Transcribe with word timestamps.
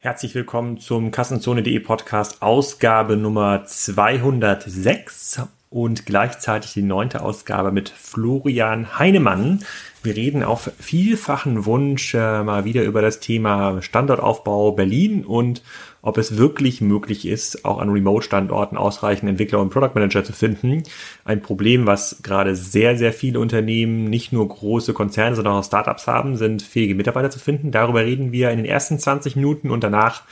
Herzlich 0.00 0.32
willkommen 0.36 0.78
zum 0.78 1.10
Kassenzone.de 1.10 1.80
Podcast 1.80 2.40
Ausgabe 2.40 3.16
Nummer 3.16 3.64
206 3.64 5.42
und 5.70 6.06
gleichzeitig 6.06 6.72
die 6.72 6.82
neunte 6.82 7.20
Ausgabe 7.20 7.72
mit 7.72 7.88
Florian 7.88 8.96
Heinemann. 9.00 9.64
Wir 10.02 10.14
reden 10.14 10.44
auf 10.44 10.70
vielfachen 10.78 11.66
Wunsch 11.66 12.14
äh, 12.14 12.42
mal 12.42 12.64
wieder 12.64 12.84
über 12.84 13.02
das 13.02 13.18
Thema 13.18 13.82
Standortaufbau 13.82 14.72
Berlin 14.72 15.24
und 15.24 15.62
ob 16.02 16.18
es 16.18 16.36
wirklich 16.36 16.80
möglich 16.80 17.26
ist, 17.26 17.64
auch 17.64 17.78
an 17.80 17.90
Remote-Standorten 17.90 18.76
ausreichend 18.76 19.28
Entwickler 19.28 19.58
und 19.58 19.70
Product 19.70 19.90
Manager 19.94 20.22
zu 20.22 20.32
finden. 20.32 20.84
Ein 21.24 21.42
Problem, 21.42 21.86
was 21.86 22.20
gerade 22.22 22.54
sehr, 22.54 22.96
sehr 22.96 23.12
viele 23.12 23.40
Unternehmen, 23.40 24.04
nicht 24.04 24.32
nur 24.32 24.46
große 24.46 24.92
Konzerne, 24.92 25.34
sondern 25.34 25.54
auch 25.54 25.64
Startups 25.64 26.06
haben, 26.06 26.36
sind 26.36 26.62
fähige 26.62 26.94
Mitarbeiter 26.94 27.30
zu 27.30 27.40
finden. 27.40 27.72
Darüber 27.72 28.04
reden 28.04 28.30
wir 28.30 28.50
in 28.50 28.58
den 28.58 28.66
ersten 28.66 29.00
20 29.00 29.34
Minuten 29.34 29.70
und 29.70 29.82
danach 29.82 30.22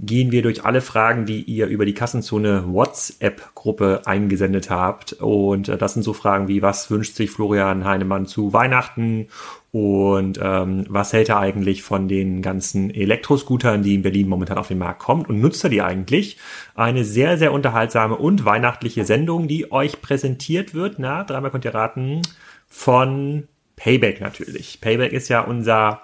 gehen 0.00 0.32
wir 0.32 0.42
durch 0.42 0.64
alle 0.64 0.80
Fragen, 0.80 1.24
die 1.24 1.42
ihr 1.42 1.66
über 1.66 1.86
die 1.86 1.94
Kassenzone 1.94 2.64
WhatsApp-Gruppe 2.66 4.02
eingesendet 4.06 4.68
habt. 4.68 5.12
Und 5.14 5.68
äh, 5.68 5.78
das 5.78 5.94
sind 5.94 6.02
so 6.02 6.12
Fragen 6.12 6.48
wie, 6.48 6.62
was 6.62 6.90
wünscht 6.90 7.14
sich 7.14 7.30
Florian 7.30 7.84
Heinemann 7.84 8.26
zu 8.26 8.52
Weihnachten? 8.52 9.28
Und 9.70 10.38
ähm, 10.42 10.84
was 10.88 11.12
hält 11.12 11.28
er 11.28 11.38
eigentlich 11.38 11.82
von 11.82 12.08
den 12.08 12.42
ganzen 12.42 12.90
Elektroscootern, 12.92 13.82
die 13.82 13.94
in 13.94 14.02
Berlin 14.02 14.28
momentan 14.28 14.58
auf 14.58 14.68
den 14.68 14.78
Markt 14.78 15.00
kommt? 15.00 15.28
Und 15.28 15.40
nutzt 15.40 15.62
er 15.62 15.70
die 15.70 15.82
eigentlich? 15.82 16.38
Eine 16.74 17.04
sehr, 17.04 17.38
sehr 17.38 17.52
unterhaltsame 17.52 18.16
und 18.16 18.44
weihnachtliche 18.44 19.04
Sendung, 19.04 19.46
die 19.46 19.70
euch 19.70 20.02
präsentiert 20.02 20.74
wird. 20.74 20.98
Na, 20.98 21.22
dreimal 21.22 21.52
könnt 21.52 21.64
ihr 21.64 21.74
raten. 21.74 22.22
Von 22.68 23.46
Payback 23.76 24.20
natürlich. 24.20 24.80
Payback 24.80 25.12
ist 25.12 25.28
ja 25.28 25.40
unser 25.40 26.02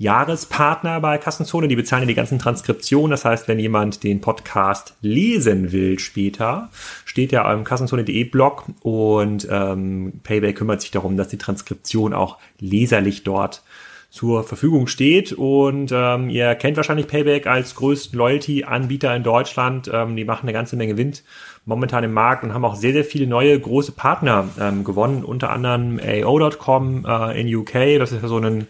Jahrespartner 0.00 0.98
bei 0.98 1.18
Kassenzone. 1.18 1.68
Die 1.68 1.76
bezahlen 1.76 2.04
ja 2.04 2.06
die 2.06 2.14
ganzen 2.14 2.38
Transkriptionen. 2.38 3.10
Das 3.10 3.26
heißt, 3.26 3.48
wenn 3.48 3.58
jemand 3.58 4.02
den 4.02 4.22
Podcast 4.22 4.94
lesen 5.02 5.72
will 5.72 5.98
später, 5.98 6.70
steht 7.04 7.32
ja 7.32 7.52
im 7.52 7.64
kassenzone.de 7.64 8.24
Blog 8.24 8.64
und 8.80 9.46
ähm, 9.50 10.14
Payback 10.22 10.56
kümmert 10.56 10.80
sich 10.80 10.90
darum, 10.90 11.18
dass 11.18 11.28
die 11.28 11.36
Transkription 11.36 12.14
auch 12.14 12.38
leserlich 12.58 13.24
dort 13.24 13.62
zur 14.08 14.42
Verfügung 14.42 14.86
steht. 14.86 15.34
Und 15.34 15.92
ähm, 15.92 16.30
ihr 16.30 16.54
kennt 16.54 16.78
wahrscheinlich 16.78 17.06
Payback 17.06 17.46
als 17.46 17.74
größten 17.74 18.18
Loyalty-Anbieter 18.18 19.14
in 19.14 19.22
Deutschland. 19.22 19.90
Ähm, 19.92 20.16
die 20.16 20.24
machen 20.24 20.44
eine 20.44 20.54
ganze 20.54 20.76
Menge 20.76 20.96
Wind 20.96 21.24
momentan 21.66 22.04
im 22.04 22.14
Markt 22.14 22.42
und 22.42 22.54
haben 22.54 22.64
auch 22.64 22.74
sehr, 22.74 22.94
sehr 22.94 23.04
viele 23.04 23.26
neue 23.26 23.60
große 23.60 23.92
Partner 23.92 24.48
ähm, 24.58 24.82
gewonnen, 24.82 25.24
unter 25.24 25.50
anderem 25.50 26.00
AO.com 26.02 27.04
äh, 27.06 27.38
in 27.38 27.54
UK. 27.54 27.98
Das 27.98 28.12
ist 28.12 28.22
ja 28.22 28.28
so 28.28 28.38
ein 28.38 28.66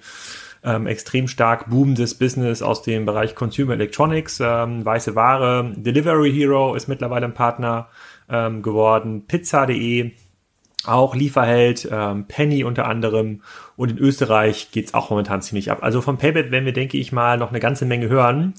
ähm, 0.65 0.87
extrem 0.87 1.29
stark 1.29 1.71
boomendes 1.71 2.15
Business 2.17 2.63
aus 2.63 2.83
dem 2.83 3.07
Bereich 3.07 3.35
Consumer 3.35 3.75
Electronics, 3.75 4.41
ähm, 4.41 4.85
weiße 4.85 5.15
Ware. 5.15 5.73
Delivery 5.77 6.33
Hero 6.33 6.75
ist 6.75 6.89
mittlerweile 6.89 7.27
ein 7.27 7.35
Partner 7.35 7.89
ähm, 8.29 8.63
geworden. 8.63 9.27
Pizza.de 9.27 10.13
auch 10.87 11.15
Lieferheld, 11.15 11.89
ähm, 11.93 12.25
Penny 12.27 12.65
unter 12.65 12.87
anderem 12.87 13.43
und 13.77 13.91
in 13.91 13.99
Österreich 13.99 14.71
geht's 14.71 14.95
auch 14.95 15.11
momentan 15.11 15.43
ziemlich 15.43 15.71
ab. 15.71 15.81
Also 15.83 16.01
vom 16.01 16.17
Payback 16.17 16.51
werden 16.51 16.65
wir, 16.65 16.73
denke 16.73 16.97
ich 16.97 17.13
mal, 17.13 17.37
noch 17.37 17.51
eine 17.51 17.61
ganze 17.61 17.85
Menge 17.85 18.09
hören 18.09 18.55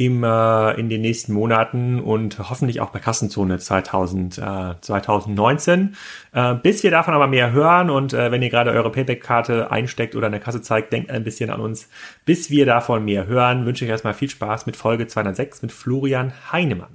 im, 0.00 0.24
äh, 0.24 0.80
in 0.80 0.88
den 0.88 1.02
nächsten 1.02 1.34
Monaten 1.34 2.00
und 2.00 2.38
hoffentlich 2.38 2.80
auch 2.80 2.88
bei 2.88 3.00
Kassenzone 3.00 3.58
2000, 3.58 4.38
äh, 4.38 4.80
2019. 4.80 5.94
Äh, 6.32 6.54
bis 6.54 6.82
wir 6.82 6.90
davon 6.90 7.12
aber 7.12 7.26
mehr 7.26 7.52
hören 7.52 7.90
und 7.90 8.14
äh, 8.14 8.32
wenn 8.32 8.40
ihr 8.40 8.48
gerade 8.48 8.70
eure 8.70 8.90
Payback-Karte 8.90 9.70
einsteckt 9.70 10.16
oder 10.16 10.28
in 10.28 10.32
der 10.32 10.40
Kasse 10.40 10.62
zeigt, 10.62 10.94
denkt 10.94 11.10
ein 11.10 11.22
bisschen 11.22 11.50
an 11.50 11.60
uns. 11.60 11.90
Bis 12.24 12.48
wir 12.48 12.64
davon 12.64 13.04
mehr 13.04 13.26
hören, 13.26 13.66
wünsche 13.66 13.84
ich 13.84 13.90
erstmal 13.90 14.14
viel 14.14 14.30
Spaß 14.30 14.64
mit 14.64 14.74
Folge 14.74 15.06
206 15.06 15.60
mit 15.60 15.70
Florian 15.70 16.32
Heinemann. 16.50 16.88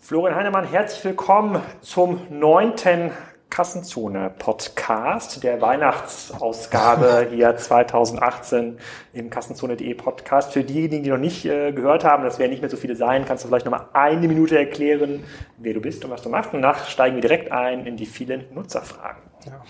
Florian 0.00 0.36
Heinemann, 0.36 0.66
herzlich 0.66 1.02
willkommen 1.06 1.62
zum 1.80 2.20
neunten 2.28 3.12
Kassenzone 3.50 4.32
Podcast, 4.38 5.42
der 5.42 5.60
Weihnachtsausgabe 5.60 7.28
hier 7.34 7.56
2018 7.56 8.78
im 9.12 9.28
Kassenzone.de 9.28 9.92
Podcast. 9.94 10.52
Für 10.52 10.62
diejenigen, 10.62 11.02
die 11.02 11.10
noch 11.10 11.18
nicht 11.18 11.44
äh, 11.44 11.72
gehört 11.72 12.04
haben, 12.04 12.22
das 12.22 12.38
werden 12.38 12.52
nicht 12.52 12.60
mehr 12.60 12.70
so 12.70 12.76
viele 12.76 12.94
sein, 12.94 13.24
kannst 13.24 13.42
du 13.42 13.48
vielleicht 13.48 13.66
noch 13.66 13.72
mal 13.72 13.88
eine 13.92 14.28
Minute 14.28 14.56
erklären, 14.56 15.24
wer 15.58 15.74
du 15.74 15.80
bist 15.80 16.04
und 16.04 16.12
was 16.12 16.22
du 16.22 16.28
machst. 16.28 16.54
Und 16.54 16.62
danach 16.62 16.86
steigen 16.88 17.16
wir 17.16 17.22
direkt 17.22 17.50
ein 17.50 17.86
in 17.86 17.96
die 17.96 18.06
vielen 18.06 18.44
Nutzerfragen. 18.54 19.22
Ja. 19.44 19.60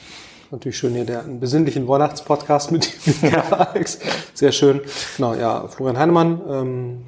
Natürlich 0.51 0.77
schön 0.77 0.93
hier 0.93 1.07
der 1.07 1.21
einen 1.21 1.41
besinnlichen 1.41 1.89
Weihnachtspodcast 1.89 2.73
mit 2.73 3.07
dir, 3.23 3.31
ja. 3.31 3.45
Alex. 3.51 3.99
Sehr 4.35 4.53
schön. 4.53 4.83
Genau, 5.17 5.35
ja, 5.35 5.67
Florian 5.69 5.99
Heinemann, 5.99 6.43
ähm, 6.49 7.05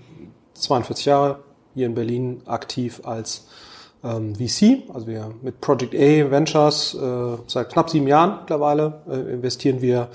42 0.55 1.05
Jahre, 1.05 1.41
hier 1.75 1.87
in 1.87 1.95
Berlin 1.95 2.41
aktiv 2.47 3.03
als 3.05 3.47
ähm, 4.05 4.35
VC. 4.35 4.83
Also 4.93 5.07
wir 5.07 5.31
mit 5.43 5.61
Project 5.61 5.95
A 5.95 6.31
Ventures 6.31 6.95
äh, 6.95 7.37
seit 7.47 7.71
knapp 7.71 7.91
sieben 7.91 8.07
Jahren 8.07 8.41
mittlerweile 8.41 9.03
äh, 9.09 9.33
investieren 9.33 9.81
wir 9.81 10.09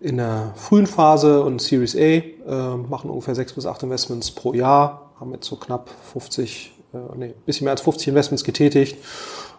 in 0.00 0.16
der 0.16 0.52
frühen 0.56 0.86
Phase 0.86 1.42
und 1.42 1.60
Series 1.60 1.94
A, 1.94 1.98
äh, 1.98 2.76
machen 2.76 3.10
ungefähr 3.10 3.34
sechs 3.34 3.52
bis 3.52 3.66
acht 3.66 3.82
Investments 3.82 4.30
pro 4.30 4.54
Jahr, 4.54 5.12
haben 5.20 5.32
jetzt 5.34 5.46
so 5.46 5.56
knapp 5.56 5.90
50, 6.12 6.72
äh, 6.94 6.98
nee, 7.16 7.34
bisschen 7.44 7.66
mehr 7.66 7.72
als 7.72 7.82
50 7.82 8.08
Investments 8.08 8.44
getätigt. 8.44 8.96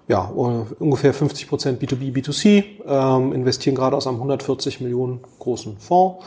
Ja, 0.08 0.26
ungefähr 0.26 1.14
50 1.14 1.48
Prozent 1.48 1.82
B2B, 1.82 2.12
B2C, 2.12 2.64
ähm, 2.86 3.34
investieren 3.34 3.76
gerade 3.76 3.96
aus 3.96 4.08
einem 4.08 4.18
140 4.18 4.82
Millionen 4.82 5.22
großen 5.40 5.78
Fonds 5.78 6.26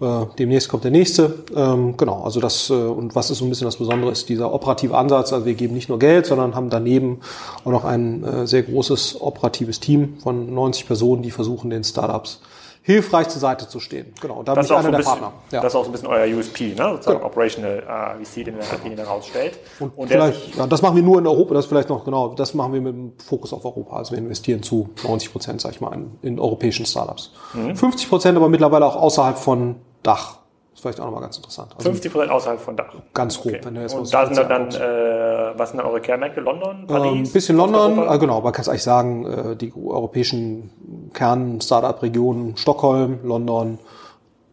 äh, 0.00 0.26
demnächst 0.38 0.68
kommt 0.68 0.84
der 0.84 0.90
nächste. 0.90 1.44
Ähm, 1.54 1.96
genau, 1.96 2.22
also 2.22 2.40
das, 2.40 2.70
äh, 2.70 2.74
und 2.74 3.14
was 3.14 3.30
ist 3.30 3.38
so 3.38 3.44
ein 3.44 3.50
bisschen 3.50 3.66
das 3.66 3.76
Besondere, 3.76 4.10
ist 4.10 4.28
dieser 4.28 4.52
operative 4.52 4.96
Ansatz. 4.96 5.32
Also 5.32 5.46
wir 5.46 5.54
geben 5.54 5.74
nicht 5.74 5.88
nur 5.88 5.98
Geld, 5.98 6.26
sondern 6.26 6.54
haben 6.54 6.70
daneben 6.70 7.20
auch 7.64 7.70
noch 7.70 7.84
ein 7.84 8.24
äh, 8.24 8.46
sehr 8.46 8.62
großes 8.62 9.20
operatives 9.20 9.80
Team 9.80 10.18
von 10.18 10.52
90 10.54 10.86
Personen, 10.86 11.22
die 11.22 11.30
versuchen, 11.30 11.70
den 11.70 11.84
Startups 11.84 12.40
hilfreich 12.82 13.28
zur 13.28 13.40
Seite 13.40 13.68
zu 13.68 13.78
stehen. 13.78 14.14
Genau, 14.20 14.42
da 14.42 14.54
das 14.54 14.68
bin 14.68 14.76
ich 14.76 14.78
einer 14.78 14.84
so 14.84 14.90
der 14.90 14.98
bisschen, 14.98 15.20
Partner. 15.20 15.32
Ja. 15.50 15.60
Das 15.60 15.72
ist 15.72 15.76
auch 15.76 15.84
so 15.84 15.90
ein 15.90 15.92
bisschen 15.92 16.08
euer 16.08 16.36
USP, 16.36 16.68
ne? 16.68 16.74
sozusagen 16.74 17.18
genau. 17.18 17.26
Operational 17.26 18.16
äh, 18.20 18.24
VC, 18.24 18.44
den, 18.46 18.56
ihr 18.96 19.04
rausstellt. 19.04 19.58
Und, 19.80 19.96
und 19.98 20.08
vielleicht, 20.08 20.56
ja, 20.56 20.66
das 20.66 20.80
machen 20.80 20.96
wir 20.96 21.02
nur 21.02 21.18
in 21.18 21.26
Europa, 21.26 21.54
das 21.54 21.66
vielleicht 21.66 21.90
noch, 21.90 22.04
genau, 22.04 22.28
das 22.34 22.54
machen 22.54 22.72
wir 22.72 22.80
mit 22.80 22.94
dem 22.94 23.12
Fokus 23.18 23.52
auf 23.52 23.64
Europa. 23.64 23.96
Also 23.96 24.12
wir 24.12 24.18
investieren 24.18 24.62
zu 24.62 24.88
90 25.04 25.30
Prozent, 25.30 25.60
sag 25.60 25.72
ich 25.72 25.80
mal, 25.80 25.92
in, 25.92 26.18
in 26.22 26.40
europäischen 26.40 26.86
Startups. 26.86 27.32
Mhm. 27.52 27.76
50 27.76 28.08
Prozent 28.08 28.36
aber 28.36 28.48
mittlerweile 28.48 28.86
auch 28.86 28.96
außerhalb 28.96 29.36
von 29.36 29.76
Dach. 30.02 30.38
Das 30.70 30.78
ist 30.78 30.82
vielleicht 30.82 31.00
auch 31.00 31.04
nochmal 31.06 31.22
ganz 31.22 31.36
interessant. 31.36 31.72
Also 31.76 31.90
50 31.90 32.12
Prozent 32.12 32.32
außerhalb 32.32 32.60
von 32.60 32.76
Dach. 32.76 32.94
Ganz 33.12 33.40
grob. 33.40 33.52
Okay. 33.52 33.60
Wenn 33.64 33.74
du 33.74 33.80
jetzt 33.82 33.94
Und 33.94 34.12
da 34.12 34.26
sind 34.26 34.36
dann, 34.36 34.68
äh, 34.68 35.58
was 35.58 35.70
sind 35.70 35.78
dann 35.78 35.86
eure 35.86 36.00
Kernmärkte? 36.00 36.40
London, 36.40 36.86
Paris? 36.86 37.12
Ein 37.12 37.16
ähm, 37.16 37.32
bisschen 37.32 37.56
London, 37.56 37.98
äh, 38.08 38.18
genau, 38.18 38.40
man 38.40 38.52
kann 38.52 38.62
es 38.62 38.68
eigentlich 38.68 38.82
sagen, 38.82 39.26
äh, 39.26 39.56
die 39.56 39.72
europäischen 39.74 41.10
Kern-Startup-Regionen, 41.12 42.56
Stockholm, 42.56 43.20
London, 43.24 43.78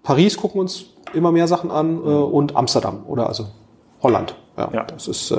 Paris 0.03 0.37
gucken 0.37 0.61
uns 0.61 0.85
immer 1.13 1.31
mehr 1.31 1.47
Sachen 1.47 1.69
an 1.69 1.97
äh, 1.97 1.99
mhm. 1.99 2.23
und 2.23 2.55
Amsterdam 2.55 3.03
oder 3.07 3.27
also 3.27 3.47
Holland. 4.01 4.35
Ja, 4.57 4.69
ja. 4.73 4.83
das 4.83 5.07
ist 5.07 5.31
äh, 5.31 5.37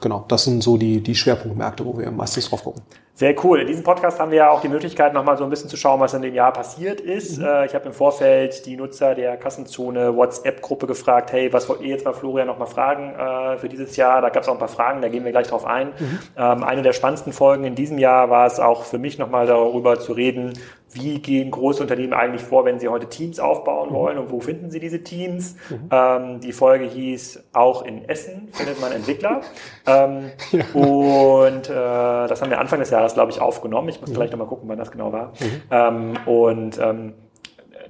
genau, 0.00 0.24
das 0.28 0.44
sind 0.44 0.62
so 0.62 0.76
die 0.76 1.00
die 1.00 1.14
Schwerpunktmärkte, 1.14 1.84
wo 1.84 1.98
wir 1.98 2.10
meistens 2.10 2.48
drauf 2.48 2.64
gucken. 2.64 2.82
Sehr 3.14 3.34
cool. 3.44 3.60
In 3.60 3.66
diesem 3.66 3.84
Podcast 3.84 4.18
haben 4.18 4.30
wir 4.30 4.38
ja 4.38 4.50
auch 4.50 4.62
die 4.62 4.68
Möglichkeit, 4.68 5.12
nochmal 5.12 5.36
so 5.36 5.44
ein 5.44 5.50
bisschen 5.50 5.68
zu 5.68 5.76
schauen, 5.76 6.00
was 6.00 6.14
in 6.14 6.22
dem 6.22 6.34
Jahr 6.34 6.50
passiert 6.50 6.98
ist. 6.98 7.38
Mhm. 7.38 7.44
Äh, 7.44 7.66
ich 7.66 7.74
habe 7.74 7.84
im 7.86 7.92
Vorfeld 7.92 8.64
die 8.64 8.74
Nutzer 8.74 9.14
der 9.14 9.36
Kassenzone 9.36 10.16
WhatsApp-Gruppe 10.16 10.86
gefragt, 10.86 11.30
hey, 11.30 11.52
was 11.52 11.68
wollt 11.68 11.82
ihr 11.82 11.88
jetzt 11.88 12.06
mal 12.06 12.14
Florian 12.14 12.46
nochmal 12.46 12.68
fragen 12.68 13.14
äh, 13.14 13.58
für 13.58 13.68
dieses 13.68 13.96
Jahr? 13.96 14.22
Da 14.22 14.30
gab 14.30 14.42
es 14.42 14.48
auch 14.48 14.54
ein 14.54 14.58
paar 14.58 14.68
Fragen, 14.68 15.02
da 15.02 15.08
gehen 15.08 15.24
wir 15.24 15.30
gleich 15.30 15.48
drauf 15.48 15.66
ein. 15.66 15.88
Mhm. 15.88 16.18
Ähm, 16.38 16.64
eine 16.64 16.80
der 16.80 16.94
spannendsten 16.94 17.34
Folgen 17.34 17.64
in 17.64 17.74
diesem 17.74 17.98
Jahr 17.98 18.30
war 18.30 18.46
es 18.46 18.58
auch 18.58 18.84
für 18.84 18.98
mich 18.98 19.18
nochmal 19.18 19.46
darüber 19.46 20.00
zu 20.00 20.14
reden, 20.14 20.54
wie 20.92 21.20
gehen 21.20 21.50
große 21.50 21.82
Unternehmen 21.82 22.12
eigentlich 22.12 22.42
vor, 22.42 22.64
wenn 22.64 22.78
sie 22.78 22.88
heute 22.88 23.08
Teams 23.08 23.40
aufbauen 23.40 23.90
mhm. 23.90 23.94
wollen 23.94 24.18
und 24.18 24.30
wo 24.30 24.40
finden 24.40 24.70
sie 24.70 24.80
diese 24.80 25.02
Teams? 25.02 25.56
Mhm. 25.70 25.88
Ähm, 25.90 26.40
die 26.40 26.52
Folge 26.52 26.84
hieß 26.84 27.44
Auch 27.52 27.82
in 27.82 28.08
Essen 28.08 28.48
findet 28.52 28.80
man 28.80 28.92
Entwickler. 28.92 29.40
ähm, 29.86 30.30
ja. 30.50 30.64
Und 30.74 31.68
äh, 31.68 32.28
das 32.28 32.42
haben 32.42 32.50
wir 32.50 32.60
Anfang 32.60 32.78
des 32.78 32.90
Jahres, 32.90 33.14
glaube 33.14 33.30
ich, 33.30 33.40
aufgenommen. 33.40 33.88
Ich 33.88 34.00
muss 34.00 34.10
mhm. 34.10 34.14
gleich 34.14 34.30
nochmal 34.30 34.48
gucken, 34.48 34.68
wann 34.68 34.78
das 34.78 34.90
genau 34.90 35.12
war. 35.12 35.32
Mhm. 35.40 35.62
Ähm, 35.70 36.14
und 36.26 36.78
ähm, 36.78 37.14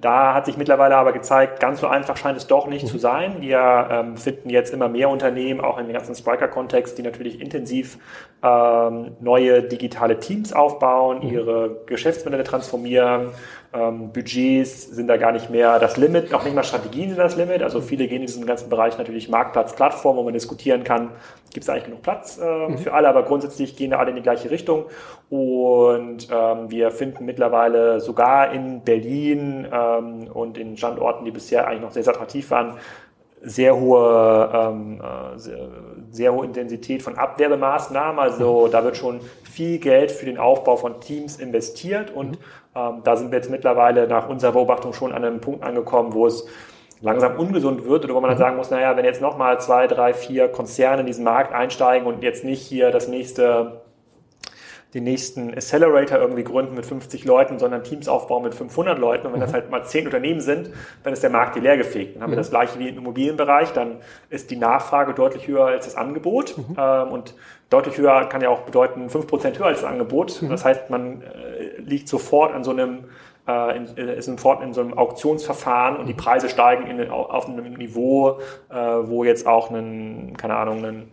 da 0.02 0.34
hat 0.34 0.46
sich 0.46 0.56
mittlerweile 0.56 0.96
aber 0.96 1.12
gezeigt, 1.12 1.60
ganz 1.60 1.80
so 1.80 1.86
einfach 1.86 2.16
scheint 2.16 2.36
es 2.36 2.48
doch 2.48 2.66
nicht 2.66 2.82
mhm. 2.82 2.88
zu 2.88 2.98
sein. 2.98 3.36
Wir 3.38 3.88
ähm, 3.90 4.16
finden 4.16 4.50
jetzt 4.50 4.74
immer 4.74 4.88
mehr 4.88 5.08
Unternehmen, 5.08 5.60
auch 5.60 5.78
in 5.78 5.86
dem 5.86 5.92
ganzen 5.94 6.16
Spriker-Kontext, 6.16 6.98
die 6.98 7.02
natürlich 7.02 7.40
intensiv 7.40 7.98
ähm, 8.42 9.12
neue 9.20 9.62
digitale 9.62 10.18
Teams 10.18 10.52
aufbauen, 10.52 11.18
mhm. 11.22 11.32
ihre 11.32 11.76
Geschäftsmodelle 11.86 12.42
transformieren, 12.42 13.28
ähm, 13.74 14.12
Budgets 14.12 14.88
sind 14.90 15.06
da 15.08 15.16
gar 15.16 15.32
nicht 15.32 15.50
mehr 15.50 15.78
das 15.78 15.96
Limit, 15.96 16.32
auch 16.34 16.44
nicht 16.44 16.54
mal 16.54 16.64
Strategien 16.64 17.10
sind 17.10 17.18
das 17.18 17.36
Limit. 17.36 17.62
Also 17.62 17.80
viele 17.80 18.08
gehen 18.08 18.22
in 18.22 18.26
diesem 18.26 18.46
ganzen 18.46 18.68
Bereich 18.68 18.98
natürlich 18.98 19.28
Marktplatz, 19.28 19.74
Plattform, 19.74 20.16
wo 20.16 20.22
man 20.22 20.32
diskutieren 20.32 20.84
kann, 20.84 21.10
gibt 21.52 21.64
es 21.64 21.68
eigentlich 21.68 21.84
genug 21.84 22.02
Platz 22.02 22.38
äh, 22.38 22.68
mhm. 22.68 22.78
für 22.78 22.94
alle, 22.94 23.08
aber 23.08 23.22
grundsätzlich 23.24 23.76
gehen 23.76 23.90
da 23.90 23.98
alle 23.98 24.10
in 24.10 24.16
die 24.16 24.22
gleiche 24.22 24.50
Richtung. 24.50 24.86
Und 25.28 26.28
ähm, 26.30 26.70
wir 26.70 26.90
finden 26.90 27.24
mittlerweile 27.24 28.00
sogar 28.00 28.52
in 28.52 28.82
Berlin 28.82 29.66
äh, 29.70 29.82
ähm, 29.82 30.28
und 30.32 30.58
in 30.58 30.76
Standorten, 30.76 31.24
die 31.24 31.30
bisher 31.30 31.66
eigentlich 31.66 31.82
noch 31.82 31.92
sehr, 31.92 32.04
sehr 32.04 32.14
attraktiv 32.14 32.50
waren, 32.50 32.74
sehr 33.44 33.78
hohe, 33.78 34.50
ähm, 34.54 35.00
äh, 35.00 35.38
sehr, 35.38 35.68
sehr, 36.10 36.34
hohe 36.34 36.44
Intensität 36.44 37.02
von 37.02 37.16
Abwerbemaßnahmen. 37.16 38.18
Also 38.20 38.68
da 38.68 38.84
wird 38.84 38.96
schon 38.96 39.20
viel 39.42 39.78
Geld 39.78 40.12
für 40.12 40.26
den 40.26 40.38
Aufbau 40.38 40.76
von 40.76 41.00
Teams 41.00 41.38
investiert 41.38 42.10
und 42.12 42.38
ähm, 42.74 43.02
da 43.04 43.16
sind 43.16 43.30
wir 43.30 43.38
jetzt 43.38 43.50
mittlerweile 43.50 44.06
nach 44.06 44.28
unserer 44.28 44.52
Beobachtung 44.52 44.92
schon 44.92 45.12
an 45.12 45.24
einem 45.24 45.40
Punkt 45.40 45.62
angekommen, 45.62 46.14
wo 46.14 46.26
es 46.26 46.46
langsam 47.00 47.38
ungesund 47.38 47.84
wird 47.84 48.04
oder 48.04 48.14
wo 48.14 48.20
man 48.20 48.30
dann 48.30 48.38
sagen 48.38 48.56
muss, 48.56 48.70
naja, 48.70 48.96
wenn 48.96 49.04
jetzt 49.04 49.20
nochmal 49.20 49.60
zwei, 49.60 49.86
drei, 49.86 50.14
vier 50.14 50.48
Konzerne 50.48 51.00
in 51.00 51.06
diesen 51.06 51.24
Markt 51.24 51.52
einsteigen 51.52 52.06
und 52.06 52.22
jetzt 52.22 52.44
nicht 52.44 52.62
hier 52.62 52.90
das 52.90 53.08
nächste 53.08 53.82
den 54.94 55.04
nächsten 55.04 55.54
Accelerator 55.54 56.18
irgendwie 56.18 56.44
gründen 56.44 56.74
mit 56.74 56.84
50 56.84 57.24
Leuten, 57.24 57.58
sondern 57.58 57.82
Teams 57.82 58.08
aufbauen 58.08 58.42
mit 58.42 58.54
500 58.54 58.98
Leuten. 58.98 59.26
Und 59.26 59.32
wenn 59.32 59.40
mhm. 59.40 59.44
das 59.44 59.54
halt 59.54 59.70
mal 59.70 59.84
zehn 59.84 60.04
Unternehmen 60.04 60.40
sind, 60.40 60.70
dann 61.02 61.12
ist 61.14 61.22
der 61.22 61.30
Markt 61.30 61.54
hier 61.54 61.62
leer 61.62 61.78
gefegt. 61.78 62.16
Dann 62.16 62.22
haben 62.22 62.30
mhm. 62.30 62.34
wir 62.34 62.38
das 62.38 62.50
gleiche 62.50 62.78
wie 62.78 62.88
im 62.88 62.98
Immobilienbereich. 62.98 63.72
Dann 63.72 63.98
ist 64.28 64.50
die 64.50 64.56
Nachfrage 64.56 65.14
deutlich 65.14 65.48
höher 65.48 65.66
als 65.66 65.86
das 65.86 65.96
Angebot. 65.96 66.58
Mhm. 66.58 66.76
Ähm, 66.78 67.08
und 67.08 67.34
deutlich 67.70 67.96
höher 67.96 68.26
kann 68.26 68.42
ja 68.42 68.50
auch 68.50 68.60
bedeuten 68.60 69.08
5% 69.08 69.58
höher 69.58 69.66
als 69.66 69.80
das 69.80 69.90
Angebot. 69.90 70.42
Mhm. 70.42 70.50
Das 70.50 70.64
heißt, 70.64 70.90
man 70.90 71.22
äh, 71.22 71.80
liegt 71.80 72.08
sofort 72.08 72.52
an 72.52 72.62
so 72.62 72.72
einem 72.72 73.04
äh, 73.48 73.76
in, 73.76 73.96
äh, 73.96 74.18
ist 74.18 74.26
sofort 74.26 74.62
in 74.62 74.74
so 74.74 74.82
einem 74.82 74.96
Auktionsverfahren 74.96 75.96
und 75.96 76.06
die 76.06 76.12
mhm. 76.12 76.18
Preise 76.18 76.48
steigen 76.50 76.86
in, 76.86 77.10
auf 77.10 77.48
einem 77.48 77.72
Niveau, 77.74 78.38
äh, 78.70 78.74
wo 78.74 79.24
jetzt 79.24 79.46
auch 79.46 79.70
ein, 79.70 80.36
keine 80.36 80.56
Ahnung, 80.56 80.84
ein 80.84 81.12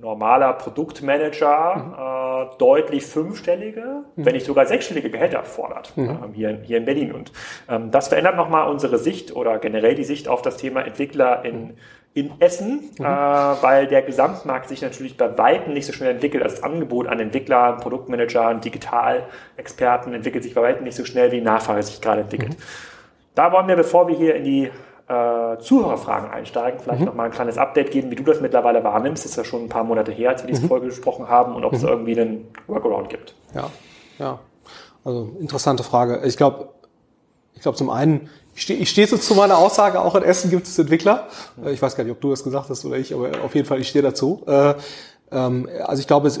normaler 0.00 0.54
Produktmanager 0.54 1.76
mhm. 1.76 2.52
äh, 2.54 2.58
deutlich 2.58 3.04
fünfstellige, 3.04 4.04
mhm. 4.16 4.24
wenn 4.24 4.34
nicht 4.34 4.46
sogar 4.46 4.66
sechsstellige 4.66 5.10
Gehälter 5.10 5.44
fordert, 5.44 5.96
mhm. 5.96 6.08
ähm, 6.08 6.32
hier, 6.32 6.58
hier 6.62 6.78
in 6.78 6.84
Berlin. 6.84 7.12
Und 7.12 7.32
ähm, 7.68 7.90
das 7.90 8.08
verändert 8.08 8.36
nochmal 8.36 8.68
unsere 8.68 8.98
Sicht 8.98 9.34
oder 9.34 9.58
generell 9.58 9.94
die 9.94 10.04
Sicht 10.04 10.28
auf 10.28 10.42
das 10.42 10.56
Thema 10.56 10.80
Entwickler 10.80 11.44
in, 11.44 11.76
in 12.14 12.32
Essen, 12.40 12.90
mhm. 12.98 13.04
äh, 13.04 13.08
weil 13.08 13.86
der 13.86 14.02
Gesamtmarkt 14.02 14.68
sich 14.68 14.82
natürlich 14.82 15.16
bei 15.16 15.36
Weitem 15.36 15.74
nicht 15.74 15.86
so 15.86 15.92
schnell 15.92 16.12
entwickelt. 16.12 16.42
Also 16.42 16.56
das 16.56 16.64
Angebot 16.64 17.06
an 17.06 17.20
Entwickler, 17.20 17.74
Produktmanager, 17.74 18.54
Digitalexperten 18.54 20.14
entwickelt 20.14 20.44
sich 20.44 20.54
bei 20.54 20.62
Weitem 20.62 20.84
nicht 20.84 20.96
so 20.96 21.04
schnell, 21.04 21.30
wie 21.32 21.40
Nachfrage 21.40 21.82
sich 21.82 22.00
gerade 22.00 22.22
entwickelt. 22.22 22.50
Mhm. 22.50 22.62
Da 23.34 23.52
wollen 23.52 23.68
wir, 23.68 23.76
bevor 23.76 24.08
wir 24.08 24.16
hier 24.16 24.34
in 24.34 24.44
die 24.44 24.70
äh, 25.10 25.58
Zuhörerfragen 25.58 26.30
einsteigen, 26.30 26.78
vielleicht 26.78 27.00
mhm. 27.00 27.06
nochmal 27.06 27.26
ein 27.26 27.32
kleines 27.32 27.58
Update 27.58 27.90
geben, 27.90 28.12
wie 28.12 28.14
du 28.14 28.22
das 28.22 28.40
mittlerweile 28.40 28.84
wahrnimmst. 28.84 29.24
Das 29.24 29.32
ist 29.32 29.36
ja 29.36 29.44
schon 29.44 29.64
ein 29.64 29.68
paar 29.68 29.82
Monate 29.82 30.12
her, 30.12 30.30
als 30.30 30.42
wir 30.42 30.48
diese 30.48 30.62
mhm. 30.62 30.68
Folge 30.68 30.86
gesprochen 30.86 31.28
haben 31.28 31.56
und 31.56 31.64
ob 31.64 31.72
es 31.72 31.82
mhm. 31.82 31.88
irgendwie 31.88 32.20
einen 32.20 32.48
Workaround 32.68 33.08
gibt. 33.08 33.34
Ja, 33.54 33.70
ja. 34.18 34.38
Also 35.04 35.30
interessante 35.40 35.82
Frage. 35.82 36.22
Ich 36.24 36.36
glaube, 36.36 36.68
ich 37.54 37.62
glaube 37.62 37.76
zum 37.76 37.90
einen, 37.90 38.28
ich 38.54 38.62
stehe 38.62 38.78
ich 38.78 38.90
steh 38.90 39.04
so 39.06 39.16
zu 39.16 39.34
meiner 39.34 39.58
Aussage, 39.58 40.00
auch 40.00 40.14
in 40.14 40.22
Essen 40.22 40.50
gibt 40.50 40.68
es 40.68 40.78
Entwickler. 40.78 41.26
Äh, 41.64 41.72
ich 41.72 41.82
weiß 41.82 41.96
gar 41.96 42.04
nicht, 42.04 42.12
ob 42.12 42.20
du 42.20 42.30
das 42.30 42.44
gesagt 42.44 42.70
hast 42.70 42.84
oder 42.84 42.96
ich, 42.96 43.12
aber 43.12 43.30
auf 43.44 43.54
jeden 43.56 43.66
Fall, 43.66 43.80
ich 43.80 43.88
stehe 43.88 44.02
dazu. 44.02 44.44
Äh, 44.46 44.74
ähm, 45.32 45.68
also 45.84 46.00
ich 46.00 46.06
glaube, 46.06 46.28
es 46.28 46.38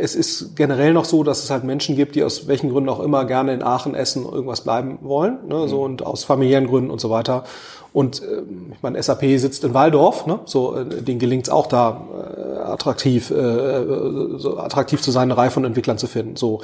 es 0.00 0.14
ist 0.14 0.56
generell 0.56 0.92
noch 0.92 1.04
so, 1.04 1.22
dass 1.22 1.44
es 1.44 1.50
halt 1.50 1.64
Menschen 1.64 1.94
gibt, 1.94 2.14
die 2.14 2.24
aus 2.24 2.48
welchen 2.48 2.70
Gründen 2.70 2.88
auch 2.88 3.00
immer 3.00 3.24
gerne 3.24 3.52
in 3.52 3.62
Aachen, 3.62 3.94
Essen 3.94 4.24
irgendwas 4.24 4.62
bleiben 4.62 4.98
wollen, 5.02 5.46
ne, 5.46 5.68
so 5.68 5.78
mhm. 5.78 5.84
und 5.84 6.06
aus 6.06 6.24
familiären 6.24 6.66
Gründen 6.66 6.90
und 6.90 7.00
so 7.00 7.10
weiter. 7.10 7.44
Und 7.92 8.22
äh, 8.22 8.42
ich 8.72 8.82
meine, 8.82 9.02
SAP 9.02 9.22
sitzt 9.36 9.64
in 9.64 9.74
Waldorf, 9.74 10.26
ne, 10.26 10.40
so 10.46 10.76
äh, 10.76 10.84
denen 10.84 11.18
gelingt 11.18 11.44
es 11.44 11.50
auch 11.50 11.66
da 11.66 12.06
äh, 12.14 12.58
attraktiv, 12.60 13.30
äh, 13.30 14.38
so 14.38 14.58
attraktiv 14.58 15.02
zu 15.02 15.10
sein, 15.10 15.30
eine 15.30 15.36
Reihe 15.36 15.50
von 15.50 15.64
Entwicklern 15.64 15.98
zu 15.98 16.06
finden. 16.06 16.36
So 16.36 16.62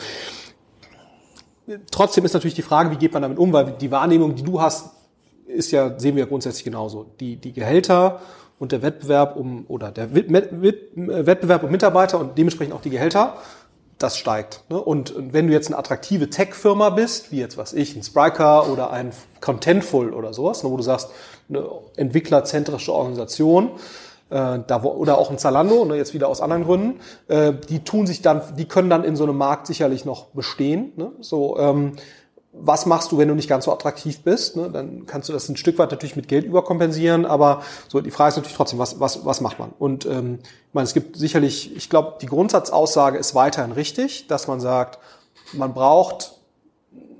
trotzdem 1.91 2.25
ist 2.25 2.33
natürlich 2.33 2.55
die 2.55 2.63
Frage, 2.63 2.91
wie 2.91 2.97
geht 2.97 3.13
man 3.13 3.23
damit 3.23 3.39
um, 3.39 3.53
weil 3.53 3.75
die 3.81 3.91
Wahrnehmung, 3.91 4.35
die 4.35 4.43
du 4.43 4.61
hast, 4.61 4.91
ist 5.47 5.71
ja 5.73 5.99
sehen 5.99 6.17
wir 6.17 6.27
grundsätzlich 6.27 6.65
genauso. 6.65 7.07
Die 7.21 7.37
die 7.37 7.53
Gehälter 7.53 8.21
und 8.59 8.73
der 8.73 8.83
Wettbewerb 8.83 9.37
um 9.37 9.65
oder 9.69 9.91
der 9.91 10.15
Wettbewerb 10.15 11.63
um 11.63 11.71
Mitarbeiter 11.71 12.19
und 12.19 12.39
dementsprechend 12.39 12.75
auch 12.75 12.81
die 12.81 12.91
Gehälter, 12.91 13.35
das 13.99 14.19
steigt. 14.19 14.63
Ne? 14.69 14.81
Und 14.81 15.15
wenn 15.17 15.47
du 15.47 15.53
jetzt 15.53 15.69
eine 15.69 15.79
attraktive 15.79 16.29
Tech-Firma 16.29 16.91
bist, 16.91 17.33
wie 17.33 17.39
jetzt 17.39 17.57
was 17.57 17.73
ich, 17.73 17.97
ein 17.97 18.03
Spryker 18.03 18.71
oder 18.71 18.91
ein 18.91 19.13
Contentful 19.41 20.13
oder 20.13 20.35
sowas, 20.35 20.63
ne, 20.63 20.71
wo 20.71 20.77
du 20.77 20.83
sagst, 20.83 21.11
eine 21.49 21.67
entwicklerzentrische 21.97 22.93
Organisation, 22.93 23.71
äh, 24.29 24.59
da 24.67 24.83
oder 24.83 25.19
auch 25.19 25.31
ein 25.31 25.39
Zalando, 25.39 25.85
ne, 25.85 25.97
jetzt 25.97 26.13
wieder 26.13 26.29
aus 26.29 26.41
anderen 26.41 26.65
Gründen, 26.65 27.01
äh, 27.29 27.55
die 27.69 27.85
tun 27.85 28.07
sich 28.07 28.21
dann, 28.21 28.43
die 28.57 28.67
können 28.67 28.91
dann 28.91 29.05
in 29.05 29.17
so 29.17 29.25
einem 29.25 29.37
Markt 29.37 29.67
sicherlich 29.67 30.05
noch 30.05 30.27
bestehen. 30.27 30.93
Ne? 30.97 31.13
So, 31.21 31.59
ähm, 31.59 31.93
was 32.59 32.87
machst 32.87 33.13
du, 33.13 33.19
wenn 33.19 33.29
du 33.29 33.35
nicht 33.35 33.49
ganz 33.49 33.67
so 33.67 33.73
attraktiv 33.73 34.21
bist? 34.21 34.57
Ne? 34.57 34.71
Dann 34.71 35.07
kannst 35.07 35.29
du 35.29 35.33
das 35.33 35.49
ein 35.49 35.57
Stück 35.57 35.79
weit 35.79 35.91
natürlich 35.91 36.17
mit 36.17 36.29
Geld 36.29 36.45
überkompensieren, 36.45 37.27
aber 37.27 37.63
so 37.89 38.01
die 38.01 38.11
Frage 38.11 38.31
ist 38.31 38.37
natürlich 38.37 38.57
trotzdem, 38.57 38.79
was, 38.79 38.99
was, 39.01 39.25
was 39.25 39.41
macht 39.41 39.59
man? 39.59 39.73
Und 39.79 40.07
ähm, 40.07 40.39
ich 40.43 40.75
meine, 40.75 40.85
es 40.85 40.95
gibt 40.95 41.17
sicherlich, 41.17 41.77
ich 41.77 41.91
glaube, 41.91 42.15
die 42.21 42.27
Grundsatzaussage 42.27 43.19
ist 43.19 43.35
weiterhin 43.35 43.73
richtig, 43.73 44.27
dass 44.27 44.49
man 44.49 44.61
sagt, 44.61 44.99
man 45.53 45.75
braucht 45.75 46.33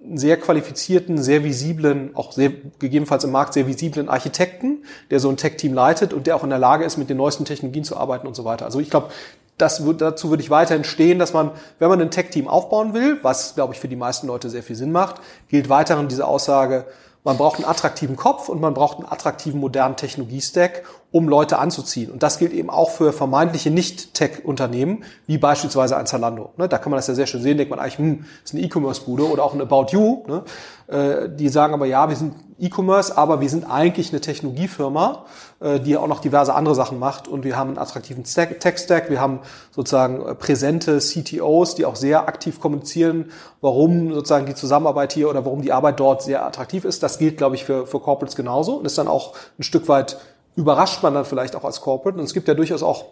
einen 0.05 0.19
sehr 0.19 0.37
qualifizierten, 0.37 1.19
sehr 1.19 1.45
visiblen, 1.45 2.15
auch 2.15 2.33
sehr, 2.33 2.51
gegebenenfalls 2.79 3.25
im 3.25 3.33
Markt 3.33 3.55
sehr 3.55 3.67
visiblen 3.67 4.09
Architekten, 4.09 4.85
der 5.11 5.21
so 5.21 5.29
ein 5.29 5.37
Tech-Team 5.37 5.75
leitet 5.75 6.13
und 6.13 6.27
der 6.27 6.37
auch 6.37 6.45
in 6.45 6.51
der 6.51 6.59
Lage 6.59 6.85
ist, 6.85 6.97
mit 6.97 7.11
den 7.11 7.17
neuesten 7.17 7.45
Technologien 7.45 7.85
zu 7.85 7.97
arbeiten 7.97 8.27
und 8.27 8.37
so 8.37 8.45
weiter. 8.45 8.65
Also 8.65 8.79
ich 8.79 8.91
glaube, 8.91 9.09
das, 9.59 9.83
dazu 9.99 10.31
würde 10.31 10.43
ich 10.43 10.51
weiterhin 10.51 10.85
stehen, 10.85 11.19
dass 11.19 11.33
man, 11.33 11.51
wenn 11.79 11.89
man 11.89 12.01
ein 12.01 12.11
Tech-Team 12.11 12.49
aufbauen 12.49 12.93
will, 12.95 13.19
was, 13.23 13.55
glaube 13.55 13.75
ich, 13.75 13.81
für 13.81 13.89
die 13.89 13.97
meisten 13.97 14.27
Leute 14.27 14.51
sehr 14.51 14.63
viel 14.63 14.77
Sinn 14.77 14.93
macht, 14.93 15.17
gilt 15.49 15.69
weiterhin 15.69 16.09
diese 16.09 16.27
Aussage, 16.27 16.87
man 17.25 17.39
braucht 17.39 17.57
einen 17.57 17.65
attraktiven 17.65 18.15
Kopf 18.15 18.49
und 18.49 18.61
man 18.61 18.73
braucht 18.73 18.99
einen 18.99 19.09
attraktiven 19.09 19.59
modernen 19.59 19.97
Technologiestack, 19.97 20.85
um 21.17 21.31
Leute 21.31 21.59
anzuziehen. 21.59 22.11
Und 22.11 22.23
das 22.23 22.39
gilt 22.39 22.53
eben 22.53 22.69
auch 22.69 22.91
für 22.91 23.11
vermeintliche 23.11 23.71
Nicht-Tech-Unternehmen, 23.71 25.03
wie 25.27 25.39
beispielsweise 25.39 25.97
ein 25.97 26.05
Zalando. 26.05 26.51
Ne, 26.59 26.69
da 26.69 26.77
kann 26.77 26.91
man 26.91 26.99
das 26.99 27.07
ja 27.07 27.15
sehr 27.15 27.27
schön 27.27 27.41
sehen, 27.41 27.57
denkt 27.57 27.71
man 27.71 27.79
eigentlich, 27.79 27.97
hm, 27.97 28.27
ist 28.45 28.53
eine 28.53 28.63
E-Commerce-Bude 28.63 29.27
oder 29.31 29.43
auch 29.43 29.55
ein 29.55 29.63
About 29.63 29.87
You. 29.93 30.25
Ne? 30.27 30.43
Äh, 30.89 31.31
die 31.31 31.49
sagen 31.49 31.73
aber, 31.73 31.87
ja, 31.87 32.11
wir 32.11 32.17
sind 32.17 32.35
E-Commerce, 32.59 33.17
aber 33.17 33.41
wir 33.41 33.49
sind 33.49 33.65
eigentlich 33.65 34.11
eine 34.11 34.21
Technologiefirma, 34.21 35.25
äh, 35.61 35.81
die 35.81 35.97
auch 35.97 36.07
noch 36.07 36.21
diverse 36.21 36.55
andere 36.55 36.75
Sachen 36.75 36.99
macht 36.99 37.29
und 37.29 37.45
wir 37.45 37.57
haben 37.57 37.69
einen 37.71 37.79
attraktiven 37.79 38.25
Tech-Stack, 38.25 39.09
wir 39.09 39.21
haben 39.21 39.41
sozusagen 39.71 40.21
äh, 40.21 40.35
präsente 40.35 40.99
CTOs, 40.99 41.77
die 41.77 41.87
auch 41.87 41.97
sehr 41.97 42.29
aktiv 42.29 42.61
kommunizieren, 42.61 43.31
warum 43.63 44.13
sozusagen 44.13 44.45
die 44.45 44.55
Zusammenarbeit 44.55 45.15
hier 45.15 45.31
oder 45.31 45.47
warum 45.47 45.63
die 45.63 45.73
Arbeit 45.73 45.99
dort 45.99 46.23
sehr 46.23 46.45
attraktiv 46.45 46.85
ist. 46.85 47.03
Das 47.03 47.19
gilt, 47.19 47.39
glaube 47.39 47.55
ich, 47.55 47.65
für, 47.65 47.87
für 47.87 48.01
Corporates 48.01 48.37
genauso 48.37 48.75
und 48.75 48.85
ist 48.85 48.99
dann 48.99 49.09
auch 49.09 49.33
ein 49.59 49.63
Stück 49.63 49.89
weit 49.89 50.19
überrascht 50.57 51.03
man 51.03 51.15
dann 51.15 51.25
vielleicht 51.25 51.55
auch 51.55 51.65
als 51.65 51.81
Corporate. 51.81 52.19
Und 52.19 52.25
es 52.25 52.35
gibt 52.35 52.49
ja 52.49 52.55
durchaus 52.55 52.83
auch 52.83 53.05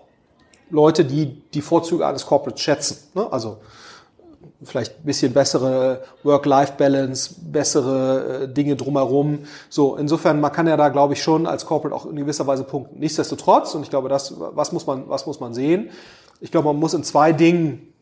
Leute, 0.70 1.04
die 1.04 1.42
die 1.52 1.60
Vorzüge 1.60 2.06
eines 2.06 2.26
Corporates 2.26 2.60
schätzen. 2.60 2.96
Ne? 3.14 3.30
Also 3.30 3.58
vielleicht 4.62 4.98
ein 4.98 5.04
bisschen 5.04 5.32
bessere 5.32 6.02
Work-Life-Balance, 6.22 7.34
bessere 7.42 8.44
äh, 8.44 8.48
Dinge 8.48 8.76
drumherum. 8.76 9.40
So, 9.68 9.96
insofern, 9.96 10.40
man 10.40 10.52
kann 10.52 10.66
ja 10.66 10.76
da, 10.76 10.88
glaube 10.88 11.14
ich, 11.14 11.22
schon 11.22 11.46
als 11.46 11.66
Corporate 11.66 11.94
auch 11.94 12.06
in 12.06 12.16
gewisser 12.16 12.46
Weise 12.46 12.64
punkten. 12.64 12.98
Nichtsdestotrotz, 12.98 13.74
und 13.74 13.82
ich 13.82 13.90
glaube, 13.90 14.08
das, 14.08 14.34
was 14.38 14.72
muss 14.72 14.86
man, 14.86 15.08
was 15.08 15.26
muss 15.26 15.40
man 15.40 15.54
sehen? 15.54 15.90
Ich 16.40 16.50
glaube, 16.50 16.68
man 16.68 16.76
muss 16.76 16.94
in 16.94 17.04
zwei 17.04 17.32
Dingen 17.32 17.92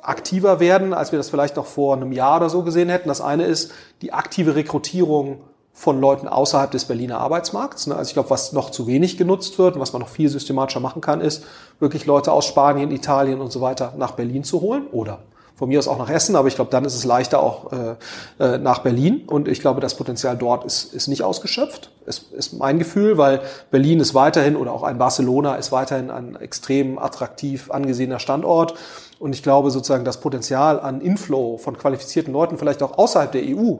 aktiver 0.00 0.60
werden, 0.60 0.94
als 0.94 1.12
wir 1.12 1.18
das 1.18 1.28
vielleicht 1.28 1.56
noch 1.56 1.66
vor 1.66 1.96
einem 1.96 2.12
Jahr 2.12 2.38
oder 2.38 2.50
so 2.50 2.62
gesehen 2.62 2.88
hätten. 2.88 3.08
Das 3.08 3.20
eine 3.20 3.44
ist 3.44 3.72
die 4.00 4.12
aktive 4.12 4.54
Rekrutierung 4.54 5.42
von 5.78 6.00
Leuten 6.00 6.26
außerhalb 6.26 6.72
des 6.72 6.86
Berliner 6.86 7.20
Arbeitsmarkts. 7.20 7.86
Ne? 7.86 7.94
Also 7.94 8.08
ich 8.08 8.14
glaube, 8.14 8.30
was 8.30 8.52
noch 8.52 8.70
zu 8.70 8.88
wenig 8.88 9.16
genutzt 9.16 9.60
wird 9.60 9.76
und 9.76 9.80
was 9.80 9.92
man 9.92 10.02
noch 10.02 10.08
viel 10.08 10.28
systematischer 10.28 10.80
machen 10.80 11.00
kann, 11.00 11.20
ist 11.20 11.44
wirklich 11.78 12.04
Leute 12.04 12.32
aus 12.32 12.46
Spanien, 12.46 12.90
Italien 12.90 13.40
und 13.40 13.52
so 13.52 13.60
weiter 13.60 13.94
nach 13.96 14.10
Berlin 14.10 14.42
zu 14.42 14.60
holen 14.60 14.88
oder 14.90 15.20
von 15.54 15.68
mir 15.68 15.78
aus 15.78 15.86
auch 15.86 15.98
nach 15.98 16.10
Essen, 16.10 16.34
aber 16.34 16.48
ich 16.48 16.56
glaube, 16.56 16.70
dann 16.70 16.84
ist 16.84 16.94
es 16.94 17.04
leichter 17.04 17.40
auch 17.40 17.72
äh, 17.72 17.94
äh, 18.38 18.58
nach 18.58 18.80
Berlin. 18.80 19.22
Und 19.26 19.48
ich 19.48 19.60
glaube, 19.60 19.80
das 19.80 19.96
Potenzial 19.96 20.36
dort 20.36 20.64
ist, 20.64 20.94
ist 20.94 21.08
nicht 21.08 21.22
ausgeschöpft. 21.22 21.90
Ist, 22.06 22.32
ist 22.32 22.52
mein 22.54 22.78
Gefühl, 22.78 23.18
weil 23.18 23.40
Berlin 23.70 23.98
ist 23.98 24.14
weiterhin 24.14 24.56
oder 24.56 24.72
auch 24.72 24.84
ein 24.84 24.98
Barcelona 24.98 25.56
ist 25.56 25.72
weiterhin 25.72 26.10
ein 26.10 26.36
extrem 26.36 26.98
attraktiv 26.98 27.70
angesehener 27.72 28.20
Standort. 28.20 28.74
Und 29.18 29.32
ich 29.34 29.42
glaube 29.42 29.72
sozusagen, 29.72 30.04
das 30.04 30.20
Potenzial 30.20 30.78
an 30.80 31.00
Inflow 31.00 31.58
von 31.58 31.76
qualifizierten 31.76 32.32
Leuten, 32.32 32.56
vielleicht 32.56 32.82
auch 32.82 32.96
außerhalb 32.96 33.32
der 33.32 33.42
EU, 33.42 33.78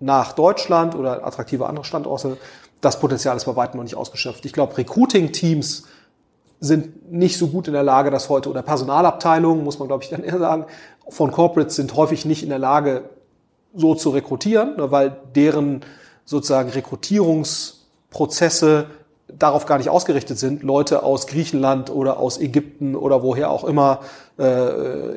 nach 0.00 0.32
Deutschland 0.32 0.94
oder 0.94 1.26
attraktive 1.26 1.66
andere 1.66 1.84
Standorte, 1.84 2.38
das 2.80 3.00
Potenzial 3.00 3.36
ist 3.36 3.46
bei 3.46 3.56
weitem 3.56 3.78
noch 3.78 3.84
nicht 3.84 3.96
ausgeschöpft. 3.96 4.44
Ich 4.44 4.52
glaube, 4.52 4.76
Recruiting-Teams 4.76 5.84
sind 6.60 7.10
nicht 7.10 7.38
so 7.38 7.48
gut 7.48 7.66
in 7.68 7.74
der 7.74 7.82
Lage, 7.82 8.10
das 8.10 8.28
heute, 8.28 8.50
oder 8.50 8.62
Personalabteilungen, 8.62 9.64
muss 9.64 9.78
man 9.78 9.88
glaube 9.88 10.04
ich 10.04 10.10
dann 10.10 10.24
eher 10.24 10.38
sagen, 10.38 10.66
von 11.08 11.30
Corporates 11.30 11.76
sind 11.76 11.94
häufig 11.94 12.24
nicht 12.24 12.42
in 12.42 12.48
der 12.48 12.58
Lage, 12.58 13.10
so 13.74 13.94
zu 13.94 14.10
rekrutieren, 14.10 14.76
ne, 14.76 14.90
weil 14.90 15.16
deren 15.34 15.84
sozusagen 16.24 16.70
Rekrutierungsprozesse 16.70 18.86
darauf 19.28 19.66
gar 19.66 19.78
nicht 19.78 19.90
ausgerichtet 19.90 20.38
sind, 20.38 20.62
Leute 20.62 21.02
aus 21.02 21.26
Griechenland 21.26 21.90
oder 21.90 22.18
aus 22.18 22.38
Ägypten 22.38 22.94
oder 22.94 23.22
woher 23.22 23.50
auch 23.50 23.64
immer 23.64 24.00
äh, 24.38 24.44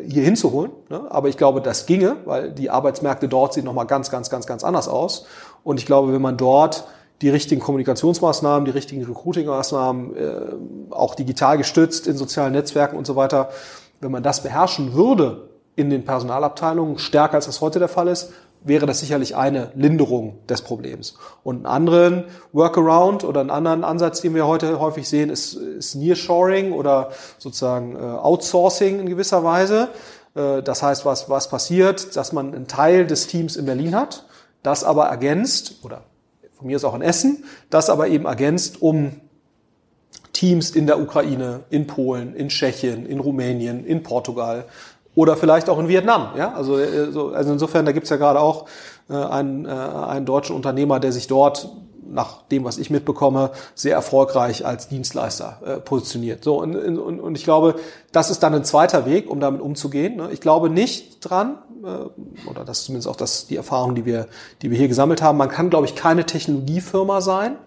hier 0.08 0.24
hinzuholen. 0.24 0.72
Ne? 0.90 1.02
Aber 1.10 1.30
ich 1.30 1.38
glaube, 1.38 1.62
das 1.62 1.86
ginge, 1.86 2.18
weil 2.26 2.52
die 2.52 2.70
Arbeitsmärkte 2.70 3.28
dort 3.28 3.54
sehen 3.54 3.66
nochmal 3.66 3.86
ganz, 3.86 4.10
ganz, 4.10 4.30
ganz, 4.30 4.48
ganz 4.48 4.64
anders 4.64 4.88
aus. 4.88 5.26
Und 5.64 5.80
ich 5.80 5.86
glaube, 5.86 6.12
wenn 6.12 6.22
man 6.22 6.38
dort 6.38 6.86
die 7.22 7.30
richtigen 7.30 7.62
Kommunikationsmaßnahmen, 7.62 8.66
die 8.66 8.72
richtigen 8.72 9.04
Recruiting-Maßnahmen, 9.04 10.16
äh, 10.16 10.94
auch 10.94 11.14
digital 11.16 11.58
gestützt 11.58 12.08
in 12.08 12.18
sozialen 12.18 12.54
Netzwerken 12.54 12.98
und 12.98 13.06
so 13.06 13.16
weiter, 13.16 13.50
wenn 14.02 14.12
man 14.12 14.24
das 14.24 14.42
beherrschen 14.42 14.94
würde 14.94 15.50
in 15.76 15.90
den 15.90 16.04
Personalabteilungen, 16.04 16.98
stärker 16.98 17.36
als 17.36 17.46
das 17.46 17.62
heute 17.62 17.80
der 17.80 17.90
Fall 17.90 18.08
ist, 18.08 18.32
wäre 18.64 18.86
das 18.86 19.00
sicherlich 19.00 19.36
eine 19.36 19.72
Linderung 19.76 20.38
des 20.48 20.62
Problems. 20.62 21.16
Und 21.44 21.58
einen 21.58 21.66
anderen 21.66 22.26
Workaround 22.52 23.24
oder 23.24 23.42
einen 23.42 23.50
anderen 23.50 23.84
Ansatz, 23.84 24.22
den 24.22 24.36
wir 24.36 24.48
heute 24.48 24.80
häufig 24.80 25.08
sehen, 25.08 25.30
ist, 25.30 25.54
ist 25.54 25.96
Nearshoring 25.96 26.74
oder 26.74 27.12
sozusagen 27.38 27.96
äh, 27.96 28.00
Outsourcing 28.00 29.00
in 29.00 29.10
gewisser 29.10 29.44
Weise. 29.44 29.90
Äh, 30.36 30.62
das 30.62 30.84
heißt, 30.84 31.06
was, 31.06 31.30
was 31.30 31.50
passiert, 31.50 32.16
dass 32.16 32.34
man 32.34 32.54
einen 32.54 32.68
Teil 32.68 33.08
des 33.08 33.28
Teams 33.28 33.56
in 33.56 33.66
Berlin 33.66 33.96
hat, 33.96 34.26
das 34.64 34.84
aber 34.84 35.06
ergänzt, 35.06 35.76
oder 35.84 36.04
von 36.58 36.68
mir 36.68 36.76
ist 36.76 36.84
auch 36.84 36.96
in 36.96 37.02
Essen, 37.02 37.46
das 37.70 37.90
aber 37.90 38.08
eben 38.08 38.26
ergänzt 38.26 38.82
um 38.82 39.22
Teams 40.34 40.72
in 40.72 40.86
der 40.86 41.00
Ukraine, 41.00 41.62
in 41.70 41.88
Polen, 41.88 42.36
in 42.36 42.50
Tschechien, 42.50 43.06
in 43.06 43.20
Rumänien, 43.20 43.86
in 43.86 44.04
Portugal, 44.04 44.66
oder 45.16 45.36
vielleicht 45.36 45.70
auch 45.70 45.80
in 45.80 45.88
Vietnam. 45.88 46.30
Ja? 46.38 46.54
Also, 46.54 46.80
äh, 46.80 47.08
also 47.34 47.52
insofern, 47.52 47.86
da 47.86 47.92
gibt's 47.92 48.10
ja 48.10 48.18
gerade 48.18 48.40
auch 48.40 48.66
äh, 49.10 49.14
einen, 49.14 49.66
äh, 49.66 49.70
einen 49.70 50.26
deutschen 50.26 50.56
Unternehmer, 50.56 51.00
der 51.00 51.12
sich 51.12 51.28
dort 51.28 51.70
nach 52.12 52.42
dem, 52.44 52.64
was 52.64 52.78
ich 52.78 52.90
mitbekomme, 52.90 53.52
sehr 53.76 53.94
erfolgreich 53.94 54.66
als 54.66 54.88
Dienstleister 54.88 55.60
äh, 55.66 55.78
positioniert. 55.78 56.44
So 56.44 56.60
und, 56.60 56.76
und, 56.76 57.20
und 57.20 57.36
ich 57.36 57.44
glaube, 57.44 57.76
das 58.12 58.32
ist 58.32 58.42
dann 58.42 58.54
ein 58.54 58.64
zweiter 58.64 59.06
Weg, 59.06 59.30
um 59.30 59.40
damit 59.40 59.62
umzugehen. 59.62 60.18
Ne? 60.18 60.30
Ich 60.32 60.42
glaube 60.42 60.70
nicht 60.70 61.20
dran, 61.22 61.60
äh, 61.84 62.50
oder 62.50 62.66
das 62.66 62.80
ist 62.80 62.86
zumindest 62.86 63.08
auch 63.08 63.16
das 63.16 63.48
die 63.48 63.56
Erfahrung, 63.56 63.96
die 63.96 64.06
wir, 64.06 64.28
die 64.62 64.72
wir 64.72 64.78
hier 64.78 64.88
gesammelt 64.88 65.22
haben. 65.22 65.38
Man 65.38 65.50
kann, 65.50 65.70
glaube 65.70 65.86
ich, 65.86 65.96
keine 65.96 66.26
Technologiefirma 66.26 67.22
sein 67.22 67.58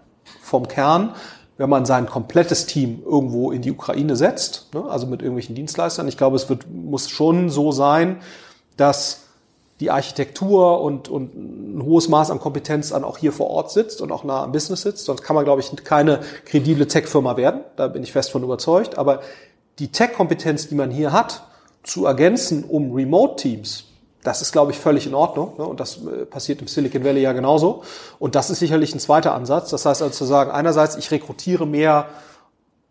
vom 0.41 0.67
Kern, 0.67 1.13
wenn 1.57 1.69
man 1.69 1.85
sein 1.85 2.07
komplettes 2.07 2.65
Team 2.65 3.03
irgendwo 3.05 3.51
in 3.51 3.61
die 3.61 3.71
Ukraine 3.71 4.15
setzt, 4.15 4.73
ne, 4.73 4.83
also 4.89 5.05
mit 5.05 5.21
irgendwelchen 5.21 5.55
Dienstleistern. 5.55 6.07
Ich 6.07 6.17
glaube, 6.17 6.35
es 6.35 6.49
wird, 6.49 6.65
muss 6.69 7.09
schon 7.09 7.49
so 7.49 7.71
sein, 7.71 8.17
dass 8.75 9.21
die 9.79 9.91
Architektur 9.91 10.81
und, 10.81 11.09
und 11.09 11.35
ein 11.35 11.83
hohes 11.83 12.07
Maß 12.07 12.31
an 12.31 12.39
Kompetenz 12.39 12.89
dann 12.89 13.03
auch 13.03 13.17
hier 13.17 13.33
vor 13.33 13.49
Ort 13.49 13.71
sitzt 13.71 14.01
und 14.01 14.11
auch 14.11 14.23
nah 14.23 14.43
am 14.43 14.51
Business 14.51 14.81
sitzt. 14.81 15.05
Sonst 15.05 15.23
kann 15.23 15.35
man, 15.35 15.45
glaube 15.45 15.61
ich, 15.61 15.71
keine 15.83 16.21
kredible 16.45 16.87
Tech-Firma 16.87 17.37
werden. 17.37 17.61
Da 17.75 17.87
bin 17.87 18.03
ich 18.03 18.11
fest 18.11 18.31
von 18.31 18.43
überzeugt. 18.43 18.97
Aber 18.97 19.21
die 19.79 19.89
Tech-Kompetenz, 19.89 20.69
die 20.69 20.75
man 20.75 20.91
hier 20.91 21.11
hat, 21.11 21.43
zu 21.83 22.05
ergänzen 22.05 22.63
um 22.63 22.93
Remote-Teams, 22.93 23.85
das 24.23 24.41
ist, 24.41 24.51
glaube 24.51 24.71
ich, 24.71 24.79
völlig 24.79 25.05
in 25.07 25.13
Ordnung. 25.13 25.53
Ne? 25.57 25.65
Und 25.65 25.79
das 25.79 25.97
äh, 25.97 26.25
passiert 26.25 26.61
im 26.61 26.67
Silicon 26.67 27.03
Valley 27.03 27.21
ja 27.21 27.33
genauso. 27.33 27.83
Und 28.19 28.35
das 28.35 28.49
ist 28.49 28.59
sicherlich 28.59 28.93
ein 28.95 28.99
zweiter 28.99 29.33
Ansatz. 29.33 29.69
Das 29.69 29.85
heißt 29.85 30.01
also 30.01 30.13
zu 30.13 30.25
sagen, 30.25 30.51
einerseits, 30.51 30.95
ich 30.95 31.11
rekrutiere 31.11 31.67
mehr 31.67 32.07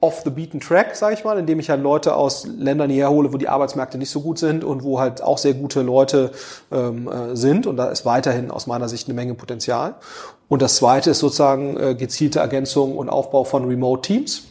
off 0.03 0.23
the 0.25 0.31
beaten 0.31 0.59
track, 0.59 0.97
sage 0.97 1.15
ich 1.15 1.25
mal, 1.25 1.39
indem 1.39 1.61
ich 1.61 1.71
halt 1.71 1.81
Leute 1.81 2.17
aus 2.17 2.45
Ländern 2.45 2.91
hierher 2.91 3.11
hole, 3.11 3.33
wo 3.33 3.37
die 3.37 3.49
Arbeitsmärkte 3.49 3.99
nicht 3.99 4.11
so 4.11 4.21
gut 4.21 4.37
sind 4.37 4.65
und 4.65 4.83
wo 4.83 4.99
halt 4.99 5.23
auch 5.23 5.39
sehr 5.39 5.55
gute 5.55 5.83
Leute 5.83 6.33
ähm, 6.73 7.09
äh, 7.09 7.37
sind. 7.37 7.69
Und 7.69 7.77
da 7.77 7.89
ist 7.89 8.05
weiterhin 8.05 8.51
aus 8.51 8.67
meiner 8.67 8.89
Sicht 8.89 9.07
eine 9.07 9.15
Menge 9.15 9.35
Potenzial. 9.35 9.95
Und 10.53 10.61
das 10.61 10.77
zweite 10.77 11.13
ist 11.13 11.21
sozusagen 11.21 11.79
äh, 11.79 11.95
gezielte 11.95 12.41
Ergänzung 12.41 12.99
und 12.99 13.09
Aufbau 13.09 13.45
von 13.45 13.65
Remote 13.65 14.03
Teams. 14.03 14.49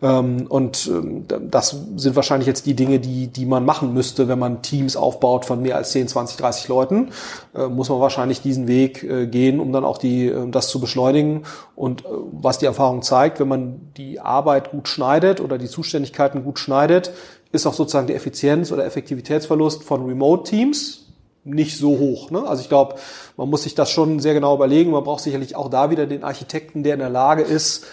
Ähm, 0.00 0.46
und 0.48 0.86
ähm, 0.86 1.24
das 1.26 1.74
sind 1.96 2.14
wahrscheinlich 2.14 2.46
jetzt 2.46 2.66
die 2.66 2.74
Dinge, 2.74 3.00
die, 3.00 3.26
die 3.26 3.46
man 3.46 3.64
machen 3.64 3.92
müsste, 3.92 4.28
wenn 4.28 4.38
man 4.38 4.62
Teams 4.62 4.94
aufbaut 4.94 5.44
von 5.44 5.60
mehr 5.60 5.74
als 5.74 5.90
10, 5.90 6.06
20, 6.06 6.36
30 6.36 6.68
Leuten. 6.68 7.08
Äh, 7.52 7.66
muss 7.66 7.88
man 7.88 7.98
wahrscheinlich 7.98 8.42
diesen 8.42 8.68
Weg 8.68 9.02
äh, 9.02 9.26
gehen, 9.26 9.58
um 9.58 9.72
dann 9.72 9.84
auch 9.84 9.98
die, 9.98 10.28
äh, 10.28 10.48
das 10.52 10.68
zu 10.68 10.80
beschleunigen. 10.80 11.42
Und 11.74 12.04
was 12.30 12.58
die 12.58 12.66
Erfahrung 12.66 13.02
zeigt, 13.02 13.40
wenn 13.40 13.48
man 13.48 13.90
die 13.96 14.20
Arbeit 14.20 14.70
gut 14.70 14.86
schneidet 14.86 15.40
oder 15.40 15.58
die 15.58 15.66
Zuständigkeiten 15.66 16.44
gut 16.44 16.60
schneidet, 16.60 17.10
ist 17.50 17.66
auch 17.66 17.74
sozusagen 17.74 18.06
die 18.06 18.14
Effizienz 18.14 18.70
oder 18.70 18.84
Effektivitätsverlust 18.84 19.82
von 19.82 20.06
Remote-Teams 20.06 21.09
nicht 21.44 21.78
so 21.78 21.98
hoch. 21.98 22.30
Ne? 22.30 22.46
Also 22.46 22.62
ich 22.62 22.68
glaube, 22.68 22.96
man 23.36 23.48
muss 23.48 23.62
sich 23.62 23.74
das 23.74 23.90
schon 23.90 24.20
sehr 24.20 24.34
genau 24.34 24.54
überlegen. 24.54 24.90
Man 24.90 25.04
braucht 25.04 25.22
sicherlich 25.22 25.56
auch 25.56 25.70
da 25.70 25.90
wieder 25.90 26.06
den 26.06 26.24
Architekten, 26.24 26.82
der 26.82 26.94
in 26.94 27.00
der 27.00 27.10
Lage 27.10 27.42
ist, 27.42 27.86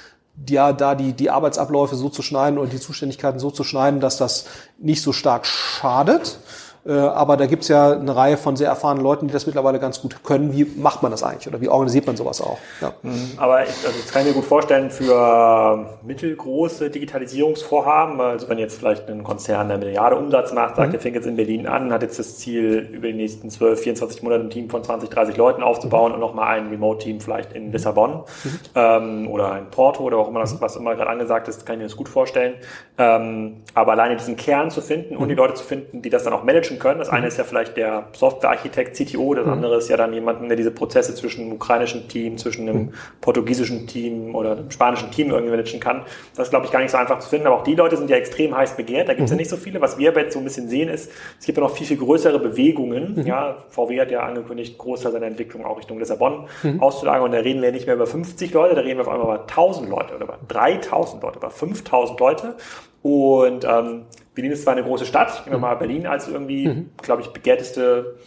ja, 0.48 0.72
da 0.72 0.94
die, 0.94 1.14
die 1.14 1.30
Arbeitsabläufe 1.30 1.96
so 1.96 2.10
zu 2.10 2.22
schneiden 2.22 2.60
oder 2.60 2.70
die 2.70 2.80
Zuständigkeiten 2.80 3.40
so 3.40 3.50
zu 3.50 3.64
schneiden, 3.64 4.00
dass 4.00 4.18
das 4.18 4.46
nicht 4.78 5.02
so 5.02 5.12
stark 5.12 5.46
schadet. 5.46 6.40
Äh, 6.88 6.94
aber 6.94 7.36
da 7.36 7.46
gibt's 7.46 7.68
ja 7.68 7.92
eine 7.92 8.16
Reihe 8.16 8.38
von 8.38 8.56
sehr 8.56 8.70
erfahrenen 8.70 9.04
Leuten, 9.04 9.28
die 9.28 9.34
das 9.34 9.46
mittlerweile 9.46 9.80
ganz 9.80 10.02
gut 10.02 10.24
können. 10.24 10.54
Wie 10.54 10.66
macht 10.78 11.04
man 11.04 11.12
das 11.12 11.22
eigentlich 11.22 11.48
oder 11.48 11.60
wie 11.60 11.68
organisiert 11.68 12.08
man 12.08 12.16
sowas 12.16 12.42
auch? 12.42 12.58
Ja. 12.82 12.94
Mhm. 13.02 13.32
Aber 13.38 13.64
ich, 13.64 13.70
also 13.70 14.00
das 14.02 14.12
kann 14.12 14.22
ich 14.22 14.30
mir 14.30 14.34
gut 14.34 14.46
vorstellen 14.46 14.90
für 14.90 15.86
mittelgroße 16.04 16.90
Digitalisierungsvorhaben. 16.90 18.22
Also 18.22 18.48
wenn 18.48 18.58
jetzt 18.58 18.78
vielleicht 18.78 19.10
ein 19.10 19.24
Konzern 19.24 19.70
eine 19.70 19.78
Milliarde 19.78 20.16
Umsatz 20.16 20.54
macht, 20.54 20.78
sagt, 20.78 20.90
mhm. 20.90 20.96
er 20.96 21.00
fängt 21.02 21.16
jetzt 21.16 21.28
in 21.28 21.36
Berlin 21.36 21.68
an, 21.68 21.92
hat 21.92 22.04
jetzt 22.04 22.20
das 22.20 22.38
Ziel, 22.38 22.90
über 22.94 23.08
die 23.08 23.14
nächsten 23.14 23.50
12, 23.50 23.82
24 23.82 24.24
Monate 24.24 24.44
ein 24.44 24.50
Team 24.50 24.70
von 24.70 24.84
20, 24.84 25.10
30 25.10 25.36
Leuten 25.36 25.64
aufzubauen 25.64 26.10
mhm. 26.10 26.16
und 26.16 26.20
nochmal 26.22 26.58
ein 26.58 26.70
Remote-Team 26.70 27.20
vielleicht 27.20 27.52
in 27.52 27.72
Lissabon 27.72 28.24
mhm. 28.44 28.60
ähm, 28.76 29.28
oder 29.28 29.58
in 29.58 29.70
Porto 29.70 30.04
oder 30.04 30.18
auch 30.18 30.30
immer 30.30 30.40
das, 30.40 30.54
mhm. 30.54 30.62
was 30.62 30.78
immer 30.78 30.96
gerade 30.96 31.10
angesagt 31.10 31.50
ist, 31.50 31.66
kann 31.66 31.76
ich 31.76 31.80
mir 31.80 31.86
das 31.86 31.98
gut 31.98 32.08
vorstellen. 32.08 32.54
Ähm, 32.98 33.58
aber 33.74 33.92
alleine 33.92 34.16
diesen 34.16 34.38
Kern 34.38 34.72
zu 34.72 34.82
finden 34.82 35.18
und 35.18 35.28
die 35.28 35.34
mhm. 35.34 35.40
Leute 35.40 35.54
zu 35.56 35.64
finden, 35.64 36.02
die 36.02 36.10
das 36.10 36.24
dann 36.24 36.34
auch 36.34 36.44
managen 36.44 36.77
managen 36.78 36.80
können. 36.80 37.00
Das 37.00 37.10
eine 37.10 37.22
mhm. 37.22 37.28
ist 37.28 37.38
ja 37.38 37.44
vielleicht 37.44 37.78
der 37.78 38.08
Softwarearchitekt, 38.14 38.96
CTO, 38.96 39.34
das 39.34 39.46
mhm. 39.46 39.54
andere 39.54 39.78
ist 39.78 39.90
ja 39.90 39.98
dann 39.98 40.14
jemand, 40.14 40.48
der 40.50 40.56
diese 40.56 40.72
Prozesse 40.72 41.16
zwischen 41.16 41.42
einem 41.42 41.54
ukrainischen 41.54 42.08
Team, 42.08 42.38
zwischen 42.38 42.68
einem 42.68 42.78
mhm. 42.78 42.94
portugiesischen 43.22 43.88
Team 43.88 44.36
oder 44.36 44.52
einem 44.52 44.72
spanischen 44.72 45.12
Team 45.12 45.30
irgendwie 45.32 45.52
managen 45.52 45.80
kann. 45.80 46.04
Das 46.36 46.48
ist, 46.48 46.50
glaube 46.52 46.66
ich, 46.66 46.72
gar 46.72 46.82
nicht 46.82 46.92
so 46.92 46.98
einfach 46.98 47.20
zu 47.20 47.30
finden. 47.30 47.48
Aber 47.48 47.58
auch 47.58 47.64
die 47.64 47.76
Leute 47.76 47.98
sind 47.98 48.10
ja 48.10 48.18
extrem 48.18 48.56
heiß 48.56 48.76
begehrt. 48.76 49.10
Da 49.10 49.14
gibt 49.14 49.26
es 49.26 49.32
ja 49.32 49.38
nicht 49.38 49.50
so 49.50 49.58
viele. 49.58 49.82
Was 49.82 49.98
wir 49.98 50.10
aber 50.12 50.22
jetzt 50.22 50.34
so 50.34 50.40
ein 50.40 50.46
bisschen 50.46 50.70
sehen 50.70 50.90
ist, 50.90 51.12
es 51.40 51.46
gibt 51.46 51.58
ja 51.58 51.64
noch 51.64 51.76
viel, 51.76 51.88
viel 51.88 51.98
größere 51.98 52.40
Bewegungen. 52.40 53.26
Ja, 53.26 53.58
VW 53.70 54.00
hat 54.00 54.12
ja 54.12 54.22
angekündigt, 54.22 54.78
Großteil 54.78 55.12
seiner 55.12 55.28
Entwicklung 55.28 55.66
auch 55.66 55.78
Richtung 55.78 56.00
Lissabon 56.00 56.48
auszulagern. 56.80 57.24
Und 57.24 57.32
da 57.32 57.40
reden 57.40 57.62
wir 57.62 57.72
nicht 57.72 57.86
mehr 57.86 57.96
über 57.96 58.08
50 58.08 58.54
Leute, 58.54 58.76
da 58.76 58.82
reden 58.82 58.98
wir 58.98 59.08
auf 59.08 59.14
einmal 59.14 59.36
über 59.36 59.42
1000 59.42 59.90
Leute 59.90 60.16
oder 60.16 60.26
über 60.26 60.38
3000 60.48 61.24
Leute, 61.24 61.38
über 61.38 61.50
5000 61.50 62.20
Leute. 62.20 62.56
Und 63.04 63.64
ähm, 63.64 64.04
Berlin 64.38 64.52
ist 64.52 64.62
zwar 64.62 64.74
eine 64.74 64.84
große 64.84 65.08
Stadt, 65.08 65.42
nehmen 65.46 65.56
wir 65.56 65.60
mal 65.60 65.74
Berlin 65.74 66.06
als 66.06 66.28
irgendwie, 66.28 66.68
mhm. 66.68 66.92
glaube 67.02 67.24
ich, 67.24 67.30
begehrteste 67.30 68.18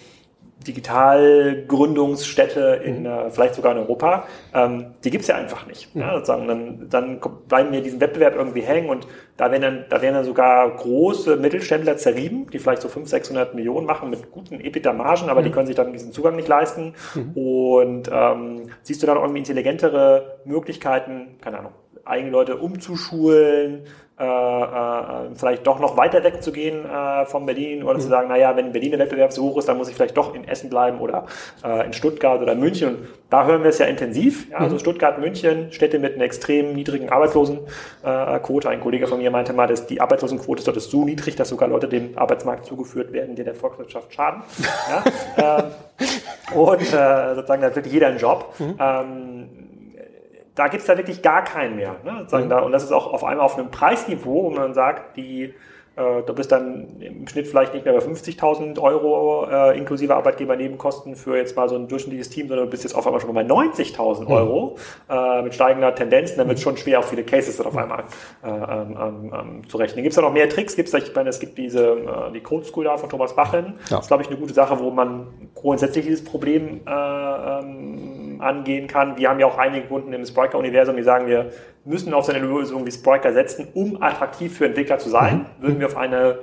Digitalgründungsstätte 0.67 2.81
in, 2.85 3.02
mhm. 3.02 3.07
äh, 3.07 3.31
vielleicht 3.31 3.55
sogar 3.55 3.71
in 3.73 3.79
Europa, 3.79 4.26
ähm, 4.52 4.87
die 5.05 5.11
gibt's 5.11 5.29
ja 5.29 5.37
einfach 5.37 5.69
nicht. 5.69 5.95
Mhm. 5.95 6.02
Ja, 6.02 6.14
sozusagen. 6.14 6.49
Dann, 6.49 6.88
dann 6.90 7.21
bleiben 7.47 7.71
wir 7.71 7.81
diesen 7.81 8.00
Wettbewerb 8.00 8.35
irgendwie 8.35 8.62
hängen 8.62 8.88
und 8.88 9.07
da 9.37 9.52
werden 9.52 9.62
dann, 9.62 9.85
da 9.88 10.02
werden 10.02 10.17
dann 10.17 10.25
sogar 10.25 10.69
große 10.75 11.37
Mittelständler 11.37 11.97
zerrieben, 11.97 12.49
die 12.52 12.59
vielleicht 12.59 12.83
so 12.83 12.88
500, 12.88 13.09
600 13.09 13.55
Millionen 13.55 13.87
machen 13.87 14.11
mit 14.11 14.33
guten 14.33 14.61
EBITDA-Margen, 14.61 15.31
aber 15.31 15.43
mhm. 15.43 15.45
die 15.45 15.52
können 15.52 15.69
sich 15.69 15.76
dann 15.76 15.93
diesen 15.93 16.11
Zugang 16.11 16.35
nicht 16.35 16.49
leisten. 16.49 16.95
Mhm. 17.14 17.31
Und 17.35 18.11
ähm, 18.12 18.62
siehst 18.83 19.00
du 19.00 19.07
dann 19.07 19.19
irgendwie 19.19 19.38
intelligentere 19.38 20.40
Möglichkeiten, 20.45 21.37
keine 21.40 21.61
Ahnung, 21.61 21.75
eigene 22.11 22.31
Leute 22.31 22.57
umzuschulen, 22.57 23.87
äh, 24.21 24.25
äh, 24.25 25.35
vielleicht 25.35 25.67
doch 25.67 25.81
noch 25.81 25.97
weiter 25.97 26.23
wegzugehen 26.23 26.85
äh, 26.85 27.25
von 27.25 27.47
Berlin 27.47 27.83
oder 27.83 27.95
mhm. 27.95 28.00
zu 28.00 28.09
sagen, 28.09 28.29
naja, 28.29 28.55
wenn 28.55 28.71
Berlin 28.71 28.90
der 28.90 29.00
Wettbewerb 29.00 29.33
so 29.33 29.45
hoch 29.45 29.57
ist, 29.57 29.67
dann 29.67 29.79
muss 29.79 29.88
ich 29.88 29.95
vielleicht 29.95 30.14
doch 30.14 30.35
in 30.35 30.47
Essen 30.47 30.69
bleiben 30.69 31.00
oder 31.00 31.25
äh, 31.64 31.87
in 31.87 31.95
Stuttgart 31.95 32.43
oder 32.43 32.55
München. 32.55 32.88
Und 32.97 32.99
da 33.31 33.47
hören 33.47 33.62
wir 33.62 33.71
es 33.71 33.79
ja 33.79 33.87
intensiv. 33.87 34.50
Ja, 34.50 34.59
also 34.59 34.75
mhm. 34.75 34.81
Stuttgart, 34.81 35.19
München, 35.19 35.73
Städte 35.73 35.99
mit 35.99 36.17
einer 36.17 36.25
extrem 36.25 36.75
niedrigen 36.75 37.09
Arbeitslosenquote. 37.09 38.69
Ein 38.69 38.81
Kollege 38.81 39.07
von 39.07 39.21
mir 39.21 39.31
meinte 39.31 39.55
mal, 39.55 39.69
dass 39.69 39.87
die 39.87 40.02
Arbeitslosenquote 40.02 40.64
dort 40.64 40.76
ist 40.76 40.90
so 40.90 41.07
niedrig, 41.07 41.37
dass 41.37 41.49
sogar 41.49 41.71
Leute 41.71 41.88
dem 41.88 42.19
Arbeitsmarkt 42.19 42.67
zugeführt 42.67 43.14
werden, 43.14 43.37
die 43.37 43.45
der 43.45 43.55
Volkswirtschaft 43.55 44.12
schaden. 44.12 44.43
Ja, 45.38 45.62
ähm, 46.52 46.59
und 46.61 46.83
äh, 46.83 47.35
sozusagen 47.37 47.62
da 47.62 47.69
hat 47.69 47.76
wirklich 47.76 47.95
jeder 47.95 48.09
einen 48.09 48.19
Job. 48.19 48.52
Mhm. 48.59 48.75
Ähm, 48.79 49.70
da 50.61 50.69
gibt 50.69 50.83
es 50.83 50.87
da 50.87 50.99
wirklich 50.99 51.23
gar 51.23 51.43
keinen 51.43 51.76
mehr. 51.76 51.97
Ne? 52.05 52.26
Mhm. 52.31 52.49
da, 52.50 52.59
und 52.59 52.73
das 52.73 52.85
ist 52.85 52.93
auch 52.93 53.14
auf 53.14 53.25
einmal 53.25 53.47
auf 53.47 53.57
einem 53.57 53.71
Preisniveau, 53.71 54.45
wo 54.45 54.50
man 54.50 54.75
sagt, 54.75 55.17
die, 55.17 55.55
äh, 55.97 56.23
du 56.26 56.35
bist 56.35 56.52
dann 56.52 57.00
im 57.00 57.26
Schnitt 57.26 57.49
vielleicht 57.49 57.73
nicht 57.73 57.87
mehr 57.87 57.95
bei 57.95 58.00
50.000 58.00 58.79
Euro 58.79 59.47
äh, 59.50 59.79
inklusive 59.79 60.14
Arbeitgebernebenkosten 60.14 61.17
für 61.17 61.38
jetzt 61.38 61.57
mal 61.57 61.67
so 61.71 61.76
ein 61.76 61.88
durchschnittliches 61.88 62.29
Team, 62.29 62.49
sondern 62.49 62.67
du 62.67 62.71
bist 62.71 62.85
jetzt 62.85 62.93
auf 62.93 63.07
einmal 63.07 63.23
schon 63.23 63.33
bei 63.33 63.40
90.000 63.40 64.25
mhm. 64.25 64.26
Euro 64.31 64.76
äh, 65.09 65.40
mit 65.40 65.55
steigender 65.55 65.95
Tendenz. 65.95 66.37
Dann 66.37 66.47
wird 66.47 66.59
es 66.59 66.62
mhm. 66.62 66.69
schon 66.69 66.76
schwer, 66.76 66.99
auf 66.99 67.09
viele 67.09 67.25
Cases 67.25 67.57
dann 67.57 67.67
auf 67.67 67.73
mhm. 67.73 67.79
einmal 67.79 68.05
äh, 68.45 68.49
ähm, 68.49 68.99
ähm, 69.00 69.33
ähm, 69.35 69.69
zu 69.71 69.79
rechnen. 69.79 70.02
Gibt 70.02 70.12
es 70.12 70.17
da 70.17 70.21
noch 70.21 70.35
mehr 70.35 70.50
Tricks? 70.50 70.76
Gibt's 70.76 70.93
da, 70.93 70.99
ich 70.99 71.14
meine, 71.14 71.31
es 71.31 71.40
gibt 71.40 71.57
diese 71.57 71.88
äh, 71.88 72.33
die 72.35 72.40
Code 72.43 72.67
School 72.67 72.85
da 72.85 72.99
von 72.99 73.09
Thomas 73.09 73.35
Bachin. 73.35 73.64
Ja. 73.88 73.97
Das 73.97 74.00
ist, 74.00 74.09
glaube 74.09 74.25
ich, 74.25 74.29
eine 74.29 74.37
gute 74.38 74.52
Sache, 74.52 74.79
wo 74.79 74.90
man 74.90 75.26
grundsätzlich 75.55 76.05
dieses 76.05 76.23
Problem 76.23 76.83
äh, 76.87 76.90
ähm, 76.90 78.20
Angehen 78.40 78.87
kann. 78.87 79.16
Wir 79.16 79.28
haben 79.30 79.40
ja 79.40 79.47
auch 79.47 79.59
einige 79.59 79.87
Kunden 79.87 80.12
im 80.12 80.25
Spriker-Universum, 80.25 80.97
die 80.97 81.02
sagen, 81.02 81.26
wir 81.26 81.50
müssen 81.85 82.12
auf 82.14 82.25
so 82.25 82.32
eine 82.32 82.44
Lösung 82.44 82.87
wie 82.87 82.92
Spriker 82.92 83.32
setzen, 83.32 83.68
um 83.75 84.02
attraktiv 84.02 84.56
für 84.56 84.66
Entwickler 84.66 84.99
zu 84.99 85.09
sein. 85.09 85.47
Mhm. 85.59 85.62
Würden 85.62 85.80
wir 85.80 85.87
auf 85.87 85.97
eine 85.97 86.38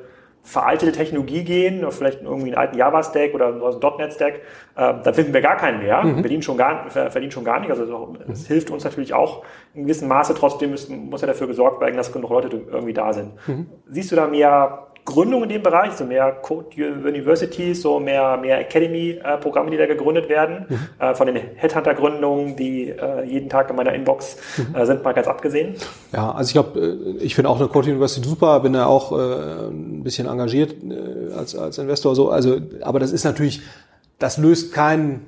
veraltete 0.48 0.94
Technologie 0.94 1.44
gehen, 1.44 1.80
oder 1.80 1.92
vielleicht 1.92 2.22
irgendwie 2.22 2.48
einen 2.48 2.58
alten 2.58 2.78
Java-Stack 2.78 3.34
oder 3.34 3.48
einen 3.48 3.60
.NET-Stack, 3.60 4.36
äh, 4.36 4.40
dann 4.76 5.14
finden 5.14 5.34
wir 5.34 5.42
gar 5.42 5.58
keinen 5.58 5.80
mehr, 5.80 6.02
mhm. 6.02 6.22
verdienen, 6.22 6.42
schon 6.42 6.58
gar, 6.58 6.90
verdienen 6.90 7.32
schon 7.32 7.44
gar 7.44 7.60
nicht. 7.60 7.70
Also 7.70 7.84
es 8.30 8.44
mhm. 8.44 8.48
hilft 8.48 8.72
uns 8.72 8.86
natürlich 8.86 9.14
auch 9.14 9.44
in 9.74 9.84
gewissem 9.84 10.08
Maße, 10.08 10.34
trotzdem 10.36 10.72
muss, 10.72 10.88
muss 10.88 11.20
ja 11.20 11.28
dafür 11.28 11.48
gesorgt 11.48 11.82
werden, 11.82 11.98
dass 11.98 12.14
genug 12.14 12.30
Leute 12.30 12.62
irgendwie 12.72 12.94
da 12.94 13.12
sind. 13.12 13.34
Mhm. 13.46 13.68
Siehst 13.90 14.10
du 14.12 14.16
da 14.16 14.28
mehr 14.28 14.87
Gründung 15.08 15.44
in 15.44 15.50
dem 15.50 15.64
Bereich, 15.64 15.94
so 15.94 16.04
mehr 16.04 16.32
Code 16.34 16.68
Universities, 16.76 17.82
so 17.82 17.98
mehr, 17.98 18.36
mehr 18.38 18.60
Academy-Programme, 18.60 19.72
die 19.72 19.78
da 19.78 19.86
gegründet 19.86 20.28
werden. 20.28 20.66
Mhm. 20.68 20.80
Äh, 21.00 21.16
von 21.16 21.28
den 21.28 21.38
Headhunter-Gründungen, 21.56 22.58
die 22.58 22.90
äh, 22.90 23.24
jeden 23.24 23.50
Tag 23.50 23.70
in 23.70 23.78
meiner 23.78 23.94
Inbox 23.94 24.36
mhm. 24.58 24.76
äh, 24.76 24.86
sind, 24.86 25.04
mal 25.04 25.14
ganz 25.14 25.28
abgesehen. 25.28 25.76
Ja, 26.12 26.32
also 26.32 26.50
ich 26.50 26.54
glaube, 26.54 26.98
ich 27.22 27.36
finde 27.36 27.50
auch 27.50 27.58
eine 27.58 27.70
Code 27.70 27.90
University 27.90 28.28
super, 28.28 28.60
bin 28.60 28.74
da 28.74 28.86
auch 28.86 29.14
ein 29.14 30.04
bisschen 30.04 30.28
engagiert 30.28 30.76
als, 31.36 31.56
als 31.56 31.78
Investor 31.78 32.14
so. 32.14 32.30
Also, 32.30 32.58
aber 32.82 33.00
das 33.00 33.14
ist 33.14 33.24
natürlich, 33.24 33.62
das 34.20 34.38
löst 34.38 34.74
kein 34.74 35.26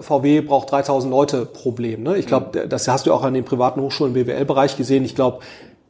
VW 0.00 0.40
braucht 0.40 0.72
3000 0.72 1.10
Leute 1.10 1.46
Problem. 1.46 2.02
Ne? 2.02 2.16
Ich 2.16 2.26
glaube, 2.26 2.64
mhm. 2.64 2.68
das 2.68 2.88
hast 2.88 3.06
du 3.06 3.12
auch 3.12 3.22
an 3.22 3.34
den 3.34 3.44
privaten 3.44 3.80
Hochschulen 3.80 4.14
im 4.14 4.24
BWL-Bereich 4.24 4.76
gesehen. 4.76 5.04
Ich 5.04 5.14
glaube, 5.14 5.40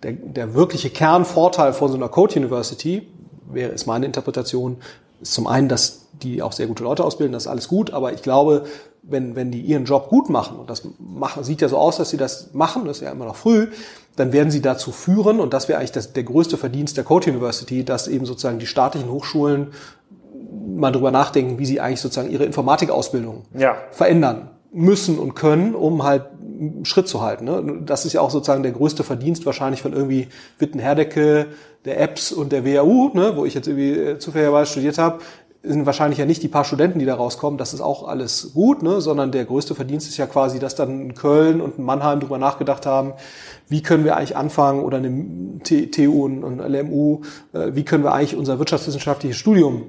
der, 0.02 0.12
der 0.12 0.54
wirkliche 0.54 0.90
Kernvorteil 0.90 1.73
von 1.73 1.88
so 1.88 1.97
einer 1.97 2.09
Code 2.09 2.38
University, 2.38 3.06
wäre 3.52 3.73
ist 3.73 3.87
meine 3.87 4.07
Interpretation, 4.07 4.78
ist 5.21 5.35
zum 5.35 5.47
einen, 5.47 5.69
dass 5.69 6.07
die 6.23 6.42
auch 6.42 6.52
sehr 6.52 6.66
gute 6.66 6.83
Leute 6.83 7.04
ausbilden, 7.04 7.33
das 7.33 7.45
ist 7.45 7.49
alles 7.49 7.69
gut, 7.69 7.92
aber 7.92 8.12
ich 8.12 8.23
glaube, 8.23 8.64
wenn, 9.02 9.37
wenn 9.37 9.50
die 9.50 9.61
ihren 9.61 9.85
Job 9.85 10.09
gut 10.09 10.28
machen, 10.28 10.59
und 10.59 10.71
das 10.71 10.83
machen, 10.99 11.45
sieht 11.45 11.61
ja 11.61 11.69
so 11.69 11.78
aus, 11.78 11.97
dass 11.97 12.11
sie 12.11 12.16
das 12.16 12.52
machen, 12.52 12.85
das 12.85 12.99
ist 12.99 13.02
ja 13.02 13.11
immer 13.11 13.25
noch 13.25 13.37
früh, 13.37 13.69
dann 14.16 14.33
werden 14.33 14.50
sie 14.50 14.61
dazu 14.61 14.92
führen, 14.92 15.40
und 15.40 15.54
das 15.54 15.69
wäre 15.69 15.78
eigentlich 15.78 15.92
das, 15.92 16.12
der 16.12 16.25
größte 16.25 16.57
Verdienst 16.57 16.97
der 16.97 17.04
Code 17.04 17.30
University, 17.30 17.85
dass 17.85 18.09
eben 18.09 18.26
sozusagen 18.26 18.59
die 18.59 18.66
staatlichen 18.66 19.11
Hochschulen 19.11 19.69
mal 20.76 20.90
drüber 20.90 21.11
nachdenken, 21.11 21.59
wie 21.59 21.66
sie 21.66 21.80
eigentlich 21.80 22.00
sozusagen 22.00 22.30
ihre 22.30 22.45
Informatikausbildung 22.45 23.42
ja. 23.54 23.76
verändern 23.90 24.50
müssen 24.73 25.19
und 25.19 25.35
können, 25.35 25.75
um 25.75 26.04
halt 26.04 26.25
Schritt 26.83 27.09
zu 27.09 27.23
halten. 27.23 27.45
Ne? 27.45 27.83
Das 27.85 28.05
ist 28.05 28.12
ja 28.12 28.21
auch 28.21 28.31
sozusagen 28.31 28.62
der 28.62 28.73
größte 28.73 29.05
Verdienst 29.05 29.47
wahrscheinlich 29.47 29.83
von 29.83 29.93
irgendwie 29.93 30.29
Witten-Herdecke, 30.59 31.47
der 31.85 32.00
Apps 32.00 32.33
und 32.33 32.52
der 32.52 32.64
WHU, 32.64 33.11
ne? 33.14 33.33
wo 33.37 33.45
ich 33.45 33.55
jetzt 33.55 33.67
irgendwie 33.67 33.93
äh, 33.93 34.19
zufälligerweise 34.19 34.71
studiert 34.71 34.99
habe, 34.99 35.21
sind 35.62 35.85
wahrscheinlich 35.85 36.19
ja 36.19 36.25
nicht 36.25 36.43
die 36.43 36.49
paar 36.49 36.64
Studenten, 36.64 36.99
die 36.99 37.05
da 37.05 37.14
rauskommen, 37.14 37.59
das 37.59 37.75
ist 37.75 37.83
auch 37.83 38.09
alles 38.09 38.52
gut, 38.55 38.83
ne? 38.83 39.00
sondern 39.00 39.31
der 39.31 39.45
größte 39.45 39.75
Verdienst 39.75 40.09
ist 40.09 40.17
ja 40.17 40.26
quasi, 40.26 40.59
dass 40.59 40.75
dann 40.75 41.14
Köln 41.14 41.61
und 41.61 41.79
Mannheim 41.79 42.21
drüber 42.21 42.38
nachgedacht 42.38 42.87
haben, 42.87 43.12
wie 43.69 43.83
können 43.83 44.05
wir 44.05 44.17
eigentlich 44.17 44.37
anfangen 44.37 44.83
oder 44.83 44.99
eine 44.99 45.61
TU 45.62 46.25
und 46.25 46.59
LMU, 46.59 47.21
äh, 47.52 47.75
wie 47.75 47.85
können 47.85 48.05
wir 48.05 48.12
eigentlich 48.12 48.37
unser 48.37 48.59
wirtschaftswissenschaftliches 48.59 49.37
Studium 49.37 49.85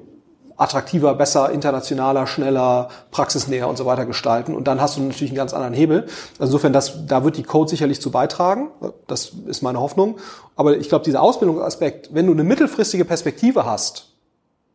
attraktiver, 0.62 1.16
besser, 1.16 1.52
internationaler, 1.52 2.28
schneller, 2.28 2.90
praxisnäher 3.10 3.68
und 3.68 3.78
so 3.78 3.88
weiter 3.88 4.06
gestalten. 4.06 4.56
Und 4.56 4.68
dann 4.68 4.80
hast 4.80 4.96
du 4.96 5.02
natürlich 5.02 5.32
einen 5.32 5.38
ganz 5.38 5.54
anderen 5.54 5.74
Hebel. 5.74 6.04
Also 6.34 6.52
insofern, 6.52 6.72
das, 6.72 7.08
da 7.08 7.24
wird 7.24 7.38
die 7.38 7.44
Code 7.44 7.70
sicherlich 7.70 8.00
zu 8.00 8.12
beitragen. 8.12 8.70
Das 9.08 9.32
ist 9.48 9.64
meine 9.64 9.80
Hoffnung. 9.80 10.20
Aber 10.56 10.78
ich 10.78 10.88
glaube, 10.88 11.04
dieser 11.04 11.24
Ausbildungsaspekt, 11.24 12.14
wenn 12.14 12.28
du 12.28 12.34
eine 12.34 12.44
mittelfristige 12.44 13.06
Perspektive 13.06 13.66
hast, 13.66 14.10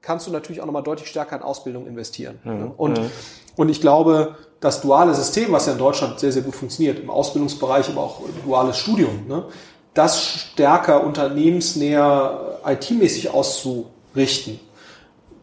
kannst 0.03 0.27
du 0.27 0.33
natürlich 0.33 0.61
auch 0.61 0.67
nochmal 0.67 0.83
deutlich 0.83 1.09
stärker 1.09 1.37
in 1.37 1.43
Ausbildung 1.43 1.87
investieren. 1.87 2.41
Mhm. 2.43 2.73
Und, 2.77 2.99
mhm. 2.99 3.11
und 3.55 3.69
ich 3.69 3.81
glaube, 3.81 4.35
das 4.59 4.81
duale 4.81 5.15
System, 5.15 5.53
was 5.53 5.67
ja 5.67 5.73
in 5.73 5.79
Deutschland 5.79 6.19
sehr, 6.19 6.33
sehr 6.33 6.43
gut 6.43 6.57
funktioniert, 6.57 6.99
im 6.99 7.11
Ausbildungsbereich, 7.11 7.89
aber 7.91 8.01
auch 8.01 8.23
duales 8.45 8.77
Studium, 8.77 9.27
ne, 9.29 9.45
das 9.95 10.21
stärker 10.21 11.05
unternehmensnäher 11.05 12.59
IT-mäßig 12.67 13.31
auszurichten, 13.31 14.61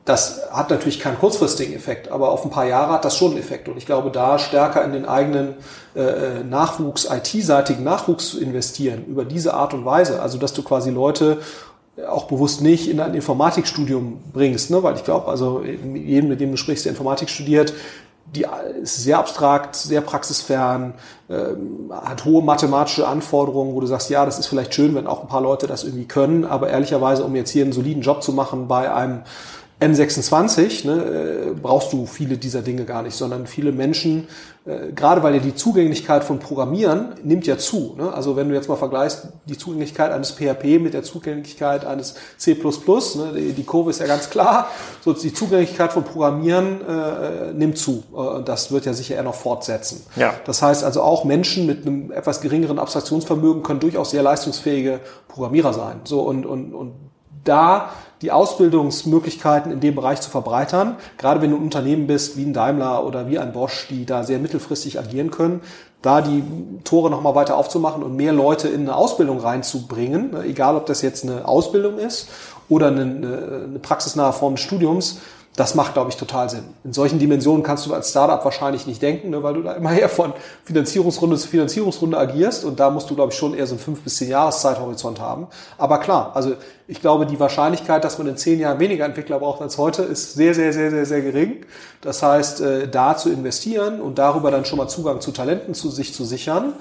das 0.06 0.42
hat 0.52 0.70
natürlich 0.70 1.00
keinen 1.00 1.18
kurzfristigen 1.18 1.74
Effekt, 1.74 2.12
aber 2.12 2.32
auf 2.32 2.44
ein 2.44 2.50
paar 2.50 2.66
Jahre 2.66 2.92
hat 2.92 3.06
das 3.06 3.16
schon 3.16 3.32
einen 3.32 3.40
Effekt. 3.40 3.70
Und 3.70 3.78
ich 3.78 3.86
glaube, 3.86 4.12
da 4.12 4.38
stärker 4.38 4.84
in 4.84 4.92
den 4.92 5.06
eigenen 5.06 5.56
äh, 5.96 6.44
Nachwuchs, 6.44 7.08
IT-seitigen 7.10 7.84
Nachwuchs 7.84 8.30
zu 8.30 8.42
investieren, 8.42 9.06
über 9.06 9.24
diese 9.24 9.54
Art 9.54 9.74
und 9.74 9.86
Weise, 9.86 10.22
also 10.22 10.38
dass 10.38 10.54
du 10.54 10.62
quasi 10.62 10.90
Leute 10.90 11.40
auch 12.10 12.26
bewusst 12.26 12.62
nicht 12.62 12.90
in 12.90 13.00
ein 13.00 13.14
Informatikstudium 13.14 14.20
bringst, 14.34 14.72
ne? 14.72 14.82
weil 14.84 14.96
ich 14.96 15.04
glaube, 15.04 15.28
also 15.28 15.62
jedem, 15.62 16.30
mit 16.30 16.42
dem 16.42 16.52
du 16.52 16.58
sprichst, 16.58 16.86
der 16.86 16.92
Informatik 16.92 17.30
studiert, 17.30 17.74
die 18.26 18.46
ist 18.82 19.04
sehr 19.04 19.20
abstrakt, 19.20 19.76
sehr 19.76 20.02
praxisfern, 20.02 20.96
ähm, 21.30 21.92
hat 21.92 22.26
hohe 22.26 22.42
mathematische 22.42 23.08
Anforderungen, 23.08 23.76
wo 23.76 23.80
du 23.80 23.86
sagst, 23.86 24.10
ja, 24.10 24.26
das 24.26 24.40
ist 24.40 24.48
vielleicht 24.48 24.74
schön, 24.74 24.96
wenn 24.96 25.08
auch 25.08 25.22
ein 25.22 25.28
paar 25.28 25.42
Leute 25.42 25.68
das 25.68 25.84
irgendwie 25.84 26.06
können, 26.06 26.46
aber 26.46 26.70
ehrlicherweise, 26.70 27.24
um 27.24 27.36
jetzt 27.36 27.52
hier 27.52 27.64
einen 27.64 27.74
soliden 27.74 28.02
Job 28.02 28.24
zu 28.24 28.34
machen 28.34 28.68
bei 28.68 28.92
einem 28.92 29.22
N26 29.84 30.88
ne, 30.88 30.94
äh, 30.94 31.54
brauchst 31.60 31.92
du 31.94 32.06
viele 32.06 32.38
dieser 32.38 32.62
Dinge 32.62 32.86
gar 32.86 33.04
nicht, 33.04 33.16
sondern 33.16 33.48
viele 33.48 33.72
Menschen, 33.72 34.28
äh, 34.66 34.94
gerade 34.96 35.22
weil 35.24 35.36
ja 35.36 35.42
die 35.42 35.56
Zugänglichkeit 35.56 36.24
von 36.24 36.40
Programmieren 36.40 37.16
nimmt 37.24 37.46
ja 37.46 37.58
zu. 37.58 37.96
Ne? 37.98 38.14
Also 38.14 38.36
wenn 38.36 38.48
du 38.48 38.56
jetzt 38.56 38.70
mal 38.70 38.78
vergleichst, 38.78 39.28
die 39.46 39.58
Zugänglichkeit 39.58 40.12
eines 40.12 40.32
PHP 40.32 40.80
mit 40.80 40.94
der 40.94 41.04
Zugänglichkeit 41.04 41.86
eines 41.86 42.16
C++, 42.38 42.54
ne, 42.54 43.54
die, 43.58 43.64
Kurve 43.64 43.90
ist 43.90 44.00
ja 44.00 44.08
ganz 44.08 44.30
klar, 44.30 44.70
so 45.02 45.12
die 45.12 45.34
Zugänglichkeit 45.34 45.92
von 45.92 46.04
Programmieren 46.04 46.80
äh, 46.88 47.54
nimmt 47.54 47.78
zu. 47.78 48.04
Äh, 48.16 48.44
das 48.44 48.72
wird 48.72 48.86
ja 48.86 48.94
sicher 48.94 49.16
eher 49.16 49.24
noch 49.24 49.36
fortsetzen. 49.36 50.04
Ja. 50.16 50.34
Das 50.46 50.62
heißt 50.62 50.84
also 50.84 51.02
auch 51.02 51.26
Menschen 51.26 51.66
mit 51.66 51.86
einem 51.86 52.12
etwas 52.12 52.40
geringeren 52.40 52.80
Abstraktionsvermögen 52.80 53.64
können 53.64 53.82
durchaus 53.82 54.12
sehr 54.12 54.24
leistungsfähige 54.24 55.02
Programmierer 55.28 55.74
sein. 55.74 56.02
So 56.06 56.22
und, 56.22 56.46
und, 56.46 56.74
und 56.74 56.94
da 57.44 57.90
die 58.24 58.32
Ausbildungsmöglichkeiten 58.32 59.72
in 59.72 59.82
dem 59.82 59.96
Bereich 59.96 60.22
zu 60.22 60.30
verbreitern. 60.30 60.96
Gerade 61.18 61.42
wenn 61.42 61.52
du 61.52 61.58
ein 61.58 61.64
Unternehmen 61.64 62.08
bist 62.08 62.38
wie 62.38 62.46
ein 62.46 62.54
Daimler 62.54 63.06
oder 63.06 63.28
wie 63.28 63.38
ein 63.38 63.52
Bosch, 63.52 63.88
die 63.90 64.06
da 64.06 64.24
sehr 64.24 64.40
mittelfristig 64.40 64.98
agieren 64.98 65.30
können, 65.30 65.60
da 66.02 66.22
die 66.22 66.42
Tore 66.86 67.10
nochmal 67.10 67.36
weiter 67.36 67.58
aufzumachen 67.58 68.02
und 68.02 68.16
mehr 68.16 68.32
Leute 68.32 68.70
in 68.70 68.82
eine 68.82 68.96
Ausbildung 68.96 69.40
reinzubringen, 69.40 70.32
ne, 70.32 70.44
egal 70.44 70.78
ob 70.78 70.86
das 70.86 71.02
jetzt 71.02 71.24
eine 71.26 71.48
Ausbildung 71.48 71.98
ist 71.98 72.30
oder 72.70 72.88
eine, 72.88 73.02
eine 73.02 73.80
praxisnahe 73.82 74.32
Form 74.32 74.56
des 74.56 74.64
Studiums, 74.64 75.20
das 75.56 75.76
macht, 75.76 75.94
glaube 75.94 76.10
ich, 76.10 76.18
total 76.18 76.50
Sinn. 76.50 76.64
In 76.84 76.94
solchen 76.94 77.20
Dimensionen 77.20 77.62
kannst 77.62 77.86
du 77.86 77.94
als 77.94 78.10
Startup 78.10 78.44
wahrscheinlich 78.44 78.88
nicht 78.88 79.02
denken, 79.02 79.30
ne, 79.30 79.44
weil 79.44 79.54
du 79.54 79.62
da 79.62 79.74
immer 79.74 79.94
eher 79.98 80.10
von 80.10 80.34
Finanzierungsrunde 80.66 81.38
zu 81.38 81.48
Finanzierungsrunde 81.48 82.18
agierst 82.18 82.66
und 82.66 82.80
da 82.80 82.90
musst 82.90 83.10
du, 83.10 83.16
glaube 83.16 83.32
ich, 83.32 83.38
schon 83.38 83.54
eher 83.54 83.68
so 83.68 83.74
einen 83.74 83.80
fünf 83.80 84.02
bis 84.02 84.16
zehn 84.18 84.30
Jahres 84.30 84.62
Zeithorizont 84.62 85.20
haben. 85.20 85.48
Aber 85.78 86.00
klar, 86.00 86.32
also 86.34 86.56
ich 86.88 87.02
glaube, 87.02 87.26
die 87.28 87.40
Wahrscheinlichkeit, 87.40 88.04
dass 88.04 88.18
man 88.18 88.28
in 88.28 88.38
zehn 88.38 88.60
Jahren 88.60 88.80
weniger 88.80 89.06
Entwickler 89.06 89.40
braucht 89.40 89.62
als 89.62 89.78
heute, 89.78 90.02
ist 90.02 90.34
sehr, 90.34 90.56
sehr, 90.56 90.74
sehr, 90.74 90.90
sehr, 90.90 91.06
sehr 91.06 91.22
gering. 91.22 91.66
Das 92.02 92.24
heißt, 92.24 92.62
äh, 92.62 92.88
da 92.88 93.16
zu 93.16 93.30
investieren 93.30 94.02
und 94.02 94.18
darüber 94.18 94.50
dann 94.50 94.66
schon 94.66 94.78
mal 94.78 94.88
Zugang 94.88 95.22
zu 95.22 95.32
Talenten 95.32 95.76
zu 95.76 95.90
sich 95.90 96.14
zu 96.14 96.26
sichern, 96.26 96.74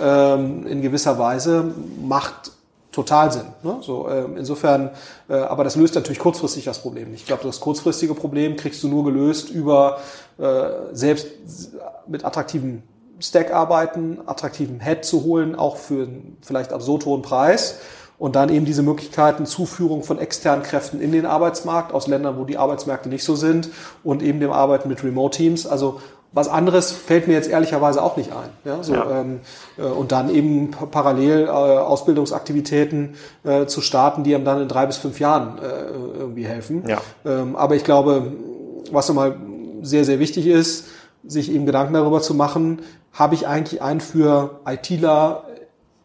ähm, 0.00 0.66
in 0.66 0.82
gewisser 0.82 1.18
Weise 1.18 1.74
macht 2.00 2.52
total 2.92 3.32
Sinn. 3.32 3.46
Ne? 3.62 3.78
So, 3.80 4.08
äh, 4.08 4.24
insofern, 4.36 4.90
äh, 5.28 5.34
aber 5.34 5.64
das 5.64 5.76
löst 5.76 5.94
natürlich 5.94 6.18
kurzfristig 6.18 6.64
das 6.64 6.80
Problem 6.80 7.10
nicht. 7.10 7.20
Ich 7.20 7.26
glaube, 7.26 7.44
das 7.44 7.60
kurzfristige 7.60 8.14
Problem 8.14 8.56
kriegst 8.56 8.82
du 8.82 8.88
nur 8.88 9.04
gelöst 9.04 9.50
über 9.50 10.00
äh, 10.38 10.62
selbst 10.92 11.26
mit 12.06 12.24
attraktiven 12.24 12.82
Stack-Arbeiten, 13.20 14.18
attraktiven 14.26 14.80
Head 14.80 15.04
zu 15.04 15.24
holen, 15.24 15.54
auch 15.54 15.76
für 15.76 16.08
vielleicht 16.40 16.72
absurd 16.72 17.04
hohen 17.04 17.22
Preis. 17.22 17.78
Und 18.18 18.36
dann 18.36 18.50
eben 18.50 18.66
diese 18.66 18.82
Möglichkeiten, 18.82 19.46
Zuführung 19.46 20.02
von 20.02 20.18
externen 20.18 20.62
Kräften 20.62 21.00
in 21.00 21.10
den 21.10 21.24
Arbeitsmarkt 21.24 21.94
aus 21.94 22.06
Ländern, 22.06 22.38
wo 22.38 22.44
die 22.44 22.58
Arbeitsmärkte 22.58 23.08
nicht 23.08 23.24
so 23.24 23.34
sind 23.34 23.70
und 24.04 24.22
eben 24.22 24.40
dem 24.40 24.52
Arbeiten 24.52 24.90
mit 24.90 25.02
Remote-Teams. 25.02 25.66
Also 25.66 26.02
was 26.32 26.48
anderes 26.48 26.92
fällt 26.92 27.26
mir 27.26 27.34
jetzt 27.34 27.48
ehrlicherweise 27.48 28.02
auch 28.02 28.16
nicht 28.16 28.30
ein. 28.32 28.50
Ja, 28.64 28.82
so, 28.82 28.94
ja. 28.94 29.20
Ähm, 29.20 29.40
äh, 29.76 29.82
und 29.82 30.12
dann 30.12 30.32
eben 30.32 30.70
parallel 30.70 31.46
äh, 31.46 31.48
Ausbildungsaktivitäten 31.48 33.14
äh, 33.42 33.66
zu 33.66 33.80
starten, 33.80 34.22
die 34.22 34.34
einem 34.34 34.44
dann 34.44 34.62
in 34.62 34.68
drei 34.68 34.86
bis 34.86 34.96
fünf 34.96 35.18
Jahren 35.18 35.58
äh, 35.58 36.18
irgendwie 36.18 36.46
helfen. 36.46 36.84
Ja. 36.86 36.98
Ähm, 37.24 37.56
aber 37.56 37.74
ich 37.74 37.84
glaube, 37.84 38.32
was 38.92 39.08
nochmal 39.08 39.36
sehr, 39.82 40.04
sehr 40.04 40.20
wichtig 40.20 40.46
ist, 40.46 40.86
sich 41.24 41.52
eben 41.52 41.66
Gedanken 41.66 41.94
darüber 41.94 42.20
zu 42.20 42.34
machen, 42.34 42.82
habe 43.12 43.34
ich 43.34 43.46
eigentlich 43.46 43.82
ein 43.82 44.00
für 44.00 44.60
ITler 44.66 45.44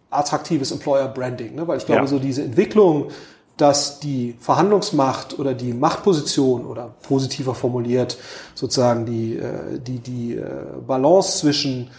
attraktives 0.09 0.71
Employer 0.71 1.07
Branding? 1.07 1.55
Ne? 1.55 1.67
Weil 1.67 1.77
ich 1.77 1.85
glaube, 1.85 2.07
so 2.07 2.19
diese 2.19 2.41
Entwicklung 2.41 3.09
dass 3.57 3.99
die 3.99 4.35
Verhandlungsmacht 4.39 5.39
oder 5.39 5.53
die 5.53 5.73
Machtposition 5.73 6.65
oder 6.65 6.93
positiver 7.03 7.55
formuliert 7.55 8.17
sozusagen 8.53 9.05
die, 9.05 9.37
äh, 9.37 9.79
die, 9.79 9.99
die 9.99 10.35
äh, 10.35 10.43
Balance 10.85 11.39
zwischen 11.39 11.89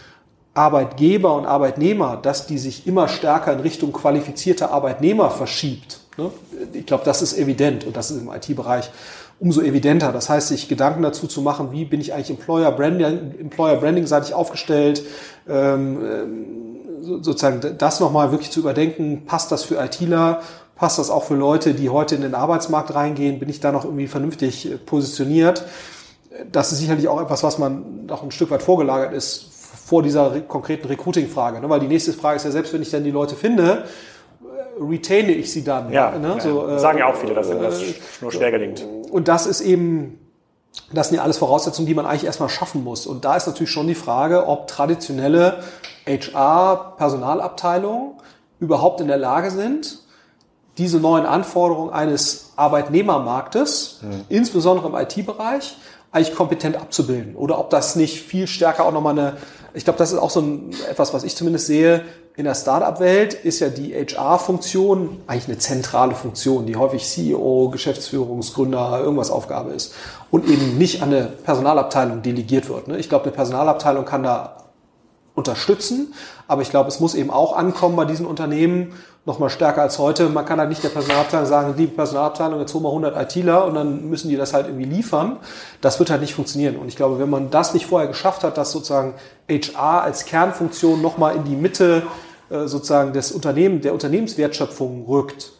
Arbeitgeber 0.53 1.35
und 1.35 1.45
Arbeitnehmer, 1.45 2.17
dass 2.17 2.47
die 2.47 2.57
sich 2.57 2.87
immer 2.87 3.07
stärker 3.07 3.53
in 3.53 3.59
Richtung 3.59 3.91
qualifizierter 3.91 4.71
Arbeitnehmer 4.71 5.29
verschiebt. 5.29 5.99
Ne? 6.17 6.31
Ich 6.73 6.85
glaube, 6.85 7.05
das 7.05 7.21
ist 7.21 7.37
evident 7.37 7.85
und 7.85 7.95
das 7.95 8.11
ist 8.11 8.21
im 8.21 8.31
IT-Bereich 8.31 8.89
umso 9.39 9.61
evidenter. 9.61 10.11
Das 10.11 10.29
heißt, 10.29 10.47
sich 10.47 10.67
Gedanken 10.67 11.03
dazu 11.03 11.27
zu 11.27 11.41
machen, 11.41 11.71
wie 11.71 11.85
bin 11.85 12.01
ich 12.01 12.13
eigentlich 12.13 12.31
Employer 12.31 12.71
Branding, 12.71 13.35
Employer 13.39 13.77
Branding 13.77 14.07
seitig 14.07 14.33
aufgestellt, 14.33 15.03
ähm, 15.47 15.99
sozusagen 17.01 17.77
das 17.77 17.99
nochmal 17.99 18.31
wirklich 18.31 18.51
zu 18.51 18.59
überdenken, 18.59 19.25
passt 19.25 19.51
das 19.51 19.63
für 19.63 19.75
ITler, 19.75 20.41
passt 20.77 20.99
das 20.99 21.09
auch 21.09 21.23
für 21.23 21.35
Leute, 21.35 21.73
die 21.73 21.89
heute 21.89 22.15
in 22.15 22.21
den 22.21 22.35
Arbeitsmarkt 22.35 22.93
reingehen, 22.93 23.39
bin 23.39 23.49
ich 23.49 23.59
da 23.59 23.71
noch 23.71 23.83
irgendwie 23.83 24.07
vernünftig 24.07 24.71
äh, 24.71 24.77
positioniert. 24.77 25.65
Das 26.51 26.71
ist 26.71 26.79
sicherlich 26.79 27.07
auch 27.07 27.19
etwas, 27.19 27.43
was 27.43 27.57
man 27.57 28.05
noch 28.05 28.23
ein 28.23 28.31
Stück 28.31 28.51
weit 28.51 28.61
vorgelagert 28.61 29.13
ist 29.13 29.53
vor 29.85 30.03
dieser 30.03 30.41
konkreten 30.41 30.87
Recruiting-Frage. 30.87 31.61
Ne? 31.61 31.69
Weil 31.69 31.79
die 31.79 31.87
nächste 31.87 32.13
Frage 32.13 32.37
ist 32.37 32.43
ja, 32.43 32.51
selbst 32.51 32.73
wenn 32.73 32.81
ich 32.81 32.91
dann 32.91 33.03
die 33.03 33.11
Leute 33.11 33.35
finde, 33.35 33.85
äh, 34.41 34.83
retaine 34.83 35.31
ich 35.31 35.51
sie 35.51 35.63
dann. 35.63 35.91
Ja, 35.91 36.17
ne? 36.17 36.35
ja. 36.35 36.39
So, 36.39 36.67
äh, 36.67 36.79
sagen 36.79 36.99
ja 36.99 37.07
auch 37.07 37.15
viele, 37.15 37.33
dass 37.33 37.49
das 37.49 37.81
nur 38.21 38.31
schwer 38.31 38.51
gelingt. 38.51 38.85
Und 39.09 39.27
das 39.27 39.47
ist 39.47 39.61
eben, 39.61 40.19
das 40.93 41.09
sind 41.09 41.17
ja 41.17 41.23
alles 41.23 41.39
Voraussetzungen, 41.39 41.87
die 41.87 41.95
man 41.95 42.05
eigentlich 42.05 42.25
erstmal 42.25 42.49
schaffen 42.49 42.83
muss. 42.83 43.07
Und 43.07 43.25
da 43.25 43.35
ist 43.35 43.47
natürlich 43.47 43.71
schon 43.71 43.87
die 43.87 43.95
Frage, 43.95 44.45
ob 44.45 44.67
traditionelle 44.67 45.63
HR-Personalabteilungen 46.05 48.11
überhaupt 48.59 49.01
in 49.01 49.07
der 49.07 49.17
Lage 49.17 49.49
sind, 49.49 50.06
diese 50.77 50.99
neuen 50.99 51.25
Anforderungen 51.25 51.91
eines 51.91 52.51
Arbeitnehmermarktes, 52.55 53.99
mhm. 54.01 54.25
insbesondere 54.29 54.87
im 54.87 54.95
IT-Bereich, 54.95 55.77
eigentlich 56.11 56.35
kompetent 56.35 56.75
abzubilden. 56.75 57.35
Oder 57.35 57.59
ob 57.59 57.69
das 57.69 57.95
nicht 57.95 58.21
viel 58.21 58.47
stärker 58.47 58.85
auch 58.85 58.91
nochmal 58.91 59.17
eine, 59.17 59.37
ich 59.73 59.83
glaube, 59.83 59.99
das 59.99 60.11
ist 60.11 60.19
auch 60.19 60.29
so 60.29 60.41
ein, 60.41 60.71
etwas, 60.89 61.13
was 61.13 61.23
ich 61.23 61.35
zumindest 61.35 61.67
sehe, 61.67 62.03
in 62.37 62.45
der 62.45 62.53
Startup-Welt 62.53 63.33
ist 63.33 63.59
ja 63.61 63.69
die 63.69 63.95
HR-Funktion 63.95 65.21
eigentlich 65.25 65.47
eine 65.47 65.57
zentrale 65.57 66.13
Funktion, 66.13 66.67
die 66.67 66.75
häufig 66.75 67.03
CEO, 67.03 67.69
Geschäftsführungsgründer, 67.71 68.99
irgendwas 69.01 69.31
Aufgabe 69.31 69.71
ist 69.71 69.95
und 70.29 70.47
eben 70.47 70.77
nicht 70.77 71.01
an 71.01 71.11
eine 71.11 71.23
Personalabteilung 71.23 72.21
delegiert 72.21 72.69
wird. 72.69 72.87
Ne? 72.87 72.99
Ich 72.99 73.09
glaube, 73.09 73.25
eine 73.25 73.33
Personalabteilung 73.33 74.05
kann 74.05 74.21
da 74.21 74.57
unterstützen, 75.33 76.13
aber 76.47 76.61
ich 76.61 76.69
glaube, 76.69 76.89
es 76.89 76.99
muss 76.99 77.15
eben 77.15 77.31
auch 77.31 77.55
ankommen 77.55 77.95
bei 77.95 78.05
diesen 78.05 78.27
Unternehmen, 78.27 78.93
noch 79.27 79.39
mal 79.39 79.49
stärker 79.49 79.81
als 79.81 79.99
heute. 79.99 80.29
Man 80.29 80.45
kann 80.45 80.57
halt 80.57 80.69
nicht 80.69 80.81
der 80.81 80.89
Personalabteilung 80.89 81.45
sagen, 81.45 81.73
liebe 81.75 81.93
Personalabteilung, 81.93 82.61
jetzt 82.61 82.73
holen 82.73 82.85
wir 82.85 82.89
100 82.89 83.21
ITler 83.21 83.65
und 83.65 83.75
dann 83.75 84.09
müssen 84.09 84.29
die 84.29 84.37
das 84.37 84.53
halt 84.53 84.67
irgendwie 84.67 84.85
liefern. 84.85 85.35
Das 85.81 85.99
wird 85.99 86.09
halt 86.09 86.21
nicht 86.21 86.33
funktionieren. 86.33 86.77
Und 86.77 86.87
ich 86.87 86.95
glaube, 86.95 87.19
wenn 87.19 87.29
man 87.29 87.49
das 87.49 87.73
nicht 87.73 87.85
vorher 87.85 88.07
geschafft 88.07 88.45
hat, 88.45 88.57
dass 88.57 88.71
sozusagen 88.71 89.15
HR 89.49 90.01
als 90.01 90.23
Kernfunktion 90.23 91.01
noch 91.01 91.17
mal 91.17 91.35
in 91.35 91.43
die 91.43 91.57
Mitte 91.57 92.03
äh, 92.49 92.67
sozusagen 92.67 93.11
des 93.11 93.33
Unternehmens, 93.33 93.83
der 93.83 93.91
Unternehmenswertschöpfung 93.91 95.05
rückt, 95.05 95.51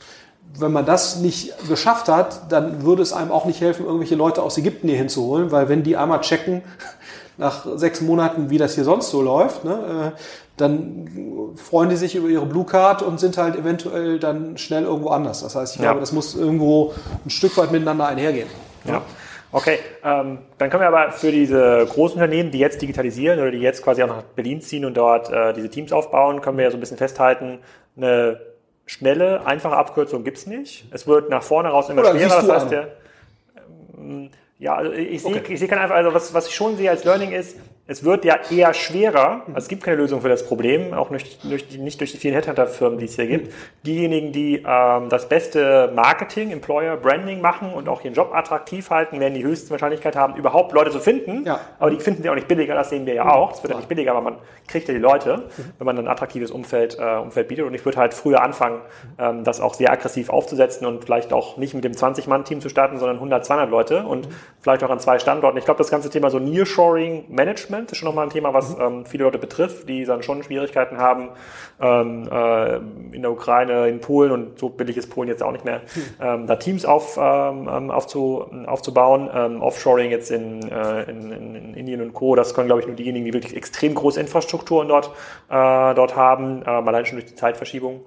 wenn 0.58 0.72
man 0.72 0.86
das 0.86 1.18
nicht 1.18 1.54
geschafft 1.68 2.08
hat, 2.08 2.50
dann 2.50 2.84
würde 2.84 3.02
es 3.02 3.12
einem 3.12 3.32
auch 3.32 3.44
nicht 3.44 3.60
helfen, 3.60 3.86
irgendwelche 3.86 4.16
Leute 4.16 4.44
aus 4.44 4.58
Ägypten 4.58 4.88
hier 4.88 4.98
hinzuholen, 4.98 5.52
weil 5.52 5.68
wenn 5.68 5.84
die 5.84 5.98
einmal 5.98 6.22
checken, 6.22 6.62
nach 7.38 7.68
sechs 7.76 8.00
Monaten, 8.02 8.50
wie 8.50 8.58
das 8.58 8.76
hier 8.76 8.86
sonst 8.86 9.12
so 9.12 9.22
läuft, 9.22 9.64
ne, 9.64 10.14
äh, 10.16 10.20
dann 10.58 11.56
freuen 11.56 11.90
die 11.90 11.96
sich 11.96 12.16
über 12.16 12.28
ihre 12.28 12.46
Blue 12.46 12.66
Card 12.66 13.02
und 13.02 13.20
sind 13.20 13.38
halt 13.38 13.56
eventuell 13.56 14.20
dann 14.20 14.58
schnell 14.58 14.84
irgendwo 14.84 15.10
anders. 15.10 15.42
Das 15.42 15.56
heißt, 15.56 15.76
ich 15.76 15.82
ja. 15.82 15.88
glaube, 15.88 16.00
das 16.00 16.12
muss 16.12 16.36
irgendwo 16.36 16.94
ein 17.26 17.30
Stück 17.30 17.58
weit 17.58 17.72
miteinander 17.72 18.08
einhergehen. 18.08 18.48
Ja. 18.86 19.02
Okay, 19.52 19.80
ähm, 20.04 20.40
dann 20.58 20.70
können 20.70 20.82
wir 20.82 20.88
aber 20.88 21.12
für 21.12 21.32
diese 21.32 21.86
großen 21.90 22.16
Unternehmen, 22.16 22.52
die 22.52 22.60
jetzt 22.60 22.82
digitalisieren 22.82 23.40
oder 23.40 23.52
die 23.52 23.60
jetzt 23.60 23.82
quasi 23.82 24.04
auch 24.04 24.08
nach 24.08 24.24
Berlin 24.24 24.62
ziehen 24.62 24.84
und 24.84 24.98
dort 24.98 25.32
äh, 25.32 25.54
diese 25.54 25.70
Teams 25.70 25.94
aufbauen, 25.94 26.42
können 26.42 26.58
wir 26.58 26.66
ja 26.66 26.72
so 26.72 26.78
ein 26.78 26.82
bisschen 26.82 26.98
festhalten, 26.98 27.60
eine 27.96 28.42
schnelle, 28.86 29.46
einfache 29.46 29.78
Abkürzung 29.78 30.24
gibt's 30.24 30.48
nicht. 30.48 30.86
Es 30.92 31.08
wird 31.08 31.30
nach 31.30 31.44
vorne 31.44 31.70
raus 31.70 31.90
immer 31.90 32.02
oder 32.02 32.12
schwerer. 32.12 32.42
Das 32.42 32.50
heißt, 32.50 32.72
der, 32.72 32.88
ähm, 33.98 34.32
ja, 34.60 34.76
also 34.76 34.92
ich 34.92 35.22
sehe, 35.22 35.36
okay. 35.36 35.54
ich 35.54 35.60
sehe 35.60 35.72
einfach, 35.72 35.96
also 35.96 36.14
was, 36.14 36.34
was 36.34 36.48
ich 36.48 36.56
schon 36.56 36.76
sehe 36.76 36.90
als 36.90 37.04
Learning 37.06 37.32
ist, 37.32 37.58
es 37.90 38.04
wird 38.04 38.26
ja 38.26 38.38
eher 38.52 38.74
schwerer, 38.74 39.44
also 39.48 39.58
es 39.58 39.68
gibt 39.70 39.84
keine 39.84 39.96
Lösung 39.98 40.22
für 40.22 40.28
das 40.28 40.46
Problem, 40.46 40.94
auch 40.94 41.10
nicht 41.10 41.42
durch 41.50 41.70
die, 41.70 41.78
nicht 41.78 42.02
durch 42.02 42.12
die 42.12 42.18
vielen 42.18 42.34
Headhunter-Firmen, 42.34 43.00
die 43.00 43.06
es 43.06 43.16
hier 43.16 43.28
gibt. 43.28 43.54
Diejenigen, 43.86 44.34
die 44.34 44.64
ähm, 44.68 45.08
das 45.08 45.30
beste 45.30 45.90
Marketing, 45.96 46.52
Employer, 46.52 46.98
Branding 46.98 47.40
machen 47.40 47.72
und 47.74 47.88
auch 47.88 48.04
ihren 48.04 48.14
Job 48.14 48.32
attraktiv 48.34 48.90
halten, 48.90 49.22
werden 49.22 49.36
die 49.36 49.44
höchste 49.44 49.72
Wahrscheinlichkeit 49.72 50.18
haben, 50.18 50.36
überhaupt 50.36 50.74
Leute 50.74 50.92
zu 50.92 51.00
finden. 51.00 51.46
Ja. 51.46 51.62
Aber 51.80 51.90
die 51.90 52.00
finden 52.00 52.24
sie 52.24 52.30
auch 52.30 52.36
nicht 52.36 52.50
billiger, 52.50 52.76
das 52.76 52.90
sehen 52.90 53.06
wir 53.06 53.14
ja 53.14 53.32
auch. 53.34 53.54
Es 53.54 53.64
wird 53.64 53.72
ja 53.72 53.78
nicht 53.78 53.88
billiger, 53.88 54.12
aber 54.12 54.22
man 54.22 54.38
kriegt 54.68 54.90
ja 54.90 54.94
die 54.94 55.00
Leute, 55.00 55.44
wenn 55.78 55.86
man 55.86 55.98
ein 55.98 56.10
attraktives 56.10 56.52
Umfeld, 56.52 56.98
äh, 57.00 57.16
Umfeld 57.16 57.48
bietet. 57.48 57.66
Und 57.66 57.74
ich 57.74 57.86
würde 57.86 58.00
halt 58.00 58.14
früher 58.14 58.44
anfangen, 58.44 58.82
ähm, 59.18 59.46
das 59.46 59.62
auch 59.62 59.74
sehr 59.74 59.94
aggressiv 59.94 60.30
aufzusetzen 60.30 60.86
und 60.86 61.06
vielleicht 61.06 61.32
auch 61.32 61.56
nicht 61.56 61.74
mit 61.74 61.86
dem 61.86 61.94
20-Mann-Team 61.94 62.60
zu 62.60 62.68
starten, 62.68 62.98
sondern 62.98 63.16
100, 63.16 63.46
200 63.46 63.70
Leute 63.70 64.04
und 64.04 64.28
vielleicht 64.60 64.84
auch 64.84 64.90
an 64.90 65.00
zwei 65.00 65.20
Standorten. 65.20 65.58
Ich 65.58 65.64
glaube, 65.64 65.78
das 65.78 65.90
ganze 65.90 66.10
Thema 66.10 66.30
so 66.30 66.40
Nearshoring 66.40 67.26
Management 67.30 67.77
Management 67.78 67.92
ist 67.92 67.98
schon 67.98 68.08
nochmal 68.08 68.26
ein 68.26 68.30
Thema, 68.30 68.54
was 68.54 68.76
mhm. 68.76 68.82
ähm, 68.82 69.06
viele 69.06 69.24
Leute 69.24 69.38
betrifft, 69.38 69.88
die 69.88 70.06
dann 70.06 70.24
schon 70.24 70.44
Schwierigkeiten 70.44 70.98
haben, 70.98 71.30
ähm, 71.80 72.28
äh, 72.32 72.78
in 73.16 73.22
der 73.22 73.32
Ukraine, 73.32 73.88
in 73.88 74.02
Polen 74.02 74.32
und 74.32 74.60
so 74.60 74.70
billig 74.70 74.98
ist 74.98 75.10
Polen 75.10 75.30
jetzt 75.30 75.44
auch 75.44 75.52
nicht 75.52 75.66
mehr, 75.66 75.82
mhm. 75.96 76.02
ähm, 76.22 76.48
da 76.48 76.56
Teams 76.56 76.86
auf, 76.86 77.18
ähm, 77.18 77.70
ähm 77.72 77.92
aufzu, 77.92 78.46
aufzubauen. 78.66 79.30
Ähm, 79.34 79.62
Offshoring 79.62 80.12
jetzt 80.12 80.32
in, 80.32 80.70
äh, 80.70 81.04
in, 81.04 81.32
in, 81.32 81.74
Indien 81.74 82.02
und 82.02 82.14
Co., 82.14 82.36
das 82.36 82.54
können, 82.54 82.68
glaube 82.68 82.82
ich, 82.82 82.88
nur 82.88 82.96
diejenigen, 82.96 83.26
die 83.26 83.34
wirklich 83.34 83.56
extrem 83.56 83.94
große 83.94 84.20
Infrastrukturen 84.20 84.88
dort, 84.88 85.12
äh, 85.50 85.96
dort 85.96 86.16
haben, 86.16 86.62
äh, 86.64 86.66
allein 86.66 87.06
schon 87.06 87.18
durch 87.18 87.30
die 87.30 87.36
Zeitverschiebung. 87.36 88.02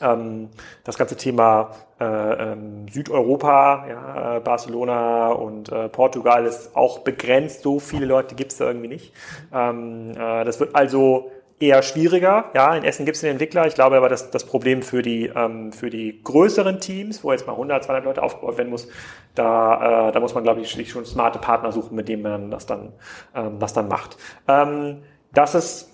Ähm, 0.00 0.48
das 0.84 0.96
ganze 0.96 1.16
Thema 1.16 1.70
äh, 2.00 2.04
ähm, 2.04 2.86
Südeuropa, 2.88 3.86
ja, 3.88 4.36
äh, 4.36 4.40
Barcelona 4.40 5.28
und 5.28 5.70
äh, 5.70 5.88
Portugal 5.88 6.46
ist 6.46 6.74
auch 6.76 7.00
begrenzt. 7.00 7.62
So 7.62 7.78
viele 7.78 8.06
Leute 8.06 8.34
gibt 8.34 8.52
es 8.52 8.58
da 8.58 8.66
irgendwie 8.66 8.88
nicht. 8.88 9.12
Ähm, 9.52 10.12
äh, 10.12 10.44
das 10.44 10.60
wird 10.60 10.74
also 10.74 11.30
eher 11.60 11.82
schwieriger. 11.82 12.46
Ja, 12.54 12.74
in 12.74 12.84
Essen 12.84 13.04
gibt 13.04 13.16
es 13.16 13.22
einen 13.22 13.32
Entwickler. 13.32 13.66
Ich 13.66 13.74
glaube 13.74 13.96
aber, 13.96 14.08
dass 14.08 14.30
das 14.30 14.44
Problem 14.44 14.82
für 14.82 15.02
die 15.02 15.26
ähm, 15.26 15.72
für 15.72 15.90
die 15.90 16.22
größeren 16.24 16.80
Teams, 16.80 17.22
wo 17.22 17.32
jetzt 17.32 17.46
mal 17.46 17.52
100, 17.52 17.84
200 17.84 18.04
Leute 18.04 18.22
aufgebaut 18.22 18.56
werden 18.56 18.70
muss, 18.70 18.88
da 19.34 20.08
äh, 20.08 20.12
da 20.12 20.20
muss 20.20 20.34
man 20.34 20.42
glaube 20.42 20.62
ich 20.62 20.70
schon 20.88 21.04
smarte 21.04 21.38
Partner 21.38 21.70
suchen, 21.70 21.94
mit 21.94 22.08
denen 22.08 22.22
man 22.22 22.50
das 22.50 22.66
dann 22.66 22.92
ähm, 23.34 23.58
das 23.58 23.74
dann 23.74 23.88
macht. 23.88 24.16
Ähm, 24.48 25.02
das 25.32 25.54
ist 25.54 25.90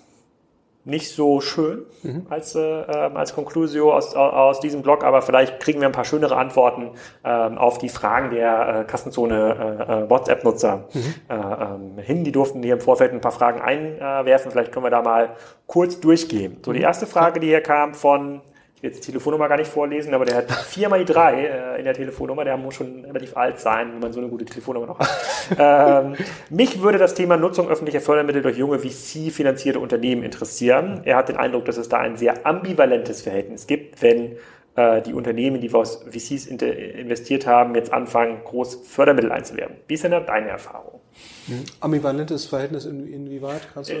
nicht 0.87 1.13
so 1.13 1.41
schön 1.41 1.85
mhm. 2.01 2.25
als, 2.29 2.55
äh, 2.55 2.59
ähm, 2.59 3.17
als 3.17 3.35
Conclusio 3.35 3.93
aus, 3.93 4.15
aus 4.15 4.61
diesem 4.61 4.81
Blog, 4.81 5.03
aber 5.03 5.21
vielleicht 5.21 5.59
kriegen 5.59 5.81
wir 5.81 5.87
ein 5.87 5.91
paar 5.91 6.05
schönere 6.05 6.37
Antworten 6.37 6.91
ähm, 7.25 7.57
auf 7.57 7.77
die 7.77 7.89
Fragen 7.89 8.31
der 8.31 8.79
äh, 8.79 8.83
Kassenzone 8.85 9.85
äh, 9.87 10.05
äh 10.05 10.09
WhatsApp-Nutzer 10.09 10.85
mhm. 10.93 11.13
äh, 11.29 11.33
ähm, 11.35 11.97
hin. 11.99 12.23
Die 12.23 12.31
durften 12.31 12.63
hier 12.63 12.75
im 12.75 12.79
Vorfeld 12.79 13.11
ein 13.11 13.19
paar 13.19 13.33
Fragen 13.33 13.59
einwerfen. 13.59 14.49
Vielleicht 14.49 14.71
können 14.71 14.85
wir 14.85 14.89
da 14.89 15.01
mal 15.01 15.31
kurz 15.67 15.99
durchgehen. 15.99 16.57
So, 16.65 16.71
die 16.71 16.79
mhm. 16.79 16.85
erste 16.85 17.05
Frage, 17.05 17.41
die 17.41 17.47
hier 17.47 17.61
kam 17.61 17.93
von 17.93 18.41
ich 18.77 18.83
will 18.83 18.91
jetzt 18.91 19.01
die 19.01 19.07
Telefonnummer 19.07 19.47
gar 19.47 19.57
nicht 19.57 19.71
vorlesen, 19.71 20.13
aber 20.13 20.23
der 20.23 20.35
hat 20.35 20.51
viermal 20.51 20.99
die 20.99 21.11
drei 21.11 21.45
äh, 21.45 21.79
in 21.79 21.85
der 21.85 21.95
Telefonnummer. 21.95 22.45
Der 22.45 22.57
muss 22.57 22.75
schon 22.75 23.05
relativ 23.05 23.35
alt 23.35 23.59
sein, 23.59 23.91
wenn 23.91 23.99
man 23.99 24.13
so 24.13 24.19
eine 24.19 24.29
gute 24.29 24.45
Telefonnummer 24.45 24.85
noch 24.85 24.99
hat. 24.99 25.09
ähm, 25.57 26.15
mich 26.51 26.79
würde 26.79 26.99
das 26.99 27.15
Thema 27.15 27.37
Nutzung 27.37 27.69
öffentlicher 27.69 28.01
Fördermittel 28.01 28.43
durch 28.43 28.55
junge 28.55 28.77
VC-finanzierte 28.77 29.79
Unternehmen 29.79 30.21
interessieren. 30.21 31.01
Er 31.05 31.15
hat 31.15 31.27
den 31.27 31.37
Eindruck, 31.37 31.65
dass 31.65 31.77
es 31.77 31.89
da 31.89 31.97
ein 31.97 32.17
sehr 32.17 32.45
ambivalentes 32.45 33.23
Verhältnis 33.23 33.65
gibt, 33.65 33.99
wenn 34.03 34.37
äh, 34.75 35.01
die 35.01 35.15
Unternehmen, 35.15 35.59
die 35.59 35.73
aus 35.73 36.05
VCs 36.07 36.45
investiert 36.45 37.47
haben, 37.47 37.73
jetzt 37.73 37.91
anfangen, 37.91 38.41
groß 38.43 38.87
Fördermittel 38.87 39.31
einzuwerben. 39.31 39.77
Wie 39.87 39.95
ist 39.95 40.03
denn 40.03 40.11
da 40.11 40.19
deine 40.19 40.49
Erfahrung? 40.49 41.01
Hm. 41.47 41.63
Ambivalentes 41.79 42.45
Verhältnis 42.45 42.85
in, 42.85 43.07
inwieweit? 43.07 43.61
Kannst 43.73 43.89
du? 43.89 43.93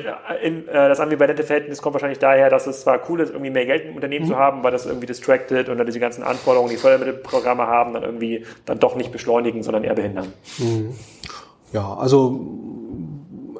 In, 0.43 0.67
äh, 0.67 0.89
das 0.89 0.99
ambivalente 0.99 1.43
Verhältnis 1.43 1.81
kommt 1.81 1.93
wahrscheinlich 1.93 2.19
daher, 2.19 2.49
dass 2.49 2.67
es 2.67 2.81
zwar 2.81 2.99
cool 3.09 3.21
ist, 3.21 3.29
irgendwie 3.29 3.51
mehr 3.51 3.65
Geld 3.65 3.85
im 3.85 3.95
Unternehmen 3.95 4.25
mhm. 4.25 4.29
zu 4.29 4.35
haben, 4.37 4.63
weil 4.63 4.71
das 4.71 4.85
irgendwie 4.85 5.07
distracted 5.07 5.69
und 5.69 5.77
dann 5.77 5.85
diese 5.85 5.99
ganzen 5.99 6.23
Anforderungen, 6.23 6.69
die 6.69 6.77
Fördermittelprogramme 6.77 7.65
haben, 7.65 7.93
dann 7.93 8.03
irgendwie 8.03 8.45
dann 8.65 8.79
doch 8.79 8.95
nicht 8.95 9.11
beschleunigen, 9.11 9.63
sondern 9.63 9.83
eher 9.83 9.95
behindern. 9.95 10.33
Mhm. 10.57 10.93
Ja, 11.71 11.95
also 11.95 12.47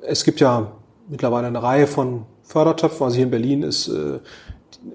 es 0.05 0.23
gibt 0.23 0.39
ja 0.41 0.71
mittlerweile 1.07 1.47
eine 1.47 1.63
Reihe 1.63 1.87
von 1.87 2.25
Fördertöpfen. 2.43 3.03
Also 3.03 3.15
hier 3.15 3.25
in 3.25 3.31
Berlin 3.31 3.63
ist 3.63 3.87
äh, 3.87 4.19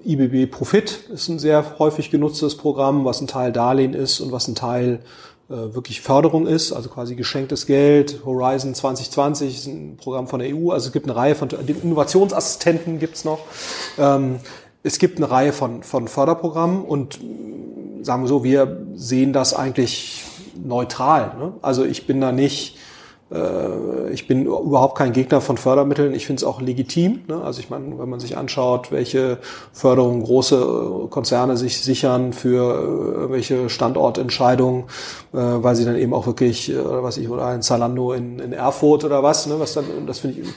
IBB 0.05 0.51
Profit 0.51 1.09
ist 1.11 1.29
ein 1.29 1.39
sehr 1.39 1.77
häufig 1.79 2.11
genutztes 2.11 2.57
Programm, 2.57 3.05
was 3.05 3.21
ein 3.21 3.27
Teil 3.27 3.51
Darlehen 3.51 3.93
ist 3.93 4.19
und 4.19 4.31
was 4.31 4.47
ein 4.47 4.55
Teil 4.55 4.99
äh, 4.99 5.32
wirklich 5.73 6.01
Förderung 6.01 6.47
ist, 6.47 6.71
also 6.71 6.89
quasi 6.89 7.15
geschenktes 7.15 7.65
Geld. 7.65 8.21
Horizon 8.25 8.73
2020 8.73 9.55
ist 9.55 9.67
ein 9.67 9.97
Programm 9.97 10.27
von 10.27 10.39
der 10.39 10.55
EU. 10.55 10.71
Also 10.71 10.87
es 10.87 10.93
gibt 10.93 11.05
eine 11.05 11.15
Reihe 11.15 11.35
von 11.35 11.49
den 11.49 11.81
Innovationsassistenten 11.81 12.99
gibt's 12.99 13.25
noch. 13.25 13.39
Ähm, 13.97 14.39
es 14.83 14.99
gibt 14.99 15.17
eine 15.17 15.29
Reihe 15.29 15.53
von, 15.53 15.83
von 15.83 16.07
Förderprogrammen 16.07 16.83
und 16.83 17.19
sagen 18.01 18.23
wir 18.23 18.27
so, 18.27 18.43
wir 18.43 18.85
sehen 18.95 19.33
das 19.33 19.53
eigentlich 19.53 20.23
neutral. 20.55 21.35
Ne? 21.37 21.53
Also 21.61 21.85
ich 21.85 22.05
bin 22.05 22.19
da 22.19 22.31
nicht 22.31 22.75
äh, 22.75 22.79
ich 24.11 24.27
bin 24.27 24.45
überhaupt 24.45 24.97
kein 24.97 25.11
Gegner 25.11 25.41
von 25.41 25.57
Fördermitteln. 25.57 26.13
Ich 26.13 26.25
finde 26.25 26.41
es 26.41 26.43
auch 26.43 26.61
legitim. 26.61 27.21
Ne? 27.27 27.41
Also 27.41 27.59
ich 27.59 27.69
meine, 27.69 27.97
wenn 27.97 28.09
man 28.09 28.19
sich 28.19 28.37
anschaut, 28.37 28.91
welche 28.91 29.39
Förderungen 29.71 30.23
große 30.23 30.55
äh, 30.55 31.07
Konzerne 31.09 31.57
sich 31.57 31.81
sichern 31.81 32.33
für 32.33 33.27
äh, 33.27 33.31
welche 33.31 33.69
Standortentscheidungen, 33.69 34.83
äh, 35.33 35.37
weil 35.37 35.75
sie 35.75 35.85
dann 35.85 35.95
eben 35.95 36.13
auch 36.13 36.27
wirklich, 36.27 36.71
äh, 36.71 36.75
was 36.77 37.17
ich, 37.17 37.29
oder 37.29 37.47
ein 37.47 37.61
Zalando 37.61 38.13
in, 38.13 38.39
in 38.39 38.53
Erfurt 38.53 39.03
oder 39.03 39.23
was, 39.23 39.47
ne? 39.47 39.55
was 39.59 39.73
dann, 39.73 39.85
das 40.05 40.19
finde 40.19 40.41
ich, 40.41 40.47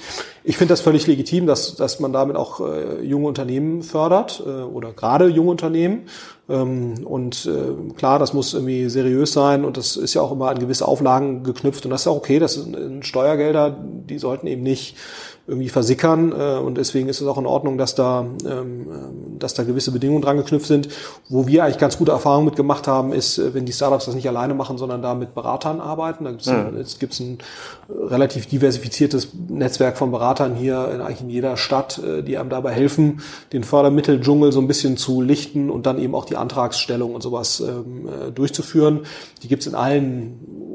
ich 0.45 0.57
finde 0.57 0.73
das 0.73 0.81
völlig 0.81 1.07
legitim, 1.07 1.47
dass, 1.47 1.75
dass 1.75 1.99
man 1.99 2.13
damit 2.13 2.37
auch 2.37 2.61
äh, 2.61 3.03
junge 3.03 3.27
Unternehmen 3.27 3.83
fördert 3.83 4.43
äh, 4.47 4.63
oder 4.63 4.93
gerade 4.93 5.27
junge 5.27 5.51
Unternehmen. 5.51 6.07
Ähm, 6.49 7.05
und 7.05 7.47
äh, 7.47 7.93
klar, 7.95 8.19
das 8.19 8.33
muss 8.33 8.55
irgendwie 8.55 8.89
seriös 8.89 9.33
sein 9.33 9.65
und 9.65 9.77
das 9.77 9.97
ist 9.97 10.15
ja 10.15 10.23
auch 10.23 10.33
immer 10.33 10.49
an 10.49 10.59
gewisse 10.59 10.87
Auflagen 10.87 11.43
geknüpft 11.43 11.85
und 11.85 11.91
das 11.91 12.03
ist 12.03 12.07
ja 12.07 12.13
okay, 12.13 12.39
das 12.39 12.55
sind 12.55 13.05
Steuergelder, 13.05 13.71
die 13.71 14.19
sollten 14.19 14.47
eben 14.47 14.63
nicht 14.63 14.97
irgendwie 15.47 15.69
versickern 15.69 16.33
äh, 16.33 16.59
und 16.59 16.77
deswegen 16.77 17.09
ist 17.09 17.21
es 17.21 17.27
auch 17.27 17.39
in 17.39 17.47
Ordnung, 17.47 17.79
dass 17.79 17.95
da, 17.95 18.27
ähm, 18.45 18.47
ähm, 18.51 19.39
dass 19.39 19.55
da 19.55 19.63
gewisse 19.63 19.93
Bedingungen 19.93 20.23
dran 20.23 20.37
geknüpft 20.37 20.67
sind. 20.67 20.89
Wo 21.29 21.47
wir 21.47 21.65
eigentlich 21.65 21.79
ganz 21.79 21.99
gute 21.99 22.11
Erfahrungen 22.11 22.47
mit 22.47 22.57
gemacht 22.57 22.89
haben, 22.89 23.13
ist, 23.13 23.39
äh, 23.39 23.55
wenn 23.55 23.65
die 23.65 23.73
Startups 23.73 24.07
das 24.07 24.17
nicht 24.17 24.29
alleine 24.29 24.55
machen, 24.55 24.77
sondern 24.77 25.03
da 25.03 25.15
mit 25.15 25.35
Beratern 25.35 25.81
arbeiten. 25.81 26.25
Da 26.25 26.31
gibt's 26.31 26.47
ja. 26.47 26.67
ein, 26.67 26.77
es 26.77 26.99
gibt's 26.99 27.21
ein 27.21 27.39
relativ 27.89 28.47
diversifiziertes 28.47 29.29
Netzwerk 29.49 29.97
von 29.97 30.11
Beratern 30.11 30.57
hier 30.57 30.91
in, 30.93 31.01
eigentlich 31.01 31.21
in 31.21 31.31
jeder 31.31 31.57
Stadt, 31.57 31.99
äh, 31.99 32.23
die 32.23 32.39
einem 32.39 32.51
dabei 32.51 32.73
helfen, 32.73 33.21
den 33.53 33.63
Fördermitteldschungel 33.63 34.51
so 34.51 34.61
ein 34.61 34.67
bisschen 34.67 34.97
zu 34.97 35.23
lichten 35.23 35.71
und 35.71 35.87
dann 35.87 36.01
eben 36.01 36.17
auch 36.17 36.25
die 36.25 36.37
Antragsstellung 36.37 37.15
und 37.15 37.23
sowas 37.23 37.61
ähm, 37.61 38.09
äh, 38.09 38.33
durchzuführen. 38.33 39.07
Die 39.45 39.49
gibt's 39.49 39.69
in 39.69 39.77
allen 39.77 40.66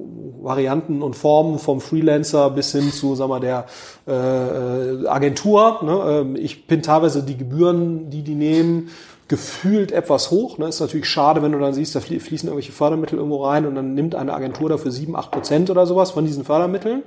Varianten 0.41 1.01
und 1.01 1.15
Formen 1.15 1.59
vom 1.59 1.81
Freelancer 1.81 2.49
bis 2.49 2.71
hin 2.71 2.91
zu, 2.91 3.15
sagen 3.15 3.31
wir, 3.31 3.39
der 3.39 3.65
äh, 4.07 5.07
Agentur. 5.07 5.79
Ne? 5.83 6.03
Ähm, 6.07 6.35
ich 6.35 6.67
bin 6.67 6.81
teilweise 6.81 7.23
die 7.23 7.37
Gebühren, 7.37 8.09
die 8.09 8.23
die 8.23 8.35
nehmen, 8.35 8.89
gefühlt 9.31 9.93
etwas 9.93 10.29
hoch. 10.29 10.57
Ne? 10.57 10.67
Ist 10.67 10.81
natürlich 10.81 11.07
schade, 11.07 11.41
wenn 11.41 11.53
du 11.53 11.57
dann 11.57 11.73
siehst, 11.73 11.95
da 11.95 12.01
fließen 12.01 12.49
irgendwelche 12.49 12.73
Fördermittel 12.73 13.17
irgendwo 13.17 13.45
rein 13.45 13.65
und 13.65 13.75
dann 13.75 13.93
nimmt 13.93 14.13
eine 14.13 14.33
Agentur 14.33 14.67
dafür 14.67 14.91
sieben, 14.91 15.15
acht 15.15 15.31
Prozent 15.31 15.69
oder 15.69 15.85
sowas 15.85 16.11
von 16.11 16.25
diesen 16.25 16.43
Fördermitteln. 16.43 17.03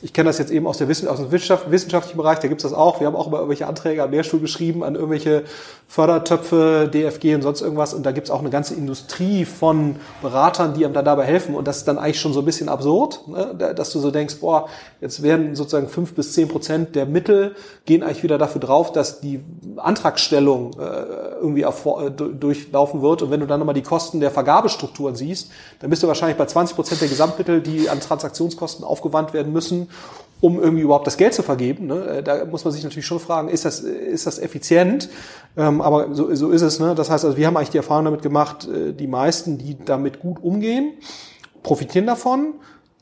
Ich 0.00 0.14
kenne 0.14 0.30
das 0.30 0.38
jetzt 0.38 0.50
eben 0.50 0.66
aus, 0.66 0.78
der 0.78 0.88
Wissen, 0.88 1.06
aus 1.06 1.18
dem 1.18 1.30
Wissenschaft, 1.30 1.70
wissenschaftlichen 1.70 2.16
Bereich, 2.16 2.38
da 2.38 2.48
gibt's 2.48 2.62
das 2.62 2.72
auch. 2.72 2.98
Wir 3.00 3.06
haben 3.06 3.14
auch 3.14 3.26
über 3.26 3.40
irgendwelche 3.40 3.66
Anträge 3.66 4.02
am 4.02 4.10
Lehrstuhl 4.10 4.40
geschrieben 4.40 4.84
an 4.84 4.94
irgendwelche 4.94 5.44
Fördertöpfe, 5.86 6.90
DFG 6.90 7.34
und 7.34 7.42
sonst 7.42 7.60
irgendwas. 7.60 7.92
Und 7.92 8.06
da 8.06 8.12
gibt's 8.12 8.30
auch 8.30 8.40
eine 8.40 8.48
ganze 8.48 8.72
Industrie 8.72 9.44
von 9.44 9.96
Beratern, 10.22 10.72
die 10.72 10.84
einem 10.86 10.94
da 10.94 11.02
dabei 11.02 11.24
helfen. 11.24 11.54
Und 11.54 11.68
das 11.68 11.76
ist 11.76 11.88
dann 11.88 11.98
eigentlich 11.98 12.20
schon 12.20 12.32
so 12.32 12.40
ein 12.40 12.46
bisschen 12.46 12.70
absurd, 12.70 13.28
ne? 13.28 13.54
dass 13.54 13.92
du 13.92 14.00
so 14.00 14.10
denkst, 14.10 14.36
boah, 14.40 14.68
jetzt 15.02 15.22
werden 15.22 15.54
sozusagen 15.54 15.88
fünf 15.88 16.14
bis 16.14 16.32
zehn 16.32 16.48
Prozent 16.48 16.96
der 16.96 17.04
Mittel 17.04 17.54
gehen 17.84 18.02
eigentlich 18.02 18.22
wieder 18.22 18.38
dafür 18.38 18.62
drauf, 18.62 18.92
dass 18.92 19.20
die 19.20 19.40
Antragstellung 19.76 20.72
äh, 20.80 21.36
irgendwie 21.40 21.65
durchlaufen 21.72 23.02
wird. 23.02 23.22
Und 23.22 23.30
wenn 23.30 23.40
du 23.40 23.46
dann 23.46 23.60
nochmal 23.60 23.74
die 23.74 23.82
Kosten 23.82 24.20
der 24.20 24.30
Vergabestrukturen 24.30 25.14
siehst, 25.14 25.50
dann 25.80 25.90
bist 25.90 26.02
du 26.02 26.08
wahrscheinlich 26.08 26.36
bei 26.36 26.46
20 26.46 26.76
Prozent 26.76 27.00
der 27.00 27.08
Gesamtmittel, 27.08 27.60
die 27.60 27.88
an 27.88 28.00
Transaktionskosten 28.00 28.84
aufgewandt 28.84 29.32
werden 29.32 29.52
müssen, 29.52 29.88
um 30.40 30.60
irgendwie 30.60 30.82
überhaupt 30.82 31.06
das 31.06 31.16
Geld 31.16 31.34
zu 31.34 31.42
vergeben. 31.42 31.86
Ne? 31.86 32.06
Äh, 32.06 32.22
da 32.22 32.44
muss 32.44 32.64
man 32.64 32.72
sich 32.72 32.84
natürlich 32.84 33.06
schon 33.06 33.20
fragen, 33.20 33.48
ist 33.48 33.64
das, 33.64 33.80
ist 33.80 34.26
das 34.26 34.38
effizient? 34.38 35.08
Ähm, 35.56 35.80
aber 35.80 36.14
so, 36.14 36.34
so 36.34 36.50
ist 36.50 36.62
es. 36.62 36.78
Ne? 36.78 36.94
Das 36.94 37.10
heißt, 37.10 37.24
also 37.24 37.36
wir 37.36 37.46
haben 37.46 37.56
eigentlich 37.56 37.70
die 37.70 37.78
Erfahrung 37.78 38.04
damit 38.04 38.22
gemacht, 38.22 38.68
äh, 38.68 38.92
die 38.92 39.06
meisten, 39.06 39.58
die 39.58 39.76
damit 39.82 40.20
gut 40.20 40.42
umgehen, 40.42 40.92
profitieren 41.62 42.06
davon. 42.06 42.54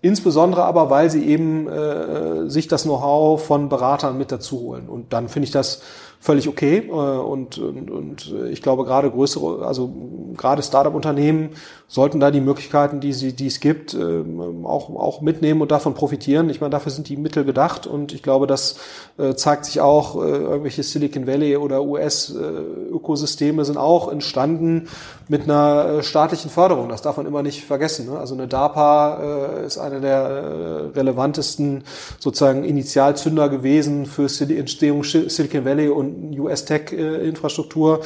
Insbesondere 0.05 0.65
aber, 0.65 0.91
weil 0.91 1.09
sie 1.09 1.25
eben 1.25 1.67
äh, 1.67 2.51
sich 2.51 2.69
das 2.69 2.83
Know-how 2.83 3.43
von 3.43 3.71
Beratern 3.71 4.19
mit 4.19 4.31
dazu 4.31 4.61
holen. 4.61 4.91
Und 4.91 5.15
dann 5.15 5.29
finde 5.29 5.47
ich 5.47 5.51
das 5.51 5.81
völlig 6.25 6.49
okay. 6.49 6.89
Äh, 6.89 6.91
und, 6.91 7.59
und, 7.59 7.91
und 7.91 8.35
ich 8.51 8.63
glaube, 8.63 8.85
gerade 8.85 9.11
größere, 9.11 9.67
also 9.67 9.93
gerade 10.37 10.63
Startup-Unternehmen 10.63 11.51
sollten 11.87 12.19
da 12.19 12.31
die 12.31 12.41
Möglichkeiten, 12.41 13.01
die, 13.01 13.13
sie, 13.13 13.35
die 13.35 13.47
es 13.47 13.61
gibt, 13.61 13.93
ähm, 13.93 14.65
auch, 14.65 14.89
auch 14.89 15.21
mitnehmen 15.21 15.61
und 15.61 15.71
davon 15.71 15.93
profitieren. 15.93 16.49
Ich 16.49 16.63
meine, 16.63 16.71
dafür 16.71 16.91
sind 16.91 17.11
die 17.11 17.19
Mittel 17.19 17.45
gedacht 17.45 17.87
und 17.87 18.15
ich 18.15 18.23
glaube, 18.23 18.47
das 18.47 18.79
äh, 19.19 19.35
zeigt 19.35 19.67
sich 19.67 19.83
auch, 19.83 20.17
äh, 20.17 20.29
irgendwelche 20.29 20.83
Silicon 20.83 21.27
Valley 21.27 21.59
oder 21.59 21.85
US-Ökosysteme 21.85 23.67
sind 23.67 23.77
auch 23.77 24.11
entstanden 24.11 24.89
mit 25.29 25.43
einer 25.43 26.03
staatlichen 26.03 26.51
Förderung. 26.51 26.89
Das 26.89 27.03
darf 27.03 27.19
man 27.19 27.27
immer 27.27 27.43
nicht 27.43 27.65
vergessen. 27.65 28.07
Ne? 28.07 28.19
Also 28.19 28.35
eine 28.35 28.49
DARPA 28.49 29.63
ist 29.67 29.79
eine 29.79 30.01
der 30.01 30.95
relevantesten 30.95 31.85
sozusagen 32.19 32.65
Initialzünder 32.65 33.49
gewesen 33.49 34.07
für 34.07 34.29
die 34.29 34.59
Entstehung 34.59 35.05
Silicon 35.05 35.65
Valley 35.65 35.89
und 35.89 36.14
US-Tech-Infrastruktur. 36.39 38.01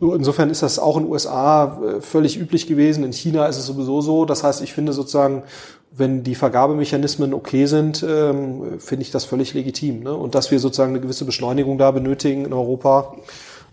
Insofern 0.00 0.50
ist 0.50 0.62
das 0.62 0.78
auch 0.78 0.96
in 0.96 1.04
den 1.04 1.12
USA 1.12 1.80
äh, 1.82 2.00
völlig 2.00 2.38
üblich 2.38 2.66
gewesen. 2.68 3.02
In 3.02 3.12
China 3.12 3.46
ist 3.46 3.56
es 3.58 3.66
sowieso 3.66 4.00
so. 4.00 4.24
Das 4.24 4.44
heißt, 4.44 4.62
ich 4.62 4.72
finde 4.72 4.92
sozusagen, 4.92 5.42
wenn 5.90 6.22
die 6.22 6.36
Vergabemechanismen 6.36 7.34
okay 7.34 7.66
sind, 7.66 8.04
ähm, 8.08 8.78
finde 8.78 9.02
ich 9.02 9.10
das 9.10 9.24
völlig 9.24 9.54
legitim. 9.54 10.04
Ne? 10.04 10.14
Und 10.14 10.36
dass 10.36 10.50
wir 10.52 10.60
sozusagen 10.60 10.90
eine 10.90 11.00
gewisse 11.00 11.24
Beschleunigung 11.24 11.78
da 11.78 11.90
benötigen 11.90 12.44
in 12.44 12.52
Europa, 12.52 13.16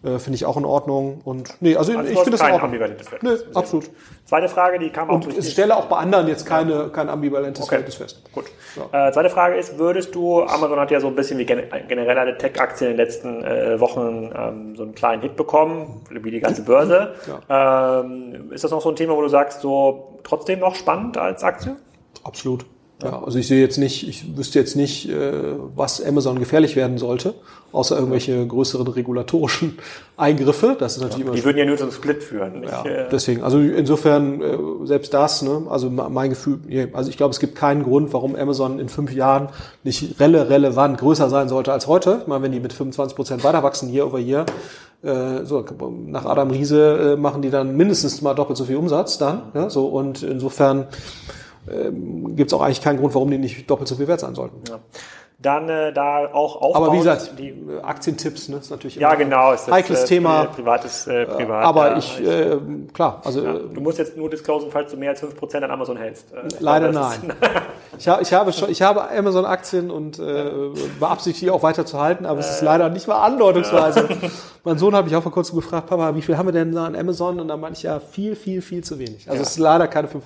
äh, 0.05 0.19
finde 0.19 0.35
ich 0.35 0.45
auch 0.45 0.57
in 0.57 0.65
Ordnung. 0.65 1.21
Und 1.23 1.49
nee, 1.61 1.75
also, 1.75 1.97
also 1.97 2.09
ich 2.09 2.19
finde 2.19 2.37
das 2.37 2.41
auch. 2.41 2.61
Ambivalentes 2.61 3.07
Nee, 3.21 3.31
absolut. 3.53 3.89
Zweite 4.25 4.47
Frage, 4.47 4.79
die 4.79 4.89
kam 4.89 5.09
auch 5.09 5.15
Und 5.15 5.37
ich 5.37 5.51
stelle 5.51 5.75
auch 5.75 5.85
bei 5.85 5.97
anderen 5.97 6.27
jetzt 6.27 6.45
keine, 6.45 6.89
kein 6.89 7.09
ambivalentes 7.09 7.63
okay. 7.63 7.69
Verhältnis 7.69 7.95
fest. 7.95 8.21
Gut. 8.31 8.45
Ja. 8.75 9.07
Äh, 9.07 9.11
zweite 9.11 9.29
Frage 9.29 9.55
ist, 9.55 9.79
würdest 9.79 10.13
du, 10.13 10.43
Amazon 10.43 10.79
hat 10.79 10.91
ja 10.91 10.99
so 10.99 11.07
ein 11.07 11.15
bisschen 11.15 11.39
wie 11.39 11.45
generell 11.45 12.17
eine 12.17 12.37
Tech-Aktie 12.37 12.87
in 12.87 12.93
den 12.93 12.97
letzten 12.97 13.43
äh, 13.43 13.79
Wochen 13.79 14.31
ähm, 14.35 14.75
so 14.75 14.83
einen 14.83 14.95
kleinen 14.95 15.21
Hit 15.21 15.35
bekommen, 15.35 16.01
wie 16.09 16.31
die 16.31 16.39
ganze 16.39 16.63
Börse. 16.63 17.15
Ja. 17.27 18.01
Ähm, 18.01 18.51
ist 18.51 18.63
das 18.63 18.71
noch 18.71 18.81
so 18.81 18.89
ein 18.89 18.95
Thema, 18.95 19.15
wo 19.15 19.21
du 19.21 19.29
sagst, 19.29 19.61
so 19.61 20.19
trotzdem 20.23 20.59
noch 20.59 20.75
spannend 20.75 21.17
als 21.17 21.43
Aktie? 21.43 21.75
Absolut. 22.23 22.65
Ja, 23.03 23.21
also 23.21 23.37
ich 23.37 23.47
sehe 23.47 23.59
jetzt 23.59 23.77
nicht, 23.77 24.07
ich 24.07 24.37
wüsste 24.37 24.57
jetzt 24.57 24.77
nicht, 24.77 25.09
äh, 25.09 25.33
was 25.75 26.01
Amazon 26.01 26.39
gefährlich 26.39 26.77
werden 26.77 26.97
sollte, 26.97 27.33
außer 27.73 27.97
irgendwelche 27.97 28.47
größeren 28.47 28.87
regulatorischen 28.87 29.77
Eingriffe. 30.17 30.77
Das 30.79 30.95
ist 30.95 31.01
natürlich 31.01 31.25
ja, 31.25 31.25
immer. 31.25 31.35
Die 31.35 31.43
würden 31.43 31.57
ja 31.57 31.65
nur 31.65 31.75
zum 31.75 31.91
Split 31.91 32.23
führen. 32.23 32.61
Nicht? 32.61 32.71
Ja, 32.71 32.85
äh, 32.85 33.09
deswegen. 33.11 33.43
Also 33.43 33.59
insofern 33.59 34.41
äh, 34.41 34.57
selbst 34.85 35.13
das. 35.13 35.41
Ne? 35.41 35.63
Also 35.69 35.89
mein 35.89 36.29
Gefühl. 36.29 36.59
Also 36.93 37.09
ich 37.09 37.17
glaube, 37.17 37.31
es 37.31 37.41
gibt 37.41 37.55
keinen 37.55 37.83
Grund, 37.83 38.13
warum 38.13 38.33
Amazon 38.33 38.79
in 38.79 38.87
fünf 38.87 39.13
Jahren 39.13 39.49
nicht 39.83 40.17
rele 40.21 40.49
relevant 40.49 40.97
größer 40.97 41.29
sein 41.29 41.49
sollte 41.49 41.73
als 41.73 41.87
heute. 41.87 42.19
Ich 42.21 42.27
meine, 42.27 42.43
wenn 42.43 42.53
die 42.53 42.61
mit 42.61 42.71
25 42.71 43.13
Prozent 43.13 43.43
weiter 43.43 43.61
wachsen 43.61 43.89
hier 43.89 44.07
over 44.07 44.19
hier, 44.19 44.45
so 45.43 45.63
nach 46.07 46.25
Adam 46.25 46.49
Riese 46.49 47.15
machen 47.19 47.43
die 47.43 47.51
dann 47.51 47.77
mindestens 47.77 48.23
mal 48.23 48.33
doppelt 48.33 48.57
so 48.57 48.65
viel 48.65 48.77
Umsatz 48.77 49.19
dann. 49.19 49.51
Ja? 49.53 49.69
So 49.69 49.85
und 49.87 50.23
insofern 50.23 50.87
ähm, 51.69 52.35
gibt 52.35 52.51
es 52.51 52.53
auch 52.53 52.61
eigentlich 52.61 52.81
keinen 52.81 52.99
Grund, 52.99 53.13
warum 53.13 53.31
die 53.31 53.37
nicht 53.37 53.69
doppelt 53.69 53.87
so 53.87 53.95
viel 53.95 54.07
wert 54.07 54.19
sein 54.19 54.35
sollten. 54.35 54.61
Ja. 54.69 54.79
Dann 55.37 55.67
äh, 55.67 55.91
da 55.91 56.29
auch 56.31 56.55
aufbauen. 56.61 56.83
Aber 56.85 56.93
wie 56.93 56.97
gesagt, 56.97 57.33
die 57.37 57.49
äh, 57.49 57.81
Aktientipps 57.81 58.47
ne, 58.47 58.57
ist 58.57 58.71
natürlich 58.71 58.95
ja 58.95 59.15
genau 59.15 59.51
ist 59.51 59.67
das, 59.67 59.73
heikles 59.73 60.03
äh, 60.03 60.07
Thema, 60.07 60.45
privates 60.45 61.07
äh, 61.07 61.25
privat. 61.25 61.65
Aber 61.65 61.91
ja, 61.91 61.97
ich 61.97 62.25
äh, 62.25 62.57
klar, 62.93 63.21
also 63.25 63.43
ja. 63.43 63.53
du 63.53 63.81
musst 63.81 63.97
jetzt 63.97 64.15
nur 64.15 64.29
disclosen, 64.29 64.71
falls 64.71 64.91
du 64.91 64.97
mehr 64.97 65.09
als 65.09 65.21
5% 65.21 65.57
an 65.57 65.71
Amazon 65.71 65.97
hältst. 65.97 66.31
Äh, 66.31 66.47
leider 66.59 66.89
glaube, 66.89 67.09
nein. 67.27 67.33
ich, 67.97 68.07
ich 68.07 68.33
habe 68.33 68.53
schon, 68.53 68.69
ich 68.69 68.81
habe 68.81 69.09
Amazon 69.11 69.45
Aktien 69.45 69.91
und 69.91 70.19
äh, 70.19 70.51
beabsichtige 71.01 71.51
auch 71.51 71.63
weiter 71.63 71.85
zu 71.85 71.99
halten, 71.99 72.25
aber 72.25 72.39
es 72.39 72.49
ist 72.49 72.61
leider 72.61 72.89
nicht 72.89 73.07
mal 73.07 73.21
andeutungsweise. 73.21 74.07
Mein 74.65 74.79
Sohn 74.79 74.95
habe 74.95 75.07
ich 75.07 75.15
auch 75.15 75.21
vor 75.21 75.31
kurzem 75.31 75.57
gefragt, 75.57 75.87
Papa, 75.87 76.15
wie 76.15 76.21
viel 76.23 76.37
haben 76.37 76.47
wir 76.47 76.51
denn 76.51 76.71
da 76.73 76.85
an 76.85 76.95
Amazon? 76.95 77.39
Und 77.39 77.47
dann 77.47 77.59
meinte 77.59 77.77
ich 77.77 77.83
ja 77.83 77.99
viel, 77.99 78.35
viel, 78.35 78.63
viel 78.63 78.83
zu 78.83 78.97
wenig. 78.97 79.29
Also 79.29 79.43
es 79.43 79.51
ist 79.51 79.59
leider 79.59 79.87
keine 79.87 80.07
5%. 80.07 80.17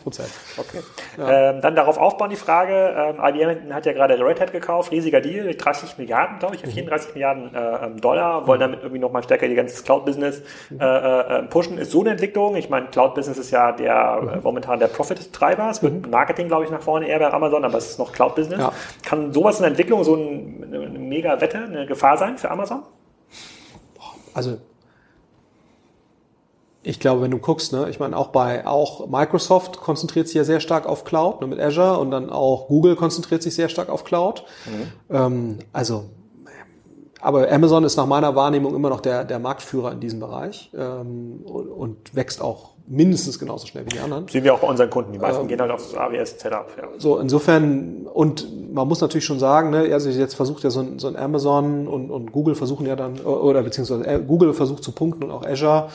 Okay. 0.58 0.80
Ähm, 1.20 1.62
dann 1.62 1.76
darauf 1.76 1.98
aufbauen 1.98 2.30
die 2.30 2.38
Frage. 2.38 2.74
Ähm, 2.74 3.18
IBM 3.22 3.74
hat 3.74 3.86
ja 3.86 3.92
gerade 3.92 4.18
Red 4.18 4.40
Hat 4.40 4.54
gekauft, 4.54 4.92
riesiger 4.92 5.20
Deal, 5.20 5.54
30 5.54 5.98
Milliarden, 5.98 6.40
glaube 6.40 6.56
ich, 6.56 6.62
34 6.62 7.10
mhm. 7.10 7.14
Milliarden 7.14 7.54
äh, 7.54 7.86
ähm, 7.86 8.02
Dollar, 8.02 8.48
wollen 8.48 8.62
damit 8.62 8.80
irgendwie 8.82 9.00
nochmal 9.00 9.24
stärker 9.24 9.46
ihr 9.46 9.56
ganzes 9.56 9.84
Cloud-Business 9.84 10.42
mhm. 10.70 10.80
äh, 10.80 11.20
äh, 11.20 11.44
pushen. 11.44 11.78
Ist 11.78 11.92
so 11.92 12.00
eine 12.00 12.12
Entwicklung. 12.12 12.56
Ich 12.56 12.70
meine, 12.70 12.88
Cloud-Business 12.88 13.38
ist 13.38 13.52
ja 13.52 13.74
der 13.74 14.20
mhm. 14.22 14.30
äh, 14.30 14.38
momentan 14.42 14.80
der 14.80 14.88
Profit-Treiber. 14.88 15.70
Es 15.70 15.84
wird 15.84 16.06
mhm. 16.06 16.12
Marketing, 16.12 16.48
glaube 16.48 16.64
ich, 16.64 16.72
nach 16.72 16.82
vorne 16.82 17.10
eher 17.10 17.20
bei 17.20 17.32
Amazon, 17.34 17.66
aber 17.66 17.78
es 17.78 17.90
ist 17.92 18.00
noch 18.00 18.14
Cloud-Business. 18.14 18.60
Ja. 18.60 18.72
Kann 19.04 19.34
sowas 19.34 19.58
in 19.58 19.64
der 19.64 19.72
Entwicklung, 19.72 20.06
so 20.06 20.16
ein, 20.16 20.64
eine 20.74 20.98
mega 20.98 21.42
Wette, 21.42 21.58
eine 21.58 21.86
Gefahr 21.86 22.18
sein 22.18 22.38
für 22.38 22.50
Amazon? 22.50 22.84
Also 24.34 24.58
ich 26.82 27.00
glaube, 27.00 27.22
wenn 27.22 27.32
du 27.32 27.40
guckst, 27.40 27.74
ne, 27.74 27.90
ich 27.90 28.00
meine, 28.00 28.16
auch 28.16 28.28
bei 28.28 28.66
auch 28.66 29.08
Microsoft 29.08 29.82
konzentriert 29.82 30.28
sich 30.28 30.36
ja 30.36 30.44
sehr 30.44 30.60
stark 30.60 30.86
auf 30.86 31.04
Cloud 31.04 31.42
ne, 31.42 31.48
mit 31.48 31.60
Azure 31.60 32.00
und 32.00 32.12
dann 32.12 32.30
auch 32.30 32.68
Google 32.68 32.96
konzentriert 32.96 33.44
sich 33.44 33.54
sehr 33.54 33.70
stark 33.70 33.90
auf 33.90 34.04
Cloud. 34.04 34.46
Mhm. 34.66 35.16
Ähm, 35.16 35.60
also, 35.74 36.06
aber 37.20 37.52
Amazon 37.52 37.84
ist 37.84 37.98
nach 37.98 38.06
meiner 38.06 38.34
Wahrnehmung 38.36 38.76
immer 38.76 38.90
noch 38.90 39.02
der, 39.02 39.26
der 39.26 39.40
Marktführer 39.40 39.92
in 39.92 40.00
diesem 40.00 40.22
Bereich 40.22 40.72
ähm, 40.74 41.42
und, 41.44 41.68
und 41.68 42.16
wächst 42.16 42.42
auch 42.42 42.72
mindestens 42.90 43.38
genauso 43.38 43.68
schnell 43.68 43.86
wie 43.86 43.90
die 43.90 44.00
anderen. 44.00 44.28
Sehen 44.28 44.44
wir 44.44 44.54
auch 44.54 44.60
bei 44.60 44.68
unseren 44.68 44.90
Kunden. 44.90 45.14
Die 45.14 45.20
meisten 45.20 45.44
ähm, 45.44 45.48
gehen 45.48 45.62
halt 45.62 45.72
aufs 45.72 45.94
AWS-Setup. 45.94 46.68
Ja. 46.76 46.88
So, 46.98 47.20
insofern, 47.20 48.08
und 48.12 48.74
man 48.74 48.88
muss 48.88 49.00
natürlich 49.00 49.26
schon 49.26 49.40
sagen, 49.40 49.70
ne, 49.70 49.94
also 49.94 50.10
jetzt 50.10 50.34
versucht 50.34 50.64
ja 50.64 50.72
so 50.72 50.82
ein, 50.82 50.98
so 50.98 51.08
ein 51.08 51.16
Amazon 51.16 51.88
und, 51.88 52.10
und 52.10 52.32
Google 52.32 52.56
versuchen 52.56 52.88
ja 52.88 52.96
dann, 52.96 53.20
oder 53.20 53.62
beziehungsweise 53.62 54.06
äh, 54.06 54.20
Google 54.20 54.54
versucht 54.54 54.84
zu 54.84 54.92
punkten 54.92 55.24
und 55.24 55.32
auch 55.32 55.46
Azure, 55.46 55.90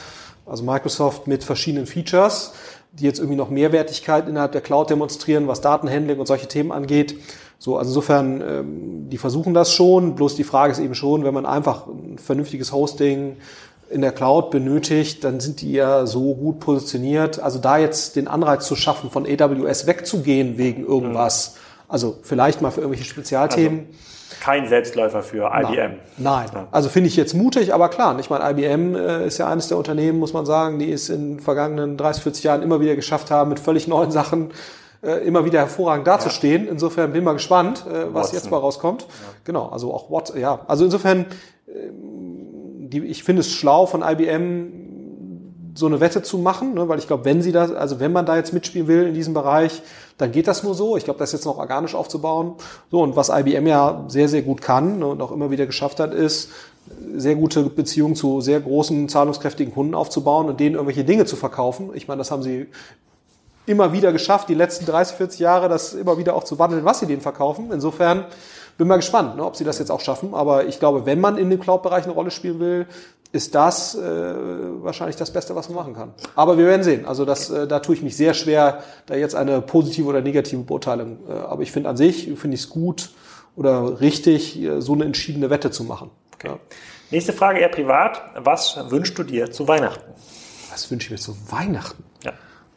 also 0.46 0.62
Microsoft 0.62 1.26
mit 1.26 1.42
verschiedenen 1.42 1.86
Features, 1.86 2.52
die 2.92 3.04
jetzt 3.04 3.18
irgendwie 3.18 3.36
noch 3.36 3.50
Mehrwertigkeit 3.50 4.28
innerhalb 4.28 4.52
der 4.52 4.60
Cloud 4.60 4.88
demonstrieren, 4.88 5.48
was 5.48 5.60
Datenhandling 5.60 6.20
und 6.20 6.26
solche 6.26 6.46
Themen 6.46 6.70
angeht. 6.70 7.16
So, 7.58 7.76
also 7.76 7.90
insofern, 7.90 8.40
ähm, 8.40 9.08
die 9.08 9.18
versuchen 9.18 9.52
das 9.52 9.72
schon, 9.72 10.14
bloß 10.14 10.36
die 10.36 10.44
Frage 10.44 10.72
ist 10.72 10.78
eben 10.78 10.94
schon, 10.94 11.24
wenn 11.24 11.34
man 11.34 11.46
einfach 11.46 11.86
ein 11.86 12.18
vernünftiges 12.18 12.72
Hosting 12.72 13.36
in 13.90 14.00
der 14.00 14.12
Cloud 14.12 14.50
benötigt, 14.50 15.24
dann 15.24 15.40
sind 15.40 15.60
die 15.60 15.72
ja 15.72 16.06
so 16.06 16.34
gut 16.34 16.60
positioniert. 16.60 17.40
Also 17.40 17.58
da 17.58 17.78
jetzt 17.78 18.16
den 18.16 18.28
Anreiz 18.28 18.66
zu 18.66 18.76
schaffen, 18.76 19.10
von 19.10 19.26
AWS 19.26 19.86
wegzugehen 19.86 20.58
wegen 20.58 20.86
irgendwas, 20.86 21.56
also 21.88 22.18
vielleicht 22.22 22.60
mal 22.60 22.70
für 22.70 22.80
irgendwelche 22.80 23.08
Spezialthemen. 23.08 23.86
Also 23.90 24.14
kein 24.40 24.68
Selbstläufer 24.68 25.22
für 25.22 25.50
IBM. 25.54 25.98
Nein, 26.16 26.46
Nein. 26.52 26.66
also 26.70 26.88
finde 26.88 27.08
ich 27.08 27.16
jetzt 27.16 27.34
mutig, 27.34 27.72
aber 27.72 27.88
klar, 27.88 28.18
ich 28.18 28.30
meine, 28.30 28.50
IBM 28.50 28.94
äh, 28.94 29.26
ist 29.26 29.38
ja 29.38 29.48
eines 29.48 29.68
der 29.68 29.78
Unternehmen, 29.78 30.18
muss 30.18 30.32
man 30.32 30.44
sagen, 30.44 30.78
die 30.78 30.92
es 30.92 31.08
in 31.08 31.36
den 31.36 31.40
vergangenen 31.40 31.96
30, 31.96 32.22
40 32.22 32.44
Jahren 32.44 32.62
immer 32.62 32.80
wieder 32.80 32.96
geschafft 32.96 33.30
haben, 33.30 33.50
mit 33.50 33.60
völlig 33.60 33.86
neuen 33.86 34.10
Sachen 34.10 34.50
äh, 35.02 35.26
immer 35.26 35.44
wieder 35.44 35.60
hervorragend 35.60 36.06
dazustehen. 36.06 36.66
Ja. 36.66 36.72
Insofern 36.72 37.12
bin 37.12 37.20
ich 37.20 37.24
mal 37.24 37.34
gespannt, 37.34 37.84
äh, 37.86 38.06
was 38.12 38.14
Watson. 38.14 38.34
jetzt 38.34 38.50
mal 38.50 38.58
rauskommt. 38.58 39.02
Ja. 39.02 39.08
Genau, 39.44 39.68
also 39.68 39.92
auch 39.92 40.10
what, 40.10 40.34
ja, 40.36 40.60
also 40.66 40.84
insofern, 40.84 41.26
die, 42.94 43.04
ich 43.04 43.24
finde 43.24 43.40
es 43.40 43.50
schlau 43.50 43.86
von 43.86 44.02
IBM 44.02 44.72
so 45.74 45.86
eine 45.86 46.00
Wette 46.00 46.22
zu 46.22 46.38
machen, 46.38 46.74
ne, 46.74 46.88
weil 46.88 46.98
ich 46.98 47.08
glaube, 47.08 47.24
wenn 47.24 47.42
sie 47.42 47.50
das, 47.50 47.72
also 47.72 47.98
wenn 47.98 48.12
man 48.12 48.26
da 48.26 48.36
jetzt 48.36 48.52
mitspielen 48.52 48.86
will 48.86 49.06
in 49.08 49.14
diesem 49.14 49.34
Bereich, 49.34 49.82
dann 50.18 50.30
geht 50.30 50.46
das 50.46 50.62
nur 50.62 50.74
so. 50.74 50.96
Ich 50.96 51.04
glaube, 51.04 51.18
das 51.18 51.32
jetzt 51.32 51.44
noch 51.44 51.58
organisch 51.58 51.96
aufzubauen. 51.96 52.54
So, 52.92 53.02
und 53.02 53.16
was 53.16 53.28
IBM 53.28 53.66
ja 53.66 54.04
sehr, 54.06 54.28
sehr 54.28 54.42
gut 54.42 54.62
kann 54.62 55.00
ne, 55.00 55.06
und 55.06 55.20
auch 55.20 55.32
immer 55.32 55.50
wieder 55.50 55.66
geschafft 55.66 55.98
hat, 55.98 56.14
ist, 56.14 56.50
sehr 57.16 57.34
gute 57.34 57.62
Beziehungen 57.64 58.14
zu 58.14 58.40
sehr 58.40 58.60
großen, 58.60 59.08
zahlungskräftigen 59.08 59.72
Kunden 59.72 59.94
aufzubauen 59.94 60.48
und 60.48 60.60
denen 60.60 60.74
irgendwelche 60.74 61.04
Dinge 61.04 61.24
zu 61.24 61.36
verkaufen. 61.36 61.90
Ich 61.94 62.08
meine, 62.08 62.18
das 62.18 62.30
haben 62.30 62.42
sie 62.42 62.66
immer 63.66 63.92
wieder 63.92 64.12
geschafft, 64.12 64.48
die 64.48 64.54
letzten 64.54 64.84
30, 64.84 65.16
40 65.16 65.40
Jahre, 65.40 65.68
das 65.68 65.94
immer 65.94 66.18
wieder 66.18 66.36
auch 66.36 66.44
zu 66.44 66.58
wandeln, 66.58 66.84
was 66.84 67.00
sie 67.00 67.06
denen 67.06 67.22
verkaufen. 67.22 67.70
Insofern 67.72 68.26
bin 68.76 68.88
mal 68.88 68.96
gespannt, 68.96 69.36
ne, 69.36 69.44
ob 69.44 69.56
sie 69.56 69.64
das 69.64 69.78
jetzt 69.78 69.90
auch 69.90 70.00
schaffen. 70.00 70.34
Aber 70.34 70.66
ich 70.66 70.78
glaube, 70.78 71.06
wenn 71.06 71.20
man 71.20 71.38
in 71.38 71.50
dem 71.50 71.60
Cloud-Bereich 71.60 72.04
eine 72.04 72.12
Rolle 72.12 72.30
spielen 72.30 72.60
will, 72.60 72.86
ist 73.32 73.54
das 73.54 73.96
äh, 73.96 74.00
wahrscheinlich 74.00 75.16
das 75.16 75.32
Beste, 75.32 75.56
was 75.56 75.68
man 75.68 75.76
machen 75.76 75.94
kann. 75.94 76.14
Aber 76.36 76.56
wir 76.56 76.66
werden 76.66 76.84
sehen. 76.84 77.04
Also 77.04 77.24
das, 77.24 77.50
äh, 77.50 77.66
da 77.66 77.80
tue 77.80 77.96
ich 77.96 78.02
mich 78.02 78.16
sehr 78.16 78.32
schwer, 78.32 78.84
da 79.06 79.16
jetzt 79.16 79.34
eine 79.34 79.60
positive 79.60 80.06
oder 80.06 80.20
negative 80.20 80.62
Beurteilung. 80.62 81.18
Äh, 81.28 81.32
aber 81.32 81.62
ich 81.62 81.72
finde 81.72 81.88
an 81.88 81.96
sich, 81.96 82.32
finde 82.36 82.54
ich 82.54 82.62
es 82.62 82.68
gut 82.68 83.10
oder 83.56 84.00
richtig, 84.00 84.60
äh, 84.62 84.80
so 84.80 84.92
eine 84.92 85.04
entschiedene 85.04 85.50
Wette 85.50 85.72
zu 85.72 85.82
machen. 85.82 86.10
Okay. 86.34 86.48
Ja. 86.48 86.58
Nächste 87.10 87.32
Frage 87.32 87.58
eher 87.58 87.68
privat. 87.68 88.22
Was 88.36 88.78
wünschst 88.90 89.18
du 89.18 89.24
dir 89.24 89.50
zu 89.50 89.66
Weihnachten? 89.66 90.04
Was 90.70 90.90
wünsche 90.90 91.06
ich 91.06 91.10
mir 91.10 91.18
zu 91.18 91.36
Weihnachten? 91.50 92.04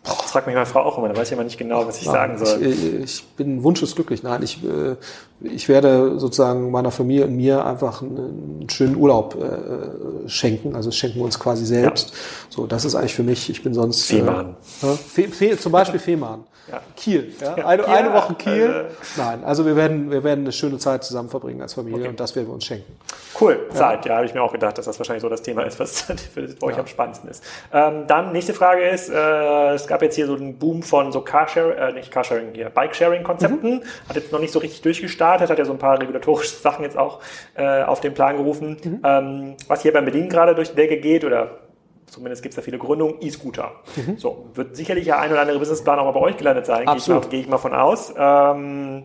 Das 0.04 0.32
fragt 0.32 0.48
mich 0.48 0.56
meine 0.56 0.66
Frau 0.66 0.82
auch 0.82 0.98
immer, 0.98 1.10
da 1.10 1.18
weiß 1.18 1.28
ich 1.28 1.34
immer 1.34 1.44
nicht 1.44 1.58
genau, 1.58 1.86
was 1.86 2.00
ich 2.00 2.06
Nein, 2.06 2.38
sagen 2.38 2.46
soll. 2.46 2.64
Ich, 2.66 2.94
ich 2.96 3.24
bin 3.36 3.64
wunschesglücklich. 3.64 4.24
Nein, 4.24 4.42
ich, 4.42 4.64
äh, 4.64 4.96
ich 5.42 5.68
werde 5.68 6.18
sozusagen 6.18 6.72
meiner 6.72 6.92
Familie 6.92 7.26
und 7.26 7.36
mir 7.36 7.66
einfach 7.66 8.02
einen, 8.02 8.68
schönen 8.70 8.96
Urlaub 8.96 9.36
äh, 9.36 10.30
schenken. 10.30 10.76
Also 10.76 10.92
schenken 10.92 11.20
wir 11.20 11.26
uns 11.26 11.40
quasi 11.40 11.66
selbst. 11.66 12.12
Ja. 12.12 12.16
So, 12.50 12.68
das 12.68 12.86
ist 12.86 12.96
eigentlich 12.96 13.16
für 13.16 13.24
mich, 13.24 13.50
ich 13.50 13.64
bin 13.64 13.74
sonst... 13.74 14.06
Fehmarn. 14.06 14.56
Äh, 14.82 14.96
Fe, 14.96 15.28
Fe, 15.28 15.58
zum 15.58 15.72
Beispiel 15.72 16.00
Fehmarn. 16.00 16.46
Ja. 16.72 16.82
Kiel. 16.96 17.34
Ja? 17.40 17.54
Eine, 17.66 17.84
ja, 17.84 17.88
eine 17.88 18.14
Woche 18.14 18.34
Kiel. 18.36 18.68
Also, 18.68 19.22
Nein, 19.22 19.44
also 19.44 19.66
wir 19.66 19.76
werden, 19.76 20.12
wir 20.12 20.24
werden 20.24 20.42
eine 20.42 20.52
schöne 20.52 20.78
Zeit 20.78 21.04
zusammen 21.04 21.30
verbringen 21.30 21.62
als 21.62 21.76
Familie 21.76 22.00
okay. 22.00 22.10
und 22.10 22.20
das 22.20 22.36
werden 22.36 22.48
wir 22.48 22.54
uns 22.54 22.66
schenken. 22.66 22.98
Cool, 23.40 23.68
Zeit. 23.74 24.06
Ja, 24.06 24.16
habe 24.16 24.26
ich 24.26 24.34
mir 24.34 24.42
auch 24.42 24.52
gedacht, 24.52 24.78
dass 24.78 24.86
das 24.86 25.00
wahrscheinlich 25.00 25.22
so 25.22 25.30
das 25.30 25.42
Thema 25.42 25.64
ist, 25.64 25.80
was 25.80 26.02
für 26.34 26.48
euch 26.62 26.78
am 26.78 26.88
spannendsten 26.88 27.30
ist. 27.30 27.44
Ähm, 27.72 28.06
dann 28.08 28.32
nächste 28.32 28.54
Frage 28.54 28.82
ist, 28.84 29.10
äh, 29.10 29.74
es 29.74 29.88
gab 29.88 30.02
jetzt 30.02 30.16
hier 30.16 30.28
so 30.28 30.36
einen 30.36 30.58
Boom 30.58 30.84
von 30.84 31.12
so 31.12 31.22
Carsharing, 31.22 31.78
äh, 31.78 31.92
nicht 31.94 32.12
Carsharing, 32.12 32.54
hier 32.54 32.70
Bike-Sharing-Konzepten. 32.70 33.76
Mhm. 33.76 33.84
Hat 34.10 34.16
jetzt 34.16 34.32
noch 34.32 34.40
nicht 34.40 34.52
so 34.52 34.60
richtig 34.60 34.82
durchgestartet, 34.82 35.50
hat 35.50 35.60
ja 35.60 35.66
so 35.66 35.74
ein 35.74 35.78
paar 35.80 36.02
regulatorische 36.02 36.56
Sachen 36.62 36.84
jetzt 36.84 36.98
auch 36.98 37.22
äh, 37.56 37.84
auf 37.84 38.02
den 38.02 38.14
Plan 38.14 38.38
gerufen. 38.38 38.78
Mhm. 38.84 39.02
Ähm, 39.04 39.56
was 39.68 39.84
hier 39.84 39.94
beim 39.94 40.06
Berlin 40.06 40.30
gerade 40.30 40.56
durch 40.56 40.72
die 40.72 40.76
Decke 40.76 40.98
geht 40.98 41.24
oder 41.24 41.67
zumindest 42.08 42.42
gibt 42.42 42.54
es 42.54 42.56
da 42.56 42.62
viele 42.62 42.78
Gründungen, 42.78 43.16
E-Scooter. 43.22 43.72
Mhm. 43.96 44.18
So, 44.18 44.48
wird 44.54 44.76
sicherlich 44.76 45.06
ja 45.06 45.20
ein 45.20 45.32
oder 45.32 45.42
andere 45.42 45.60
Businessplan 45.60 46.00
auch 46.00 46.06
mal 46.06 46.12
bei 46.12 46.22
euch 46.22 46.38
gelandet 46.38 46.66
sein, 46.66 46.86
gehe 46.86 46.96
ich, 46.96 47.08
mal, 47.08 47.22
geh 47.30 47.40
ich 47.42 47.48
mal 47.48 47.58
von 47.58 47.74
aus. 47.74 48.14
Ähm, 48.18 49.04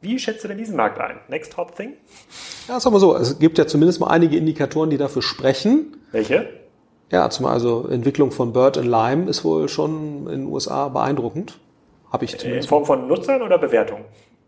wie 0.00 0.18
schätzt 0.18 0.44
du 0.44 0.48
denn 0.48 0.58
diesen 0.58 0.76
Markt 0.76 1.00
ein? 1.00 1.18
Next 1.28 1.56
Hot 1.56 1.74
Thing? 1.76 1.94
Ja, 2.68 2.78
sagen 2.78 2.94
wir 2.94 3.00
so, 3.00 3.16
es 3.16 3.38
gibt 3.38 3.58
ja 3.58 3.66
zumindest 3.66 4.00
mal 4.00 4.08
einige 4.08 4.36
Indikatoren, 4.36 4.90
die 4.90 4.96
dafür 4.96 5.22
sprechen. 5.22 5.96
Welche? 6.12 6.48
Ja, 7.10 7.28
zum 7.30 7.46
also 7.46 7.88
Entwicklung 7.88 8.30
von 8.30 8.52
Bird 8.52 8.78
and 8.78 8.86
Lime 8.86 9.28
ist 9.28 9.44
wohl 9.44 9.68
schon 9.68 10.26
in 10.26 10.42
den 10.42 10.46
USA 10.46 10.88
beeindruckend. 10.88 11.58
Habe 12.12 12.24
ich 12.24 12.38
zumindest. 12.38 12.66
In 12.66 12.68
Form 12.68 12.84
von 12.84 13.08
Nutzern 13.08 13.42
oder 13.42 13.58
Bewertung? 13.58 14.04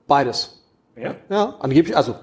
Beides. 0.07 0.63
Ja? 0.97 1.15
Ja, 1.29 1.57
angeblich, 1.61 1.97
also 1.97 2.15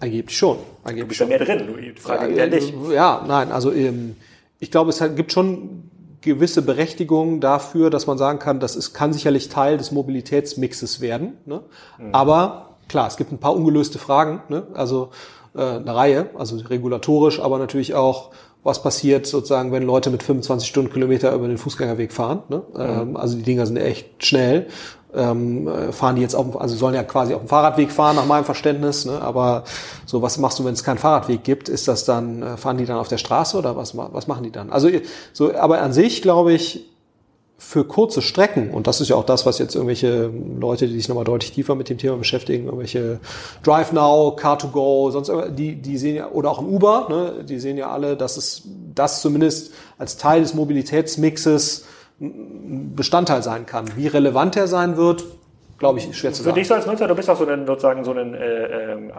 angeblich 0.00 0.36
schon. 0.36 0.58
Angeblich 0.84 1.02
du 1.02 1.08
bist 1.08 1.20
ja 1.20 1.26
mehr 1.26 1.38
drin, 1.38 1.92
du 1.94 2.00
fragst 2.00 2.30
ja, 2.30 2.44
ja 2.44 2.46
nicht. 2.46 2.74
Ja, 2.92 3.24
nein, 3.26 3.52
also 3.52 3.72
ähm, 3.72 4.16
ich 4.60 4.70
glaube, 4.70 4.90
es 4.90 5.02
gibt 5.16 5.32
schon 5.32 5.90
gewisse 6.20 6.62
Berechtigung 6.62 7.40
dafür, 7.40 7.88
dass 7.90 8.06
man 8.06 8.18
sagen 8.18 8.38
kann, 8.38 8.60
das 8.60 8.76
ist, 8.76 8.92
kann 8.92 9.12
sicherlich 9.12 9.48
Teil 9.48 9.78
des 9.78 9.90
Mobilitätsmixes 9.90 11.00
werden. 11.00 11.38
Ne? 11.46 11.62
Mhm. 11.98 12.14
Aber 12.14 12.76
klar, 12.88 13.08
es 13.08 13.16
gibt 13.16 13.32
ein 13.32 13.38
paar 13.38 13.56
ungelöste 13.56 13.98
Fragen, 13.98 14.42
ne? 14.48 14.66
also 14.74 15.10
äh, 15.54 15.62
eine 15.62 15.94
Reihe, 15.94 16.30
also 16.36 16.56
regulatorisch, 16.56 17.40
aber 17.40 17.58
natürlich 17.58 17.94
auch, 17.94 18.30
was 18.62 18.82
passiert 18.82 19.26
sozusagen, 19.26 19.72
wenn 19.72 19.82
Leute 19.82 20.10
mit 20.10 20.22
25 20.22 20.68
Stundenkilometer 20.68 21.32
über 21.32 21.48
den 21.48 21.56
Fußgängerweg 21.56 22.12
fahren. 22.12 22.42
Ne? 22.50 22.62
Mhm. 22.74 22.80
Ähm, 22.80 23.16
also 23.16 23.38
die 23.38 23.42
Dinger 23.42 23.64
sind 23.64 23.78
echt 23.78 24.22
schnell 24.22 24.66
ähm, 25.14 25.68
fahren 25.92 26.16
die 26.16 26.22
jetzt 26.22 26.34
auf, 26.34 26.60
also 26.60 26.76
sollen 26.76 26.94
ja 26.94 27.02
quasi 27.02 27.34
auf 27.34 27.42
dem 27.42 27.48
Fahrradweg 27.48 27.90
fahren 27.90 28.16
nach 28.16 28.26
meinem 28.26 28.44
Verständnis, 28.44 29.04
ne? 29.04 29.20
aber 29.20 29.64
so 30.06 30.22
was 30.22 30.38
machst 30.38 30.58
du, 30.58 30.64
wenn 30.64 30.74
es 30.74 30.84
keinen 30.84 30.98
Fahrradweg 30.98 31.44
gibt? 31.44 31.68
Ist 31.68 31.88
das 31.88 32.04
dann, 32.04 32.42
äh, 32.42 32.56
fahren 32.56 32.78
die 32.78 32.84
dann 32.84 32.98
auf 32.98 33.08
der 33.08 33.18
Straße 33.18 33.56
oder 33.56 33.76
was, 33.76 33.96
was 33.96 34.26
machen 34.26 34.44
die 34.44 34.52
dann? 34.52 34.70
Also 34.70 34.88
so, 35.32 35.54
aber 35.54 35.80
an 35.80 35.92
sich 35.92 36.22
glaube 36.22 36.52
ich, 36.52 36.86
für 37.60 37.84
kurze 37.84 38.22
Strecken, 38.22 38.70
und 38.70 38.86
das 38.86 39.02
ist 39.02 39.10
ja 39.10 39.16
auch 39.16 39.24
das, 39.24 39.44
was 39.44 39.58
jetzt 39.58 39.74
irgendwelche 39.74 40.30
Leute, 40.58 40.88
die 40.88 40.94
sich 40.94 41.10
nochmal 41.10 41.24
deutlich 41.24 41.52
tiefer 41.52 41.74
mit 41.74 41.90
dem 41.90 41.98
Thema 41.98 42.16
beschäftigen, 42.16 42.64
irgendwelche 42.64 43.20
Drive 43.62 43.92
Now, 43.92 44.34
Car2Go, 44.40 45.10
sonst 45.10 45.30
die, 45.58 45.76
die 45.76 45.98
sehen 45.98 46.16
ja, 46.16 46.30
oder 46.30 46.50
auch 46.50 46.58
ein 46.58 46.64
Uber, 46.64 47.06
ne, 47.10 47.44
die 47.44 47.58
sehen 47.58 47.76
ja 47.76 47.90
alle, 47.90 48.16
dass 48.16 48.38
es 48.38 48.62
das 48.94 49.20
zumindest 49.20 49.74
als 49.98 50.16
Teil 50.16 50.40
des 50.40 50.54
Mobilitätsmixes 50.54 51.84
Bestandteil 52.20 53.42
sein 53.42 53.64
kann. 53.64 53.86
Wie 53.96 54.06
relevant 54.06 54.54
er 54.54 54.66
sein 54.66 54.96
wird, 54.98 55.24
glaube 55.80 55.98
ich, 55.98 56.16
schwer 56.16 56.32
zu 56.32 56.42
sagen. 56.42 56.54
Für 56.54 56.60
dich 56.60 56.68
so 56.68 56.74
als 56.74 56.86
Nutzer, 56.86 57.08
du 57.08 57.14
bist 57.14 57.28
auch 57.28 57.36
so 57.36 57.46
ein, 57.46 57.66
sozusagen 57.66 58.04
so 58.04 58.12
ein 58.12 58.34
äh, 58.34 58.92
äh, 58.92 59.12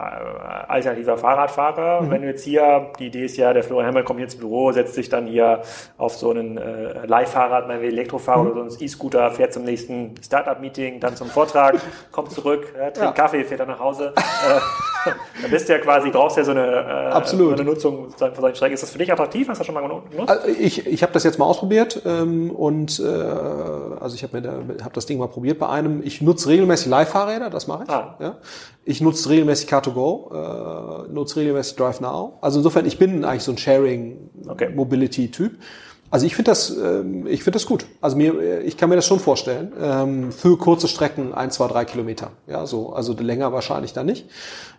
alternativer 0.67 1.17
Fahrradfahrer. 1.17 2.04
Mhm. 2.04 2.12
Wenn 2.12 2.21
du 2.21 2.28
jetzt 2.28 2.43
hier, 2.43 2.91
die 3.00 3.08
Idee 3.08 3.26
ist 3.26 3.36
ja, 3.36 3.52
der 3.52 3.63
Florian 3.63 3.88
Hemmel 3.88 4.04
kommt 4.04 4.19
hier 4.19 4.26
ins 4.26 4.36
Büro, 4.36 4.71
setzt 4.71 4.93
sich 4.93 5.10
dann 5.10 5.26
hier 5.26 5.63
auf 5.97 6.15
so 6.15 6.30
einen 6.30 6.58
äh, 6.58 7.06
Leihfahrrad, 7.06 7.67
mein 7.67 7.82
Elektrofahrer 7.82 8.43
mhm. 8.43 8.52
oder 8.52 8.69
so 8.69 8.78
ein 8.78 8.84
E-Scooter, 8.84 9.32
fährt 9.32 9.54
zum 9.54 9.63
nächsten 9.63 10.13
Startup-Meeting, 10.24 11.00
dann 11.00 11.15
zum 11.15 11.28
Vortrag, 11.28 11.76
kommt 12.12 12.32
zurück, 12.32 12.74
äh, 12.76 12.91
trinkt 12.91 12.97
ja. 13.00 13.12
Kaffee, 13.12 13.43
fährt 13.43 13.62
dann 13.62 13.69
nach 13.69 13.80
Hause. 13.80 14.13
äh, 14.15 15.10
dann 15.41 15.50
bist 15.50 15.67
du 15.67 15.74
ja 15.74 15.80
quasi, 15.80 16.12
brauchst 16.12 16.38
ja 16.38 16.43
so 16.43 16.52
eine, 16.52 16.67
äh, 16.67 17.12
Absolut. 17.12 17.58
So 17.58 17.63
eine 17.63 17.71
Nutzung 17.71 18.06
sozusagen 18.06 18.36
von 18.36 18.41
solchen 18.43 18.56
Strecken. 18.56 18.74
Ist 18.76 18.84
das 18.84 18.91
für 18.91 19.00
dich 19.00 19.12
attraktiv? 19.12 19.50
Hast 19.50 19.58
du 19.58 19.62
das 19.62 19.65
schon 19.65 19.74
mal 19.74 19.82
genutzt? 19.82 20.30
Also 20.30 20.47
ich 20.47 20.86
ich 20.86 21.02
habe 21.02 21.12
das 21.13 21.24
jetzt 21.24 21.39
mal 21.39 21.45
ausprobiert 21.45 22.04
ähm, 22.06 22.52
und 22.52 23.00
äh, 23.00 23.04
also 23.04 24.15
ich 24.15 24.24
habe 24.24 24.41
hab 24.84 24.93
das 24.93 25.08
Ding 25.08 25.17
mal 25.17 25.28
probiert 25.28 25.58
bei 25.58 25.67
einem. 25.67 26.04
Ich 26.04 26.21
nutze 26.21 26.51
regelmäßig 26.52 26.88
Leihfahrräder, 26.88 27.50
das 27.50 27.68
mache 27.68 27.84
ich. 27.84 27.90
Ah. 27.90 28.18
Ja. 28.20 28.38
Ich 28.84 29.02
nutze 29.02 29.30
regelmäßig 29.30 29.70
Car2Go, 29.70 31.06
äh, 31.06 31.12
nutze 31.12 31.38
regelmäßig 31.38 31.76
Drive 31.76 32.02
Now. 32.02 32.38
Also 32.42 32.60
insofern, 32.60 32.86
ich 32.86 32.98
bin 32.98 33.26
eigentlich 33.26 33.44
so 33.44 33.52
ein 33.52 33.58
Sharing-Mobility-Typ. 33.58 35.54
Okay. 35.54 35.64
Also 36.12 36.26
ich 36.26 36.36
finde 36.36 36.52
das, 36.52 36.70
ähm, 36.72 37.26
ich 37.26 37.42
finde 37.44 37.56
das 37.56 37.66
gut. 37.66 37.86
Also 38.02 38.18
mir, 38.18 38.62
ich 38.64 38.76
kann 38.76 38.90
mir 38.90 38.98
das 38.98 39.06
schon 39.08 39.22
vorstellen. 39.22 39.72
Ähm, 39.82 40.32
für 40.34 40.58
kurze 40.58 40.90
Strecken 40.90 41.34
ein, 41.34 41.52
zwei, 41.52 41.70
drei 41.70 41.86
Kilometer. 41.86 42.32
Ja, 42.48 42.66
so, 42.66 42.92
also 42.92 43.14
länger 43.14 43.54
wahrscheinlich 43.54 43.94
dann 43.94 44.08
nicht. 44.08 44.26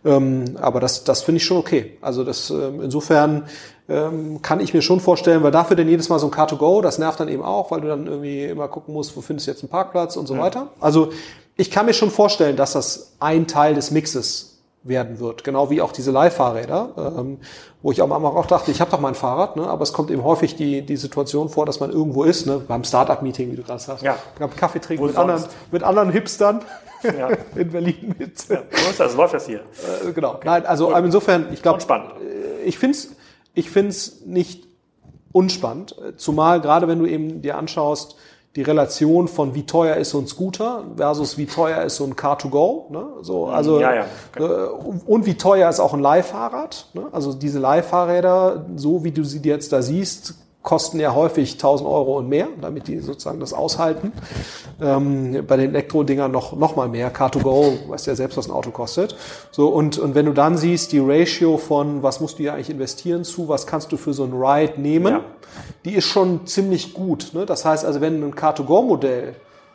Ähm, 0.04 0.56
aber 0.60 0.78
das, 0.78 1.04
das 1.04 1.22
finde 1.22 1.38
ich 1.38 1.44
schon 1.44 1.56
okay. 1.56 1.96
Also 2.02 2.22
das, 2.22 2.50
insofern 2.50 3.44
kann 3.88 4.60
ich 4.60 4.72
mir 4.72 4.80
schon 4.80 5.00
vorstellen, 5.00 5.42
weil 5.42 5.50
dafür 5.50 5.76
denn 5.76 5.88
jedes 5.88 6.08
Mal 6.08 6.20
so 6.20 6.28
ein 6.28 6.32
Car2Go, 6.32 6.80
das 6.82 6.98
nervt 6.98 7.18
dann 7.18 7.28
eben 7.28 7.42
auch, 7.42 7.72
weil 7.72 7.80
du 7.80 7.88
dann 7.88 8.06
irgendwie 8.06 8.44
immer 8.44 8.68
gucken 8.68 8.94
musst, 8.94 9.16
wo 9.16 9.20
findest 9.20 9.48
du 9.48 9.50
jetzt 9.50 9.62
einen 9.62 9.70
Parkplatz 9.70 10.16
und 10.16 10.28
so 10.28 10.34
ja. 10.34 10.40
weiter. 10.40 10.68
Also 10.80 11.10
ich 11.56 11.70
kann 11.70 11.86
mir 11.86 11.94
schon 11.94 12.10
vorstellen, 12.10 12.56
dass 12.56 12.72
das 12.72 13.12
ein 13.20 13.46
Teil 13.46 13.74
des 13.74 13.90
Mixes 13.90 14.52
werden 14.84 15.20
wird. 15.20 15.44
Genau 15.44 15.70
wie 15.70 15.80
auch 15.80 15.92
diese 15.92 16.10
Leihfahrräder, 16.10 17.14
ähm, 17.18 17.38
wo 17.82 17.92
ich 17.92 18.02
am 18.02 18.12
Anfang 18.12 18.34
auch 18.34 18.46
dachte, 18.46 18.70
ich 18.70 18.80
habe 18.80 18.90
doch 18.90 19.00
mein 19.00 19.14
Fahrrad, 19.14 19.56
ne? 19.56 19.66
aber 19.66 19.82
es 19.82 19.92
kommt 19.92 20.10
eben 20.10 20.24
häufig 20.24 20.56
die, 20.56 20.82
die 20.82 20.96
Situation 20.96 21.48
vor, 21.48 21.66
dass 21.66 21.78
man 21.80 21.90
irgendwo 21.90 22.24
ist, 22.24 22.46
ne? 22.46 22.60
beim 22.66 22.82
Startup-Meeting, 22.82 23.52
wie 23.52 23.56
du 23.56 23.62
gerade 23.62 23.80
sagst, 23.80 24.02
ja. 24.02 24.16
Kaffee 24.56 24.80
trinken 24.80 25.06
mit 25.06 25.16
anderen, 25.16 25.44
mit 25.70 25.82
anderen 25.82 26.10
Hipstern 26.10 26.62
ja. 27.02 27.28
in 27.54 27.70
Berlin 27.70 28.14
mit. 28.18 28.48
Ja, 28.48 28.62
so 28.70 28.90
ist 28.90 29.00
das, 29.00 29.14
läuft 29.14 29.34
das 29.34 29.46
hier. 29.46 29.60
Äh, 29.60 30.12
genau. 30.12 30.40
Nein, 30.44 30.66
also 30.66 30.88
cool. 30.88 31.04
insofern, 31.04 31.48
ich 31.52 31.62
glaube. 31.62 31.82
Äh, 31.82 32.64
ich 32.64 32.78
finde 32.78 32.96
es 32.96 33.10
ich 33.54 33.70
find's 33.70 34.22
nicht 34.24 34.66
unspannend, 35.32 35.94
zumal 36.16 36.60
gerade 36.60 36.88
wenn 36.88 36.98
du 36.98 37.06
eben 37.06 37.42
dir 37.42 37.58
anschaust, 37.58 38.16
die 38.56 38.62
Relation 38.62 39.28
von 39.28 39.54
wie 39.54 39.64
teuer 39.64 39.96
ist 39.96 40.10
so 40.10 40.18
ein 40.18 40.26
Scooter 40.26 40.84
versus 40.96 41.38
wie 41.38 41.46
teuer 41.46 41.82
ist 41.84 41.96
so 41.96 42.04
ein 42.04 42.14
Car2Go. 42.14 42.92
Ne? 42.92 43.06
So, 43.22 43.46
mhm. 43.46 43.52
also, 43.52 43.80
ja, 43.80 43.94
ja. 43.94 44.06
Äh, 44.36 44.42
und 45.06 45.24
wie 45.24 45.34
teuer 45.34 45.70
ist 45.70 45.80
auch 45.80 45.94
ein 45.94 46.00
Leihfahrrad. 46.00 46.88
Ne? 46.92 47.06
Also 47.12 47.32
diese 47.32 47.58
Leihfahrräder, 47.58 48.66
so 48.76 49.04
wie 49.04 49.10
du 49.10 49.24
sie 49.24 49.40
jetzt 49.42 49.72
da 49.72 49.80
siehst, 49.80 50.34
kosten 50.62 51.00
ja 51.00 51.14
häufig 51.14 51.54
1000 51.54 51.88
Euro 51.88 52.18
und 52.18 52.28
mehr, 52.28 52.48
damit 52.60 52.86
die 52.86 53.00
sozusagen 53.00 53.40
das 53.40 53.52
aushalten. 53.52 54.12
Ähm, 54.80 55.44
bei 55.46 55.56
den 55.56 55.70
Elektrodingern 55.70 56.30
noch, 56.30 56.52
noch 56.56 56.76
mal 56.76 56.88
mehr. 56.88 57.12
Car2Go, 57.12 57.88
weißt 57.88 58.06
ja 58.06 58.14
selbst, 58.14 58.36
was 58.36 58.46
ein 58.46 58.52
Auto 58.52 58.70
kostet. 58.70 59.16
So, 59.50 59.68
und, 59.68 59.98
und 59.98 60.14
wenn 60.14 60.26
du 60.26 60.32
dann 60.32 60.56
siehst, 60.56 60.92
die 60.92 61.00
Ratio 61.00 61.58
von, 61.58 62.02
was 62.02 62.20
musst 62.20 62.38
du 62.38 62.44
ja 62.44 62.54
eigentlich 62.54 62.70
investieren 62.70 63.24
zu, 63.24 63.48
was 63.48 63.66
kannst 63.66 63.90
du 63.90 63.96
für 63.96 64.14
so 64.14 64.24
ein 64.24 64.32
Ride 64.32 64.80
nehmen, 64.80 65.14
ja. 65.14 65.24
die 65.84 65.94
ist 65.94 66.06
schon 66.06 66.46
ziemlich 66.46 66.94
gut. 66.94 67.30
Ne? 67.32 67.44
Das 67.44 67.64
heißt 67.64 67.84
also, 67.84 68.00
wenn 68.00 68.22
ein 68.22 68.34
Car2Go-Modell 68.34 69.34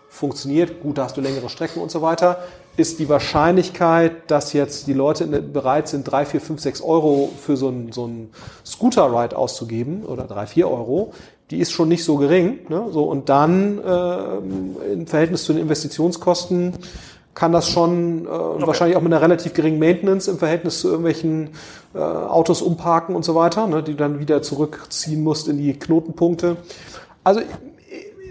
funktioniert, 0.10 0.82
gut, 0.82 0.98
da 0.98 1.04
hast 1.04 1.18
du 1.18 1.22
längere 1.22 1.50
Strecken 1.50 1.82
und 1.82 1.92
so 1.92 2.02
weiter, 2.02 2.40
ist 2.78 3.00
die 3.00 3.10
Wahrscheinlichkeit, 3.10 4.30
dass 4.30 4.54
jetzt 4.54 4.88
die 4.88 4.94
Leute 4.94 5.26
bereit 5.26 5.88
sind, 5.88 6.04
drei, 6.04 6.26
vier, 6.26 6.40
fünf, 6.40 6.62
sechs 6.62 6.80
Euro 6.80 7.30
für 7.42 7.58
so 7.58 7.70
ein, 7.70 7.92
so 7.92 8.06
ein 8.06 8.30
Scooter-Ride 8.66 9.36
auszugeben 9.36 10.06
oder 10.06 10.24
drei, 10.24 10.46
vier 10.46 10.70
Euro, 10.70 11.12
die 11.50 11.58
ist 11.60 11.72
schon 11.72 11.90
nicht 11.90 12.04
so 12.04 12.18
gering. 12.18 12.60
Ne? 12.70 12.86
So, 12.92 13.04
und 13.04 13.30
dann 13.30 13.80
äh, 13.84 14.94
im 14.94 15.08
Verhältnis 15.08 15.44
zu 15.44 15.54
den 15.54 15.64
Investitionskosten 15.64 16.74
kann 17.34 17.52
das 17.52 17.70
schon 17.70 18.26
äh, 18.26 18.30
okay. 18.30 18.68
wahrscheinlich 18.68 18.98
auch 18.98 19.02
mit 19.02 19.12
einer 19.12 19.22
relativ 19.22 19.54
geringen 19.54 19.80
Maintenance 19.80 20.28
im 20.28 20.38
Verhältnis 20.38 20.82
zu 20.82 20.88
irgendwelchen 20.88 21.50
äh, 21.94 22.00
Autos 22.00 22.62
umparken 22.62 23.16
und 23.16 23.24
so 23.24 23.36
weiter, 23.36 23.68
ne, 23.68 23.82
die 23.82 23.96
dann 23.96 24.20
wieder 24.20 24.42
zurückziehen 24.42 25.24
musst 25.24 25.48
in 25.48 25.58
die 25.58 25.74
Knotenpunkte. 25.74 26.58
Also 27.24 27.42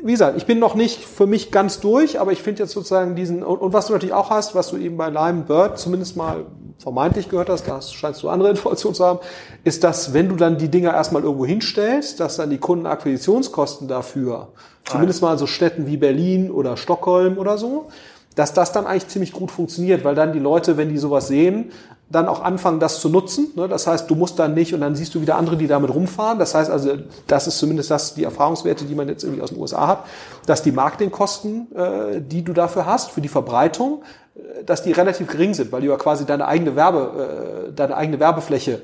wie 0.03 0.13
gesagt, 0.13 0.37
ich 0.37 0.47
bin 0.47 0.59
noch 0.59 0.75
nicht 0.75 1.05
für 1.05 1.27
mich 1.27 1.51
ganz 1.51 1.81
durch, 1.81 2.21
aber 2.21 2.33
ich 2.33 2.43
finde 2.43 2.63
jetzt 2.63 2.73
sozusagen 2.73 3.17
diesen, 3.17 3.43
und, 3.43 3.59
und, 3.59 3.73
was 3.73 3.87
du 3.87 3.93
natürlich 3.93 4.15
auch 4.15 4.31
hast, 4.31 4.55
was 4.55 4.71
du 4.71 4.77
eben 4.77 4.97
bei 4.97 5.09
Lime 5.09 5.43
Bird 5.43 5.79
zumindest 5.79 6.17
mal 6.17 6.47
vermeintlich 6.79 7.29
gehört 7.29 7.49
hast, 7.49 7.67
da 7.67 7.81
scheinst 7.81 8.23
du 8.23 8.29
andere 8.29 8.51
Informationen 8.51 8.95
zu 8.95 9.05
haben, 9.05 9.19
ist, 9.65 9.85
dass 9.85 10.13
wenn 10.13 10.29
du 10.29 10.37
dann 10.37 10.59
die 10.59 10.69
Dinger 10.69 10.95
erstmal 10.95 11.23
irgendwo 11.23 11.47
hinstellst, 11.47 12.21
dass 12.21 12.37
dann 12.37 12.51
die 12.51 12.59
Kundenakquisitionskosten 12.59 13.89
dafür, 13.89 14.49
zumindest 14.85 15.23
mal 15.23 15.39
so 15.39 15.47
Städten 15.47 15.87
wie 15.87 15.97
Berlin 15.97 16.51
oder 16.51 16.77
Stockholm 16.77 17.39
oder 17.39 17.59
so, 17.59 17.89
dass 18.37 18.53
das 18.53 18.71
dann 18.71 18.87
eigentlich 18.87 19.09
ziemlich 19.09 19.33
gut 19.33 19.51
funktioniert, 19.51 20.05
weil 20.05 20.15
dann 20.15 20.33
die 20.33 20.39
Leute, 20.39 20.77
wenn 20.77 20.91
die 20.91 20.99
sowas 20.99 21.27
sehen, 21.27 21.73
dann 22.09 22.29
auch 22.29 22.43
anfangen, 22.43 22.79
das 22.79 23.01
zu 23.01 23.09
nutzen. 23.09 23.49
Ne? 23.57 23.67
Das 23.67 23.87
heißt, 23.87 24.09
du 24.09 24.15
musst 24.15 24.39
dann 24.39 24.55
nicht 24.55 24.73
und 24.73 24.81
dann 24.81 24.95
siehst 24.95 25.15
du 25.15 25.21
wieder 25.21 25.37
andere, 25.37 25.57
die 25.57 25.67
damit 25.67 25.93
rumfahren. 25.93 26.39
Das 26.39 26.55
heißt 26.55 26.71
also, 26.71 26.93
das 27.27 27.49
ist 27.49 27.59
zumindest 27.59 27.91
das, 27.91 28.15
die 28.15 28.25
Erfahrungswerte, 28.25 28.85
die 28.85 28.95
man 28.95 29.09
jetzt 29.09 29.25
irgendwie 29.25 29.43
aus 29.43 29.51
den 29.51 29.59
USA 29.59 29.89
hat, 29.89 30.05
dass 30.47 30.63
die 30.63 30.71
Marketingkosten, 30.71 31.75
äh, 31.75 32.21
die 32.21 32.45
du 32.45 32.53
dafür 32.53 32.87
hast, 32.87 33.11
für 33.11 33.21
die 33.21 33.29
Verbreitung, 33.29 34.03
äh, 34.37 34.63
dass 34.65 34.85
die 34.85 34.93
relativ 34.93 35.27
gering 35.27 35.55
sind, 35.55 35.73
weil 35.73 35.81
du 35.81 35.89
ja 35.89 35.97
quasi 35.97 36.25
deine 36.25 36.47
eigene 36.47 36.77
Werbe, 36.77 37.67
äh, 37.69 37.73
deine 37.73 37.97
eigene 37.97 38.21
Werbefläche 38.21 38.83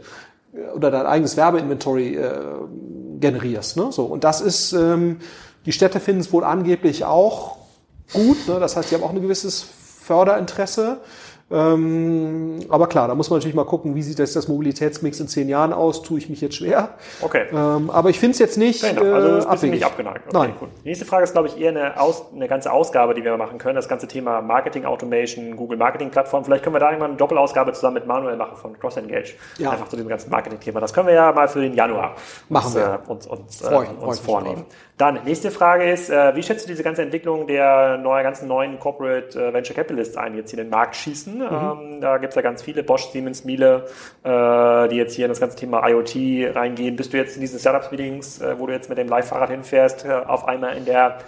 oder 0.74 0.90
dein 0.90 1.06
eigenes 1.06 1.38
Werbeinventory 1.38 2.18
generierst. 3.20 3.78
Ne? 3.78 3.90
So, 3.90 4.04
und 4.04 4.22
das 4.22 4.42
ist, 4.42 4.74
ähm, 4.74 5.20
die 5.64 5.72
Städte 5.72 5.98
finden 5.98 6.20
es 6.20 6.30
wohl 6.30 6.44
angeblich 6.44 7.06
auch 7.06 7.56
gut. 8.12 8.48
Ne? 8.48 8.60
Das 8.60 8.76
heißt, 8.76 8.90
die 8.90 8.96
haben 8.96 9.02
auch 9.02 9.14
ein 9.14 9.22
gewisses 9.22 9.64
Förderinteresse. 10.02 10.98
Ähm, 11.50 12.60
aber 12.68 12.86
klar, 12.86 13.08
da 13.08 13.14
muss 13.14 13.28
man 13.28 13.38
natürlich 13.38 13.54
mal 13.54 13.64
gucken, 13.64 13.94
wie 13.94 14.02
sieht 14.02 14.18
das, 14.18 14.32
das 14.32 14.48
Mobilitätsmix 14.48 15.20
in 15.20 15.28
zehn 15.28 15.48
Jahren 15.48 15.72
aus, 15.72 16.02
tue 16.02 16.18
ich 16.18 16.28
mich 16.30 16.40
jetzt 16.40 16.56
schwer. 16.56 16.90
Okay. 17.20 17.46
Ähm, 17.52 17.90
aber 17.90 18.10
ich 18.10 18.18
finde 18.18 18.32
es 18.32 18.38
jetzt 18.38 18.56
nicht, 18.56 18.82
äh, 18.82 18.98
also 18.98 19.48
abwegig. 19.48 19.74
nicht 19.74 19.84
abgeneigt. 19.84 20.26
Okay, 20.28 20.38
Nein. 20.38 20.54
Cool. 20.60 20.68
Die 20.82 20.88
nächste 20.88 21.04
Frage 21.04 21.24
ist, 21.24 21.32
glaube 21.32 21.48
ich, 21.48 21.58
eher 21.58 21.70
eine, 21.70 22.00
Aus, 22.00 22.24
eine 22.34 22.48
ganze 22.48 22.72
Ausgabe, 22.72 23.14
die 23.14 23.22
wir 23.22 23.36
machen 23.36 23.58
können. 23.58 23.76
Das 23.76 23.88
ganze 23.88 24.08
Thema 24.08 24.40
Marketing 24.40 24.84
Automation, 24.84 25.56
Google 25.56 25.78
Marketing 25.78 26.10
Plattform. 26.10 26.44
Vielleicht 26.44 26.64
können 26.64 26.74
wir 26.74 26.80
da 26.80 26.88
irgendwann 26.88 27.10
eine 27.10 27.18
Doppelausgabe 27.18 27.72
zusammen 27.72 27.94
mit 27.94 28.06
Manuel 28.06 28.36
machen 28.36 28.56
von 28.56 28.78
Cross 28.78 28.96
Engage. 28.96 29.34
Ja. 29.58 29.70
Einfach 29.70 29.88
zu 29.88 29.96
diesem 29.96 30.08
ganzen 30.08 30.30
Marketing-Thema. 30.30 30.80
Das 30.80 30.92
können 30.92 31.08
wir 31.08 31.14
ja 31.14 31.32
mal 31.32 31.48
für 31.48 31.60
den 31.60 31.74
Januar 31.74 32.14
machen 32.48 32.66
uns, 32.66 32.74
wir. 32.74 33.00
Äh, 33.06 33.10
uns, 33.10 33.26
uns, 33.26 33.62
äh, 33.62 33.74
uns 33.74 34.18
vornehmen. 34.20 34.64
Dann, 34.98 35.20
nächste 35.24 35.50
Frage 35.50 35.90
ist, 35.90 36.10
äh, 36.10 36.36
wie 36.36 36.42
schätzt 36.42 36.66
du 36.66 36.68
diese 36.68 36.82
ganze 36.82 37.02
Entwicklung 37.02 37.46
der 37.46 37.96
neue, 37.96 38.22
ganzen 38.22 38.46
neuen 38.46 38.78
Corporate 38.78 39.38
äh, 39.38 39.52
Venture 39.52 39.74
Capitalists 39.74 40.16
ein, 40.16 40.32
die 40.32 40.38
jetzt 40.38 40.50
hier 40.50 40.58
in 40.58 40.66
den 40.66 40.70
Markt 40.70 40.94
schießen? 40.96 41.38
Mhm. 41.38 41.42
Ähm, 41.42 42.00
da 42.00 42.18
gibt 42.18 42.32
es 42.32 42.36
ja 42.36 42.42
ganz 42.42 42.62
viele, 42.62 42.82
Bosch, 42.82 43.06
Siemens, 43.06 43.44
Miele, 43.44 43.86
äh, 44.22 44.88
die 44.88 44.96
jetzt 44.96 45.14
hier 45.14 45.24
in 45.24 45.30
das 45.30 45.40
ganze 45.40 45.56
Thema 45.56 45.88
IoT 45.88 46.54
reingehen. 46.54 46.94
Bist 46.96 47.12
du 47.12 47.16
jetzt 47.16 47.36
in 47.36 47.40
diesen 47.40 47.58
Startups-Meetings, 47.58 48.42
wo 48.58 48.66
du 48.66 48.72
jetzt 48.72 48.88
mit 48.90 48.98
dem 48.98 49.08
Live-Fahrrad 49.08 49.50
hinfährst, 49.50 50.04
äh, 50.04 50.12
auf 50.12 50.46
einmal 50.46 50.76
in 50.76 50.84
der 50.84 51.18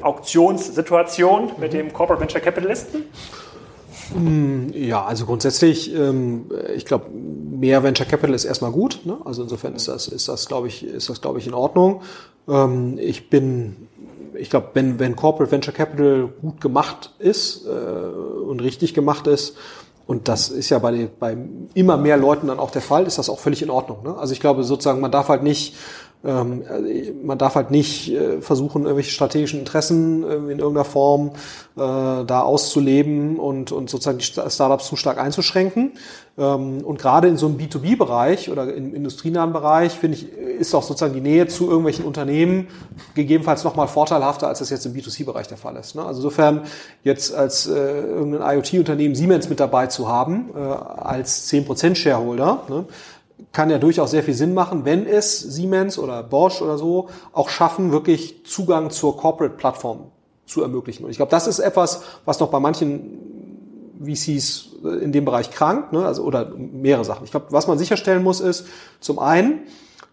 Auktionssituation 0.00 1.44
mhm. 1.44 1.52
mit 1.58 1.74
dem 1.74 1.92
Corporate 1.92 2.22
Venture 2.22 2.40
Capitalisten? 2.40 3.04
Mm, 4.14 4.70
ja, 4.74 5.04
also 5.04 5.26
grundsätzlich, 5.26 5.94
ähm, 5.94 6.46
ich 6.74 6.84
glaube, 6.84 7.06
mehr 7.10 7.82
Venture 7.82 8.06
Capital 8.06 8.34
ist 8.34 8.44
erstmal 8.44 8.72
gut. 8.72 9.00
Ne? 9.04 9.16
Also 9.24 9.42
insofern 9.42 9.74
ist 9.74 9.88
das, 9.88 10.08
ist 10.08 10.28
das, 10.28 10.46
glaube 10.46 10.68
ich, 10.68 10.84
ist 10.84 11.08
das, 11.08 11.20
glaube 11.20 11.38
ich, 11.38 11.46
in 11.46 11.54
Ordnung. 11.54 12.02
Ähm, 12.48 12.98
ich 13.00 13.30
bin, 13.30 13.88
ich 14.34 14.50
glaube, 14.50 14.70
wenn, 14.74 14.98
wenn 14.98 15.16
Corporate 15.16 15.50
Venture 15.52 15.74
Capital 15.74 16.28
gut 16.40 16.60
gemacht 16.60 17.10
ist 17.18 17.66
äh, 17.66 17.70
und 17.70 18.60
richtig 18.60 18.94
gemacht 18.94 19.26
ist, 19.26 19.56
und 20.06 20.28
das 20.28 20.48
ist 20.48 20.68
ja 20.68 20.78
bei, 20.78 21.08
bei 21.18 21.36
immer 21.74 21.96
mehr 21.96 22.16
Leuten 22.16 22.48
dann 22.48 22.58
auch 22.58 22.70
der 22.70 22.82
Fall, 22.82 23.06
ist 23.06 23.18
das 23.18 23.30
auch 23.30 23.38
völlig 23.38 23.62
in 23.62 23.70
Ordnung. 23.70 24.02
Ne? 24.02 24.16
Also 24.18 24.32
ich 24.32 24.40
glaube 24.40 24.64
sozusagen, 24.64 25.00
man 25.00 25.12
darf 25.12 25.28
halt 25.28 25.42
nicht 25.42 25.76
ähm, 26.24 26.62
man 27.22 27.36
darf 27.38 27.56
halt 27.56 27.70
nicht 27.70 28.12
äh, 28.12 28.40
versuchen, 28.40 28.82
irgendwelche 28.82 29.10
strategischen 29.10 29.58
Interessen 29.58 30.22
äh, 30.22 30.34
in 30.34 30.58
irgendeiner 30.58 30.84
Form 30.84 31.32
äh, 31.74 31.80
da 32.24 32.42
auszuleben 32.42 33.38
und, 33.38 33.70
sozusagen 33.70 34.18
die 34.18 34.24
Startups 34.24 34.86
zu 34.86 34.94
stark 34.94 35.18
einzuschränken. 35.18 35.92
Ähm, 36.38 36.82
und 36.84 36.98
gerade 36.98 37.26
in 37.26 37.36
so 37.36 37.46
einem 37.46 37.56
B2B-Bereich 37.56 38.50
oder 38.50 38.72
im 38.72 38.94
industrienahen 38.94 39.52
Bereich, 39.52 39.92
finde 39.92 40.18
ich, 40.18 40.32
ist 40.32 40.74
auch 40.74 40.84
sozusagen 40.84 41.14
die 41.14 41.20
Nähe 41.20 41.48
zu 41.48 41.66
irgendwelchen 41.68 42.04
Unternehmen 42.04 42.68
gegebenenfalls 43.14 43.64
nochmal 43.64 43.88
vorteilhafter, 43.88 44.46
als 44.46 44.60
das 44.60 44.70
jetzt 44.70 44.86
im 44.86 44.94
B2C-Bereich 44.94 45.48
der 45.48 45.58
Fall 45.58 45.74
ist. 45.76 45.96
Ne? 45.96 46.04
Also 46.04 46.20
insofern 46.20 46.62
jetzt 47.02 47.34
als 47.34 47.66
äh, 47.66 47.72
irgendein 47.72 48.58
IoT-Unternehmen 48.58 49.16
Siemens 49.16 49.48
mit 49.48 49.58
dabei 49.58 49.88
zu 49.88 50.08
haben, 50.08 50.54
als 50.54 51.50
10% 51.50 51.96
Shareholder, 51.96 52.62
ne? 52.68 52.84
Kann 53.52 53.70
ja 53.70 53.78
durchaus 53.78 54.10
sehr 54.10 54.22
viel 54.22 54.34
Sinn 54.34 54.54
machen, 54.54 54.84
wenn 54.84 55.06
es 55.06 55.40
Siemens 55.40 55.98
oder 55.98 56.22
Bosch 56.22 56.62
oder 56.62 56.78
so 56.78 57.08
auch 57.32 57.48
schaffen, 57.48 57.92
wirklich 57.92 58.44
Zugang 58.46 58.90
zur 58.90 59.16
Corporate-Plattform 59.16 60.10
zu 60.46 60.62
ermöglichen. 60.62 61.04
Und 61.04 61.10
ich 61.10 61.16
glaube, 61.16 61.30
das 61.30 61.46
ist 61.46 61.58
etwas, 61.58 62.02
was 62.24 62.40
noch 62.40 62.48
bei 62.48 62.60
manchen 62.60 63.18
VCs 64.04 64.70
in 65.00 65.12
dem 65.12 65.24
Bereich 65.24 65.50
krankt, 65.50 65.92
ne? 65.92 66.04
also, 66.04 66.22
oder 66.24 66.52
mehrere 66.56 67.04
Sachen. 67.04 67.24
Ich 67.24 67.30
glaube, 67.30 67.46
was 67.50 67.66
man 67.66 67.78
sicherstellen 67.78 68.22
muss, 68.22 68.40
ist 68.40 68.66
zum 69.00 69.18
einen, 69.18 69.60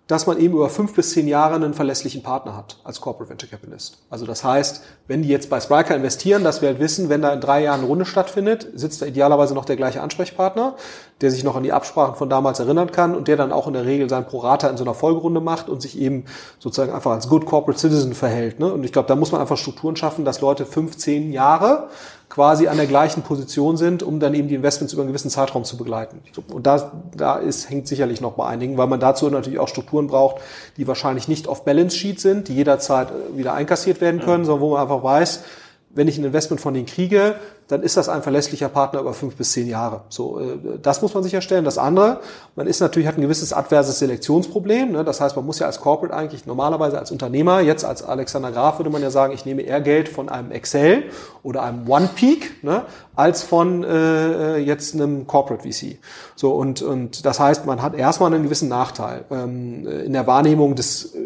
dass 0.10 0.26
man 0.26 0.40
eben 0.40 0.56
über 0.56 0.70
fünf 0.70 0.96
bis 0.96 1.12
zehn 1.12 1.28
Jahre 1.28 1.54
einen 1.54 1.76
verlässlichen 1.76 2.24
Partner 2.24 2.58
hat 2.58 2.78
als 2.84 3.00
Corporate 3.00 3.30
Venture 3.30 3.48
Capitalist. 3.48 4.00
Also 4.10 4.26
das 4.26 4.44
heißt, 4.44 4.82
wenn 5.08 5.22
die 5.22 5.30
jetzt 5.30 5.52
bei 5.52 5.62
Spriker 5.62 5.96
investieren, 5.96 6.44
dass 6.44 6.64
wir 6.64 6.70
halt 6.70 6.80
wissen, 6.80 7.10
wenn 7.10 7.22
da 7.22 7.32
in 7.32 7.40
drei 7.40 7.62
Jahren 7.62 7.82
eine 7.82 7.88
Runde 7.88 8.06
stattfindet, 8.06 8.68
sitzt 8.74 9.04
da 9.04 9.06
idealerweise 9.06 9.54
noch 9.54 9.66
der 9.66 9.76
gleiche 9.76 10.02
Ansprechpartner, 10.02 10.76
der 11.22 11.30
sich 11.30 11.44
noch 11.44 11.56
an 11.56 11.62
die 11.62 11.72
Absprachen 11.72 12.16
von 12.16 12.28
damals 12.28 12.60
erinnern 12.60 12.92
kann 12.92 13.16
und 13.16 13.28
der 13.28 13.38
dann 13.38 13.52
auch 13.52 13.68
in 13.68 13.74
der 13.74 13.86
Regel 13.86 14.10
sein 14.10 14.26
Prorata 14.26 14.68
in 14.68 14.78
so 14.78 14.84
einer 14.84 14.96
Folgerunde 14.96 15.42
macht 15.42 15.70
und 15.70 15.80
sich 15.80 15.96
eben 16.00 16.26
sozusagen 16.58 16.92
einfach 16.92 17.12
als 17.12 17.30
Good 17.30 17.46
Corporate 17.46 17.80
Citizen 17.80 18.16
verhält. 18.16 18.60
Ne? 18.60 18.74
Und 18.74 18.84
ich 18.84 18.92
glaube, 18.92 19.08
da 19.08 19.16
muss 19.16 19.32
man 19.32 19.42
einfach 19.42 19.58
Strukturen 19.58 19.96
schaffen, 19.96 20.26
dass 20.26 20.42
Leute 20.42 20.66
fünf, 20.66 20.98
zehn 20.98 21.32
Jahre 21.32 21.90
quasi 22.30 22.68
an 22.68 22.78
der 22.78 22.86
gleichen 22.86 23.24
Position 23.24 23.76
sind, 23.76 24.04
um 24.04 24.20
dann 24.20 24.36
eben 24.36 24.48
die 24.48 24.56
Investments 24.56 24.94
über 24.94 25.02
einen 25.02 25.10
gewissen 25.10 25.32
Zeitraum 25.32 25.64
zu 25.64 25.78
begleiten. 25.78 26.22
Und 26.54 26.68
da, 26.68 26.92
da 27.16 27.38
ist, 27.38 27.70
hängt 27.70 27.88
sicherlich 27.88 28.22
noch 28.22 28.34
bei 28.34 28.46
einigen, 28.46 28.78
weil 28.78 28.88
man 28.88 29.00
dazu 29.00 29.30
natürlich 29.30 29.58
auch 29.58 29.68
Strukturen 29.68 30.08
braucht, 30.08 30.38
die 30.78 30.88
wahrscheinlich 30.88 31.28
nicht 31.28 31.48
auf 31.48 31.66
Balance 31.66 31.98
Sheet 31.98 32.22
sind, 32.22 32.48
die 32.48 32.56
jederzeit 32.56 33.10
äh, 33.10 33.38
wieder 33.38 33.54
einkassiert 33.54 34.00
werden 34.00 34.22
können, 34.22 34.46
sondern 34.46 34.62
wo 34.62 34.72
man 34.72 34.82
einfach 34.82 35.04
weiß, 35.04 35.44
wenn 35.92 36.08
ich 36.08 36.18
ein 36.18 36.24
Investment 36.24 36.62
von 36.62 36.74
denen 36.74 36.86
kriege, 36.86 37.36
dann 37.68 37.84
ist 37.84 37.98
das 37.98 38.10
ein 38.10 38.24
verlässlicher 38.24 38.68
Partner 38.68 39.00
über 39.00 39.14
fünf 39.14 39.36
bis 39.36 39.52
zehn 39.52 39.68
Jahre. 39.68 40.02
So, 40.10 40.40
äh, 40.40 40.58
das 40.82 41.02
muss 41.02 41.14
man 41.14 41.24
sicherstellen. 41.24 41.66
Das 41.66 41.78
andere, 41.78 42.20
man 42.56 42.68
ist 42.68 42.80
natürlich 42.80 43.08
hat 43.08 43.18
ein 43.18 43.22
gewisses 43.22 43.54
adverses 43.54 44.00
Selektionsproblem. 44.00 44.92
Ne? 44.92 45.04
Das 45.04 45.22
heißt, 45.22 45.36
man 45.36 45.46
muss 45.46 45.60
ja 45.60 45.68
als 45.68 45.80
Corporate 45.80 46.16
eigentlich 46.16 46.46
normalerweise 46.46 46.98
als 46.98 47.12
Unternehmer, 47.12 47.62
jetzt 47.62 47.86
als 47.86 48.04
Alexander 48.04 48.52
Graf 48.52 48.80
würde 48.80 48.90
man 48.90 49.02
ja 49.02 49.12
sagen, 49.12 49.34
ich 49.34 49.46
nehme 49.46 49.62
eher 49.62 49.82
Geld 49.82 50.10
von 50.10 50.30
einem 50.30 50.52
Excel 50.52 51.04
oder 51.44 51.64
einem 51.64 51.90
OnePeak, 51.90 52.64
ne? 52.64 52.84
als 53.16 53.44
von 53.44 53.84
äh, 53.84 54.58
jetzt 54.58 54.96
einem 54.96 55.28
Corporate 55.28 55.68
VC. 55.68 55.98
So 56.36 56.54
und 56.54 56.82
und 56.82 57.26
das 57.26 57.40
heißt, 57.40 57.66
man 57.66 57.82
hat 57.82 57.96
erstmal 57.96 58.34
einen 58.34 58.44
gewissen 58.44 58.70
Nachteil 58.70 59.26
ähm, 59.30 59.88
in 59.88 60.14
der 60.14 60.26
Wahrnehmung 60.26 60.76
des 60.76 61.14
äh, 61.16 61.20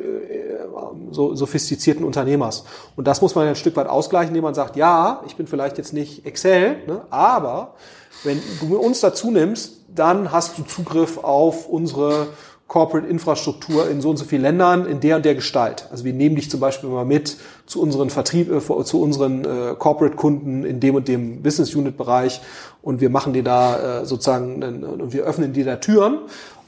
so 1.12 1.36
sophistizierten 1.36 2.06
Unternehmers. 2.06 2.64
Und 2.96 3.08
das 3.08 3.22
muss 3.22 3.36
man 3.36 3.48
ein 3.48 3.56
Stück 3.56 3.76
weit 3.76 3.88
ausgleichen, 3.88 4.30
indem 4.30 4.44
man 4.44 4.54
sagt, 4.54 4.76
ja, 4.76 5.22
ich 5.28 5.36
bin 5.36 5.48
vielleicht 5.48 5.78
jetzt 5.78 5.94
nicht 5.94 6.26
Excel, 6.26 6.78
ne, 6.88 7.02
aber 7.10 7.76
wenn 8.24 8.42
du 8.62 8.78
uns 8.78 9.02
dazu 9.02 9.32
nimmst, 9.32 9.82
dann 9.94 10.32
hast 10.32 10.58
du 10.58 10.64
Zugriff 10.64 11.18
auf 11.24 11.68
unsere 11.68 12.28
Corporate 12.68 13.08
Infrastruktur 13.08 13.88
in 13.90 14.02
so 14.02 14.10
und 14.10 14.18
so 14.18 14.26
vielen 14.26 14.42
Ländern 14.42 14.88
in 14.88 15.00
der 15.00 15.18
und 15.18 15.26
der 15.26 15.36
Gestalt. 15.36 15.88
Also 15.92 16.06
wir 16.06 16.14
nehmen 16.14 16.36
dich 16.36 16.50
zum 16.50 16.60
Beispiel 16.60 16.90
mal 16.90 17.06
mit 17.06 17.38
zu 17.68 17.82
unseren 17.82 18.10
Vertrieb, 18.10 18.52
äh, 18.52 18.84
zu 18.84 19.02
unseren 19.02 19.46
äh, 19.46 19.76
Corporate 19.78 20.16
Kunden 20.16 20.64
in 20.64 20.80
dem 20.80 20.96
und 20.96 21.08
dem 21.08 21.44
Business 21.44 21.76
Unit 21.76 21.98
Bereich 21.98 22.42
und 22.82 23.00
wir 23.00 23.12
machen 23.12 23.34
dir 23.34 23.44
da 23.44 24.02
äh, 24.02 24.06
sozusagen 24.06 24.84
und 24.84 25.14
wir 25.14 25.24
öffnen 25.24 25.54
dir 25.54 25.66
da 25.66 25.76
Türen. 25.76 26.20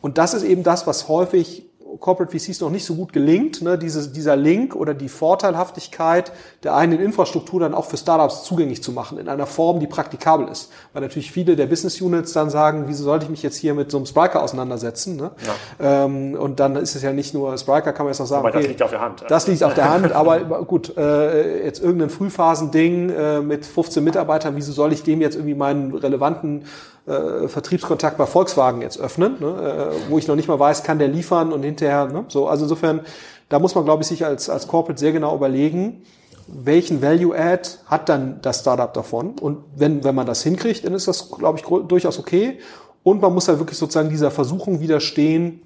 Und 0.02 0.20
das 0.20 0.36
ist 0.36 0.44
eben 0.44 0.62
das, 0.62 0.86
was 0.86 1.08
häufig 1.08 1.66
Corporate 2.00 2.38
VCs 2.38 2.62
noch 2.62 2.70
nicht 2.70 2.86
so 2.86 2.96
gut 2.96 3.14
gelingt, 3.14 3.62
ne, 3.62 3.78
diese, 3.78 4.10
dieser 4.10 4.36
Link 4.36 4.76
oder 4.76 4.94
die 4.94 5.10
Vorteilhaftigkeit 5.10 6.32
der 6.64 6.76
eigenen 6.76 7.00
Infrastruktur 7.00 7.60
dann 7.60 7.74
auch 7.74 7.86
für 7.86 7.98
Startups 7.98 8.44
zugänglich 8.44 8.82
zu 8.84 8.92
machen, 8.92 9.18
in 9.18 9.28
einer 9.28 9.46
Form, 9.46 9.80
die 9.80 9.88
praktikabel 9.88 10.48
ist. 10.48 10.72
Weil 10.94 11.02
natürlich 11.02 11.32
viele 11.32 11.56
der 11.56 11.68
Business 11.68 12.02
Units 12.02 12.34
dann 12.34 12.50
sagen, 12.50 12.86
wieso 12.88 13.04
sollte 13.04 13.26
ich 13.26 13.32
mich 13.32 13.44
jetzt 13.44 13.58
hier 13.58 13.74
mit 13.74 13.92
so 13.92 13.98
einem 13.98 14.06
Spriker 14.06 14.42
auseinandersetzen? 14.42 15.16
Ne? 15.16 15.32
Ja. 15.80 16.06
Ähm, 16.06 16.36
und 16.36 16.60
dann 16.60 16.76
ist 16.76 16.96
es 16.96 17.02
ja 17.02 17.14
nicht 17.14 17.34
nur 17.34 17.58
Spriker, 17.58 17.94
kann 17.94 18.06
man 18.06 18.12
jetzt 18.12 18.20
noch 18.20 18.26
sagen. 18.26 18.46
Aber 18.46 18.50
okay, 18.50 18.60
das 18.60 18.68
liegt 18.68 18.84
auf 18.84 18.92
der 18.92 19.02
Hand. 19.02 19.24
Das 19.28 19.48
liegt 19.48 19.64
auf 19.64 19.74
der 19.74 19.90
Hand, 19.90 20.12
aber 20.12 20.40
gut, 20.64 20.96
äh, 20.98 21.66
jetzt 21.66 21.82
irgendein 21.82 22.10
Frühphasending 22.10 23.10
äh, 23.10 23.42
mit 23.42 23.66
15 23.66 24.04
Mitarbeitern, 24.04 24.56
wieso 24.56 24.72
soll 24.72 24.94
ich 24.94 25.04
dem 25.04 25.22
jetzt 25.22 25.36
irgendwie 25.36 25.56
meinen 25.56 25.94
relevanten 25.94 26.66
äh, 27.08 27.48
Vertriebskontakt 27.48 28.18
bei 28.18 28.26
Volkswagen 28.26 28.82
jetzt 28.82 29.00
öffnen, 29.00 29.38
ne, 29.40 29.92
äh, 29.92 30.10
wo 30.10 30.18
ich 30.18 30.28
noch 30.28 30.36
nicht 30.36 30.48
mal 30.48 30.60
weiß, 30.60 30.84
kann 30.84 31.00
der 31.00 31.08
liefern 31.08 31.54
und 31.54 31.64
hinterher, 31.64 32.08
ne, 32.08 32.26
so, 32.28 32.48
also 32.48 32.66
insofern, 32.66 33.02
da 33.50 33.60
muss 33.60 33.76
man, 33.76 33.86
glaube 33.86 34.02
ich, 34.04 34.08
sich 34.08 34.26
als, 34.26 34.50
als 34.50 34.68
Corporate 34.68 35.00
sehr 35.00 35.12
genau 35.12 35.36
überlegen, 35.36 36.04
welchen 36.48 37.02
Value-Add 37.02 37.70
hat 37.88 38.10
dann 38.10 38.40
das 38.42 38.60
Startup 38.60 38.94
davon? 38.94 39.40
Und 39.40 39.64
wenn, 39.76 40.04
wenn 40.04 40.14
man 40.14 40.28
das 40.28 40.44
hinkriegt, 40.44 40.86
dann 40.86 40.94
ist 40.94 41.08
das, 41.08 41.32
glaube 41.32 41.60
ich, 41.60 41.66
durchaus 41.66 42.20
okay. 42.20 42.60
Und 43.04 43.22
man 43.22 43.34
muss 43.34 43.48
halt 43.48 43.60
wirklich 43.60 43.80
sozusagen 43.80 44.10
dieser 44.10 44.32
Versuchung 44.32 44.80
widerstehen, 44.80 45.62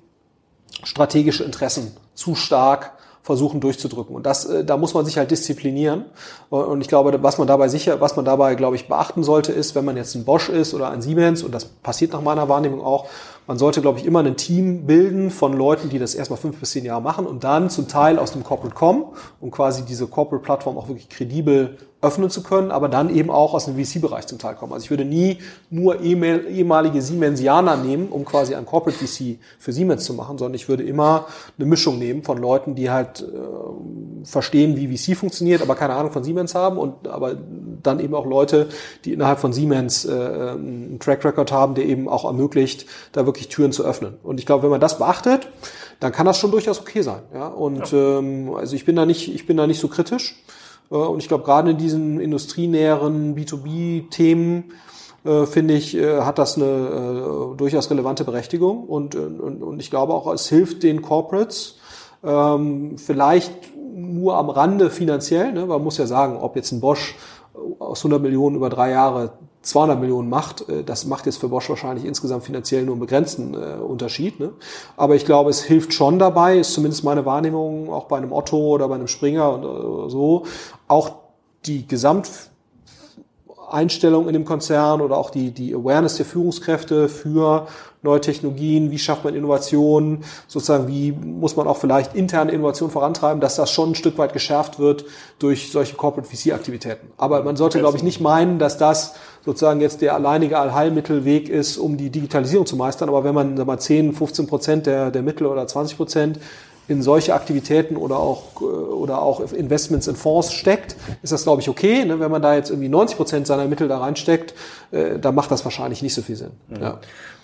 strategische 0.84 1.44
Interessen 1.44 1.96
zu 2.14 2.36
stark 2.36 2.94
versuchen 3.30 3.60
durchzudrücken. 3.60 4.16
Und 4.16 4.26
das, 4.26 4.46
äh, 4.46 4.66
da 4.66 4.76
muss 4.76 4.96
man 4.96 5.06
sich 5.06 5.20
halt 5.20 5.30
disziplinieren. 5.30 6.06
Und 6.50 6.82
ich 6.82 6.88
glaube, 6.88 7.22
was 7.22 7.38
man 7.38 7.46
dabei 7.46 7.68
sicher, 7.68 8.02
was 8.02 8.16
man 8.16 8.26
dabei, 8.26 8.56
glaube 8.56 8.76
ich, 8.76 8.88
beachten 8.88 9.22
sollte, 9.22 9.52
ist, 9.52 9.76
wenn 9.76 9.86
man 9.86 9.96
jetzt 9.98 10.16
ein 10.16 10.26
Bosch 10.26 10.50
ist 10.50 10.74
oder 10.74 10.90
ein 10.90 11.04
Siemens, 11.04 11.44
und 11.44 11.54
das 11.54 11.66
passiert 11.66 12.12
nach 12.14 12.24
meiner 12.24 12.50
Wahrnehmung 12.50 12.82
auch, 12.82 13.06
man 13.50 13.58
sollte, 13.58 13.82
glaube 13.82 13.98
ich, 13.98 14.06
immer 14.06 14.20
ein 14.20 14.38
Team 14.38 14.86
bilden 14.86 15.32
von 15.32 15.54
Leuten, 15.54 15.90
die 15.90 15.98
das 15.98 16.14
erstmal 16.14 16.38
fünf 16.38 16.60
bis 16.60 16.70
zehn 16.70 16.86
Jahre 16.86 17.02
machen 17.02 17.26
und 17.26 17.44
dann 17.44 17.72
zum 17.72 17.88
Teil 17.88 18.20
aus 18.20 18.32
dem 18.32 18.44
Corporate 18.44 18.76
kommen, 18.76 19.06
um 19.42 19.50
quasi 19.50 19.84
diese 19.86 20.06
Corporate-Plattform 20.06 20.78
auch 20.78 20.88
wirklich 20.88 21.10
kredibel 21.10 21.76
öffnen 22.02 22.30
zu 22.30 22.44
können, 22.44 22.72
aber 22.72 22.88
dann 22.88 23.14
eben 23.14 23.30
auch 23.30 23.54
aus 23.54 23.66
dem 23.66 23.76
VC-Bereich 23.76 24.26
zum 24.28 24.40
Teil 24.40 24.56
kommen. 24.56 24.72
Also 24.72 24.86
ich 24.86 24.90
würde 24.90 25.04
nie 25.04 25.40
nur 25.70 26.00
ehemalige 26.00 27.02
Siemensianer 27.02 27.76
nehmen, 27.76 28.08
um 28.10 28.24
quasi 28.24 28.56
ein 28.56 28.66
Corporate 28.66 28.98
VC 28.98 29.38
für 29.58 29.74
Siemens 29.74 30.06
zu 30.06 30.14
machen, 30.14 30.38
sondern 30.38 30.54
ich 30.54 30.70
würde 30.70 30.84
immer 30.84 31.26
eine 31.58 31.68
Mischung 31.68 32.00
nehmen 32.00 32.24
von 32.24 32.38
Leuten, 32.38 32.76
die 32.76 32.90
halt 32.90 33.22
äh, 33.22 34.26
verstehen, 34.26 34.78
wie 34.78 34.96
VC 34.96 35.18
funktioniert, 35.18 35.62
aber 35.62 35.76
keine 35.76 35.96
Ahnung 35.96 36.12
von 36.12 36.24
Siemens 36.24 36.56
haben 36.56 36.78
und 36.78 37.08
aber 37.08 37.36
dann 37.84 38.00
eben 38.00 38.16
auch 38.16 38.26
Leute, 38.26 38.70
die 39.04 39.12
innerhalb 39.12 39.40
von 39.40 39.52
Siemens 39.52 40.06
äh, 40.06 40.12
einen 40.12 41.00
Track 41.00 41.26
Record 41.26 41.52
haben, 41.52 41.76
der 41.76 41.86
eben 41.86 42.08
auch 42.08 42.24
ermöglicht, 42.24 42.86
da 43.12 43.26
wirklich 43.26 43.39
Türen 43.48 43.72
zu 43.72 43.84
öffnen. 43.84 44.18
Und 44.24 44.40
ich 44.40 44.46
glaube, 44.46 44.64
wenn 44.64 44.70
man 44.70 44.82
das 44.82 44.98
beachtet, 44.98 45.48
dann 46.00 46.12
kann 46.12 46.26
das 46.26 46.38
schon 46.38 46.52
durchaus 46.52 46.80
okay 46.80 47.02
sein. 47.02 47.22
Ja? 47.34 47.48
Und 47.48 47.92
ja. 47.92 48.20
Ähm, 48.20 48.54
also 48.56 48.76
ich 48.76 48.86
bin 48.86 48.96
da 48.96 49.06
nicht, 49.06 49.34
ich 49.34 49.46
bin 49.46 49.58
da 49.58 49.68
nicht 49.68 49.80
so 49.80 49.88
kritisch. 49.88 50.44
Äh, 50.92 50.96
und 50.96 51.20
ich 51.20 51.28
glaube, 51.28 51.44
gerade 51.44 51.72
in 51.72 51.78
diesen 51.78 52.20
industrienäheren 52.20 53.36
B2B-Themen 53.36 54.74
äh, 55.26 55.46
finde 55.46 55.74
ich, 55.74 55.96
äh, 55.96 56.22
hat 56.22 56.40
das 56.40 56.58
eine 56.58 56.66
äh, 56.66 57.58
durchaus 57.58 57.90
relevante 57.90 58.24
Berechtigung. 58.24 58.84
Und, 58.84 59.16
und, 59.16 59.62
und 59.62 59.80
ich 59.80 59.90
glaube 59.90 60.14
auch, 60.14 60.32
es 60.34 60.48
hilft 60.48 60.84
den 60.84 61.02
Corporates, 61.02 61.78
ähm, 62.24 62.98
vielleicht 62.98 63.54
nur 63.94 64.38
am 64.38 64.50
Rande 64.50 64.90
finanziell. 64.90 65.52
Ne? 65.52 65.66
Man 65.66 65.84
muss 65.84 65.98
ja 65.98 66.06
sagen, 66.06 66.38
ob 66.38 66.56
jetzt 66.56 66.72
ein 66.72 66.80
Bosch 66.80 67.16
aus 67.80 68.00
100 68.00 68.22
Millionen 68.22 68.56
über 68.56 68.70
drei 68.70 68.92
Jahre 68.92 69.34
200 69.62 70.00
Millionen 70.00 70.30
macht, 70.30 70.70
äh, 70.70 70.84
das 70.84 71.06
macht 71.06 71.26
jetzt 71.26 71.38
für 71.38 71.50
Bosch 71.50 71.70
wahrscheinlich 71.70 72.06
insgesamt 72.06 72.44
finanziell 72.44 72.84
nur 72.84 72.94
einen 72.94 73.02
begrenzten 73.02 73.54
äh, 73.54 73.78
Unterschied. 73.82 74.40
Ne? 74.40 74.52
Aber 74.98 75.16
ich 75.16 75.26
glaube, 75.26 75.50
es 75.50 75.64
hilft 75.64 75.94
schon 75.94 76.20
dabei, 76.20 76.60
ist 76.60 76.74
zumindest 76.74 77.04
meine 77.04 77.26
Wahrnehmung 77.26 77.92
auch 77.92 78.06
bei 78.06 78.18
einem 78.18 78.32
Otto 78.32 78.58
oder 78.58 78.88
bei 78.88 78.96
einem 78.96 79.08
Springer 79.08 79.54
und 79.54 79.64
äh, 79.64 80.10
so, 80.10 80.44
auch 80.88 81.12
die 81.66 81.88
Gesamteinstellung 81.88 84.28
in 84.28 84.34
dem 84.34 84.46
Konzern 84.46 85.02
oder 85.02 85.18
auch 85.18 85.30
die, 85.30 85.52
die 85.52 85.76
Awareness 85.76 86.16
der 86.16 86.26
Führungskräfte 86.26 87.10
für 87.10 87.68
neue 88.02 88.22
Technologien, 88.22 88.92
wie 88.92 89.00
schafft 89.00 89.26
man 89.26 89.36
Innovationen, 89.36 90.24
sozusagen 90.48 90.88
wie 90.88 91.12
muss 91.12 91.58
man 91.58 91.68
auch 91.68 91.78
vielleicht 91.78 92.16
interne 92.16 92.52
Innovation 92.52 92.90
vorantreiben, 92.90 93.42
dass 93.42 93.56
das 93.56 93.72
schon 93.72 93.92
ein 93.92 93.96
Stück 93.96 94.18
weit 94.18 94.34
geschärft 94.34 94.80
wird 94.80 95.06
durch 95.38 95.72
solche 95.72 95.96
Corporate 95.96 96.30
VC-Aktivitäten. 96.30 97.12
Aber 97.18 97.44
man 97.44 97.58
sollte, 97.58 97.80
glaube 97.80 97.98
ich, 97.98 98.04
nicht 98.04 98.22
meinen, 98.22 98.58
dass 98.58 98.78
das 98.78 99.16
sozusagen 99.50 99.82
jetzt 99.82 100.02
der 100.02 100.14
alleinige 100.14 100.60
Allheilmittelweg 100.60 101.50
ist, 101.50 101.78
um 101.78 101.98
die 101.98 102.12
Digitalisierung 102.12 102.68
zu 102.68 102.76
meistern. 102.76 103.10
Aber 103.10 103.24
wenn 103.24 103.34
man 103.34 103.58
sag 103.58 103.66
mal, 103.66 103.80
10, 103.80 104.14
15 104.14 104.46
Prozent 104.46 104.86
der, 104.86 105.10
der 105.10 105.24
Mittel 105.24 105.48
oder 105.48 105.66
20 105.66 105.98
Prozent 105.98 106.40
in 106.88 107.02
solche 107.02 107.34
Aktivitäten 107.34 107.98
oder 107.98 108.20
auch, 108.20 108.62
oder 108.62 109.24
auch 109.24 109.40
Investments 109.52 110.08
in 110.08 110.16
Fonds 110.16 110.54
steckt, 110.54 110.96
ist 111.24 111.34
das, 111.34 111.44
glaube 111.44 111.64
ich, 111.64 111.70
okay. 111.70 112.06
Ne? 112.06 112.20
Wenn 112.20 112.30
man 112.30 112.44
da 112.44 112.54
jetzt 112.54 112.70
irgendwie 112.70 112.90
90 112.90 113.18
Prozent 113.18 113.48
seiner 113.48 113.66
Mittel 113.66 113.88
da 113.88 113.98
reinsteckt, 113.98 114.54
äh, 114.92 115.18
dann 115.18 115.34
macht 115.34 115.50
das 115.50 115.64
wahrscheinlich 115.66 116.04
nicht 116.04 116.14
so 116.14 116.22
viel 116.22 116.36
Sinn. 116.36 116.52
Mhm. 116.68 116.82
Ja. 116.82 117.00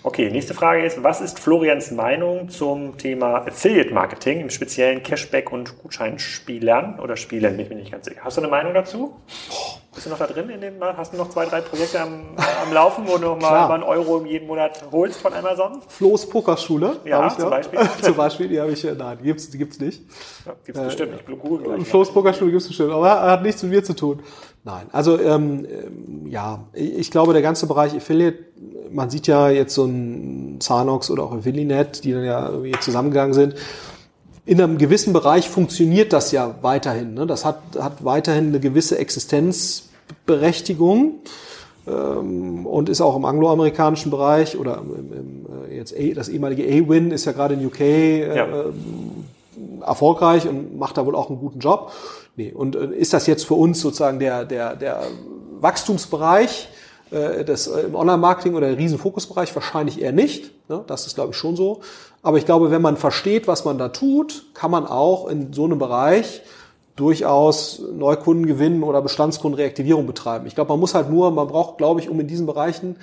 Okay, 0.06 0.30
nächste 0.30 0.54
Frage 0.54 0.84
ist, 0.84 1.02
was 1.02 1.20
ist 1.20 1.40
Florians 1.40 1.90
Meinung 1.90 2.48
zum 2.48 2.96
Thema 2.96 3.44
Affiliate 3.44 3.92
Marketing, 3.92 4.38
im 4.38 4.50
speziellen 4.50 5.02
Cashback- 5.02 5.50
und 5.50 5.82
Gutscheinspielern 5.82 7.00
oder 7.00 7.16
Spielen, 7.16 7.56
bin 7.56 7.66
ich 7.66 7.70
mir 7.70 7.74
nicht 7.74 7.90
ganz 7.90 8.04
sicher. 8.04 8.20
Hast 8.22 8.36
du 8.36 8.42
eine 8.42 8.48
Meinung 8.48 8.72
dazu? 8.72 9.16
Bist 9.92 10.06
du 10.06 10.10
noch 10.10 10.18
da 10.18 10.28
drin? 10.28 10.48
In 10.50 10.60
dem, 10.60 10.74
hast 10.80 11.12
du 11.12 11.16
noch 11.16 11.28
zwei, 11.30 11.46
drei 11.46 11.60
Projekte 11.60 12.00
am, 12.00 12.36
am 12.36 12.72
Laufen, 12.72 13.02
wo 13.08 13.18
du 13.18 13.34
mal 13.34 13.64
über 13.64 13.74
einen 13.74 13.82
Euro 13.82 14.24
jeden 14.24 14.46
Monat 14.46 14.80
holst 14.92 15.20
von 15.20 15.34
Amazon? 15.34 15.82
Flo's 15.88 16.28
Pokerschule. 16.28 17.00
Ja, 17.04 17.28
zum 17.30 17.44
ja. 17.44 17.50
Beispiel. 17.50 17.80
zum 18.02 18.14
Beispiel, 18.14 18.48
die 18.48 18.60
habe 18.60 18.70
ich, 18.70 18.84
nein, 18.84 19.18
die 19.20 19.24
gibt's, 19.24 19.50
die 19.50 19.58
gibt's 19.58 19.80
nicht. 19.80 20.02
Ja, 20.46 20.52
gibt's 20.64 20.80
äh, 20.80 20.84
bestimmt. 20.84 21.14
Ich 21.18 21.38
google 21.40 21.66
gleich. 21.66 21.88
Flo's 21.88 22.12
Pokerschule 22.12 22.52
gibt's 22.52 22.68
bestimmt, 22.68 22.92
aber 22.92 23.10
hat 23.10 23.42
nichts 23.42 23.60
mit 23.64 23.72
mir 23.72 23.82
zu 23.82 23.94
tun. 23.96 24.22
Nein, 24.66 24.88
also 24.90 25.18
ähm, 25.20 25.64
ähm, 25.64 26.26
ja, 26.28 26.64
ich 26.72 27.12
glaube, 27.12 27.32
der 27.32 27.40
ganze 27.40 27.68
Bereich 27.68 27.94
Affiliate, 27.94 28.38
man 28.90 29.10
sieht 29.10 29.28
ja 29.28 29.48
jetzt 29.48 29.74
so 29.74 29.84
ein 29.84 30.56
Zanox 30.58 31.08
oder 31.08 31.22
auch 31.22 31.32
Affiliate, 31.32 32.02
die 32.02 32.10
dann 32.10 32.24
ja 32.24 32.48
irgendwie 32.48 32.72
zusammengegangen 32.80 33.32
sind. 33.32 33.54
In 34.44 34.60
einem 34.60 34.76
gewissen 34.76 35.12
Bereich 35.12 35.48
funktioniert 35.48 36.12
das 36.12 36.32
ja 36.32 36.56
weiterhin. 36.62 37.14
Ne? 37.14 37.28
Das 37.28 37.44
hat, 37.44 37.60
hat 37.78 38.04
weiterhin 38.04 38.48
eine 38.48 38.58
gewisse 38.58 38.98
Existenzberechtigung 38.98 41.20
ähm, 41.86 42.66
und 42.66 42.88
ist 42.88 43.00
auch 43.00 43.14
im 43.14 43.24
angloamerikanischen 43.24 44.10
Bereich 44.10 44.58
oder 44.58 44.78
im, 44.78 45.12
im, 45.12 45.46
äh, 45.70 45.76
jetzt 45.76 45.96
A, 45.96 46.12
das 46.12 46.28
ehemalige 46.28 46.64
A-Win 46.64 47.12
ist 47.12 47.24
ja 47.24 47.30
gerade 47.30 47.54
in 47.54 47.64
UK 47.64 47.80
äh, 47.80 48.36
ja. 48.36 48.46
Ähm, 48.46 49.26
erfolgreich 49.86 50.48
und 50.48 50.76
macht 50.76 50.96
da 50.96 51.06
wohl 51.06 51.14
auch 51.14 51.30
einen 51.30 51.38
guten 51.38 51.60
Job. 51.60 51.92
Nee, 52.36 52.52
und 52.52 52.76
äh, 52.76 52.94
ist 52.94 53.12
das 53.12 53.26
jetzt 53.26 53.46
für 53.46 53.54
uns 53.54 53.80
sozusagen 53.80 54.18
der, 54.18 54.44
der, 54.44 54.76
der 54.76 55.02
Wachstumsbereich 55.60 56.68
äh, 57.10 57.44
des, 57.44 57.66
äh, 57.66 57.80
im 57.80 57.94
Online-Marketing 57.94 58.54
oder 58.54 58.68
der 58.68 58.78
Riesenfokusbereich? 58.78 59.54
Wahrscheinlich 59.54 60.00
eher 60.00 60.12
nicht. 60.12 60.52
Ne? 60.68 60.84
Das 60.86 61.06
ist, 61.06 61.14
glaube 61.14 61.30
ich, 61.30 61.36
schon 61.36 61.56
so. 61.56 61.80
Aber 62.22 62.36
ich 62.36 62.44
glaube, 62.44 62.70
wenn 62.70 62.82
man 62.82 62.96
versteht, 62.96 63.48
was 63.48 63.64
man 63.64 63.78
da 63.78 63.88
tut, 63.88 64.46
kann 64.52 64.70
man 64.70 64.86
auch 64.86 65.28
in 65.28 65.52
so 65.52 65.64
einem 65.64 65.78
Bereich 65.78 66.42
durchaus 66.94 67.82
Neukunden 67.92 68.46
gewinnen 68.46 68.82
oder 68.82 69.02
Bestandskundenreaktivierung 69.02 70.06
betreiben. 70.06 70.46
Ich 70.46 70.54
glaube, 70.54 70.70
man 70.70 70.80
muss 70.80 70.94
halt 70.94 71.10
nur, 71.10 71.30
man 71.30 71.46
braucht, 71.46 71.78
glaube 71.78 72.00
ich, 72.00 72.08
um 72.08 72.18
in 72.20 72.26
diesen 72.26 72.46
Bereichen 72.46 72.96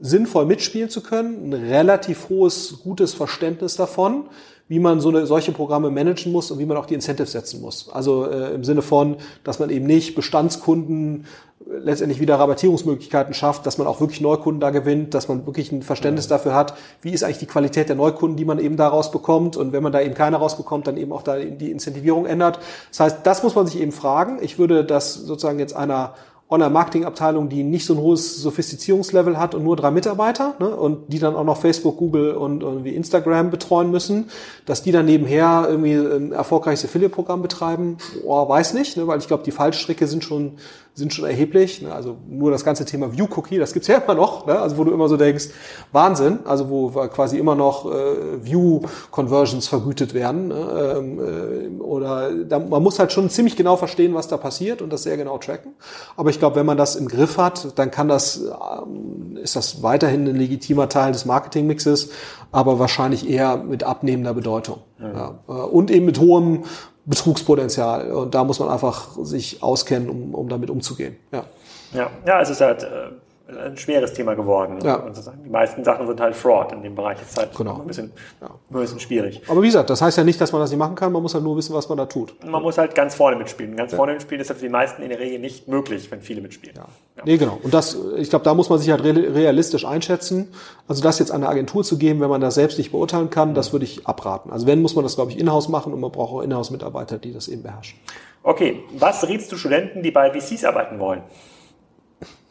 sinnvoll 0.00 0.46
mitspielen 0.46 0.90
zu 0.90 1.02
können, 1.02 1.50
ein 1.50 1.52
relativ 1.52 2.28
hohes, 2.28 2.80
gutes 2.82 3.14
Verständnis 3.14 3.76
davon, 3.76 4.24
wie 4.68 4.78
man 4.78 5.00
so 5.00 5.08
eine, 5.08 5.26
solche 5.26 5.52
Programme 5.52 5.90
managen 5.90 6.30
muss 6.30 6.50
und 6.50 6.58
wie 6.58 6.66
man 6.66 6.76
auch 6.76 6.86
die 6.86 6.94
Incentives 6.94 7.32
setzen 7.32 7.60
muss. 7.60 7.88
Also 7.90 8.26
äh, 8.26 8.54
im 8.54 8.64
Sinne 8.64 8.82
von, 8.82 9.16
dass 9.42 9.58
man 9.58 9.70
eben 9.70 9.86
nicht 9.86 10.14
Bestandskunden 10.14 11.24
letztendlich 11.66 12.20
wieder 12.20 12.36
Rabattierungsmöglichkeiten 12.38 13.34
schafft, 13.34 13.66
dass 13.66 13.78
man 13.78 13.86
auch 13.86 14.00
wirklich 14.00 14.20
Neukunden 14.20 14.60
da 14.60 14.70
gewinnt, 14.70 15.14
dass 15.14 15.28
man 15.28 15.46
wirklich 15.46 15.72
ein 15.72 15.82
Verständnis 15.82 16.26
ja. 16.26 16.36
dafür 16.36 16.54
hat, 16.54 16.74
wie 17.02 17.10
ist 17.10 17.24
eigentlich 17.24 17.38
die 17.38 17.46
Qualität 17.46 17.88
der 17.88 17.96
Neukunden, 17.96 18.36
die 18.36 18.44
man 18.44 18.58
eben 18.58 18.76
daraus 18.76 19.10
bekommt 19.10 19.56
und 19.56 19.72
wenn 19.72 19.82
man 19.82 19.92
da 19.92 20.00
eben 20.00 20.14
keine 20.14 20.36
rausbekommt, 20.36 20.86
dann 20.86 20.96
eben 20.96 21.12
auch 21.12 21.22
da 21.22 21.38
die 21.38 21.70
Incentivierung 21.70 22.26
ändert. 22.26 22.60
Das 22.90 23.00
heißt, 23.00 23.18
das 23.24 23.42
muss 23.42 23.54
man 23.54 23.66
sich 23.66 23.80
eben 23.80 23.92
fragen. 23.92 24.38
Ich 24.40 24.58
würde 24.58 24.84
das 24.84 25.14
sozusagen 25.14 25.58
jetzt 25.58 25.74
einer 25.74 26.14
Online-Marketing-Abteilung, 26.50 27.50
die 27.50 27.62
nicht 27.62 27.84
so 27.84 27.94
ein 27.94 28.00
hohes 28.00 28.40
Sophistizierungslevel 28.40 29.38
hat 29.38 29.54
und 29.54 29.64
nur 29.64 29.76
drei 29.76 29.90
Mitarbeiter 29.90 30.54
ne, 30.58 30.68
und 30.68 31.12
die 31.12 31.18
dann 31.18 31.36
auch 31.36 31.44
noch 31.44 31.60
Facebook, 31.60 31.98
Google 31.98 32.32
und 32.32 32.62
irgendwie 32.62 32.94
Instagram 32.94 33.50
betreuen 33.50 33.90
müssen, 33.90 34.30
dass 34.64 34.82
die 34.82 34.90
dann 34.90 35.04
nebenher 35.04 35.66
irgendwie 35.68 35.94
ein 35.94 36.32
erfolgreiches 36.32 36.86
Affiliate-Programm 36.86 37.42
betreiben, 37.42 37.98
oh, 38.24 38.48
weiß 38.48 38.72
nicht, 38.74 38.96
ne, 38.96 39.06
weil 39.06 39.18
ich 39.18 39.26
glaube, 39.26 39.42
die 39.42 39.50
Fallstricke 39.50 40.06
sind 40.06 40.24
schon 40.24 40.52
sind 40.98 41.14
schon 41.14 41.24
erheblich. 41.24 41.80
Ne? 41.80 41.94
Also 41.94 42.16
nur 42.28 42.50
das 42.50 42.64
ganze 42.64 42.84
Thema 42.84 43.12
View-Cookie, 43.12 43.58
das 43.58 43.72
gibt's 43.72 43.88
ja 43.88 43.98
immer 43.98 44.14
noch, 44.14 44.46
ne? 44.46 44.58
also 44.58 44.76
wo 44.76 44.84
du 44.84 44.92
immer 44.92 45.08
so 45.08 45.16
denkst, 45.16 45.48
Wahnsinn, 45.92 46.40
also 46.44 46.68
wo 46.68 46.88
quasi 46.88 47.38
immer 47.38 47.54
noch 47.54 47.86
äh, 47.86 48.44
View-Conversions 48.44 49.68
vergütet 49.68 50.12
werden. 50.12 50.48
Ne? 50.48 50.96
Ähm, 50.98 51.78
äh, 51.78 51.82
oder 51.82 52.32
da, 52.32 52.58
man 52.58 52.82
muss 52.82 52.98
halt 52.98 53.12
schon 53.12 53.30
ziemlich 53.30 53.56
genau 53.56 53.76
verstehen, 53.76 54.14
was 54.14 54.26
da 54.28 54.36
passiert 54.36 54.82
und 54.82 54.92
das 54.92 55.04
sehr 55.04 55.16
genau 55.16 55.38
tracken. 55.38 55.72
Aber 56.16 56.30
ich 56.30 56.40
glaube, 56.40 56.56
wenn 56.56 56.66
man 56.66 56.76
das 56.76 56.96
im 56.96 57.06
Griff 57.06 57.38
hat, 57.38 57.78
dann 57.78 57.90
kann 57.90 58.08
das, 58.08 58.42
ähm, 58.42 59.38
ist 59.40 59.54
das 59.54 59.82
weiterhin 59.82 60.26
ein 60.26 60.36
legitimer 60.36 60.88
Teil 60.88 61.12
des 61.12 61.24
Marketingmixes, 61.24 62.10
aber 62.50 62.80
wahrscheinlich 62.80 63.28
eher 63.28 63.56
mit 63.56 63.84
abnehmender 63.84 64.34
Bedeutung. 64.34 64.78
Ja. 64.98 65.12
Ja. 65.12 65.38
Äh, 65.48 65.52
und 65.52 65.90
eben 65.92 66.06
mit 66.06 66.18
hohem 66.18 66.64
Betrugspotenzial. 67.08 68.12
Und 68.12 68.34
da 68.34 68.44
muss 68.44 68.60
man 68.60 68.68
einfach 68.68 69.16
sich 69.22 69.62
auskennen, 69.62 70.08
um, 70.08 70.34
um 70.34 70.48
damit 70.48 70.70
umzugehen. 70.70 71.16
Ja. 71.32 71.44
Ja, 71.92 72.10
ja, 72.26 72.40
es 72.42 72.50
ist 72.50 72.60
halt 72.60 72.82
äh, 72.82 73.10
ein 73.48 73.76
schweres 73.78 74.12
Thema 74.12 74.34
geworden. 74.34 74.78
Ja. 74.82 75.02
Die 75.44 75.48
meisten 75.48 75.82
Sachen 75.82 76.06
sind 76.06 76.20
halt 76.20 76.36
Fraud 76.36 76.72
in 76.72 76.82
dem 76.82 76.94
Bereich. 76.94 77.18
Das 77.18 77.30
ist 77.30 77.38
halt 77.38 77.56
genau. 77.56 77.80
ein, 77.80 77.86
bisschen, 77.86 78.12
ja. 78.40 78.48
ein 78.48 78.80
bisschen 78.80 79.00
schwierig. 79.00 79.42
Aber 79.48 79.62
wie 79.62 79.66
gesagt, 79.66 79.88
das 79.88 80.02
heißt 80.02 80.18
ja 80.18 80.24
nicht, 80.24 80.40
dass 80.40 80.52
man 80.52 80.60
das 80.60 80.70
nicht 80.70 80.78
machen 80.78 80.94
kann. 80.94 81.12
Man 81.12 81.22
muss 81.22 81.34
halt 81.34 81.44
nur 81.44 81.56
wissen, 81.56 81.74
was 81.74 81.88
man 81.88 81.96
da 81.96 82.06
tut. 82.06 82.34
Man 82.44 82.62
muss 82.62 82.76
halt 82.76 82.94
ganz 82.94 83.14
vorne 83.14 83.36
mitspielen. 83.36 83.74
Ganz 83.74 83.92
ja. 83.92 83.96
vorne 83.96 84.12
mitspielen 84.12 84.42
ist 84.42 84.52
für 84.52 84.58
die 84.58 84.68
meisten 84.68 85.02
in 85.02 85.08
der 85.08 85.18
Regel 85.18 85.38
nicht 85.38 85.66
möglich, 85.66 86.10
wenn 86.10 86.20
viele 86.20 86.42
mitspielen. 86.42 86.76
Ja. 86.76 86.86
Ja. 87.16 87.22
Nee, 87.24 87.38
genau. 87.38 87.58
Und 87.62 87.72
das, 87.72 87.96
ich 88.16 88.28
glaube, 88.28 88.44
da 88.44 88.52
muss 88.54 88.68
man 88.68 88.78
sich 88.78 88.90
halt 88.90 89.02
realistisch 89.02 89.86
einschätzen. 89.86 90.48
Also 90.86 91.02
das 91.02 91.18
jetzt 91.18 91.30
an 91.30 91.42
eine 91.42 91.48
Agentur 91.48 91.84
zu 91.84 91.96
geben, 91.96 92.20
wenn 92.20 92.30
man 92.30 92.40
das 92.40 92.54
selbst 92.54 92.76
nicht 92.76 92.92
beurteilen 92.92 93.30
kann, 93.30 93.54
das 93.54 93.72
würde 93.72 93.86
ich 93.86 94.06
abraten. 94.06 94.52
Also 94.52 94.66
wenn, 94.66 94.82
muss 94.82 94.94
man 94.94 95.04
das, 95.04 95.14
glaube 95.14 95.30
ich, 95.30 95.38
in-house 95.38 95.68
machen 95.68 95.92
und 95.92 96.00
man 96.00 96.12
braucht 96.12 96.32
auch 96.32 96.42
in-house-Mitarbeiter, 96.42 97.18
die 97.18 97.32
das 97.32 97.48
eben 97.48 97.62
beherrschen. 97.62 97.98
Okay, 98.42 98.84
was 98.92 99.26
rätst 99.26 99.50
du 99.50 99.56
Studenten, 99.56 100.02
die 100.02 100.10
bei 100.10 100.38
VCs 100.38 100.64
arbeiten 100.64 101.00
wollen? 101.00 101.22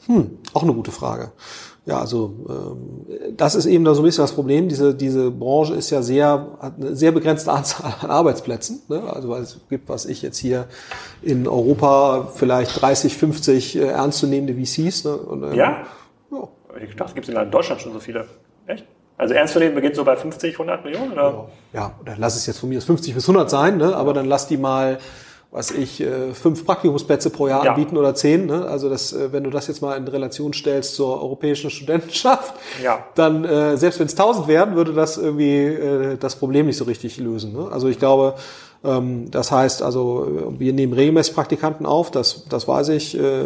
Hm, 0.07 0.39
auch 0.53 0.63
eine 0.63 0.73
gute 0.73 0.91
Frage. 0.91 1.31
Ja, 1.85 1.99
also 1.99 2.35
ähm, 2.49 3.35
das 3.37 3.55
ist 3.55 3.65
eben 3.65 3.85
da 3.85 3.93
so 3.93 4.01
ein 4.01 4.05
bisschen 4.05 4.23
das 4.23 4.33
Problem. 4.33 4.67
Diese, 4.67 4.93
diese 4.93 5.31
Branche 5.31 5.73
ist 5.73 5.89
ja 5.89 6.01
sehr, 6.01 6.57
hat 6.59 6.73
eine 6.77 6.95
sehr 6.95 7.13
begrenzte 7.13 7.51
Anzahl 7.53 7.93
an 8.01 8.09
Arbeitsplätzen. 8.09 8.81
Ne? 8.89 9.01
Also 9.03 9.29
weil 9.29 9.43
es 9.43 9.59
gibt, 9.69 9.87
was 9.87 10.05
ich 10.05 10.21
jetzt 10.21 10.37
hier 10.37 10.65
in 11.21 11.47
Europa 11.47 12.29
vielleicht 12.35 12.81
30, 12.81 13.15
50 13.15 13.75
äh, 13.77 13.83
ernstzunehmende 13.83 14.53
VCs. 14.53 15.05
Ne? 15.05 15.15
Und, 15.15 15.43
ähm, 15.43 15.53
ja? 15.53 15.85
ja? 16.31 16.47
Ich 16.81 16.95
dachte, 16.95 17.11
es 17.11 17.15
gibt 17.15 17.29
in 17.29 17.51
Deutschland 17.51 17.81
schon 17.81 17.93
so 17.93 17.99
viele. 17.99 18.25
Echt? 18.65 18.85
Also 19.17 19.33
ernstzunehmend 19.33 19.75
beginnt 19.75 19.95
so 19.95 20.03
bei 20.03 20.15
50, 20.15 20.53
100 20.53 20.83
Millionen? 20.83 21.13
Oder? 21.13 21.49
Ja, 21.73 21.95
oder 22.01 22.15
lass 22.17 22.35
es 22.35 22.45
jetzt 22.45 22.59
von 22.59 22.69
mir 22.69 22.77
aus 22.77 22.83
50 22.83 23.15
bis 23.15 23.23
100 23.27 23.49
sein, 23.49 23.77
ne? 23.77 23.95
aber 23.95 24.13
dann 24.13 24.25
lass 24.25 24.47
die 24.47 24.57
mal 24.57 24.99
was 25.49 25.71
ich, 25.71 26.01
äh, 26.01 26.33
fünf 26.33 26.65
Praktikumsplätze 26.65 27.29
pro 27.29 27.47
Jahr 27.47 27.63
ja. 27.63 27.71
anbieten 27.71 27.97
oder 27.97 28.13
zehn. 28.13 28.45
Ne? 28.45 28.65
Also 28.65 28.89
das, 28.89 29.13
äh, 29.13 29.31
wenn 29.31 29.43
du 29.43 29.49
das 29.49 29.67
jetzt 29.67 29.81
mal 29.81 29.95
in 29.95 30.07
Relation 30.07 30.53
stellst 30.53 30.95
zur 30.95 31.21
europäischen 31.21 31.69
Studentenschaft, 31.71 32.53
ja. 32.83 33.05
dann 33.15 33.45
äh, 33.45 33.77
selbst 33.77 33.99
wenn 33.99 34.07
es 34.07 34.15
tausend 34.15 34.47
wären, 34.47 34.75
würde 34.75 34.93
das 34.93 35.17
irgendwie 35.17 35.65
äh, 35.65 36.17
das 36.17 36.35
Problem 36.35 36.65
nicht 36.65 36.77
so 36.77 36.83
richtig 36.83 37.17
lösen. 37.17 37.53
Ne? 37.53 37.69
Also 37.71 37.87
ich 37.87 37.97
glaube, 37.97 38.35
das 38.83 39.51
heißt 39.51 39.81
also, 39.81 40.53
wir 40.57 40.71
nehmen 40.71 40.93
regelmäßig 40.93 41.33
Praktikanten 41.33 41.85
auf, 41.85 42.11
das, 42.11 42.45
das 42.47 42.67
weiß 42.67 42.89
ich 42.89 43.17
äh, 43.17 43.43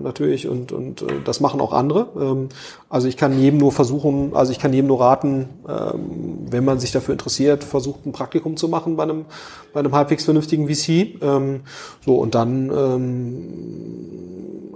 natürlich 0.00 0.48
und, 0.48 0.72
und 0.72 1.02
äh, 1.02 1.06
das 1.24 1.40
machen 1.40 1.60
auch 1.60 1.72
andere. 1.72 2.08
Ähm, 2.18 2.48
also 2.88 3.08
ich 3.08 3.16
kann 3.16 3.38
jedem 3.38 3.58
nur 3.58 3.72
versuchen, 3.72 4.34
also 4.34 4.52
ich 4.52 4.58
kann 4.58 4.72
jedem 4.72 4.86
nur 4.86 5.00
raten, 5.00 5.48
ähm, 5.68 6.46
wenn 6.48 6.64
man 6.64 6.78
sich 6.78 6.92
dafür 6.92 7.12
interessiert, 7.12 7.64
versucht 7.64 8.06
ein 8.06 8.12
Praktikum 8.12 8.56
zu 8.56 8.68
machen 8.68 8.96
bei 8.96 9.02
einem, 9.02 9.24
bei 9.72 9.80
einem 9.80 9.94
halbwegs 9.94 10.24
vernünftigen 10.24 10.68
VC. 10.68 11.20
Ähm, 11.22 11.60
so 12.04 12.16
und 12.16 12.34
dann 12.34 12.70
ähm, 12.70 14.18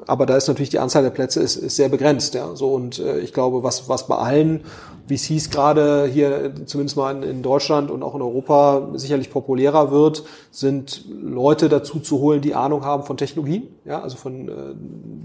aber 0.07 0.26
da 0.26 0.36
ist 0.36 0.48
natürlich 0.48 0.70
die 0.70 0.80
Anzahl 0.80 1.05
der 1.05 1.11
Plätze 1.11 1.40
ist, 1.40 1.57
ist 1.57 1.76
sehr 1.76 1.88
begrenzt, 1.88 2.34
ja. 2.34 2.55
So 2.57 2.74
und 2.74 2.98
äh, 2.98 3.20
ich 3.20 3.32
glaube, 3.32 3.62
was 3.62 3.88
was 3.88 4.09
bei 4.09 4.16
allen 4.16 4.64
VCs 5.09 5.50
gerade 5.50 6.07
hier 6.07 6.53
zumindest 6.66 6.96
mal 6.96 7.22
in, 7.24 7.42
Deutschland 7.42 7.90
und 7.90 8.03
auch 8.03 8.14
in 8.14 8.22
Europa 8.22 8.88
sicherlich 8.94 9.30
populärer 9.30 9.90
wird, 9.90 10.24
sind 10.50 11.05
Leute 11.11 11.68
dazu 11.68 12.00
zu 12.00 12.20
holen, 12.20 12.40
die 12.40 12.55
Ahnung 12.55 12.84
haben 12.84 13.03
von 13.03 13.16
Technologien, 13.16 13.68
ja, 13.84 14.00
also 14.00 14.16
von 14.16 14.48
äh, 14.48 14.53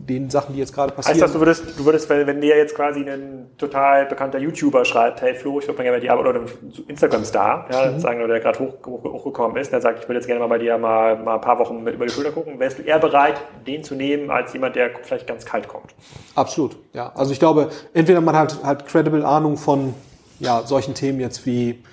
den 0.08 0.30
Sachen, 0.30 0.54
die 0.54 0.60
jetzt 0.60 0.74
gerade 0.74 0.94
passieren. 0.94 1.16
Heißt 1.16 1.24
das, 1.24 1.34
du 1.34 1.40
würdest, 1.40 1.80
du 1.80 1.86
würdest, 1.86 2.10
wenn 2.10 2.42
dir 2.42 2.58
jetzt 2.58 2.76
quasi 2.76 3.02
ein 3.02 3.52
total 3.58 4.06
bekannter 4.06 4.40
YouTuber 4.40 4.86
schreibt, 4.86 5.22
hey 5.22 5.36
Flo, 5.36 5.60
ich 5.60 5.68
würde 5.68 5.78
mal 5.78 5.84
gerne 5.84 5.98
bei 5.98 6.02
dir 6.02 6.14
arbeiten, 6.14 6.30
oder 6.30 6.40
ein 6.40 6.86
Instagram-Star, 6.88 7.68
ja, 7.72 7.92
mhm. 7.92 8.00
sagen, 8.00 8.20
oder 8.20 8.34
der 8.34 8.40
gerade 8.40 8.60
hoch, 8.60 8.74
hoch, 8.86 9.04
hochgekommen 9.04 9.58
ist, 9.58 9.72
der 9.72 9.82
sagt, 9.82 10.00
ich 10.00 10.08
würde 10.08 10.16
jetzt 10.16 10.28
gerne 10.28 10.40
mal 10.40 10.48
bei 10.48 10.58
dir 10.58 10.78
mal, 10.78 11.18
mal 11.18 11.36
ein 11.36 11.42
paar 11.42 11.60
Wochen 11.60 11.84
mit 11.84 11.96
über 11.96 12.06
die 12.06 12.12
Schulter 12.12 12.32
gucken, 12.32 12.60
wärst 12.60 12.80
du 12.80 12.84
eher 12.84 13.00
bereit, 13.00 13.36
den 13.66 13.84
zu 13.84 13.96
nehmen, 13.96 14.32
als 14.32 14.54
jemand, 14.54 14.76
der 14.76 14.92
vielleicht 15.04 15.28
ganz 15.28 15.46
kalt 15.46 15.68
kommt? 15.68 15.94
Absolut, 16.36 16.78
ja. 16.94 17.12
Also 17.16 17.32
ich 17.32 17.40
glaube, 17.40 17.70
entweder 17.94 18.22
man 18.22 18.36
hat 18.36 18.64
halt 18.64 18.86
credible 18.86 19.26
Ahnung 19.26 19.58
von 19.68 19.94
ja, 20.40 20.66
solchen 20.66 20.94
Themen 20.94 21.20
jetzt 21.20 21.46
wie 21.46 21.84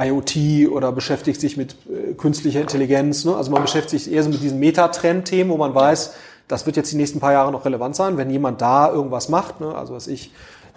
IoT 0.00 0.70
oder 0.70 0.92
beschäftigt 0.92 1.40
sich 1.40 1.56
mit 1.56 1.74
äh, 1.90 2.14
künstlicher 2.14 2.60
Intelligenz. 2.60 3.24
Ne? 3.24 3.34
Also 3.34 3.50
man 3.50 3.62
beschäftigt 3.62 4.04
sich 4.04 4.14
eher 4.14 4.22
so 4.22 4.30
mit 4.30 4.40
diesen 4.40 4.60
Metatrend-Themen, 4.60 5.50
wo 5.50 5.56
man 5.56 5.74
weiß, 5.74 6.14
das 6.46 6.64
wird 6.64 6.76
jetzt 6.76 6.92
die 6.92 6.96
nächsten 6.96 7.18
paar 7.18 7.32
Jahre 7.32 7.50
noch 7.50 7.64
relevant 7.64 7.96
sein, 7.96 8.16
wenn 8.18 8.30
jemand 8.30 8.60
da 8.60 8.88
irgendwas 8.88 9.30
macht. 9.30 9.60
Ne? 9.60 9.74
Also 9.74 9.94
was 9.94 10.06
ich 10.06 10.30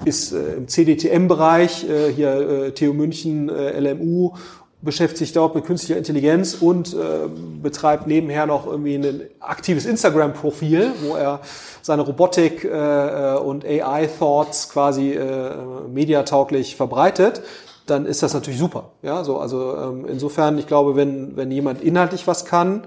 ist 0.03 0.32
äh, 0.32 0.55
im 0.55 0.68
CDTM-Bereich, 0.68 1.88
äh, 1.88 2.12
hier 2.12 2.30
äh, 2.30 2.72
TU 2.72 2.93
München, 2.93 3.49
äh, 3.49 3.80
LMU, 3.80 4.34
beschäftigt 4.82 5.17
sich 5.17 5.34
dort 5.34 5.55
mit 5.55 5.65
künstlicher 5.65 5.97
Intelligenz 5.97 6.53
und 6.53 6.93
äh, 6.93 7.28
betreibt 7.61 8.05
nebenher 8.05 8.45
noch 8.45 8.67
irgendwie 8.67 8.95
ein 8.95 9.21
aktives 9.39 9.86
Instagram-Profil, 9.86 10.91
wo 11.01 11.15
er 11.15 11.41
seine 11.82 12.03
Robotik 12.03 12.63
äh, 12.63 12.67
äh 12.67 13.38
und 13.39 13.65
AI-Thoughts 13.65 14.69
quasi 14.69 15.13
äh, 15.13 15.55
mediatauglich 15.91 16.75
verbreitet, 16.75 17.41
dann 17.88 18.05
ist 18.05 18.21
das 18.21 18.34
natürlich 18.34 18.59
super. 18.59 18.91
Ja, 19.01 19.23
so 19.23 19.39
also 19.39 19.75
ähm, 19.75 20.05
insofern, 20.07 20.57
ich 20.59 20.67
glaube, 20.67 20.95
wenn 20.95 21.36
wenn 21.36 21.49
jemand 21.49 21.82
inhaltlich 21.82 22.28
was 22.28 22.45
kann 22.45 22.84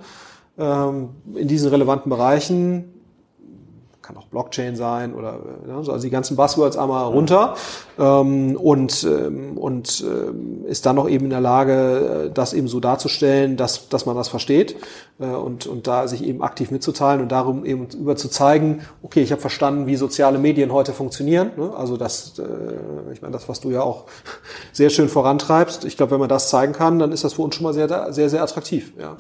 ähm, 0.58 1.10
in 1.34 1.48
diesen 1.48 1.70
relevanten 1.70 2.10
Bereichen, 2.10 2.99
kann 4.10 4.22
auch 4.22 4.26
Blockchain 4.26 4.76
sein 4.76 5.14
oder 5.14 5.38
ja, 5.68 5.76
also 5.76 5.96
die 5.98 6.10
ganzen 6.10 6.36
Buzzwords 6.36 6.76
einmal 6.76 7.06
runter 7.06 7.54
ähm, 7.98 8.56
und 8.56 9.04
ähm, 9.04 9.56
und 9.56 10.04
ähm, 10.06 10.64
ist 10.66 10.86
dann 10.86 10.96
noch 10.96 11.08
eben 11.08 11.26
in 11.26 11.30
der 11.30 11.40
Lage, 11.40 12.26
äh, 12.26 12.30
das 12.32 12.52
eben 12.52 12.66
so 12.66 12.80
darzustellen, 12.80 13.56
dass 13.56 13.88
dass 13.88 14.06
man 14.06 14.16
das 14.16 14.28
versteht 14.28 14.76
äh, 15.20 15.26
und 15.26 15.66
und 15.66 15.86
da 15.86 16.08
sich 16.08 16.24
eben 16.24 16.42
aktiv 16.42 16.70
mitzuteilen 16.70 17.20
und 17.20 17.30
darum 17.30 17.64
eben 17.64 17.86
über 17.96 18.16
zu 18.16 18.28
zeigen, 18.28 18.80
okay, 19.02 19.22
ich 19.22 19.30
habe 19.30 19.40
verstanden, 19.40 19.86
wie 19.86 19.96
soziale 19.96 20.38
Medien 20.38 20.72
heute 20.72 20.92
funktionieren. 20.92 21.52
Ne? 21.56 21.72
Also 21.76 21.96
das, 21.96 22.38
äh, 22.38 23.12
ich 23.12 23.22
meine, 23.22 23.32
das, 23.32 23.48
was 23.48 23.60
du 23.60 23.70
ja 23.70 23.82
auch 23.82 24.06
sehr 24.72 24.90
schön 24.90 25.08
vorantreibst. 25.08 25.84
Ich 25.84 25.96
glaube, 25.96 26.12
wenn 26.12 26.20
man 26.20 26.28
das 26.28 26.50
zeigen 26.50 26.72
kann, 26.72 26.98
dann 26.98 27.12
ist 27.12 27.22
das 27.22 27.34
für 27.34 27.42
uns 27.42 27.54
schon 27.54 27.64
mal 27.64 27.74
sehr 27.74 28.12
sehr 28.12 28.28
sehr 28.28 28.42
attraktiv. 28.42 28.92
Ja. 28.98 29.04
ja. 29.04 29.16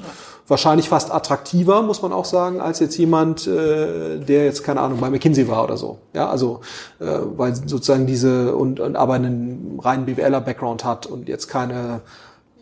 Wahrscheinlich 0.48 0.88
fast 0.88 1.12
attraktiver, 1.12 1.82
muss 1.82 2.02
man 2.02 2.12
auch 2.12 2.24
sagen, 2.24 2.60
als 2.60 2.80
jetzt 2.80 2.96
jemand, 2.96 3.46
äh, 3.46 4.18
der 4.18 4.44
jetzt 4.44 4.64
keine 4.64 4.79
Ahnung 4.80 5.00
bei 5.00 5.10
McKinsey 5.10 5.48
war 5.48 5.64
oder 5.64 5.76
so. 5.76 5.98
Ja, 6.14 6.28
also 6.28 6.60
äh, 7.00 7.06
weil 7.36 7.54
sozusagen 7.54 8.06
diese 8.06 8.54
und, 8.56 8.80
und 8.80 8.96
aber 8.96 9.14
einen 9.14 9.78
reinen 9.82 10.06
BWLer-Background 10.06 10.84
hat 10.84 11.06
und 11.06 11.28
jetzt 11.28 11.48
keine 11.48 12.00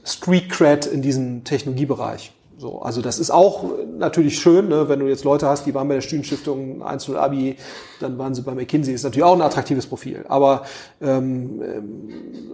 Street 0.04 0.50
Cred 0.50 0.86
in 0.86 1.02
diesem 1.02 1.44
Technologiebereich. 1.44 2.32
So, 2.58 2.82
also 2.82 3.02
das 3.02 3.20
ist 3.20 3.30
auch 3.30 3.64
natürlich 3.98 4.40
schön, 4.40 4.68
ne, 4.68 4.88
wenn 4.88 4.98
du 4.98 5.06
jetzt 5.06 5.22
Leute 5.22 5.46
hast, 5.46 5.66
die 5.66 5.74
waren 5.74 5.86
bei 5.86 5.94
der 5.94 6.00
Studienstiftung 6.00 6.82
1.0 6.82 7.14
Abi, 7.14 7.56
dann 8.00 8.18
waren 8.18 8.34
sie 8.34 8.42
bei 8.42 8.52
McKinsey, 8.52 8.92
ist 8.92 9.04
natürlich 9.04 9.22
auch 9.22 9.34
ein 9.34 9.42
attraktives 9.42 9.86
Profil. 9.86 10.24
Aber 10.28 10.64
ähm, 11.00 11.62
ähm 11.62 12.10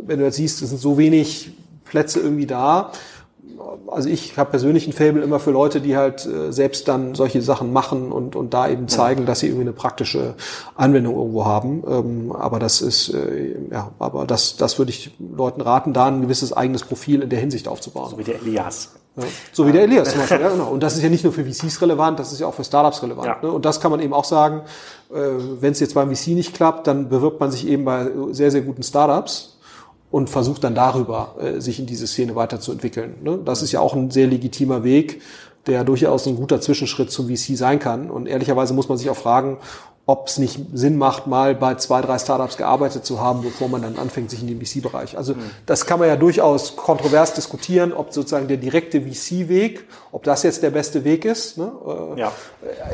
wenn 0.07 0.19
du 0.19 0.27
jetzt 0.27 0.37
siehst, 0.37 0.61
es 0.61 0.69
sind 0.69 0.79
so 0.79 0.99
wenig 0.99 1.53
Plätze 1.85 2.21
irgendwie 2.21 2.45
da, 2.45 2.93
also 3.87 4.09
ich 4.09 4.37
habe 4.37 4.51
persönlich 4.51 4.87
ein 4.87 4.93
Fable 4.93 5.23
immer 5.23 5.41
für 5.41 5.51
Leute, 5.51 5.81
die 5.81 5.97
halt 5.97 6.27
äh, 6.27 6.53
selbst 6.53 6.89
dann 6.89 7.15
solche 7.15 7.43
Sachen 7.43 7.73
machen 7.73 8.12
und, 8.12 8.37
und 8.37 8.55
da 8.55 8.69
eben 8.69 8.89
zeigen, 8.89 9.27
dass 9.27 9.41
sie 9.41 9.47
irgendwie 9.47 9.62
eine 9.62 9.73
praktische 9.73 10.35
Anwendung 10.75 11.17
irgendwo 11.17 11.45
haben. 11.45 11.83
Ähm, 11.87 12.33
aber 12.33 12.59
das 12.59 12.81
ist, 12.81 13.11
äh, 13.11 13.57
ja, 13.71 13.93
aber 13.99 14.27
das, 14.27 14.57
das 14.57 14.79
würde 14.79 14.91
ich 14.91 15.17
Leuten 15.19 15.61
raten, 15.61 15.93
da 15.93 16.07
ein 16.07 16.23
gewisses 16.23 16.53
eigenes 16.53 16.83
Profil 16.83 17.23
in 17.23 17.31
der 17.31 17.39
Hinsicht 17.39 17.69
aufzubauen. 17.69 18.11
So 18.11 18.19
wie 18.19 18.25
der 18.25 18.37
Elias. 18.37 18.95
Ja, 19.17 19.25
so 19.53 19.67
wie 19.67 19.73
der 19.73 19.85
Elias 19.85 20.11
zum 20.11 20.21
Beispiel, 20.21 20.41
ja, 20.41 20.49
genau. 20.49 20.69
Und 20.69 20.83
das 20.83 20.97
ist 20.97 21.03
ja 21.03 21.09
nicht 21.09 21.23
nur 21.23 21.33
für 21.33 21.45
VCs 21.45 21.81
relevant, 21.83 22.19
das 22.19 22.33
ist 22.33 22.41
ja 22.41 22.47
auch 22.47 22.55
für 22.55 22.65
Startups 22.65 23.03
relevant. 23.03 23.27
Ja. 23.27 23.39
Ne? 23.43 23.53
Und 23.53 23.65
das 23.65 23.81
kann 23.81 23.91
man 23.91 24.01
eben 24.01 24.12
auch 24.12 24.25
sagen, 24.25 24.62
äh, 25.12 25.17
wenn 25.61 25.73
es 25.73 25.81
jetzt 25.81 25.95
beim 25.95 26.15
VC 26.15 26.29
nicht 26.29 26.55
klappt, 26.55 26.87
dann 26.87 27.09
bewirbt 27.09 27.39
man 27.39 27.51
sich 27.51 27.67
eben 27.69 27.85
bei 27.85 28.11
sehr, 28.33 28.51
sehr 28.51 28.62
guten 28.62 28.83
Startups 28.83 29.53
und 30.15 30.31
versucht 30.31 30.62
dann 30.62 30.77
darüber 30.77 31.35
äh, 31.41 31.61
sich 31.61 31.81
in 31.81 31.87
diese 31.87 32.07
Szene 32.07 32.37
weiterzuentwickeln. 32.37 33.17
Ne? 33.25 33.41
Das 33.45 33.62
ist 33.62 33.73
ja 33.73 33.81
auch 33.81 33.95
ein 33.95 34.12
sehr 34.12 34.29
legitimer 34.29 34.85
Weg, 34.85 35.21
der 35.67 35.83
durchaus 35.83 36.29
ein 36.29 36.37
guter 36.37 36.61
Zwischenschritt 36.61 37.11
zum 37.11 37.27
VC 37.27 37.57
sein 37.57 37.81
kann. 37.81 38.12
Und 38.12 38.29
ehrlicherweise 38.29 38.75
muss 38.75 38.89
man 38.89 38.97
sich 38.97 39.11
auch 39.11 39.17
fragen, 39.17 39.59
ob 40.07 40.26
es 40.28 40.36
nicht 40.36 40.61
Sinn 40.74 40.98
macht, 40.98 41.26
mal 41.26 41.55
bei 41.55 41.76
zwei, 41.76 42.02
drei 42.02 42.18
Startups 42.18 42.59
gearbeitet 42.59 43.07
zu 43.07 43.22
haben, 43.22 43.40
bevor 43.40 43.68
man 43.68 43.80
dann 43.80 43.96
anfängt, 43.96 44.28
sich 44.28 44.42
in 44.42 44.48
den 44.48 44.61
VC-Bereich. 44.61 45.16
Also 45.16 45.32
mhm. 45.32 45.50
das 45.64 45.86
kann 45.86 45.98
man 45.98 46.09
ja 46.09 46.16
durchaus 46.16 46.76
kontrovers 46.76 47.32
diskutieren, 47.32 47.94
ob 47.94 48.12
sozusagen 48.12 48.46
der 48.46 48.59
direkte 48.59 49.00
VC-Weg, 49.00 49.84
ob 50.12 50.22
das 50.24 50.42
jetzt 50.42 50.62
der 50.62 50.70
beste 50.70 51.05
Weg 51.05 51.24
ist. 51.24 51.57
Ne? 51.57 51.72
Äh, 52.16 52.20
ja. 52.20 52.32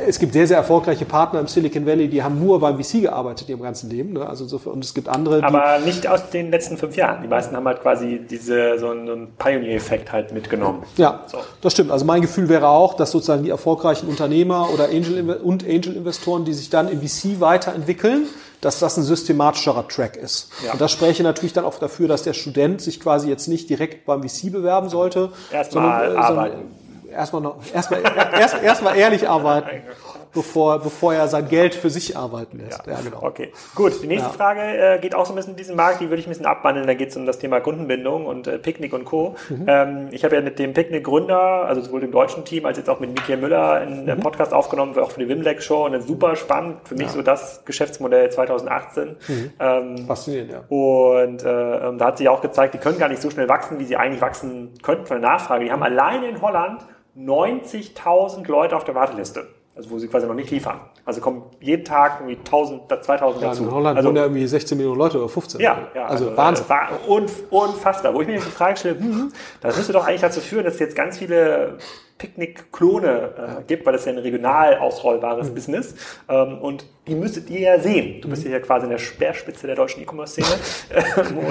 Es 0.06 0.20
gibt 0.20 0.34
sehr, 0.34 0.46
sehr 0.46 0.58
erfolgreiche 0.58 1.04
Partner 1.04 1.40
im 1.40 1.48
Silicon 1.48 1.84
Valley, 1.84 2.06
die 2.06 2.22
haben 2.22 2.38
nur 2.38 2.60
beim 2.60 2.80
VC 2.80 3.02
gearbeitet 3.02 3.48
ihrem 3.48 3.62
ganzen 3.62 3.90
Leben. 3.90 4.12
Ne? 4.12 4.24
Also 4.24 4.44
insofern, 4.44 4.74
und 4.74 4.84
es 4.84 4.94
gibt 4.94 5.08
andere. 5.08 5.42
Aber 5.42 5.80
nicht 5.80 6.06
aus 6.06 6.30
den 6.30 6.52
letzten 6.52 6.76
fünf 6.76 6.96
Jahren. 6.96 7.22
Die 7.22 7.28
meisten 7.28 7.56
haben 7.56 7.66
halt 7.66 7.82
quasi 7.82 8.20
diese 8.30 8.78
so 8.78 8.88
einen, 8.88 9.06
so 9.08 9.12
einen 9.14 9.32
Pioneer-Effekt 9.36 10.12
halt 10.12 10.32
mitgenommen. 10.32 10.84
Ja, 10.96 11.24
so. 11.26 11.38
das 11.60 11.72
stimmt. 11.72 11.90
Also 11.90 12.04
mein 12.04 12.20
Gefühl 12.20 12.48
wäre 12.48 12.68
auch, 12.68 12.94
dass 12.94 13.10
sozusagen 13.10 13.42
die 13.42 13.50
erfolgreichen 13.50 14.08
Unternehmer 14.08 14.68
oder 14.72 14.84
Angel 14.84 15.40
und 15.42 15.64
Angel-Investoren, 15.64 16.44
die 16.44 16.52
sich 16.52 16.70
dann 16.70 16.88
in 16.88 16.99
VC 17.00 17.40
weiterentwickeln, 17.40 18.26
dass 18.60 18.78
das 18.78 18.96
ein 18.96 19.02
systematischerer 19.02 19.88
Track 19.88 20.16
ist. 20.16 20.50
Ja. 20.64 20.72
Und 20.72 20.80
das 20.80 20.92
spreche 20.92 21.22
natürlich 21.22 21.52
dann 21.52 21.64
auch 21.64 21.78
dafür, 21.78 22.08
dass 22.08 22.22
der 22.22 22.34
Student 22.34 22.80
sich 22.80 23.00
quasi 23.00 23.28
jetzt 23.28 23.48
nicht 23.48 23.70
direkt 23.70 24.04
beim 24.04 24.22
VC 24.22 24.52
bewerben 24.52 24.88
sollte. 24.88 25.32
Erstmal 25.50 26.08
sondern, 26.08 26.22
arbeiten. 26.22 26.56
Sondern 26.56 26.80
erstmal 27.10 27.42
noch, 27.42 27.56
erstmal, 27.72 28.02
erst, 28.38 28.62
erstmal 28.62 28.96
ehrlich 28.96 29.28
arbeiten 29.28 29.82
bevor, 30.32 30.78
bevor 30.80 31.14
er 31.14 31.28
sein 31.28 31.48
Geld 31.48 31.74
für 31.74 31.90
sich 31.90 32.16
arbeiten 32.16 32.58
lässt. 32.58 32.86
Ja, 32.86 32.94
ja 32.94 33.00
genau. 33.02 33.22
Okay, 33.22 33.52
gut. 33.74 34.02
Die 34.02 34.06
nächste 34.06 34.28
ja. 34.28 34.34
Frage 34.34 34.60
äh, 34.60 34.98
geht 34.98 35.14
auch 35.14 35.26
so 35.26 35.32
ein 35.32 35.36
bisschen 35.36 35.52
in 35.52 35.56
diesen 35.56 35.76
Markt, 35.76 36.00
die 36.00 36.08
würde 36.08 36.20
ich 36.20 36.26
ein 36.26 36.30
bisschen 36.30 36.46
abwandeln. 36.46 36.86
Da 36.86 36.94
geht 36.94 37.10
es 37.10 37.16
um 37.16 37.26
das 37.26 37.38
Thema 37.38 37.60
Kundenbindung 37.60 38.26
und 38.26 38.46
äh, 38.46 38.58
Picknick 38.58 38.92
und 38.92 39.04
Co. 39.04 39.36
Mhm. 39.48 39.64
Ähm, 39.66 40.08
ich 40.10 40.24
habe 40.24 40.36
ja 40.36 40.40
mit 40.40 40.58
dem 40.58 40.72
Picknick-Gründer, 40.72 41.64
also 41.66 41.80
sowohl 41.80 42.00
dem 42.00 42.12
deutschen 42.12 42.44
Team 42.44 42.66
als 42.66 42.78
jetzt 42.78 42.88
auch 42.88 43.00
mit 43.00 43.10
Michael 43.10 43.38
Müller 43.38 43.72
einen 43.72 44.04
mhm. 44.06 44.20
Podcast 44.20 44.52
aufgenommen, 44.52 44.98
auch 44.98 45.10
für 45.10 45.20
die 45.20 45.28
Wimleck 45.28 45.62
Show 45.62 45.84
und 45.86 46.00
super 46.02 46.36
spannend. 46.36 46.78
Für 46.84 46.94
mich 46.94 47.08
ja. 47.08 47.12
so 47.12 47.22
das 47.22 47.64
Geschäftsmodell 47.64 48.30
2018. 48.30 49.16
Mhm. 49.28 49.50
Ähm, 49.58 50.06
Faszinierend, 50.06 50.52
ja. 50.52 50.64
Und 50.68 51.42
äh, 51.42 51.88
ähm, 51.88 51.98
da 51.98 52.06
hat 52.06 52.18
sich 52.18 52.28
auch 52.28 52.40
gezeigt, 52.40 52.74
die 52.74 52.78
können 52.78 52.98
gar 52.98 53.08
nicht 53.08 53.22
so 53.22 53.30
schnell 53.30 53.48
wachsen, 53.48 53.78
wie 53.78 53.84
sie 53.84 53.96
eigentlich 53.96 54.20
wachsen 54.20 54.74
könnten 54.82 55.06
von 55.06 55.20
der 55.20 55.30
Nachfrage. 55.30 55.64
Die 55.64 55.72
haben 55.72 55.82
alleine 55.82 56.28
in 56.28 56.40
Holland 56.40 56.82
90.000 57.16 58.46
Leute 58.48 58.76
auf 58.76 58.84
der 58.84 58.94
Warteliste 58.94 59.46
also 59.80 59.90
wo 59.90 59.98
sie 59.98 60.08
quasi 60.08 60.26
noch 60.26 60.34
nicht 60.34 60.50
liefern. 60.50 60.78
Also 61.06 61.22
kommen 61.22 61.42
jeden 61.58 61.86
Tag 61.86 62.20
irgendwie 62.20 62.36
1000, 62.36 62.82
2000 63.02 63.42
ja, 63.42 63.48
dazu. 63.48 63.62
In 63.62 63.70
Holland 63.70 63.96
also, 63.96 64.08
wohnen 64.08 64.16
ja 64.16 64.24
irgendwie 64.24 64.46
16 64.46 64.76
Millionen 64.76 64.98
Leute 64.98 65.18
oder 65.18 65.28
15. 65.28 65.58
Ja, 65.58 65.88
ja 65.94 66.04
also, 66.04 66.26
also 66.26 66.36
Wahnsinn. 66.36 66.66
Äh, 66.68 67.08
unf 67.08 67.42
unfassbar. 67.48 68.14
Wo 68.14 68.20
ich 68.20 68.26
mir 68.26 68.34
die 68.34 68.40
Frage 68.40 68.76
stelle, 68.76 68.98
hm, 68.98 69.32
das 69.62 69.78
müsste 69.78 69.94
doch 69.94 70.06
eigentlich 70.06 70.20
dazu 70.20 70.40
führen, 70.40 70.64
dass 70.64 70.74
es 70.74 70.80
jetzt 70.80 70.94
ganz 70.94 71.16
viele 71.16 71.78
Picknick-Klone 72.18 73.08
äh, 73.08 73.62
gibt, 73.66 73.86
weil 73.86 73.94
das 73.94 74.04
ja 74.04 74.12
ein 74.12 74.18
regional 74.18 74.76
ausrollbares 74.76 75.48
mhm. 75.48 75.54
Business. 75.54 75.94
Ähm, 76.28 76.58
und 76.58 76.84
die 77.06 77.14
müsstet 77.14 77.48
ihr 77.48 77.60
ja 77.60 77.80
sehen. 77.80 78.20
Du 78.20 78.28
bist 78.28 78.44
mhm. 78.44 78.52
ja 78.52 78.60
quasi 78.60 78.84
in 78.84 78.90
der 78.90 78.98
Speerspitze 78.98 79.66
der 79.66 79.76
deutschen 79.76 80.02
E-Commerce-Szene. 80.02 80.46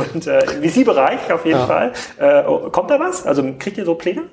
und 0.14 0.28
äh, 0.28 0.40
im 0.52 0.70
VC-Bereich 0.70 1.34
auf 1.34 1.46
jeden 1.48 1.58
ja. 1.58 1.66
Fall. 1.66 1.94
Äh, 2.20 2.70
kommt 2.70 2.92
da 2.92 3.00
was? 3.00 3.26
Also 3.26 3.44
kriegt 3.58 3.80
ihr 3.80 3.86
so 3.86 3.96
Pläne? 3.96 4.26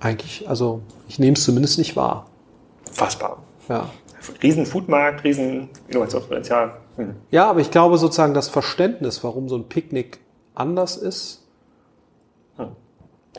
Eigentlich, 0.00 0.46
also 0.46 0.82
ich 1.08 1.18
nehme 1.18 1.36
es 1.36 1.44
zumindest 1.44 1.78
nicht 1.78 1.96
wahr. 1.96 2.26
Fassbar. 2.92 3.42
Ja. 3.68 3.88
Riesen 4.42 4.66
Foodmarkt, 4.66 5.24
riesen 5.24 5.68
Innovationspotenzial. 5.88 6.76
Hm. 6.96 7.14
Ja, 7.30 7.48
aber 7.48 7.60
ich 7.60 7.70
glaube 7.70 7.98
sozusagen 7.98 8.34
das 8.34 8.48
Verständnis, 8.48 9.22
warum 9.22 9.48
so 9.48 9.56
ein 9.56 9.68
Picknick 9.68 10.18
anders 10.54 10.96
ist, 10.96 11.42
hm. 12.56 12.68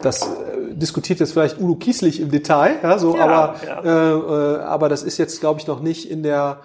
das 0.02 0.22
äh, 0.24 0.74
diskutiert 0.74 1.20
jetzt 1.20 1.34
vielleicht 1.34 1.60
Udo 1.60 1.76
Kieslich 1.76 2.20
im 2.22 2.32
Detail, 2.32 2.78
ja, 2.82 3.00
so, 3.00 3.16
ja, 3.18 3.26
aber, 3.26 3.56
ja. 3.66 3.82
Äh, 3.82 4.58
äh, 4.58 4.60
aber 4.64 4.90
das 4.90 5.04
ist 5.04 5.18
jetzt, 5.18 5.40
glaube 5.40 5.60
ich, 5.60 5.68
noch 5.68 5.82
nicht 5.82 6.10
in 6.10 6.24
der 6.24 6.60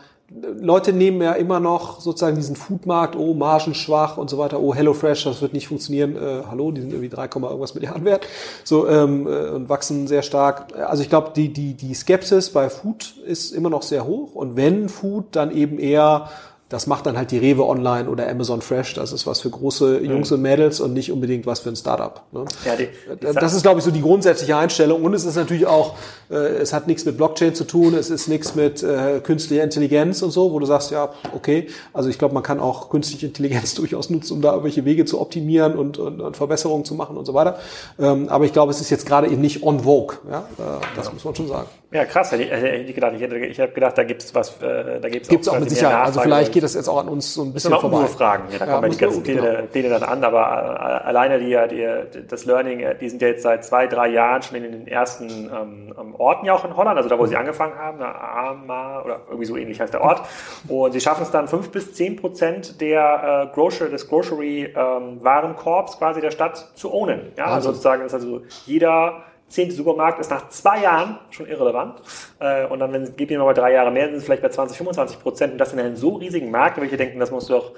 Leute 0.61 0.93
nehmen 0.93 1.21
ja 1.21 1.33
immer 1.33 1.61
noch 1.61 2.01
sozusagen 2.01 2.37
diesen 2.37 2.57
Foodmarkt, 2.57 3.17
oh, 3.17 3.35
margenschwach 3.35 4.17
und 4.17 4.31
so 4.31 4.39
weiter, 4.39 4.61
oh, 4.61 4.75
HelloFresh, 4.75 5.25
das 5.25 5.43
wird 5.43 5.53
nicht 5.53 5.69
funktionieren, 5.69 6.17
äh, 6.17 6.43
hallo, 6.49 6.73
die 6.73 6.81
sind 6.81 6.91
irgendwie 6.91 7.09
3, 7.09 7.25
irgendwas 7.25 7.75
Milliarden 7.75 8.05
wert, 8.05 8.27
so, 8.65 8.89
ähm, 8.89 9.27
äh, 9.27 9.49
und 9.51 9.69
wachsen 9.69 10.07
sehr 10.07 10.23
stark. 10.23 10.75
Also 10.77 11.03
ich 11.03 11.09
glaube, 11.09 11.33
die, 11.37 11.53
die, 11.53 11.75
die 11.75 11.95
Skepsis 11.95 12.51
bei 12.51 12.71
Food 12.71 13.15
ist 13.27 13.53
immer 13.53 13.71
noch 13.71 13.83
sehr 13.83 14.07
hoch 14.07 14.35
und 14.35 14.57
wenn 14.57 14.89
Food, 14.89 15.25
dann 15.33 15.51
eben 15.51 15.79
eher 15.79 16.29
das 16.73 16.87
macht 16.87 17.05
dann 17.05 17.19
halt 17.19 17.31
die 17.31 17.37
Rewe 17.37 17.67
Online 17.67 18.09
oder 18.09 18.27
Amazon 18.27 18.63
Fresh. 18.63 18.95
Das 18.95 19.13
ist 19.13 19.27
was 19.27 19.43
für 19.43 19.51
große 19.51 19.99
Jungs 19.99 20.31
mhm. 20.31 20.37
und 20.37 20.43
Mädels 20.43 20.81
und 20.81 20.95
nicht 20.95 21.13
unbedingt 21.13 21.45
was 21.45 21.61
für 21.61 21.69
ein 21.69 21.77
Startup. 21.77 22.23
Ne? 22.33 22.47
Ja, 22.65 22.77
die, 22.77 22.89
die 23.15 23.35
das 23.35 23.53
ist, 23.53 23.61
glaube 23.61 23.81
ich, 23.81 23.85
so 23.85 23.91
die 23.91 24.01
grundsätzliche 24.01 24.57
Einstellung. 24.57 25.05
Und 25.05 25.13
es 25.13 25.27
ist 25.27 25.37
natürlich 25.37 25.67
auch, 25.67 25.97
äh, 26.31 26.35
es 26.35 26.73
hat 26.73 26.87
nichts 26.87 27.05
mit 27.05 27.19
Blockchain 27.19 27.55
zu 27.55 27.65
tun, 27.65 27.93
es 27.93 28.09
ist 28.09 28.27
nichts 28.27 28.55
mit 28.55 28.83
äh, 28.83 29.21
künstlicher 29.23 29.63
Intelligenz 29.63 30.23
und 30.23 30.31
so, 30.31 30.51
wo 30.51 30.59
du 30.61 30.65
sagst, 30.65 30.91
ja, 30.91 31.11
okay, 31.35 31.69
also 31.93 32.09
ich 32.09 32.19
glaube, 32.19 32.33
man 32.33 32.43
kann 32.43 32.59
auch 32.59 32.89
künstliche 32.89 33.27
Intelligenz 33.27 33.75
durchaus 33.75 34.09
nutzen, 34.09 34.33
um 34.33 34.41
da 34.41 34.53
irgendwelche 34.53 34.87
Wege 34.87 35.05
zu 35.05 35.21
optimieren 35.21 35.77
und, 35.77 35.99
und, 35.99 36.23
und 36.23 36.39
Verbesserungen 36.39 36.87
zu 36.87 36.95
machen 36.95 37.19
und 37.19 37.27
so 37.27 37.35
weiter. 37.35 37.59
Ähm, 37.99 38.31
aber 38.31 38.47
ich 38.47 38.55
glaube, 38.55 38.71
es 38.71 38.81
ist 38.81 38.89
jetzt 38.89 39.05
gerade 39.05 39.27
eben 39.27 39.43
nicht 39.43 39.63
on 39.63 39.81
vogue. 39.81 40.17
Ja? 40.31 40.39
Äh, 40.59 40.81
das 40.97 41.09
ja. 41.09 41.13
muss 41.13 41.23
man 41.23 41.35
schon 41.35 41.49
sagen. 41.49 41.69
Ja, 41.93 42.07
krass. 42.07 42.33
Hätte 42.33 42.45
ich, 42.45 42.51
hätte 42.51 42.69
ich 42.69 42.95
gedacht. 42.95 43.13
Ich, 43.15 43.21
hätte, 43.21 43.37
ich 43.37 43.61
habe 43.61 43.73
gedacht, 43.73 43.99
da 43.99 44.05
gibt 44.05 44.23
es 44.23 44.35
was. 44.35 44.61
Äh, 44.63 44.99
da 45.01 45.09
gibt's, 45.11 45.29
gibt's 45.29 45.47
auch, 45.47 45.57
auch 45.57 45.61
mit 45.61 45.69
Sicherheit. 45.69 46.07
Also 46.07 46.21
vielleicht 46.21 46.53
geht 46.53 46.63
das 46.63 46.75
jetzt 46.75 46.89
auch 46.89 46.99
an 46.99 47.09
uns 47.09 47.35
so 47.35 47.43
ein 47.43 47.53
bisschen 47.53 47.71
vorbei. 47.73 47.99
Nur 47.99 48.09
Fragen. 48.09 48.45
Ja, 48.51 48.59
da 48.59 48.67
ja, 48.67 48.73
kommen 48.73 48.85
ja 48.85 48.89
die 48.91 48.97
ganzen 48.97 49.23
Pläne, 49.23 49.41
genau. 49.41 49.63
Pläne 49.71 49.89
dann 49.91 50.03
an. 50.03 50.25
Aber 50.25 50.41
äh, 50.41 51.07
alleine 51.07 51.39
die, 51.39 51.59
die, 51.71 52.27
das 52.27 52.47
Learning, 52.47 52.81
äh, 52.81 52.97
die 52.99 53.11
sind 53.11 53.21
ja 53.21 53.29
jetzt 53.29 53.43
seit 53.43 53.65
zwei, 53.65 53.87
drei 53.87 54.09
Jahren 54.09 54.43
schon 54.43 54.57
in 54.57 54.63
den 54.63 54.87
ersten 54.87 55.29
ähm, 55.29 55.95
ähm 55.99 56.15
Orten 56.17 56.47
ja 56.47 56.55
auch 56.55 56.65
in 56.65 56.77
Holland, 56.77 56.97
also 56.97 57.09
da, 57.09 57.19
wo 57.19 57.27
sie 57.27 57.37
angefangen 57.37 57.75
haben, 57.79 57.99
na, 58.01 58.13
Ama 58.13 59.03
oder 59.03 59.21
irgendwie 59.27 59.47
so 59.47 59.57
ähnlich 59.57 59.81
heißt 59.81 59.93
der 59.93 60.03
Ort. 60.03 60.23
Und 60.69 60.93
sie 60.93 61.01
schaffen 61.01 61.23
es 61.23 61.31
dann 61.31 61.47
fünf 61.47 61.71
bis 61.71 61.93
zehn 61.93 62.17
Prozent 62.17 62.81
der 62.81 63.49
äh, 63.51 63.55
Grocery, 63.55 63.91
des 63.91 64.09
Grocery 64.09 64.73
ähm, 64.75 65.23
Warenkorbs 65.23 65.99
quasi 65.99 66.21
der 66.21 66.31
Stadt 66.31 66.71
zu 66.75 66.93
ownen. 66.93 67.33
Ja, 67.37 67.47
also 67.47 67.71
sozusagen 67.71 68.05
ist 68.05 68.15
also 68.15 68.43
jeder 68.67 69.25
zehnte 69.53 69.75
Supermarkt 69.75 70.19
ist 70.19 70.31
nach 70.31 70.49
zwei 70.49 70.83
Jahren 70.83 71.19
schon 71.31 71.47
irrelevant. 71.47 72.01
Äh, 72.41 72.67
und 72.67 72.79
dann, 72.81 72.93
wenn, 72.93 73.15
gib 73.17 73.31
mir 73.31 73.39
mal 73.39 73.53
drei 73.53 73.73
Jahre 73.75 73.91
mehr, 73.91 74.07
sind 74.07 74.17
es 74.17 74.25
vielleicht 74.25 74.43
bei 74.43 74.49
20, 74.49 74.77
25 74.77 75.21
Prozent. 75.21 75.53
Und 75.53 75.59
das 75.59 75.73
in 75.73 75.81
einem 75.81 75.97
so 75.97 76.17
riesigen 76.17 76.51
Markt, 76.51 76.81
welche 76.81 76.97
denken, 76.97 77.21
das 77.21 77.31
musst 77.31 77.51
du 77.51 77.55
doch, 77.55 77.73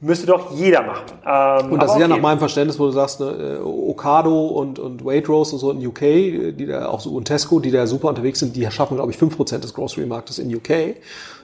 müsste 0.00 0.26
doch 0.26 0.52
jeder 0.52 0.82
machen. 0.82 1.04
Ähm, 1.26 1.72
und 1.72 1.82
das 1.82 1.90
ist 1.90 1.96
okay. 1.96 2.02
ja 2.02 2.08
nach 2.08 2.20
meinem 2.20 2.38
Verständnis, 2.38 2.78
wo 2.78 2.86
du 2.86 2.92
sagst, 2.92 3.20
ne, 3.20 3.58
äh, 3.60 3.62
Ocado 3.62 4.46
und, 4.46 4.78
und 4.78 5.04
Waitrose 5.04 5.54
und 5.54 5.58
so 5.58 5.70
in 5.70 5.86
UK, 5.86 6.00
die 6.56 6.66
da 6.66 6.88
auch 6.88 7.00
so 7.00 7.10
und 7.10 7.26
Tesco, 7.26 7.60
die 7.60 7.70
da 7.70 7.86
super 7.86 8.08
unterwegs 8.08 8.38
sind, 8.38 8.56
die 8.56 8.68
schaffen, 8.70 8.96
glaube 8.96 9.12
ich, 9.12 9.18
fünf 9.18 9.36
Prozent 9.36 9.64
des 9.64 9.74
Grocery-Marktes 9.74 10.38
in 10.38 10.54
UK. 10.54 10.96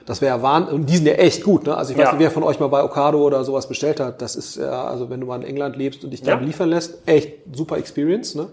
Das 0.07 0.21
wäre 0.21 0.37
ja 0.37 0.43
Wahnsinn. 0.43 0.73
Und 0.73 0.89
die 0.89 0.97
sind 0.97 1.05
ja 1.05 1.13
echt 1.13 1.43
gut. 1.43 1.65
Ne? 1.65 1.77
Also 1.77 1.91
ich 1.91 1.97
weiß 1.97 2.05
ja. 2.05 2.11
nicht, 2.13 2.21
wer 2.21 2.31
von 2.31 2.43
euch 2.43 2.59
mal 2.59 2.67
bei 2.67 2.83
Ocado 2.83 3.23
oder 3.23 3.43
sowas 3.43 3.67
bestellt 3.67 3.99
hat. 3.99 4.21
Das 4.21 4.35
ist 4.35 4.55
ja, 4.55 4.85
also 4.85 5.09
wenn 5.09 5.19
du 5.19 5.27
mal 5.27 5.41
in 5.41 5.47
England 5.47 5.75
lebst 5.75 6.03
und 6.03 6.11
dich 6.11 6.21
da 6.21 6.33
ja. 6.33 6.39
liefern 6.39 6.69
lässt, 6.69 6.99
echt 7.07 7.33
super 7.53 7.77
Experience. 7.77 8.35
Ne? 8.35 8.47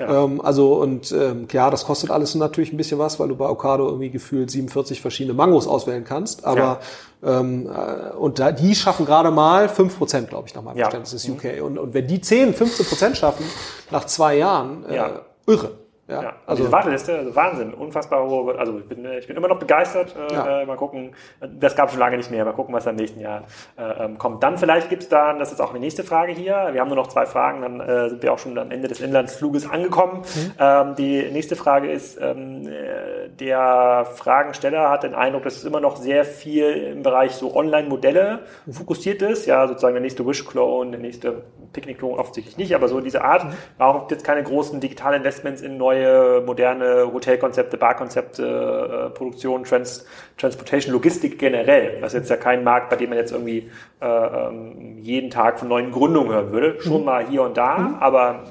Ja. 0.00 0.24
Ähm, 0.24 0.40
also 0.40 0.74
und 0.74 1.12
ähm, 1.12 1.46
klar, 1.46 1.70
das 1.70 1.84
kostet 1.84 2.10
alles 2.10 2.34
natürlich 2.34 2.72
ein 2.72 2.76
bisschen 2.76 2.98
was, 2.98 3.20
weil 3.20 3.28
du 3.28 3.36
bei 3.36 3.48
Ocado 3.48 3.86
irgendwie 3.86 4.10
gefühlt 4.10 4.50
47 4.50 5.00
verschiedene 5.00 5.34
Mangos 5.34 5.66
auswählen 5.66 6.04
kannst. 6.04 6.44
Aber 6.44 6.80
ja. 7.22 7.40
ähm, 7.40 7.66
äh, 7.66 8.16
und 8.16 8.38
da, 8.38 8.52
die 8.52 8.74
schaffen 8.74 9.06
gerade 9.06 9.30
mal 9.30 9.68
5 9.68 9.98
Prozent, 9.98 10.28
glaube 10.30 10.48
ich, 10.48 10.54
nach 10.54 10.62
meinem 10.62 10.78
ja. 10.78 10.90
Verständnis, 10.90 11.12
ist 11.12 11.28
UK. 11.28 11.62
Und, 11.62 11.78
und 11.78 11.94
wenn 11.94 12.06
die 12.06 12.20
10, 12.20 12.54
15 12.54 12.86
Prozent 12.86 13.16
schaffen 13.16 13.44
nach 13.90 14.06
zwei 14.06 14.36
Jahren, 14.36 14.84
äh, 14.86 15.10
irre. 15.46 15.72
Ja, 16.10 16.22
ja. 16.22 16.32
Also 16.46 16.62
diese 16.62 16.72
Warteliste, 16.72 17.16
also 17.16 17.34
Wahnsinn, 17.36 17.72
unfassbar 17.72 18.28
hohe. 18.28 18.58
Also 18.58 18.78
ich 18.78 18.88
bin, 18.88 19.04
ich 19.18 19.26
bin 19.26 19.36
immer 19.36 19.48
noch 19.48 19.58
begeistert. 19.58 20.14
Äh, 20.16 20.34
ja. 20.34 20.60
Äh, 20.62 20.66
mal 20.66 20.76
gucken, 20.76 21.14
das 21.40 21.76
gab 21.76 21.90
schon 21.90 22.00
lange 22.00 22.16
nicht 22.16 22.30
mehr. 22.30 22.44
Mal 22.44 22.52
gucken, 22.52 22.74
was 22.74 22.86
im 22.86 22.96
nächsten 22.96 23.20
Jahr 23.20 23.44
äh, 23.78 24.04
ähm, 24.04 24.18
kommt. 24.18 24.42
Dann 24.42 24.58
vielleicht 24.58 24.88
gibt 24.88 25.04
es 25.04 25.08
dann, 25.08 25.38
das 25.38 25.52
ist 25.52 25.60
auch 25.60 25.72
die 25.72 25.78
nächste 25.78 26.02
Frage 26.02 26.32
hier. 26.32 26.70
Wir 26.72 26.80
haben 26.80 26.88
nur 26.88 26.96
noch 26.96 27.08
zwei 27.08 27.26
Fragen, 27.26 27.62
dann 27.62 27.80
äh, 27.80 28.08
sind 28.08 28.22
wir 28.22 28.32
auch 28.32 28.38
schon 28.38 28.58
am 28.58 28.70
Ende 28.70 28.88
des 28.88 29.00
Inlandsfluges 29.00 29.70
angekommen. 29.70 30.22
Mhm. 30.22 30.52
Ähm, 30.58 30.94
die 30.96 31.30
nächste 31.30 31.56
Frage 31.56 31.90
ist, 31.90 32.20
ähm, 32.20 32.66
äh, 32.66 33.28
der 33.28 34.06
Fragensteller 34.16 34.90
hat 34.90 35.04
den 35.04 35.14
Eindruck, 35.14 35.44
dass 35.44 35.56
es 35.56 35.64
immer 35.64 35.80
noch 35.80 35.96
sehr 35.96 36.24
viel 36.24 36.64
im 36.64 37.02
Bereich 37.02 37.32
so 37.32 37.54
Online-Modelle 37.54 38.40
mhm. 38.66 38.72
fokussiert 38.72 39.22
ist. 39.22 39.46
Ja, 39.46 39.68
sozusagen 39.68 39.94
der 39.94 40.02
nächste 40.02 40.26
Wish-Clone, 40.26 40.90
der 40.90 41.00
nächste 41.00 41.42
Picknick-Clone 41.72 42.18
offensichtlich 42.18 42.56
nicht, 42.56 42.74
aber 42.74 42.88
so 42.88 43.00
diese 43.00 43.22
Art. 43.22 43.46
Warum 43.78 44.08
gibt 44.08 44.20
es 44.20 44.24
keine 44.24 44.42
großen 44.42 44.80
digitalen 44.80 45.18
Investments 45.18 45.62
in 45.62 45.76
neue 45.76 45.99
neue, 46.00 46.40
moderne 46.40 47.10
Hotelkonzepte, 47.12 47.76
Barkonzepte, 47.76 48.42
äh, 48.42 49.10
Produktion, 49.10 49.64
Trans 49.64 50.04
Transportation, 50.38 50.92
Logistik 50.92 51.38
generell. 51.38 52.00
Das 52.00 52.14
ist 52.14 52.20
jetzt 52.20 52.30
ja 52.30 52.36
kein 52.36 52.64
Markt, 52.64 52.90
bei 52.90 52.96
dem 52.96 53.10
man 53.10 53.18
jetzt 53.18 53.32
irgendwie 53.32 53.70
äh, 54.00 54.06
ähm, 54.06 54.98
jeden 54.98 55.30
Tag 55.30 55.58
von 55.58 55.68
neuen 55.68 55.92
Gründungen 55.92 56.32
hören 56.32 56.52
würde. 56.52 56.80
Schon 56.80 57.00
mhm. 57.00 57.04
mal 57.04 57.26
hier 57.26 57.42
und 57.42 57.56
da, 57.56 57.78
mhm. 57.78 57.94
aber 58.00 58.44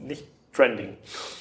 nicht 0.00 0.26
trending. 0.52 0.96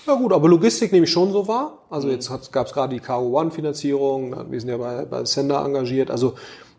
Ja 0.06 0.16
gut, 0.16 0.34
aber 0.34 0.48
Logistik 0.48 0.91
nehme 0.91 1.06
ich 1.06 1.12
schon 1.12 1.32
so 1.32 1.48
wahr. 1.48 1.80
Also 1.89 2.10
jetzt 2.10 2.52
gab 2.52 2.68
es 2.68 2.74
gerade 2.74 2.93
die 2.93 3.00
Cargo 3.00 3.39
One 3.39 3.52
Finanzierung, 3.52 4.52
wir 4.52 4.60
sind 4.60 4.70
ja 4.70 4.78
bei, 4.78 5.06
bei 5.06 5.26
Sender 5.26 5.64
engagiert. 5.64 6.12
Also 6.12 6.36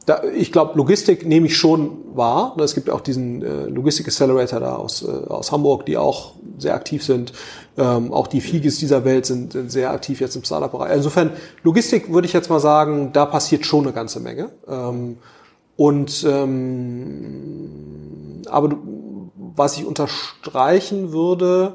da, 0.09 0.23
ich 0.25 0.51
glaube, 0.53 0.79
Logistik 0.79 1.27
nehme 1.27 1.49
ich 1.49 1.59
schon 1.59 2.17
wahr. 2.17 2.57
Es 2.61 2.75
gibt 2.75 2.89
auch 2.89 3.03
diesen 3.03 3.43
äh, 3.43 3.67
Logistik 3.67 4.07
Accelerator 4.07 4.61
da 4.61 4.77
aus, 4.77 5.03
äh, 5.03 5.07
aus 5.07 5.53
Hamburg, 5.53 5.85
die 5.85 5.99
auch 5.99 6.33
sehr 6.57 6.75
aktiv 6.75 7.05
sind. 7.05 7.35
Ähm, 7.77 8.11
auch 8.13 8.27
die 8.27 8.41
Figis 8.41 8.79
dieser 8.79 9.05
Welt 9.05 9.27
sind, 9.27 9.53
sind 9.53 9.71
sehr 9.71 9.91
aktiv 9.91 10.21
jetzt 10.21 10.35
im 10.35 10.45
Startup-Bereich. 10.45 10.97
Insofern, 10.97 11.33
Logistik 11.63 12.11
würde 12.11 12.27
ich 12.27 12.33
jetzt 12.33 12.49
mal 12.49 12.59
sagen, 12.59 13.13
da 13.13 13.27
passiert 13.27 13.67
schon 13.67 13.85
eine 13.85 13.93
ganze 13.93 14.21
Menge. 14.21 14.51
Ähm, 14.67 15.19
und 15.77 16.27
ähm, 16.27 17.69
aber 18.49 18.79
was 19.37 19.77
ich 19.77 19.85
unterstreichen 19.85 21.13
würde, 21.13 21.75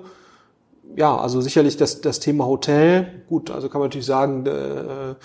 ja, 0.96 1.16
also 1.16 1.40
sicherlich 1.40 1.78
das, 1.78 2.02
das 2.02 2.20
Thema 2.20 2.46
Hotel. 2.46 3.24
Gut, 3.28 3.52
also 3.52 3.70
kann 3.70 3.80
man 3.80 3.90
natürlich 3.90 4.08
sagen, 4.08 4.46
äh, 4.46 5.16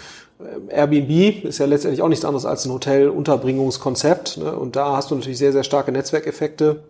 Airbnb 0.68 1.44
ist 1.44 1.58
ja 1.58 1.66
letztendlich 1.66 2.02
auch 2.02 2.08
nichts 2.08 2.24
anderes 2.24 2.46
als 2.46 2.64
ein 2.64 2.72
Hotelunterbringungskonzept. 2.72 4.38
Ne? 4.38 4.56
Und 4.56 4.76
da 4.76 4.96
hast 4.96 5.10
du 5.10 5.16
natürlich 5.16 5.38
sehr, 5.38 5.52
sehr 5.52 5.64
starke 5.64 5.90
Netzwerkeffekte. 5.90 6.84